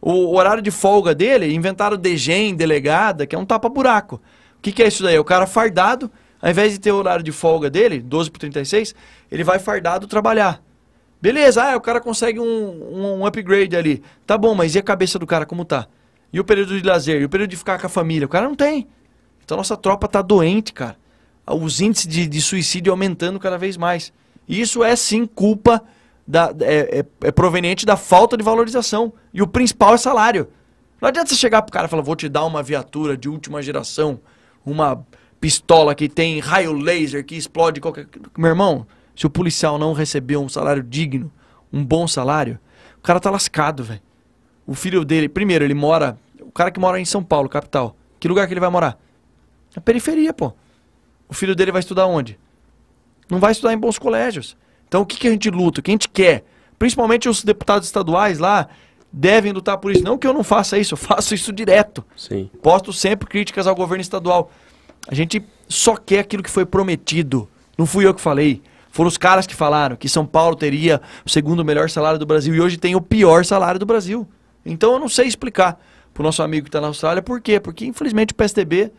[0.00, 4.16] O, o horário de folga dele, inventaram DGEM, delegada, que é um tapa-buraco.
[4.58, 5.14] O que, que é isso daí?
[5.14, 6.10] É o cara fardado,
[6.42, 8.96] ao invés de ter o horário de folga dele, 12 por 36,
[9.30, 10.60] ele vai fardado trabalhar.
[11.22, 14.02] Beleza, ah, o cara consegue um, um, um upgrade ali.
[14.26, 15.86] Tá bom, mas e a cabeça do cara como tá?
[16.32, 17.20] E o período de lazer?
[17.20, 18.26] E o período de ficar com a família?
[18.26, 18.86] O cara não tem.
[19.44, 20.96] Então nossa tropa tá doente, cara.
[21.46, 24.12] Os índices de, de suicídio aumentando cada vez mais.
[24.48, 25.82] E isso é sim culpa
[26.26, 29.12] da, é, é- é proveniente da falta de valorização.
[29.32, 30.48] E o principal é salário.
[31.00, 33.62] Não adianta você chegar pro cara e falar, vou te dar uma viatura de última
[33.62, 34.18] geração,
[34.64, 35.06] uma
[35.40, 38.08] pistola que tem raio laser que explode qualquer.
[38.36, 41.30] Meu irmão, se o policial não receber um salário digno,
[41.72, 42.58] um bom salário,
[42.98, 44.00] o cara tá lascado, velho.
[44.66, 46.18] O filho dele, primeiro, ele mora.
[46.40, 47.96] O cara que mora em São Paulo, capital.
[48.18, 48.98] Que lugar que ele vai morar?
[49.74, 50.52] Na periferia, pô.
[51.28, 52.38] O filho dele vai estudar onde?
[53.28, 54.56] Não vai estudar em bons colégios.
[54.88, 55.80] Então o que, que a gente luta?
[55.80, 56.44] O que a gente quer?
[56.78, 58.68] Principalmente os deputados estaduais lá,
[59.12, 60.04] devem lutar por isso.
[60.04, 62.04] Não que eu não faça isso, eu faço isso direto.
[62.16, 62.50] Sim.
[62.62, 64.50] Posto sempre críticas ao governo estadual.
[65.08, 67.48] A gente só quer aquilo que foi prometido.
[67.76, 68.62] Não fui eu que falei.
[68.90, 72.54] Foram os caras que falaram que São Paulo teria o segundo melhor salário do Brasil
[72.54, 74.26] e hoje tem o pior salário do Brasil.
[74.66, 75.80] Então eu não sei explicar
[76.12, 77.60] pro nosso amigo que está na Austrália por quê.
[77.60, 78.90] Porque infelizmente o PSDB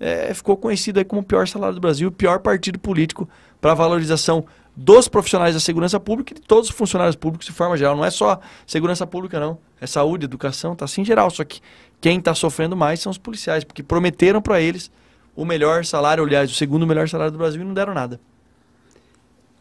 [0.00, 3.28] é, ficou conhecido aí como o pior salário do Brasil, o pior partido político
[3.60, 4.44] para a valorização
[4.76, 7.96] dos profissionais da segurança pública e de todos os funcionários públicos de forma geral.
[7.96, 9.58] Não é só segurança pública, não.
[9.80, 11.30] É saúde, educação, tá assim em geral.
[11.30, 11.60] Só que
[12.00, 14.90] quem está sofrendo mais são os policiais, porque prometeram para eles
[15.36, 18.20] o melhor salário, aliás, o segundo melhor salário do Brasil e não deram nada.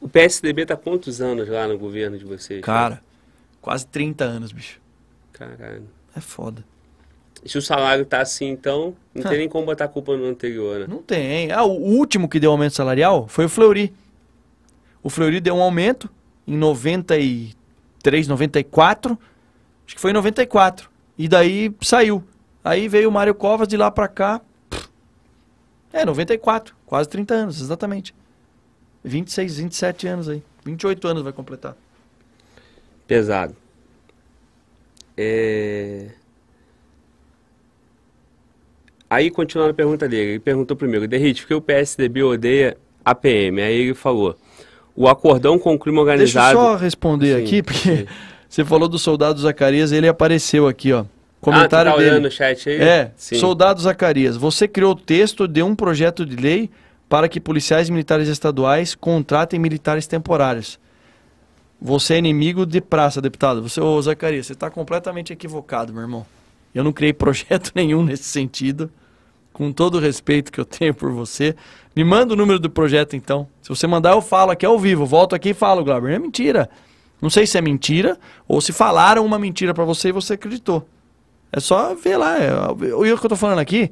[0.02, 2.62] O PSDB tá quantos anos lá no governo de vocês?
[2.62, 3.02] Cara,
[3.62, 4.83] quase 30 anos, bicho.
[5.34, 5.88] Caralho.
[6.16, 6.64] É foda.
[7.44, 10.26] E se o salário tá assim, então, não tem nem como botar a culpa no
[10.26, 10.88] anterior, né?
[10.88, 11.52] Não tem.
[11.52, 13.94] Ah, o último que deu aumento salarial foi o Fleury.
[15.02, 16.10] O Fleury deu um aumento
[16.48, 19.20] em 93, 94.
[19.86, 20.90] Acho que foi em 94.
[21.18, 22.24] E daí saiu.
[22.64, 24.40] Aí veio o Mário Covas de lá pra cá.
[25.92, 26.74] É, 94.
[26.86, 28.16] Quase 30 anos, exatamente.
[29.03, 30.42] 26, 27 anos aí.
[30.64, 31.76] 28 anos vai completar.
[33.06, 33.53] Pesado.
[35.17, 36.08] É...
[39.09, 43.14] Aí, continuando a pergunta dele, ele perguntou primeiro, Derrite, por que o PSDB odeia a
[43.14, 43.61] PM?
[43.61, 44.35] Aí ele falou,
[44.95, 46.59] o acordão com o crime Deixa eu organizado...
[46.59, 48.06] só responder Sim, aqui, porque sim.
[48.50, 51.06] você falou do soldado Zacarias, ele apareceu aqui, ó.
[51.40, 52.19] Comentário ah, tá dele.
[52.19, 52.82] no chat aí?
[52.82, 53.35] É, Sim.
[53.35, 56.69] soldado Zacarias, você criou o texto de um projeto de lei
[57.09, 60.80] para que policiais militares estaduais contratem militares temporários.
[61.86, 63.62] Você é inimigo de praça, deputado.
[63.62, 66.26] Você, ô Zacarias, você está completamente equivocado, meu irmão.
[66.74, 68.90] Eu não criei projeto nenhum nesse sentido.
[69.52, 71.56] Com todo o respeito que eu tenho por você.
[71.94, 73.48] Me manda o número do projeto, então.
[73.62, 75.06] Se você mandar, eu falo aqui ao vivo.
[75.06, 76.14] Volto aqui e falo, Glauber.
[76.14, 76.70] É mentira.
[77.22, 80.88] Não sei se é mentira ou se falaram uma mentira para você e você acreditou.
[81.52, 82.38] É só ver lá.
[82.38, 83.92] É, o que eu tô falando aqui,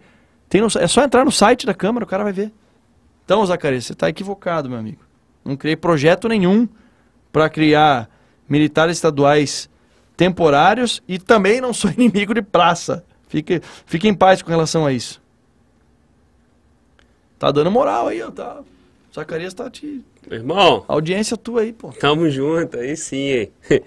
[0.50, 2.52] tem no- é só entrar no site da Câmara, o cara vai ver.
[3.26, 5.02] Então, Zacarias, você está equivocado, meu amigo.
[5.46, 6.68] Não criei projeto nenhum
[7.32, 8.10] para criar
[8.48, 9.70] militares estaduais
[10.16, 13.04] temporários e também não sou inimigo de praça.
[13.28, 15.22] Fique, fique em paz com relação a isso.
[17.40, 18.30] Tá dando moral aí, ó.
[18.30, 18.62] Tá.
[19.14, 20.04] Zacarias tá te.
[20.30, 21.90] Irmão, Audiência tua aí, pô.
[21.90, 23.52] tamo junto, aí sim, hein?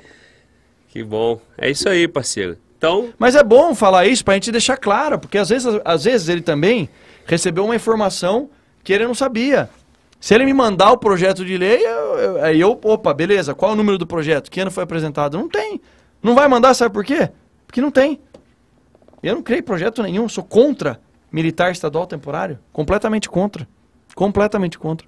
[0.89, 1.40] que bom.
[1.56, 2.58] É isso aí, parceiro.
[2.76, 6.28] Então, Mas é bom falar isso pra gente deixar claro, porque às vezes, às vezes
[6.28, 6.89] ele também
[7.24, 8.50] recebeu uma informação
[8.82, 9.70] que ele não sabia.
[10.25, 13.73] Se ele me mandar o projeto de lei, eu- eu- aí eu, opa, beleza, qual
[13.73, 14.51] é o número do projeto?
[14.51, 15.36] Que ano foi apresentado?
[15.36, 15.78] Não tem.
[16.23, 17.28] Não vai mandar, sabe por quê?
[17.67, 18.19] Porque não tem.
[19.23, 20.99] Eu não criei projeto nenhum, sou contra
[21.31, 22.59] militar estadual temporário.
[22.73, 23.69] Completamente contra.
[24.15, 25.07] Completamente contra.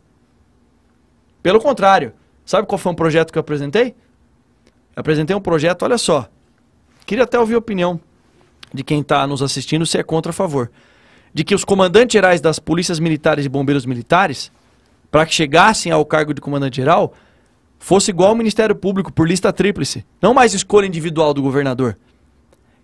[1.43, 2.13] Pelo contrário,
[2.45, 3.95] sabe qual foi um projeto que eu apresentei?
[4.95, 6.29] Eu apresentei um projeto, olha só.
[7.07, 7.99] Queria até ouvir a opinião
[8.71, 10.71] de quem está nos assistindo, se é contra ou a favor.
[11.33, 14.53] De que os comandantes gerais das polícias militares e bombeiros militares,
[15.17, 17.15] para que chegassem ao cargo de comandante-geral,
[17.79, 20.05] fosse igual ao Ministério Público por lista tríplice.
[20.21, 21.97] Não mais escolha individual do governador.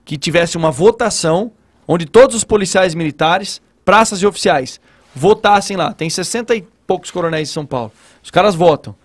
[0.03, 1.53] Que tivesse uma votação
[1.87, 4.81] onde todos os policiais militares, praças e oficiais,
[5.15, 5.93] votassem lá.
[5.93, 7.93] Tem 60 e poucos coronéis em São Paulo.
[8.25, 8.97] Os caras votam.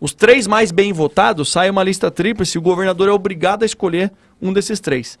[0.00, 3.66] Os três mais bem votados, sai uma lista tríplice e o governador é obrigado a
[3.66, 5.18] escolher um desses três.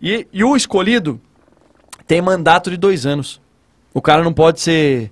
[0.00, 1.20] E, e o escolhido
[2.06, 3.40] tem mandato de dois anos.
[3.92, 5.10] O cara não pode ser.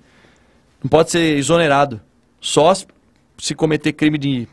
[0.81, 2.01] Não pode ser exonerado.
[2.39, 4.47] Só se- cometer crime de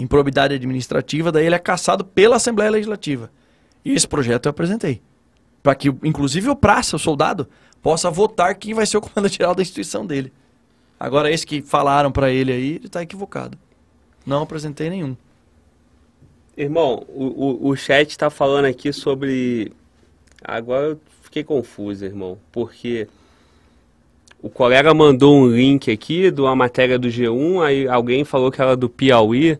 [0.00, 3.30] improbidade administrativa, daí ele é caçado pela Assembleia Legislativa.
[3.84, 5.02] E esse projeto eu apresentei.
[5.62, 7.48] Para que, inclusive, o praça, o soldado,
[7.82, 10.32] possa votar quem vai ser o comandante-geral da instituição dele.
[11.00, 13.58] Agora, esse que falaram para ele aí, ele tá equivocado.
[14.24, 15.16] Não apresentei nenhum.
[16.56, 19.72] irmão, o, o, o chat tá falando aqui sobre.
[20.42, 23.08] Agora eu fiquei confuso, irmão, porque
[24.40, 28.62] o colega mandou um link aqui de uma matéria do G1, aí alguém falou que
[28.62, 29.58] era do Piauí.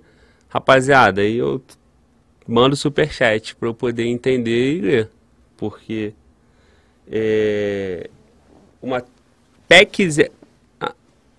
[0.49, 1.61] Rapaziada, aí eu
[2.47, 5.11] mando superchat para eu poder entender e ler.
[5.57, 6.15] Porque
[7.11, 8.09] é,
[8.81, 9.05] uma
[9.69, 10.31] PEC.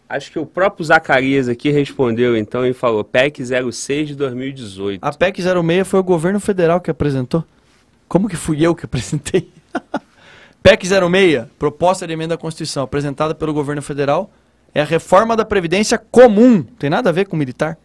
[0.08, 5.04] Acho que o próprio Zacarias aqui respondeu então e falou PEC 06 de 2018.
[5.04, 7.44] A PEC 06 foi o governo federal que apresentou.
[8.08, 9.50] Como que fui eu que apresentei?
[10.62, 14.30] PEC 06, proposta de emenda à Constituição, apresentada pelo governo federal,
[14.74, 16.62] é a reforma da Previdência comum.
[16.64, 17.78] Tem nada a ver com militar.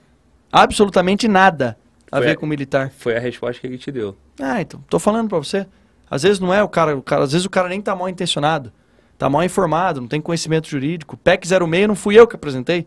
[0.53, 1.77] Absolutamente nada
[2.11, 2.91] a Foi ver a- com militar.
[2.99, 4.17] Foi a resposta que ele te deu.
[4.41, 5.67] Ah, então, tô falando pra você.
[6.11, 8.09] Às vezes não é o cara, o cara, às vezes o cara nem tá mal
[8.09, 8.73] intencionado.
[9.17, 11.17] Tá mal informado, não tem conhecimento jurídico.
[11.17, 12.87] PEC 06 não fui eu que apresentei.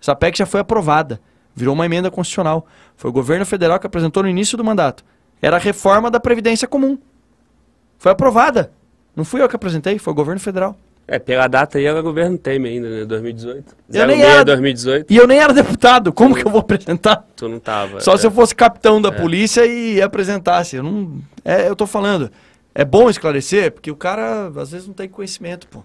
[0.00, 1.20] Essa PEC já foi aprovada.
[1.54, 2.66] Virou uma emenda constitucional.
[2.96, 5.04] Foi o governo federal que apresentou no início do mandato.
[5.40, 6.98] Era a reforma da Previdência Comum.
[7.98, 8.72] Foi aprovada.
[9.18, 10.78] Não fui eu que apresentei, foi o governo federal.
[11.08, 13.04] É, pela data aí era governo Temer ainda, né?
[13.04, 13.74] 2018.
[13.92, 15.12] Eu nem 06, era- 2018.
[15.12, 17.26] E eu nem era deputado, como que eu vou apresentar?
[17.34, 17.98] Tu não tava.
[17.98, 18.16] Só é.
[18.16, 20.76] se eu fosse capitão da polícia e apresentasse.
[20.76, 21.18] Eu não.
[21.44, 22.30] É, eu tô falando.
[22.72, 25.82] É bom esclarecer, porque o cara às vezes não tem conhecimento, pô.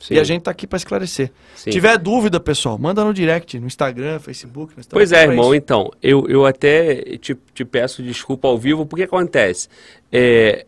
[0.00, 1.28] Sim, E a gente tá aqui pra esclarecer.
[1.54, 1.64] sim.
[1.64, 4.72] Se tiver dúvida, pessoal, manda no direct, no Instagram, Facebook.
[4.76, 8.84] nós estamos Pois é, irmão, então, eu, eu até te, te peço desculpa ao vivo,
[8.84, 9.68] porque acontece.
[10.10, 10.66] É,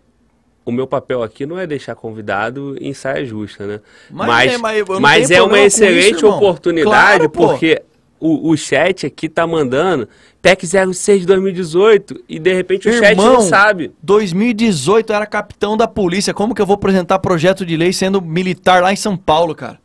[0.65, 3.81] o meu papel aqui não é deixar convidado em saia justa, né?
[4.11, 6.37] Mas Mas, é, mas mas é uma isso, excelente irmão.
[6.37, 7.83] oportunidade, Claro, porque
[8.19, 10.09] o, o chat aqui tá mandando
[10.41, 13.93] PEC 06 de 2018 e de repente o chat Irmão, não sabe.
[14.03, 16.33] 2018 eu era capitão da polícia.
[16.33, 19.79] Como que eu vou apresentar projeto de lei sendo militar lá em São Paulo, cara?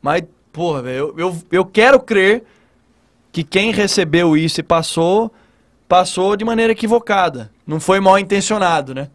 [0.00, 2.44] Mas, porra, velho, eu, eu, eu quero crer
[3.32, 5.32] que quem recebeu isso e passou,
[5.88, 7.50] passou de maneira equivocada.
[7.66, 9.08] Não foi mal intencionado, né?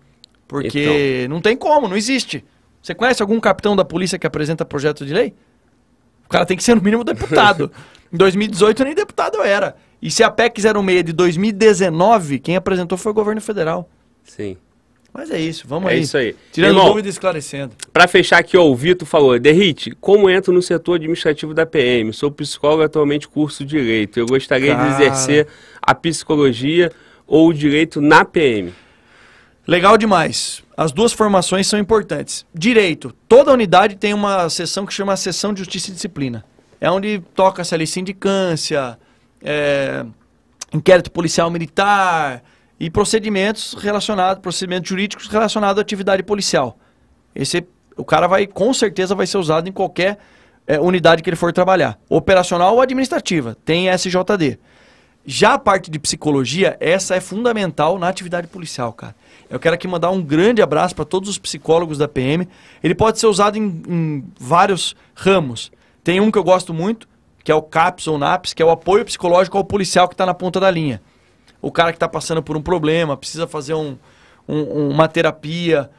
[0.48, 1.36] Porque Então.
[1.36, 2.44] não tem como, não existe.
[2.82, 5.34] Você conhece algum capitão da polícia que apresenta projeto de lei?
[6.26, 7.72] O cara tem que ser no mínimo deputado.
[8.12, 9.76] em 2018 nem deputado eu era.
[10.02, 13.90] E se a PEC 06 de 2019, quem apresentou foi o governo federal.
[14.24, 14.56] Sim,
[15.14, 16.02] Mas é isso, vamos é aí.
[16.02, 16.36] isso aí.
[16.52, 17.74] Tirando Irmão, dúvida e esclarecendo.
[17.92, 22.14] Para fechar aqui, ó, o Vitor falou, Derrite, como entro no setor administrativo da PM?
[22.14, 24.20] Sou psicólogo atualmente curso Direito.
[24.20, 24.88] Eu gostaria Cara.
[24.90, 25.48] de exercer
[25.82, 26.92] a psicologia
[27.26, 28.74] ou o direito na PM.
[29.68, 30.64] Legal demais.
[30.78, 32.46] As duas formações são importantes.
[32.54, 33.14] Direito.
[33.28, 36.46] Toda unidade tem uma seção que chama Seção de Justiça e Disciplina.
[36.80, 38.98] É onde toca-se ali sindicância,
[39.44, 40.06] é,
[40.74, 42.44] inquérito policial militar
[42.80, 46.78] e procedimentos relacionados, procedimentos jurídicos relacionados à atividade policial.
[47.36, 50.18] Esse, o cara vai, com certeza, vai ser usado em qualquer
[50.66, 52.00] é, unidade que ele for trabalhar.
[52.10, 53.58] Operacional ou administrativa.
[53.66, 54.60] Tem SJD.
[55.30, 59.14] Já a parte de psicologia, essa é fundamental na atividade policial, cara.
[59.50, 62.48] Eu quero aqui mandar um grande abraço para todos os psicólogos da PM.
[62.82, 65.70] Ele pode ser usado em, em vários ramos.
[66.02, 67.10] Tem um que eu gosto muito,
[67.44, 70.26] que é o CAPS ou NAPS, que é o apoio psicológico ao policial que está
[70.26, 71.02] na ponta da linha.
[71.62, 73.98] O cara que está passando por um problema, precisa fazer um-
[74.48, 75.90] um- uma terapia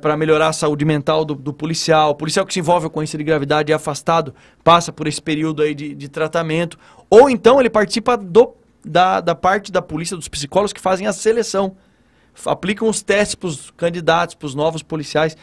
[0.00, 2.10] para melhorar a saúde mental do, do policial.
[2.10, 4.34] O policial que se envolve com isso de gravidade é afastado,
[4.64, 6.78] passa por esse período aí de, de tratamento.
[7.10, 11.12] Ou então ele participa do, da, da parte da polícia, dos psicólogos que fazem a
[11.12, 11.76] seleção.
[12.46, 15.36] Aplicam os testes para os candidatos, para os novos policiais.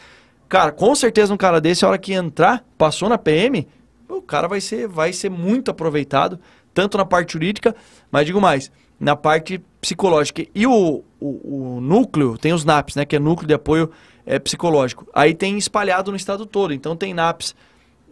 [0.48, 3.68] Cara, com certeza um cara desse, a hora que entrar, passou na PM,
[4.08, 6.40] o cara vai ser, vai ser muito aproveitado,
[6.72, 7.76] tanto na parte jurídica,
[8.10, 10.44] mas digo mais, na parte psicológica.
[10.54, 13.04] E o, o, o núcleo, tem os NAPs, né?
[13.04, 13.90] Que é Núcleo de Apoio
[14.24, 15.06] é, Psicológico.
[15.14, 16.72] Aí tem espalhado no estado todo.
[16.72, 17.54] Então tem NAPs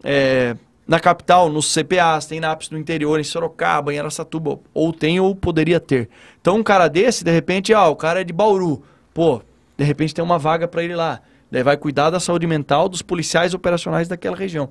[0.05, 0.56] é,
[0.86, 5.34] na capital, nos CPAs, tem NAPs no interior, em Sorocaba, em Aracatuba, ou tem ou
[5.34, 6.08] poderia ter.
[6.40, 8.82] Então um cara desse, de repente, ah, o cara é de Bauru.
[9.12, 9.42] Pô,
[9.76, 11.20] de repente tem uma vaga para ele lá.
[11.50, 14.70] Daí vai cuidar da saúde mental dos policiais operacionais daquela região.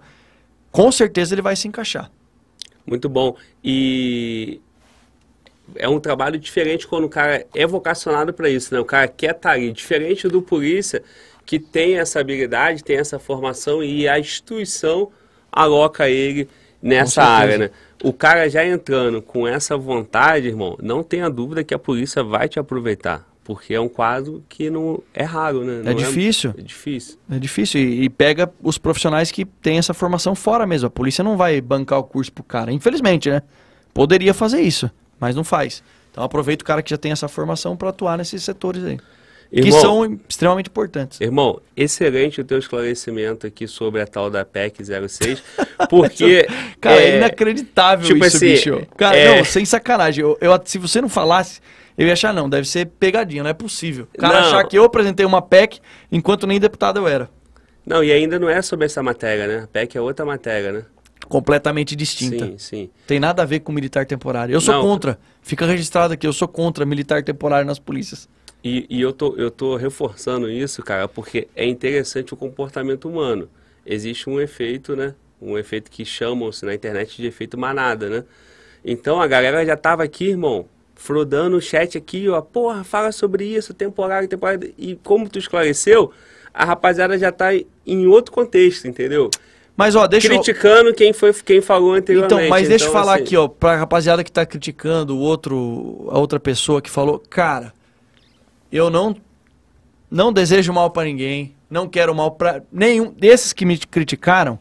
[0.71, 2.11] Com certeza ele vai se encaixar.
[2.85, 3.35] Muito bom.
[3.63, 4.61] E
[5.75, 8.79] é um trabalho diferente quando o cara é vocacionado para isso, né?
[8.79, 9.71] O cara quer estar ali.
[9.71, 11.01] Diferente do polícia
[11.45, 15.11] que tem essa habilidade, tem essa formação e a instituição
[15.55, 16.47] aloca ele
[16.81, 17.69] nessa área, né?
[18.03, 22.47] O cara já entrando com essa vontade, irmão, não tenha dúvida que a polícia vai
[22.47, 23.25] te aproveitar.
[23.43, 25.81] Porque é um quadro que não é raro, né?
[25.83, 26.53] Não É difícil.
[26.57, 27.17] É difícil.
[27.31, 27.79] É difícil.
[27.79, 30.87] E, e pega os profissionais que têm essa formação fora mesmo.
[30.87, 32.71] A polícia não vai bancar o curso pro cara.
[32.71, 33.43] Infelizmente, né?
[33.93, 35.83] Poderia fazer isso, mas não faz.
[36.11, 38.97] Então aproveita o cara que já tem essa formação para atuar nesses setores aí.
[39.51, 41.21] Que Irmão, são extremamente importantes.
[41.21, 45.41] Irmão, excelente o teu esclarecimento aqui sobre a tal da PEC 06,
[45.89, 46.47] porque...
[46.81, 48.81] Cara, é, é, inacreditável tipo isso, assim, bicho.
[48.97, 50.23] Cara, é- não, sem sacanagem.
[50.23, 51.61] Eu, eu- se você não falasse,
[51.97, 54.07] eu ia achar, não, deve ser pegadinha, não é possível.
[54.13, 54.47] O cara Não.
[54.47, 55.79] achar que eu apresentei uma PEC
[56.11, 57.29] enquanto nem deputado eu era.
[57.85, 59.63] Não, e ainda não é sobre essa matéria, né?
[59.63, 60.83] A PEC é outra matéria, né?
[61.29, 62.45] Completamente distinta.
[62.45, 62.89] Sim, sim.
[63.07, 64.53] Tem nada a ver com militar temporário.
[64.53, 64.81] Eu sou Não.
[64.81, 65.17] contra.
[65.41, 68.27] Fica registrado aqui, eu sou contra militar temporário nas polícias.
[68.65, 73.47] E, e eu, tô, eu tô reforçando isso, cara, porque é interessante o comportamento humano.
[73.85, 75.13] Existe um efeito, né?
[75.39, 78.23] Um efeito que chamam-se na internet de efeito manada, né?
[78.83, 82.41] Então a galera já tava aqui, irmão, flodando o chat aqui, ó.
[82.41, 84.73] Porra, fala sobre isso, temporário, temporário.
[84.79, 86.11] E como tu esclareceu,
[86.51, 87.49] a rapaziada já tá
[87.85, 89.29] em outro contexto, entendeu?
[89.77, 90.41] Mas, ó, deixa eu...
[90.41, 92.33] Criticando quem, foi, quem falou anteriormente.
[92.33, 96.07] Então, mas deixa eu falar assim, aqui, ó, pra rapaziada que tá criticando o outro,
[96.09, 97.74] a outra pessoa que falou, cara,
[98.71, 99.15] eu não
[100.09, 104.59] não desejo mal pra ninguém, não quero mal pra nenhum desses que me criticaram,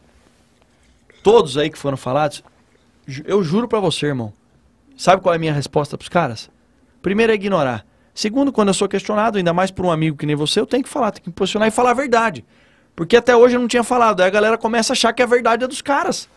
[1.23, 2.43] todos aí que foram falados,
[3.25, 4.33] eu juro pra você, irmão.
[4.97, 6.49] Sabe qual é a minha resposta pros caras?
[7.01, 7.85] Primeiro é ignorar.
[8.13, 10.83] Segundo, quando eu sou questionado, ainda mais por um amigo que nem você, eu tenho
[10.83, 12.45] que falar, tenho que me posicionar e falar a verdade.
[12.95, 14.21] Porque até hoje eu não tinha falado.
[14.21, 16.29] Aí a galera começa a achar que a verdade é dos caras.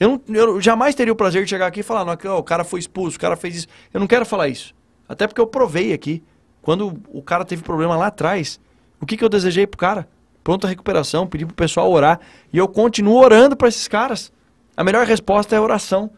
[0.00, 2.64] Eu, não, eu jamais teria o prazer de chegar aqui e falar, não, o cara
[2.64, 3.68] foi expulso, o cara fez isso.
[3.94, 4.74] Eu não quero falar isso.
[5.08, 6.22] Até porque eu provei aqui.
[6.68, 8.60] Quando o cara teve problema lá atrás,
[9.00, 10.06] o que, que eu desejei pro cara?
[10.44, 12.20] Pronta recuperação, pedi pro pessoal orar.
[12.52, 14.30] E eu continuo orando para esses caras.
[14.76, 16.10] A melhor resposta é oração.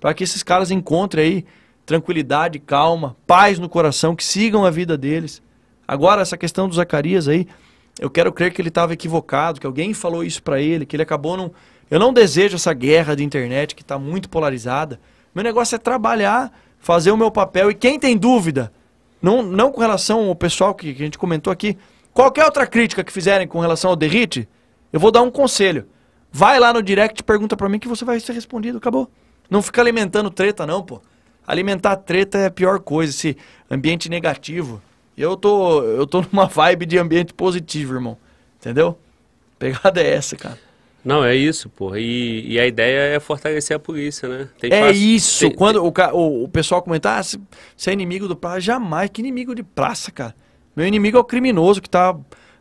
[0.00, 1.44] Para que esses caras encontrem aí
[1.86, 5.40] tranquilidade, calma, paz no coração, que sigam a vida deles.
[5.86, 7.46] Agora, essa questão do Zacarias aí,
[8.00, 11.04] eu quero crer que ele estava equivocado, que alguém falou isso para ele, que ele
[11.04, 11.52] acabou não.
[11.88, 14.98] Eu não desejo essa guerra de internet que está muito polarizada.
[15.32, 17.70] Meu negócio é trabalhar, fazer o meu papel.
[17.70, 18.72] E quem tem dúvida,
[19.22, 21.78] não, não com relação ao pessoal que, que a gente comentou aqui,
[22.12, 24.48] qualquer outra crítica que fizerem com relação ao Derrite,
[24.92, 25.86] eu vou dar um conselho.
[26.30, 28.78] Vai lá no direct pergunta para mim que você vai ser respondido.
[28.78, 29.10] Acabou.
[29.48, 31.00] Não fica alimentando treta, não, pô.
[31.46, 33.36] Alimentar treta é a pior coisa, esse
[33.70, 34.82] ambiente negativo.
[35.16, 38.16] Eu tô, eu tô numa vibe de ambiente positivo, irmão.
[38.58, 38.98] Entendeu?
[39.58, 40.58] Pegada é essa, cara.
[41.04, 41.98] Não, é isso, porra.
[41.98, 44.48] E, e a ideia é fortalecer a polícia, né?
[44.60, 45.48] Tem é isso.
[45.48, 46.04] Tem, Quando tem...
[46.12, 47.22] O, o, o, pessoal comentar, ah,
[47.76, 48.60] você é inimigo do praça.
[48.60, 49.10] Jamais.
[49.12, 50.34] Que inimigo de praça, cara?
[50.76, 52.16] Meu inimigo é o criminoso que tá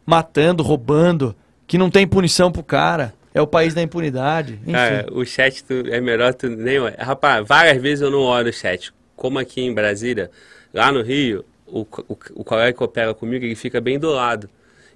[0.05, 1.35] matando, roubando,
[1.67, 3.13] que não tem punição pro cara.
[3.33, 4.53] É o país da impunidade.
[4.63, 4.73] Enfim.
[4.73, 6.79] Cara, o chat tu, é melhor tu nem.
[6.97, 8.91] Rapaz, várias vezes eu não olho o chat.
[9.15, 10.29] Como aqui em Brasília,
[10.73, 14.49] lá no Rio, o, o, o colega que opera comigo, ele fica bem do lado.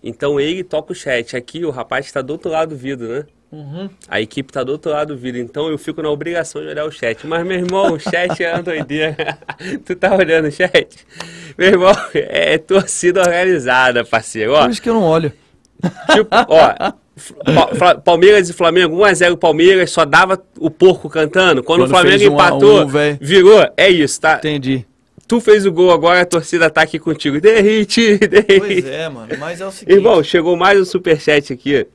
[0.06, 1.36] Então ele toca o chat.
[1.36, 3.26] Aqui o rapaz está do outro lado do vidro, né?
[3.52, 3.90] Uhum.
[4.08, 5.42] A equipe está do outro lado do vidro.
[5.42, 7.26] Então eu fico na obrigação de olhar o chat.
[7.26, 9.40] Mas, meu irmão, o chat é uma doideira.
[9.84, 10.88] tu tá olhando o chat?
[11.58, 14.54] Meu irmão, é torcida organizada, parceiro.
[14.54, 15.34] Ó, Por isso que eu não olho.
[16.12, 16.94] Tipo, ó.
[18.04, 21.64] Palmeiras e Flamengo, 1x0 Palmeiras, só dava o porco cantando.
[21.64, 22.88] Quando, Quando o Flamengo empatou, um,
[23.20, 23.66] virou.
[23.78, 24.36] É isso, tá?
[24.36, 24.86] Entendi.
[25.28, 27.42] Tu fez o gol agora, a torcida tá aqui contigo.
[27.42, 28.60] Derrite, derrite.
[28.60, 29.36] Pois é, mano.
[29.40, 29.96] Mas é o seguinte.
[29.96, 31.88] Irmão, chegou mais um superchat aqui.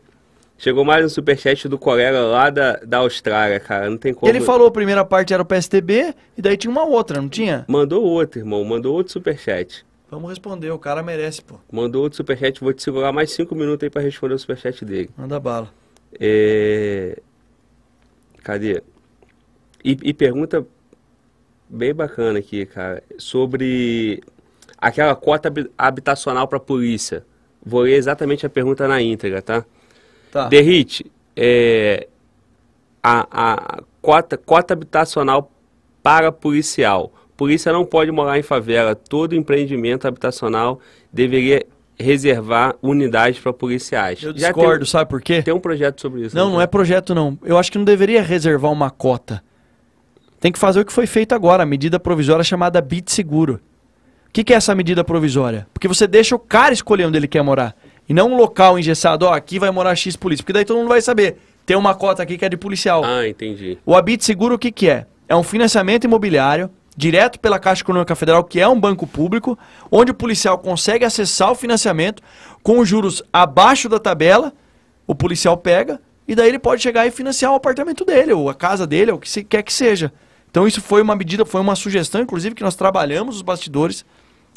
[0.59, 3.89] Chegou mais um superchat do colega lá da, da Austrália, cara.
[3.89, 4.31] Não tem como.
[4.31, 7.65] Ele falou a primeira parte era o PSTB e daí tinha uma outra, não tinha?
[7.69, 8.63] Mandou outro, irmão.
[8.65, 9.87] Mandou outro superchat.
[10.11, 11.55] Vamos responder, o cara merece, pô.
[11.71, 15.09] Mandou outro superchat, vou te segurar mais cinco minutos aí pra responder o superchat dele.
[15.17, 15.73] Manda bala.
[16.19, 17.17] É...
[18.43, 18.83] Cadê?
[19.85, 20.67] E, e pergunta
[21.71, 24.21] bem bacana aqui, cara, sobre
[24.77, 27.25] aquela cota habitacional para polícia.
[27.65, 29.65] Vou ler exatamente a pergunta na íntegra, tá?
[30.33, 30.49] Tá.
[30.49, 32.09] Derrite, é,
[33.03, 35.51] a, a cota, cota habitacional
[36.03, 37.13] para policial.
[37.37, 38.95] Polícia não pode morar em favela.
[38.95, 40.81] Todo empreendimento habitacional
[41.13, 41.65] deveria
[41.99, 44.23] reservar unidades para policiais.
[44.23, 45.43] Eu discordo, tem, sabe por quê?
[45.43, 46.37] Tem um projeto sobre isso.
[46.37, 47.39] Não, não, não é projeto não.
[47.45, 49.43] Eu acho que não deveria reservar uma cota
[50.41, 53.61] tem que fazer o que foi feito agora, a medida provisória chamada BIT Seguro.
[54.27, 55.67] O que, que, é essa medida provisória?
[55.75, 57.77] Porque você deixa o cara escolher onde ele quer morar.
[58.09, 60.43] E não um local engessado, ó, aqui vai morar X polícia.
[60.43, 61.37] Porque daí todo mundo vai saber.
[61.67, 63.05] Tem uma cota aqui que é de policial.
[63.05, 63.77] Ah, entendi.
[63.85, 65.07] O Habit Seguro o que, que é?
[65.29, 69.59] É um financiamento imobiliário direto pela Caixa Econômica Federal, que é um banco público,
[69.91, 72.23] onde o policial consegue acessar o financiamento
[72.63, 74.53] com juros abaixo da tabela,
[75.07, 78.55] o policial pega, e daí ele pode chegar e financiar o apartamento dele, ou a
[78.55, 80.13] casa dele, ou o que quer que seja.
[80.51, 84.05] Então isso foi uma medida, foi uma sugestão, inclusive, que nós trabalhamos os bastidores,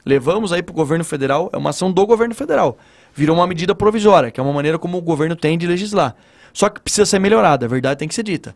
[0.06, 2.78] levamos aí para o governo federal, é uma ação do governo federal.
[3.14, 6.16] Virou uma medida provisória, que é uma maneira como o governo tem de legislar.
[6.52, 8.56] Só que precisa ser melhorada, a verdade tem que ser dita.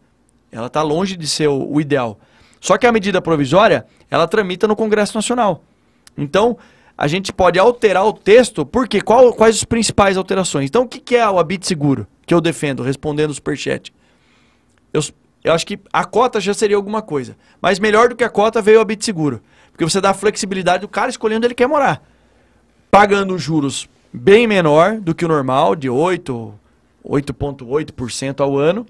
[0.52, 2.20] Ela está longe de ser o, o, ideal.
[2.60, 5.64] Só que a medida provisória, ela tramita no Congresso Nacional.
[6.18, 6.58] Então,
[6.98, 10.66] a gente pode alterar o texto, porque qual, quais as principais alterações?
[10.66, 13.94] Então, o que, que é o habite seguro, que eu defendo, respondendo o superchat?
[14.92, 15.02] Eu,
[15.48, 17.38] eu acho que a cota já seria alguma coisa.
[17.62, 19.42] Mas melhor do que a cota veio o Habite Seguro.
[19.72, 22.02] Porque você dá a flexibilidade do cara escolhendo onde ele quer morar.
[22.92, 26.54] Pagando juros bem menor do que o normal, de 8,
[27.06, 28.86] 8,8% ao ano.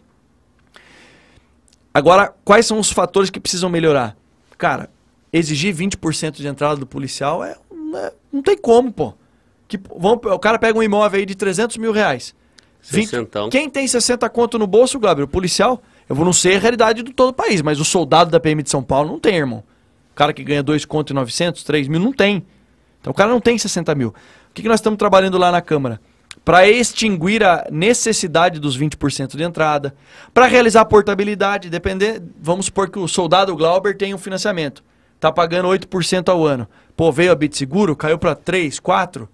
[1.93, 4.15] Agora, quais são os fatores que precisam melhorar?
[4.57, 4.89] Cara,
[5.31, 7.55] exigir 20% de entrada do policial é,
[7.95, 9.13] é, não tem como, pô.
[9.67, 12.33] Que, o cara pega um imóvel aí de 300 mil reais.
[12.81, 15.25] 20, quem tem 60 conto no bolso, Gabriel?
[15.25, 15.81] O policial?
[16.09, 18.63] Eu vou não sei a realidade do todo o país, mas o soldado da PM
[18.63, 19.63] de São Paulo não tem, irmão.
[20.11, 22.45] O cara que ganha 2 conto e 900, 3 mil, não tem.
[23.01, 24.09] Então o cara não tem 60 mil.
[24.09, 24.13] O
[24.53, 25.99] que, que nós estamos trabalhando lá na Câmara?
[26.43, 29.93] Para extinguir a necessidade dos 20% de entrada,
[30.33, 34.83] para realizar a portabilidade, depender, vamos supor que o soldado Glauber tem um financiamento,
[35.19, 36.67] tá pagando 8% ao ano.
[36.95, 39.27] Pô, veio a Bit Seguro, caiu para 3, 4.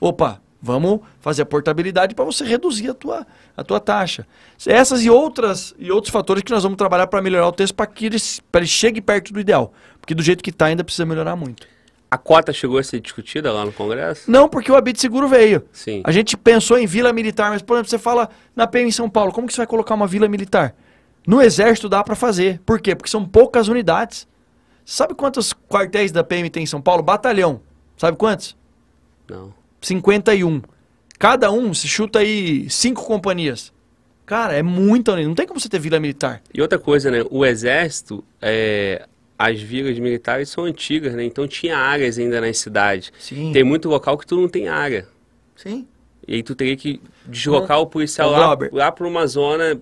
[0.00, 4.26] Opa, Vamos fazer a portabilidade para você reduzir a tua, a tua taxa.
[4.66, 7.86] Essas e outras e outros fatores que nós vamos trabalhar para melhorar o texto para
[7.86, 8.16] que ele,
[8.54, 9.74] ele chegue perto do ideal.
[10.00, 11.66] Porque do jeito que está ainda precisa melhorar muito.
[12.10, 14.30] A cota chegou a ser discutida lá no Congresso?
[14.30, 15.66] Não, porque o Habite Seguro veio.
[15.70, 16.00] Sim.
[16.02, 19.10] A gente pensou em vila militar, mas, por exemplo, você fala na PM em São
[19.10, 20.74] Paulo, como que você vai colocar uma vila militar?
[21.26, 22.58] No Exército dá pra fazer.
[22.64, 22.94] Por quê?
[22.94, 24.26] Porque são poucas unidades.
[24.82, 27.02] Sabe quantos quartéis da PM tem em São Paulo?
[27.02, 27.60] Batalhão.
[27.98, 28.56] Sabe quantos?
[29.28, 29.52] Não.
[29.86, 30.62] 51.
[31.18, 33.72] Cada um se chuta aí cinco companhias.
[34.26, 35.16] Cara, é muita.
[35.22, 36.42] Não tem como você ter vila militar.
[36.52, 37.22] E outra coisa, né?
[37.30, 39.06] O Exército, é,
[39.38, 41.24] as vilas militares são antigas, né?
[41.24, 43.12] Então tinha áreas ainda nas cidades.
[43.18, 43.52] Sim.
[43.52, 45.06] Tem muito local que tu não tem área.
[45.54, 45.86] Sim.
[46.26, 49.78] E aí tu teria que deslocar o policial lá, lá pra uma zona.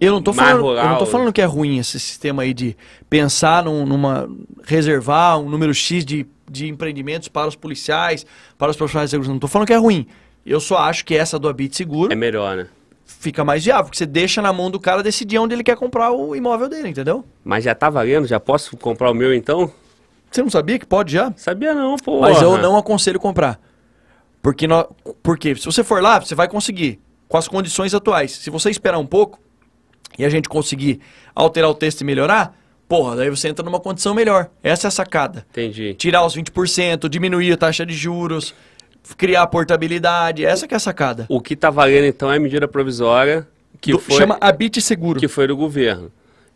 [0.00, 0.88] Eu não tô Mais falando, eu rural.
[0.90, 2.74] não tô falando que é ruim esse sistema aí de
[3.10, 4.30] pensar num- numa
[4.64, 8.24] reservar um número X de, de empreendimentos para os policiais,
[8.56, 9.32] para os profissionais de segurança.
[9.32, 10.06] Não tô falando que é ruim.
[10.46, 12.66] Eu só acho que essa do Habite Seguro É melhor, né?
[13.04, 16.12] fica mais viável, porque você deixa na mão do cara decidir onde ele quer comprar
[16.12, 17.24] o imóvel dele, entendeu?
[17.42, 18.26] Mas já tá valendo?
[18.26, 19.70] Já posso comprar o meu então?
[20.30, 21.32] Você não sabia que pode já?
[21.36, 22.20] Sabia não, pô.
[22.20, 23.58] Mas eu não aconselho comprar.
[24.42, 24.86] Porque, nó-
[25.22, 28.32] porque se você for lá, você vai conseguir, com as condições atuais.
[28.32, 29.38] Se você esperar um pouco
[30.18, 31.00] e a gente conseguir
[31.34, 32.54] alterar o texto e melhorar,
[32.88, 34.48] porra, daí você entra numa condição melhor.
[34.62, 35.46] Essa é a sacada.
[35.50, 35.94] Entendi.
[35.94, 38.54] Tirar os 20%, diminuir a taxa de juros,
[39.16, 41.26] criar portabilidade, essa que é a sacada.
[41.28, 43.46] O que tá valendo então é a medida provisória
[43.80, 45.20] que Do- foi Chama Habite Seguro.
[45.20, 46.10] que foi do governo.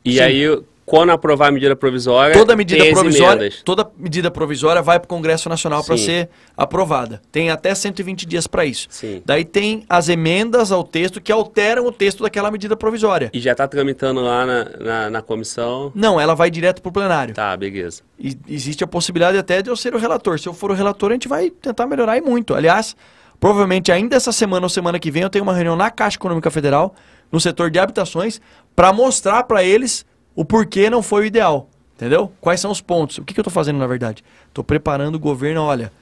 [0.05, 0.21] E Sim.
[0.21, 3.63] aí, quando aprovar a medida provisória, Toda medida provisória, emendas.
[3.65, 7.21] toda medida provisória vai para o Congresso Nacional para ser aprovada.
[7.31, 8.89] Tem até 120 dias para isso.
[8.91, 9.23] Sim.
[9.25, 13.31] Daí tem as emendas ao texto que alteram o texto daquela medida provisória.
[13.33, 15.93] E já tá tramitando lá na, na, na comissão.
[15.95, 17.35] Não, ela vai direto para o plenário.
[17.35, 18.03] Tá, beleza.
[18.19, 20.39] E existe a possibilidade até de eu ser o relator.
[20.39, 22.55] Se eu for o relator, a gente vai tentar melhorar e muito.
[22.55, 22.97] Aliás,
[23.39, 26.51] provavelmente ainda essa semana ou semana que vem eu tenho uma reunião na Caixa Econômica
[26.51, 26.95] Federal,
[27.31, 28.41] no setor de habitações,
[28.77, 30.05] para mostrar para eles
[30.35, 31.69] o porquê não foi o ideal.
[31.95, 32.33] Entendeu?
[32.41, 33.19] Quais são os pontos?
[33.19, 34.25] O que, que eu estou fazendo na verdade?
[34.49, 35.93] Estou preparando o governo, olha,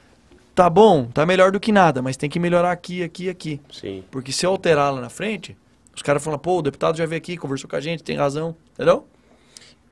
[0.55, 3.61] tá bom, tá melhor do que nada, mas tem que melhorar aqui, aqui, aqui.
[3.71, 4.03] Sim.
[4.11, 5.55] Porque se eu alterar lá na frente,
[5.95, 8.57] os caras falam, pô, o deputado já veio aqui, conversou com a gente, tem razão.
[8.75, 9.05] Entendeu?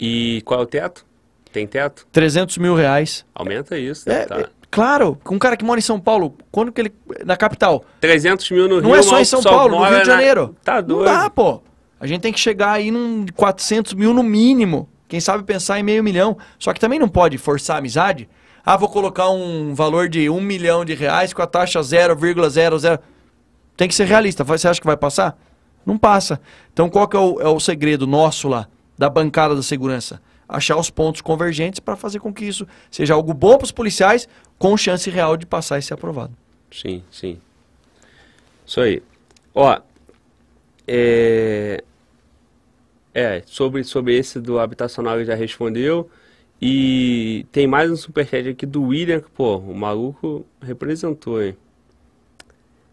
[0.00, 1.04] E qual é o teto?
[1.52, 2.06] Tem teto?
[2.12, 3.26] 300 mil reais.
[3.34, 4.40] Aumenta isso, É, tá?
[4.40, 6.92] é, claro, com um cara que mora em São Paulo, quando que ele.
[7.24, 7.84] Na capital.
[8.00, 10.56] 300 mil no Rio, Não é só em São Paulo, no Rio de na- Janeiro.
[10.64, 11.04] Tá Não doido.
[11.06, 11.62] dá, pô.
[12.00, 14.88] A gente tem que chegar aí num 400 mil no mínimo.
[15.08, 16.36] Quem sabe pensar em meio milhão.
[16.58, 18.28] Só que também não pode forçar a amizade.
[18.64, 23.00] Ah, vou colocar um valor de um milhão de reais com a taxa 0,00.
[23.76, 24.44] Tem que ser realista.
[24.44, 25.38] Você acha que vai passar?
[25.84, 26.40] Não passa.
[26.72, 30.20] Então qual que é o, é o segredo nosso lá, da bancada da segurança?
[30.46, 34.28] Achar os pontos convergentes para fazer com que isso seja algo bom para os policiais,
[34.58, 36.32] com chance real de passar e ser aprovado.
[36.70, 37.38] Sim, sim.
[38.66, 39.02] Isso aí.
[39.54, 39.78] Ó,
[40.86, 41.82] é...
[43.18, 46.08] É, sobre, sobre esse do habitacional ele já respondeu.
[46.62, 51.56] E tem mais um superchat aqui do William, que, pô, o maluco representou, hein?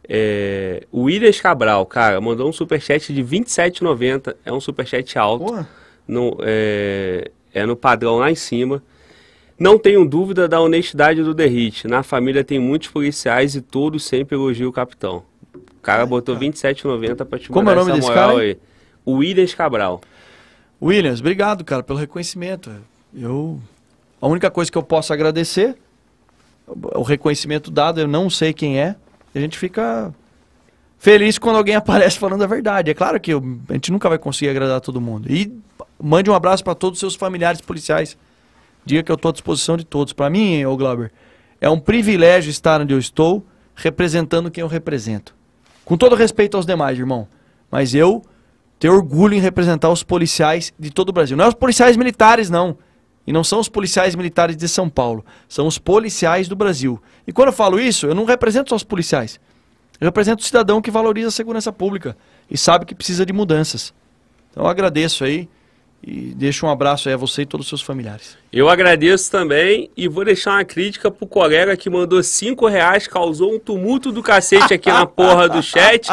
[0.08, 4.36] É, o William Cabral, cara, mandou um superchat de R$ 27,90.
[4.44, 5.66] É um superchat alto.
[6.08, 8.82] No, é, é no padrão lá em cima.
[9.60, 11.88] Não tenho dúvida da honestidade do Derrite.
[11.88, 15.24] Na família tem muitos policiais e todos sempre elogiam o capitão.
[15.54, 18.42] O cara botou R$ 27,90 pra te Como é o nome essa desse moral cara
[18.42, 18.58] aí.
[19.06, 20.02] O Williams Cabral.
[20.82, 22.72] Williams, obrigado, cara, pelo reconhecimento.
[23.14, 23.60] Eu
[24.22, 25.76] a única coisa que eu posso agradecer
[26.68, 28.96] o reconhecimento dado, eu não sei quem é.
[29.34, 30.14] A gente fica
[30.98, 32.90] feliz quando alguém aparece falando a verdade.
[32.90, 35.32] É claro que eu- a gente nunca vai conseguir agradar todo mundo.
[35.32, 35.52] E
[36.02, 38.18] mande um abraço para todos os seus familiares policiais.
[38.86, 40.14] Diga que eu estou à disposição de todos.
[40.14, 41.12] Para mim, ô Glauber,
[41.62, 43.46] é um privilégio estar onde eu estou,
[43.76, 45.36] representando quem eu represento.
[45.84, 47.28] Com todo respeito aos demais, irmão.
[47.70, 48.24] Mas eu
[48.80, 51.38] tenho orgulho em representar os policiais de todo o Brasil.
[51.38, 52.78] Não é os policiais militares, não.
[53.26, 55.26] E não são os policiais militares de São Paulo.
[55.48, 57.02] São os policiais do Brasil.
[57.26, 59.40] E quando eu falo isso, eu não represento só os policiais.
[60.00, 62.16] Eu represento o cidadão que valoriza a segurança pública
[62.50, 63.94] e sabe que precisa de mudanças.
[64.52, 65.50] Então eu agradeço aí
[66.04, 68.38] e deixo um abraço aí a você e todos os seus familiares.
[68.54, 73.56] Eu agradeço também e vou deixar uma crítica pro colega que mandou 5 reais, causou
[73.56, 76.10] um tumulto do cacete aqui na porra do chat.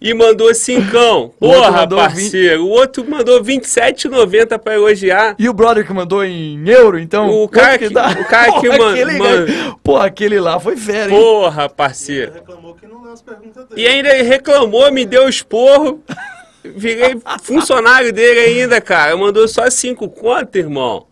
[0.00, 1.32] E mandou cincão.
[1.38, 2.64] O Porra, mandou parceiro.
[2.64, 5.34] O outro mandou R$ 27,90 pra elogiar.
[5.38, 7.28] E o brother que mandou em euro, então?
[7.42, 7.92] O cara que- o
[8.26, 11.20] cara que Porra, man- aquele, man- Pô, aquele lá foi fera, hein?
[11.20, 12.32] Porra, parceiro.
[12.32, 13.80] reclamou que não leu as perguntas dele.
[13.82, 16.02] E ainda ele reclamou, me deu esporro.
[16.64, 19.14] Virei funcionário dele ainda, cara.
[19.16, 21.06] Mandou só cinco conto, irmão.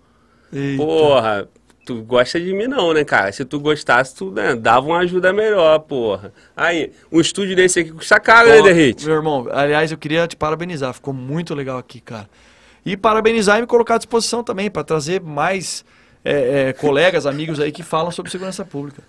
[0.50, 0.82] Eita.
[0.82, 1.48] Porra,
[1.88, 3.32] tu gosta de mim não, né, cara?
[3.32, 6.34] Se tu gostasse, tu né, dava uma ajuda melhor, porra.
[6.54, 9.06] Aí, um estúdio desse aqui custa caro, né, Derrite?
[9.06, 10.92] Meu irmão, aliás, eu queria te parabenizar.
[10.92, 12.28] Ficou muito legal aqui, cara.
[12.84, 15.82] E parabenizar e me colocar à disposição também para trazer mais
[16.22, 19.02] é, é, colegas, amigos aí que falam sobre segurança pública.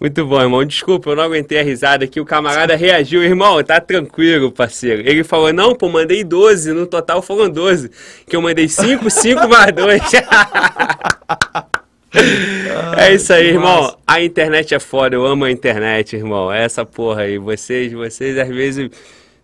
[0.00, 0.64] Muito bom, irmão.
[0.64, 2.20] Desculpa, eu não aguentei a risada aqui.
[2.20, 3.24] O camarada reagiu.
[3.24, 5.02] Irmão, tá tranquilo, parceiro.
[5.04, 6.72] Ele falou, não, pô, mandei 12.
[6.72, 7.90] No total foram 12.
[8.24, 10.00] Que eu mandei 5, 5 mais 2.
[12.96, 13.96] é isso aí, irmão.
[14.06, 15.16] A internet é foda.
[15.16, 16.52] Eu amo a internet, irmão.
[16.52, 17.38] É essa porra aí.
[17.38, 18.90] Vocês, vocês às vezes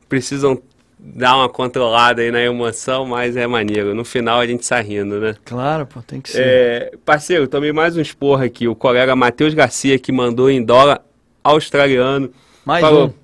[0.08, 0.60] precisam
[0.98, 3.94] dar uma controlada aí na emoção, mas é maneiro.
[3.94, 5.34] No final a gente sai rindo, né?
[5.44, 6.42] Claro, pô, tem que ser.
[6.42, 8.68] É, parceiro, tomei mais um esporro aqui.
[8.68, 11.02] O colega Matheus Garcia que mandou em dólar
[11.42, 12.30] australiano.
[12.64, 13.20] Mais falou, um.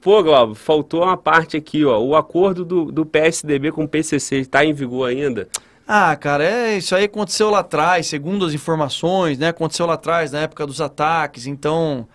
[0.00, 2.00] Pô, Globo, faltou uma parte aqui, ó.
[2.00, 5.48] O acordo do, do PSDB com o PCC está em vigor ainda?
[5.90, 9.48] Ah, cara, é, isso aí aconteceu lá atrás, segundo as informações, né?
[9.48, 11.46] Aconteceu lá atrás, na época dos ataques.
[11.46, 12.06] Então,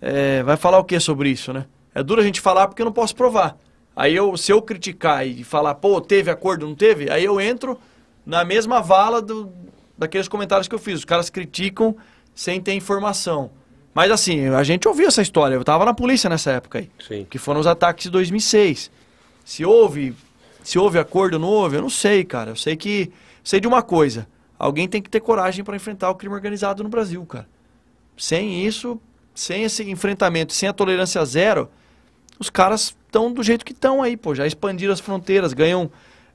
[0.00, 1.66] é, vai falar o que sobre isso, né?
[1.94, 3.58] É duro a gente falar porque eu não posso provar.
[3.94, 7.78] Aí eu, se eu criticar e falar, pô, teve acordo, não teve, aí eu entro
[8.24, 9.52] na mesma vala do,
[9.98, 11.00] daqueles comentários que eu fiz.
[11.00, 11.94] Os caras criticam
[12.34, 13.50] sem ter informação.
[13.92, 15.54] Mas assim, a gente ouviu essa história.
[15.54, 16.90] Eu estava na polícia nessa época aí.
[17.06, 17.26] Sim.
[17.28, 18.90] Que foram os ataques de 2006.
[19.44, 20.16] Se houve,
[20.64, 22.52] se houve acordo não houve, eu não sei, cara.
[22.52, 23.12] Eu sei que
[23.44, 24.26] sei de uma coisa.
[24.58, 27.46] Alguém tem que ter coragem para enfrentar o crime organizado no Brasil, cara.
[28.16, 28.98] Sem isso,
[29.34, 31.68] sem esse enfrentamento, sem a tolerância zero,
[32.38, 34.34] os caras estão do jeito que estão aí, pô.
[34.34, 35.90] Já expandiram as fronteiras, ganham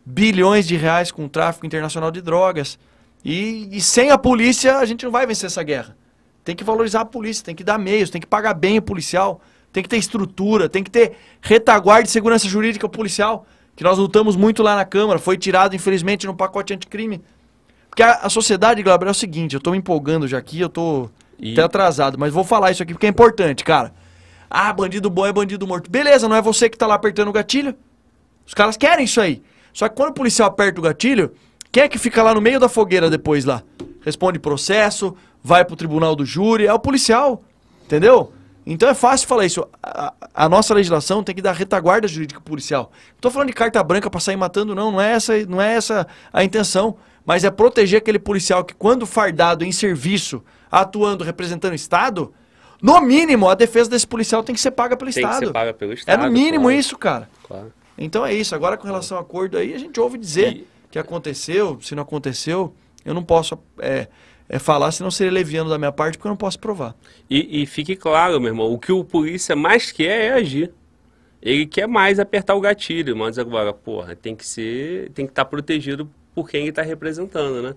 [0.05, 2.77] bilhões de reais com o tráfico internacional de drogas.
[3.25, 5.97] E, e, sem a polícia, a gente não vai vencer essa guerra.
[6.43, 9.41] Tem que valorizar a polícia, tem que dar meios, tem que pagar bem o policial,
[9.73, 13.45] tem que ter estrutura, tem que ter retaguarda de segurança jurídica policial,
[13.79, 17.21] que nós lutamos muito lá na Câmara, foi tirado, infelizmente, no pacote anticrime.
[17.89, 20.67] Porque a, a sociedade, Glauber, é o seguinte, eu estou me empolgando já aqui, eu
[20.67, 21.09] estou
[21.39, 21.53] e...
[21.53, 23.93] até atrasado, mas vou falar isso aqui porque é importante, cara.
[24.49, 25.89] Ah, bandido bom é bandido morto.
[25.89, 27.73] Beleza, não é você que tá lá apertando o gatilho.
[28.45, 29.41] Os caras querem isso aí.
[29.71, 31.31] Só que quando o policial aperta o gatilho,
[31.71, 33.63] quem é que fica lá no meio da fogueira depois lá?
[34.01, 37.41] Responde processo, vai pro tribunal do júri, é o policial.
[37.85, 38.33] Entendeu?
[38.71, 39.67] Então é fácil falar isso.
[39.81, 42.91] A, a nossa legislação tem que dar retaguarda jurídica policial.
[43.13, 44.91] Não tô falando de carta branca para sair matando, não.
[44.91, 46.95] Não é, essa, não é essa a intenção.
[47.25, 52.31] Mas é proteger aquele policial que, quando fardado em serviço, atuando, representando o Estado,
[52.79, 55.31] no mínimo, a defesa desse policial tem que ser paga pelo tem Estado.
[55.31, 56.21] Tem que ser paga pelo Estado.
[56.21, 56.79] É no mínimo claro.
[56.79, 57.29] isso, cara.
[57.47, 57.73] Claro.
[57.97, 58.53] Então é isso.
[58.53, 60.67] Agora, com relação ao acordo aí, a gente ouve dizer e...
[60.91, 62.73] que aconteceu, se não aconteceu,
[63.03, 64.07] eu não posso é,
[64.49, 66.95] é, falar, senão seria leviano da minha parte, porque eu não posso provar.
[67.29, 70.73] E, e fique claro, meu irmão, o que o polícia mais quer é agir.
[71.41, 75.45] Ele quer mais apertar o gatilho, mas agora, porra, tem que ser, tem que estar
[75.45, 77.75] tá protegido por quem ele está representando, né?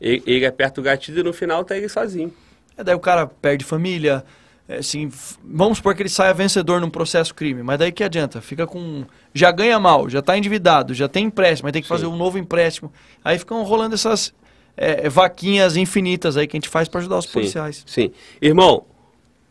[0.00, 2.32] Ele, ele aperta o gatilho e no final tá ele sozinho.
[2.76, 4.24] É, daí o cara perde família,
[4.68, 5.10] é, assim,
[5.42, 8.40] vamos supor que ele saia vencedor num processo crime, mas daí que adianta?
[8.40, 9.04] Fica com.
[9.34, 11.94] Já ganha mal, já está endividado, já tem empréstimo, mas tem que Sim.
[11.94, 12.92] fazer um novo empréstimo.
[13.24, 14.32] Aí ficam rolando essas
[14.80, 17.32] é, vaquinhas infinitas aí que a gente faz para ajudar os Sim.
[17.32, 17.84] policiais.
[17.86, 18.10] Sim.
[18.40, 18.86] Irmão,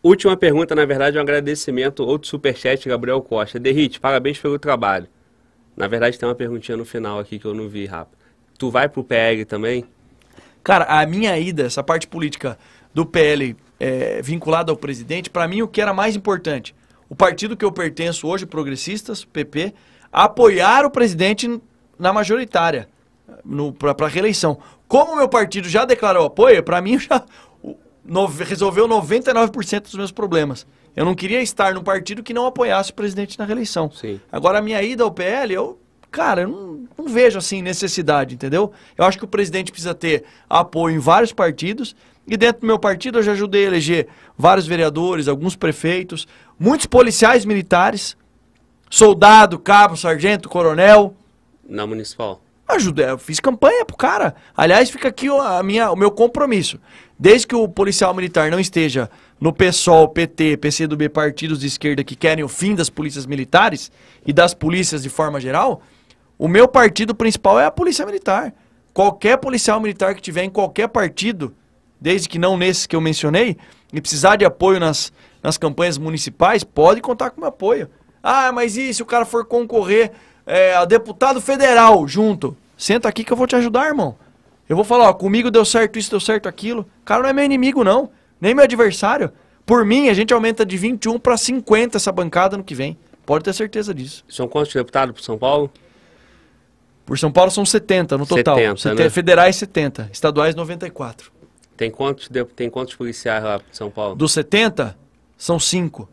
[0.01, 3.59] última pergunta, na verdade, é um agradecimento, outro superchat, Gabriel Costa.
[3.59, 5.07] Derrite, parabéns pelo trabalho.
[5.77, 8.17] Na verdade, tem uma perguntinha no final aqui que eu não vi rápido.
[8.57, 9.85] Tu vai pro PL também?
[10.63, 12.57] Cara, a minha ida, essa parte política
[12.91, 16.75] do PL é, vinculado ao presidente, para mim o que era mais importante,
[17.07, 19.73] o partido que eu pertenço hoje, Progressistas, PP,
[20.11, 21.61] apoiar o presidente
[21.97, 22.89] na majoritária,
[23.77, 24.57] para a reeleição.
[24.87, 27.23] Como o meu partido já declarou apoio, para mim já
[28.03, 30.65] no, resolveu 99% dos meus problemas.
[30.95, 33.91] Eu não queria estar num partido que não apoiasse o presidente na reeleição.
[33.91, 34.19] Sim.
[34.31, 38.71] Agora, a minha ida ao PL, eu, cara, eu não, não vejo assim necessidade, entendeu?
[38.97, 41.95] Eu acho que o presidente precisa ter apoio em vários partidos
[42.27, 46.27] e dentro do meu partido eu já ajudei a eleger vários vereadores, alguns prefeitos,
[46.59, 48.15] muitos policiais militares,
[48.89, 51.15] soldado, cabo, sargento, coronel.
[51.67, 52.41] Na municipal.
[52.69, 54.35] Ajudei, fiz campanha pro cara.
[54.55, 56.79] Aliás, fica aqui a minha, o meu compromisso.
[57.17, 59.09] Desde que o policial militar não esteja
[59.41, 63.91] no PSOL, PT, PCdoB, partidos de esquerda que querem o fim das polícias militares
[64.25, 65.81] e das polícias de forma geral,
[66.37, 68.53] o meu partido principal é a polícia militar.
[68.93, 71.55] Qualquer policial militar que tiver em qualquer partido
[71.99, 73.57] desde que não nesses que eu mencionei,
[73.91, 77.89] e precisar de apoio nas, nas campanhas municipais, pode contar com meu apoio.
[78.21, 80.11] Ah, mas e se o cara for concorrer
[80.49, 82.57] é, deputado federal junto?
[82.75, 84.17] Senta aqui que eu vou te ajudar, irmão.
[84.67, 86.81] Eu vou falar, ó, comigo deu certo isso, deu certo aquilo.
[87.01, 88.09] O cara não é meu inimigo, não.
[88.41, 89.31] Nem meu adversário.
[89.65, 92.97] Por mim, a gente aumenta de 21 para 50 essa bancada no que vem.
[93.25, 94.23] Pode ter certeza disso.
[94.27, 95.71] São quantos deputados por São Paulo?
[97.05, 98.55] Por São Paulo são 70 no total.
[98.55, 99.09] 70, né?
[99.09, 101.31] Federais 70, estaduais 94.
[101.77, 104.15] Tem quantos, tem quantos policiais lá em São Paulo?
[104.15, 104.97] Dos 70,
[105.37, 106.09] são 5.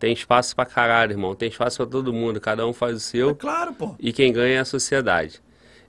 [0.00, 1.34] Tem espaço pra caralho, irmão.
[1.34, 2.40] Tem espaço pra todo mundo.
[2.40, 3.30] Cada um faz o seu.
[3.30, 3.94] É claro, pô.
[4.00, 5.42] E quem ganha é a sociedade.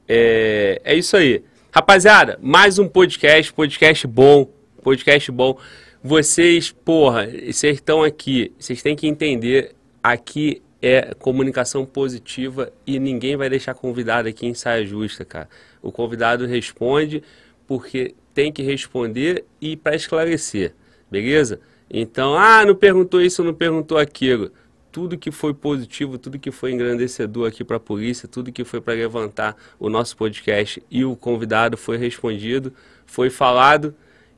[0.05, 1.41] É, é isso aí.
[1.73, 4.51] Rapaziada, mais um podcast, podcast bom,
[4.83, 5.57] podcast bom.
[6.03, 9.73] Vocês, porra, vocês estão aqui, vocês têm que entender,
[10.03, 15.47] aqui é comunicação positiva e ninguém vai deixar convidado aqui em saia justa, cara.
[15.81, 17.23] O convidado responde
[17.65, 20.73] porque tem que responder e para esclarecer,
[21.09, 21.61] beleza?
[21.93, 24.51] Então, ah, não perguntou isso, não perguntou aquilo.
[24.91, 28.79] Tudo que foi positivo, tudo que foi engrandecedor aqui para a polícia, tudo que foi
[28.79, 32.73] para levantar o nosso podcast e o convidado foi respondido,
[33.05, 33.93] foi falado.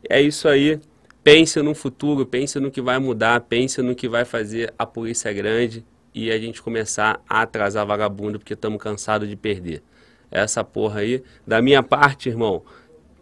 [0.10, 0.80] É isso aí.
[1.24, 5.32] Pense no futuro, pense no que vai mudar, pense no que vai fazer a polícia
[5.32, 9.84] grande e a gente começar a atrasar vagabundo porque estamos cansados de perder.
[10.30, 11.24] Essa porra aí.
[11.46, 12.64] Da minha parte, irmão,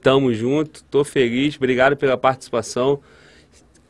[0.01, 3.01] tamo junto, tô feliz, obrigado pela participação.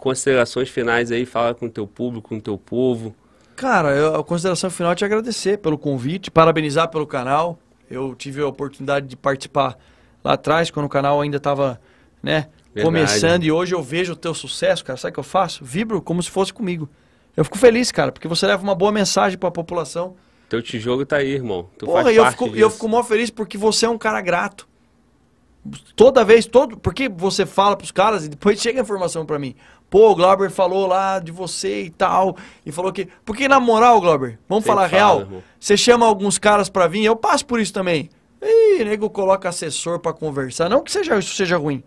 [0.01, 3.15] Considerações finais aí, fala com o teu público, com o teu povo.
[3.55, 7.59] Cara, eu, a consideração final é te agradecer pelo convite, parabenizar pelo canal.
[7.87, 9.77] Eu tive a oportunidade de participar
[10.23, 11.79] lá atrás, quando o canal ainda estava,
[12.23, 12.83] né, Verdade.
[12.83, 13.43] começando.
[13.43, 14.97] E hoje eu vejo o teu sucesso, cara.
[14.97, 15.63] Sabe o que eu faço?
[15.63, 16.89] Vibro como se fosse comigo.
[17.37, 20.15] Eu fico feliz, cara, porque você leva uma boa mensagem para a população.
[20.49, 21.69] Teu tijolo tá aí, irmão.
[21.77, 24.67] Tu Porra, e eu fico, eu fico mó feliz porque você é um cara grato.
[25.95, 29.55] Toda vez, todo, porque você fala pros caras e depois chega a informação pra mim.
[29.89, 33.07] Pô, o Glauber falou lá de você e tal, e falou que...
[33.25, 35.43] Porque na moral, Glauber, vamos Sempre falar fala, real, irmão.
[35.59, 38.09] você chama alguns caras pra vir, eu passo por isso também.
[38.41, 41.83] Ih, nego coloca assessor pra conversar, não que seja isso seja ruim.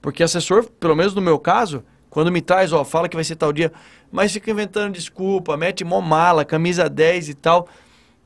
[0.00, 3.34] Porque assessor, pelo menos no meu caso, quando me traz, ó, fala que vai ser
[3.36, 3.72] tal dia,
[4.12, 7.66] mas fica inventando desculpa, mete mó mala, camisa 10 e tal.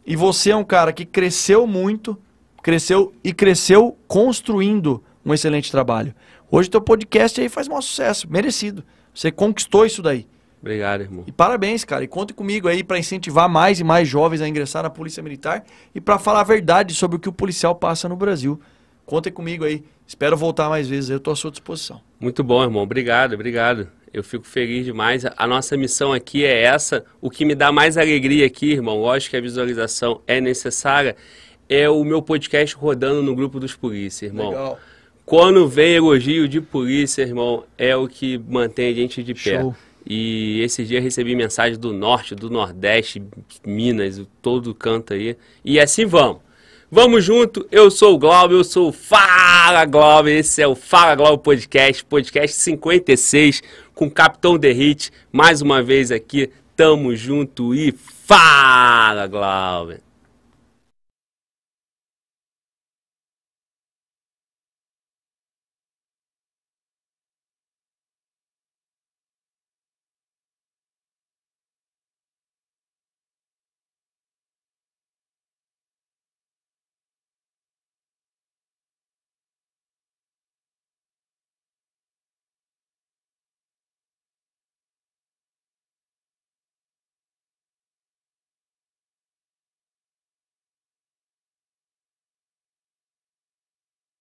[0.05, 2.19] E você é um cara que cresceu muito,
[2.63, 6.15] cresceu e cresceu construindo um excelente trabalho.
[6.51, 8.85] Hoje teu podcast aí faz maior sucesso, merecido.
[9.15, 10.27] Você conquistou isso daí.
[10.61, 11.25] Obrigado, irmão.
[11.27, 12.05] E parabéns, cara.
[12.05, 15.65] E conte comigo aí para incentivar mais e mais jovens a ingressar na Polícia Militar
[15.93, 18.61] e para falar a verdade sobre o que o policial passa no Brasil.
[19.05, 19.83] Contem comigo aí.
[20.07, 21.11] Espero voltar mais vezes.
[21.11, 22.01] Eu estou à sua disposição.
[22.21, 22.83] Muito bom, irmão.
[22.83, 23.89] Obrigado, obrigado.
[24.13, 25.25] Eu fico feliz demais.
[25.25, 27.05] A nossa missão aqui é essa.
[27.21, 31.17] O que me dá mais alegria aqui, irmão, lógico que a visualização é necessária,
[31.73, 34.51] é o meu podcast rodando no grupo dos polícia, irmão.
[34.51, 34.81] Legal.
[35.25, 39.61] Quando vem elogio de polícia, irmão, é o que mantém a gente de pé.
[39.61, 39.75] Show.
[40.05, 43.23] E esse dia recebi mensagem do norte, do nordeste,
[43.65, 45.37] Minas, todo canto aí.
[45.65, 46.43] E assim vamos.
[46.91, 51.15] Vamos junto, eu sou o Glauber, eu sou o Fala Glauber, esse é o Fala
[51.15, 53.63] Glauber Podcast, podcast 56,
[53.95, 60.12] com o Capitão Derrite, mais uma vez aqui, tamo junto e Fala Glauber!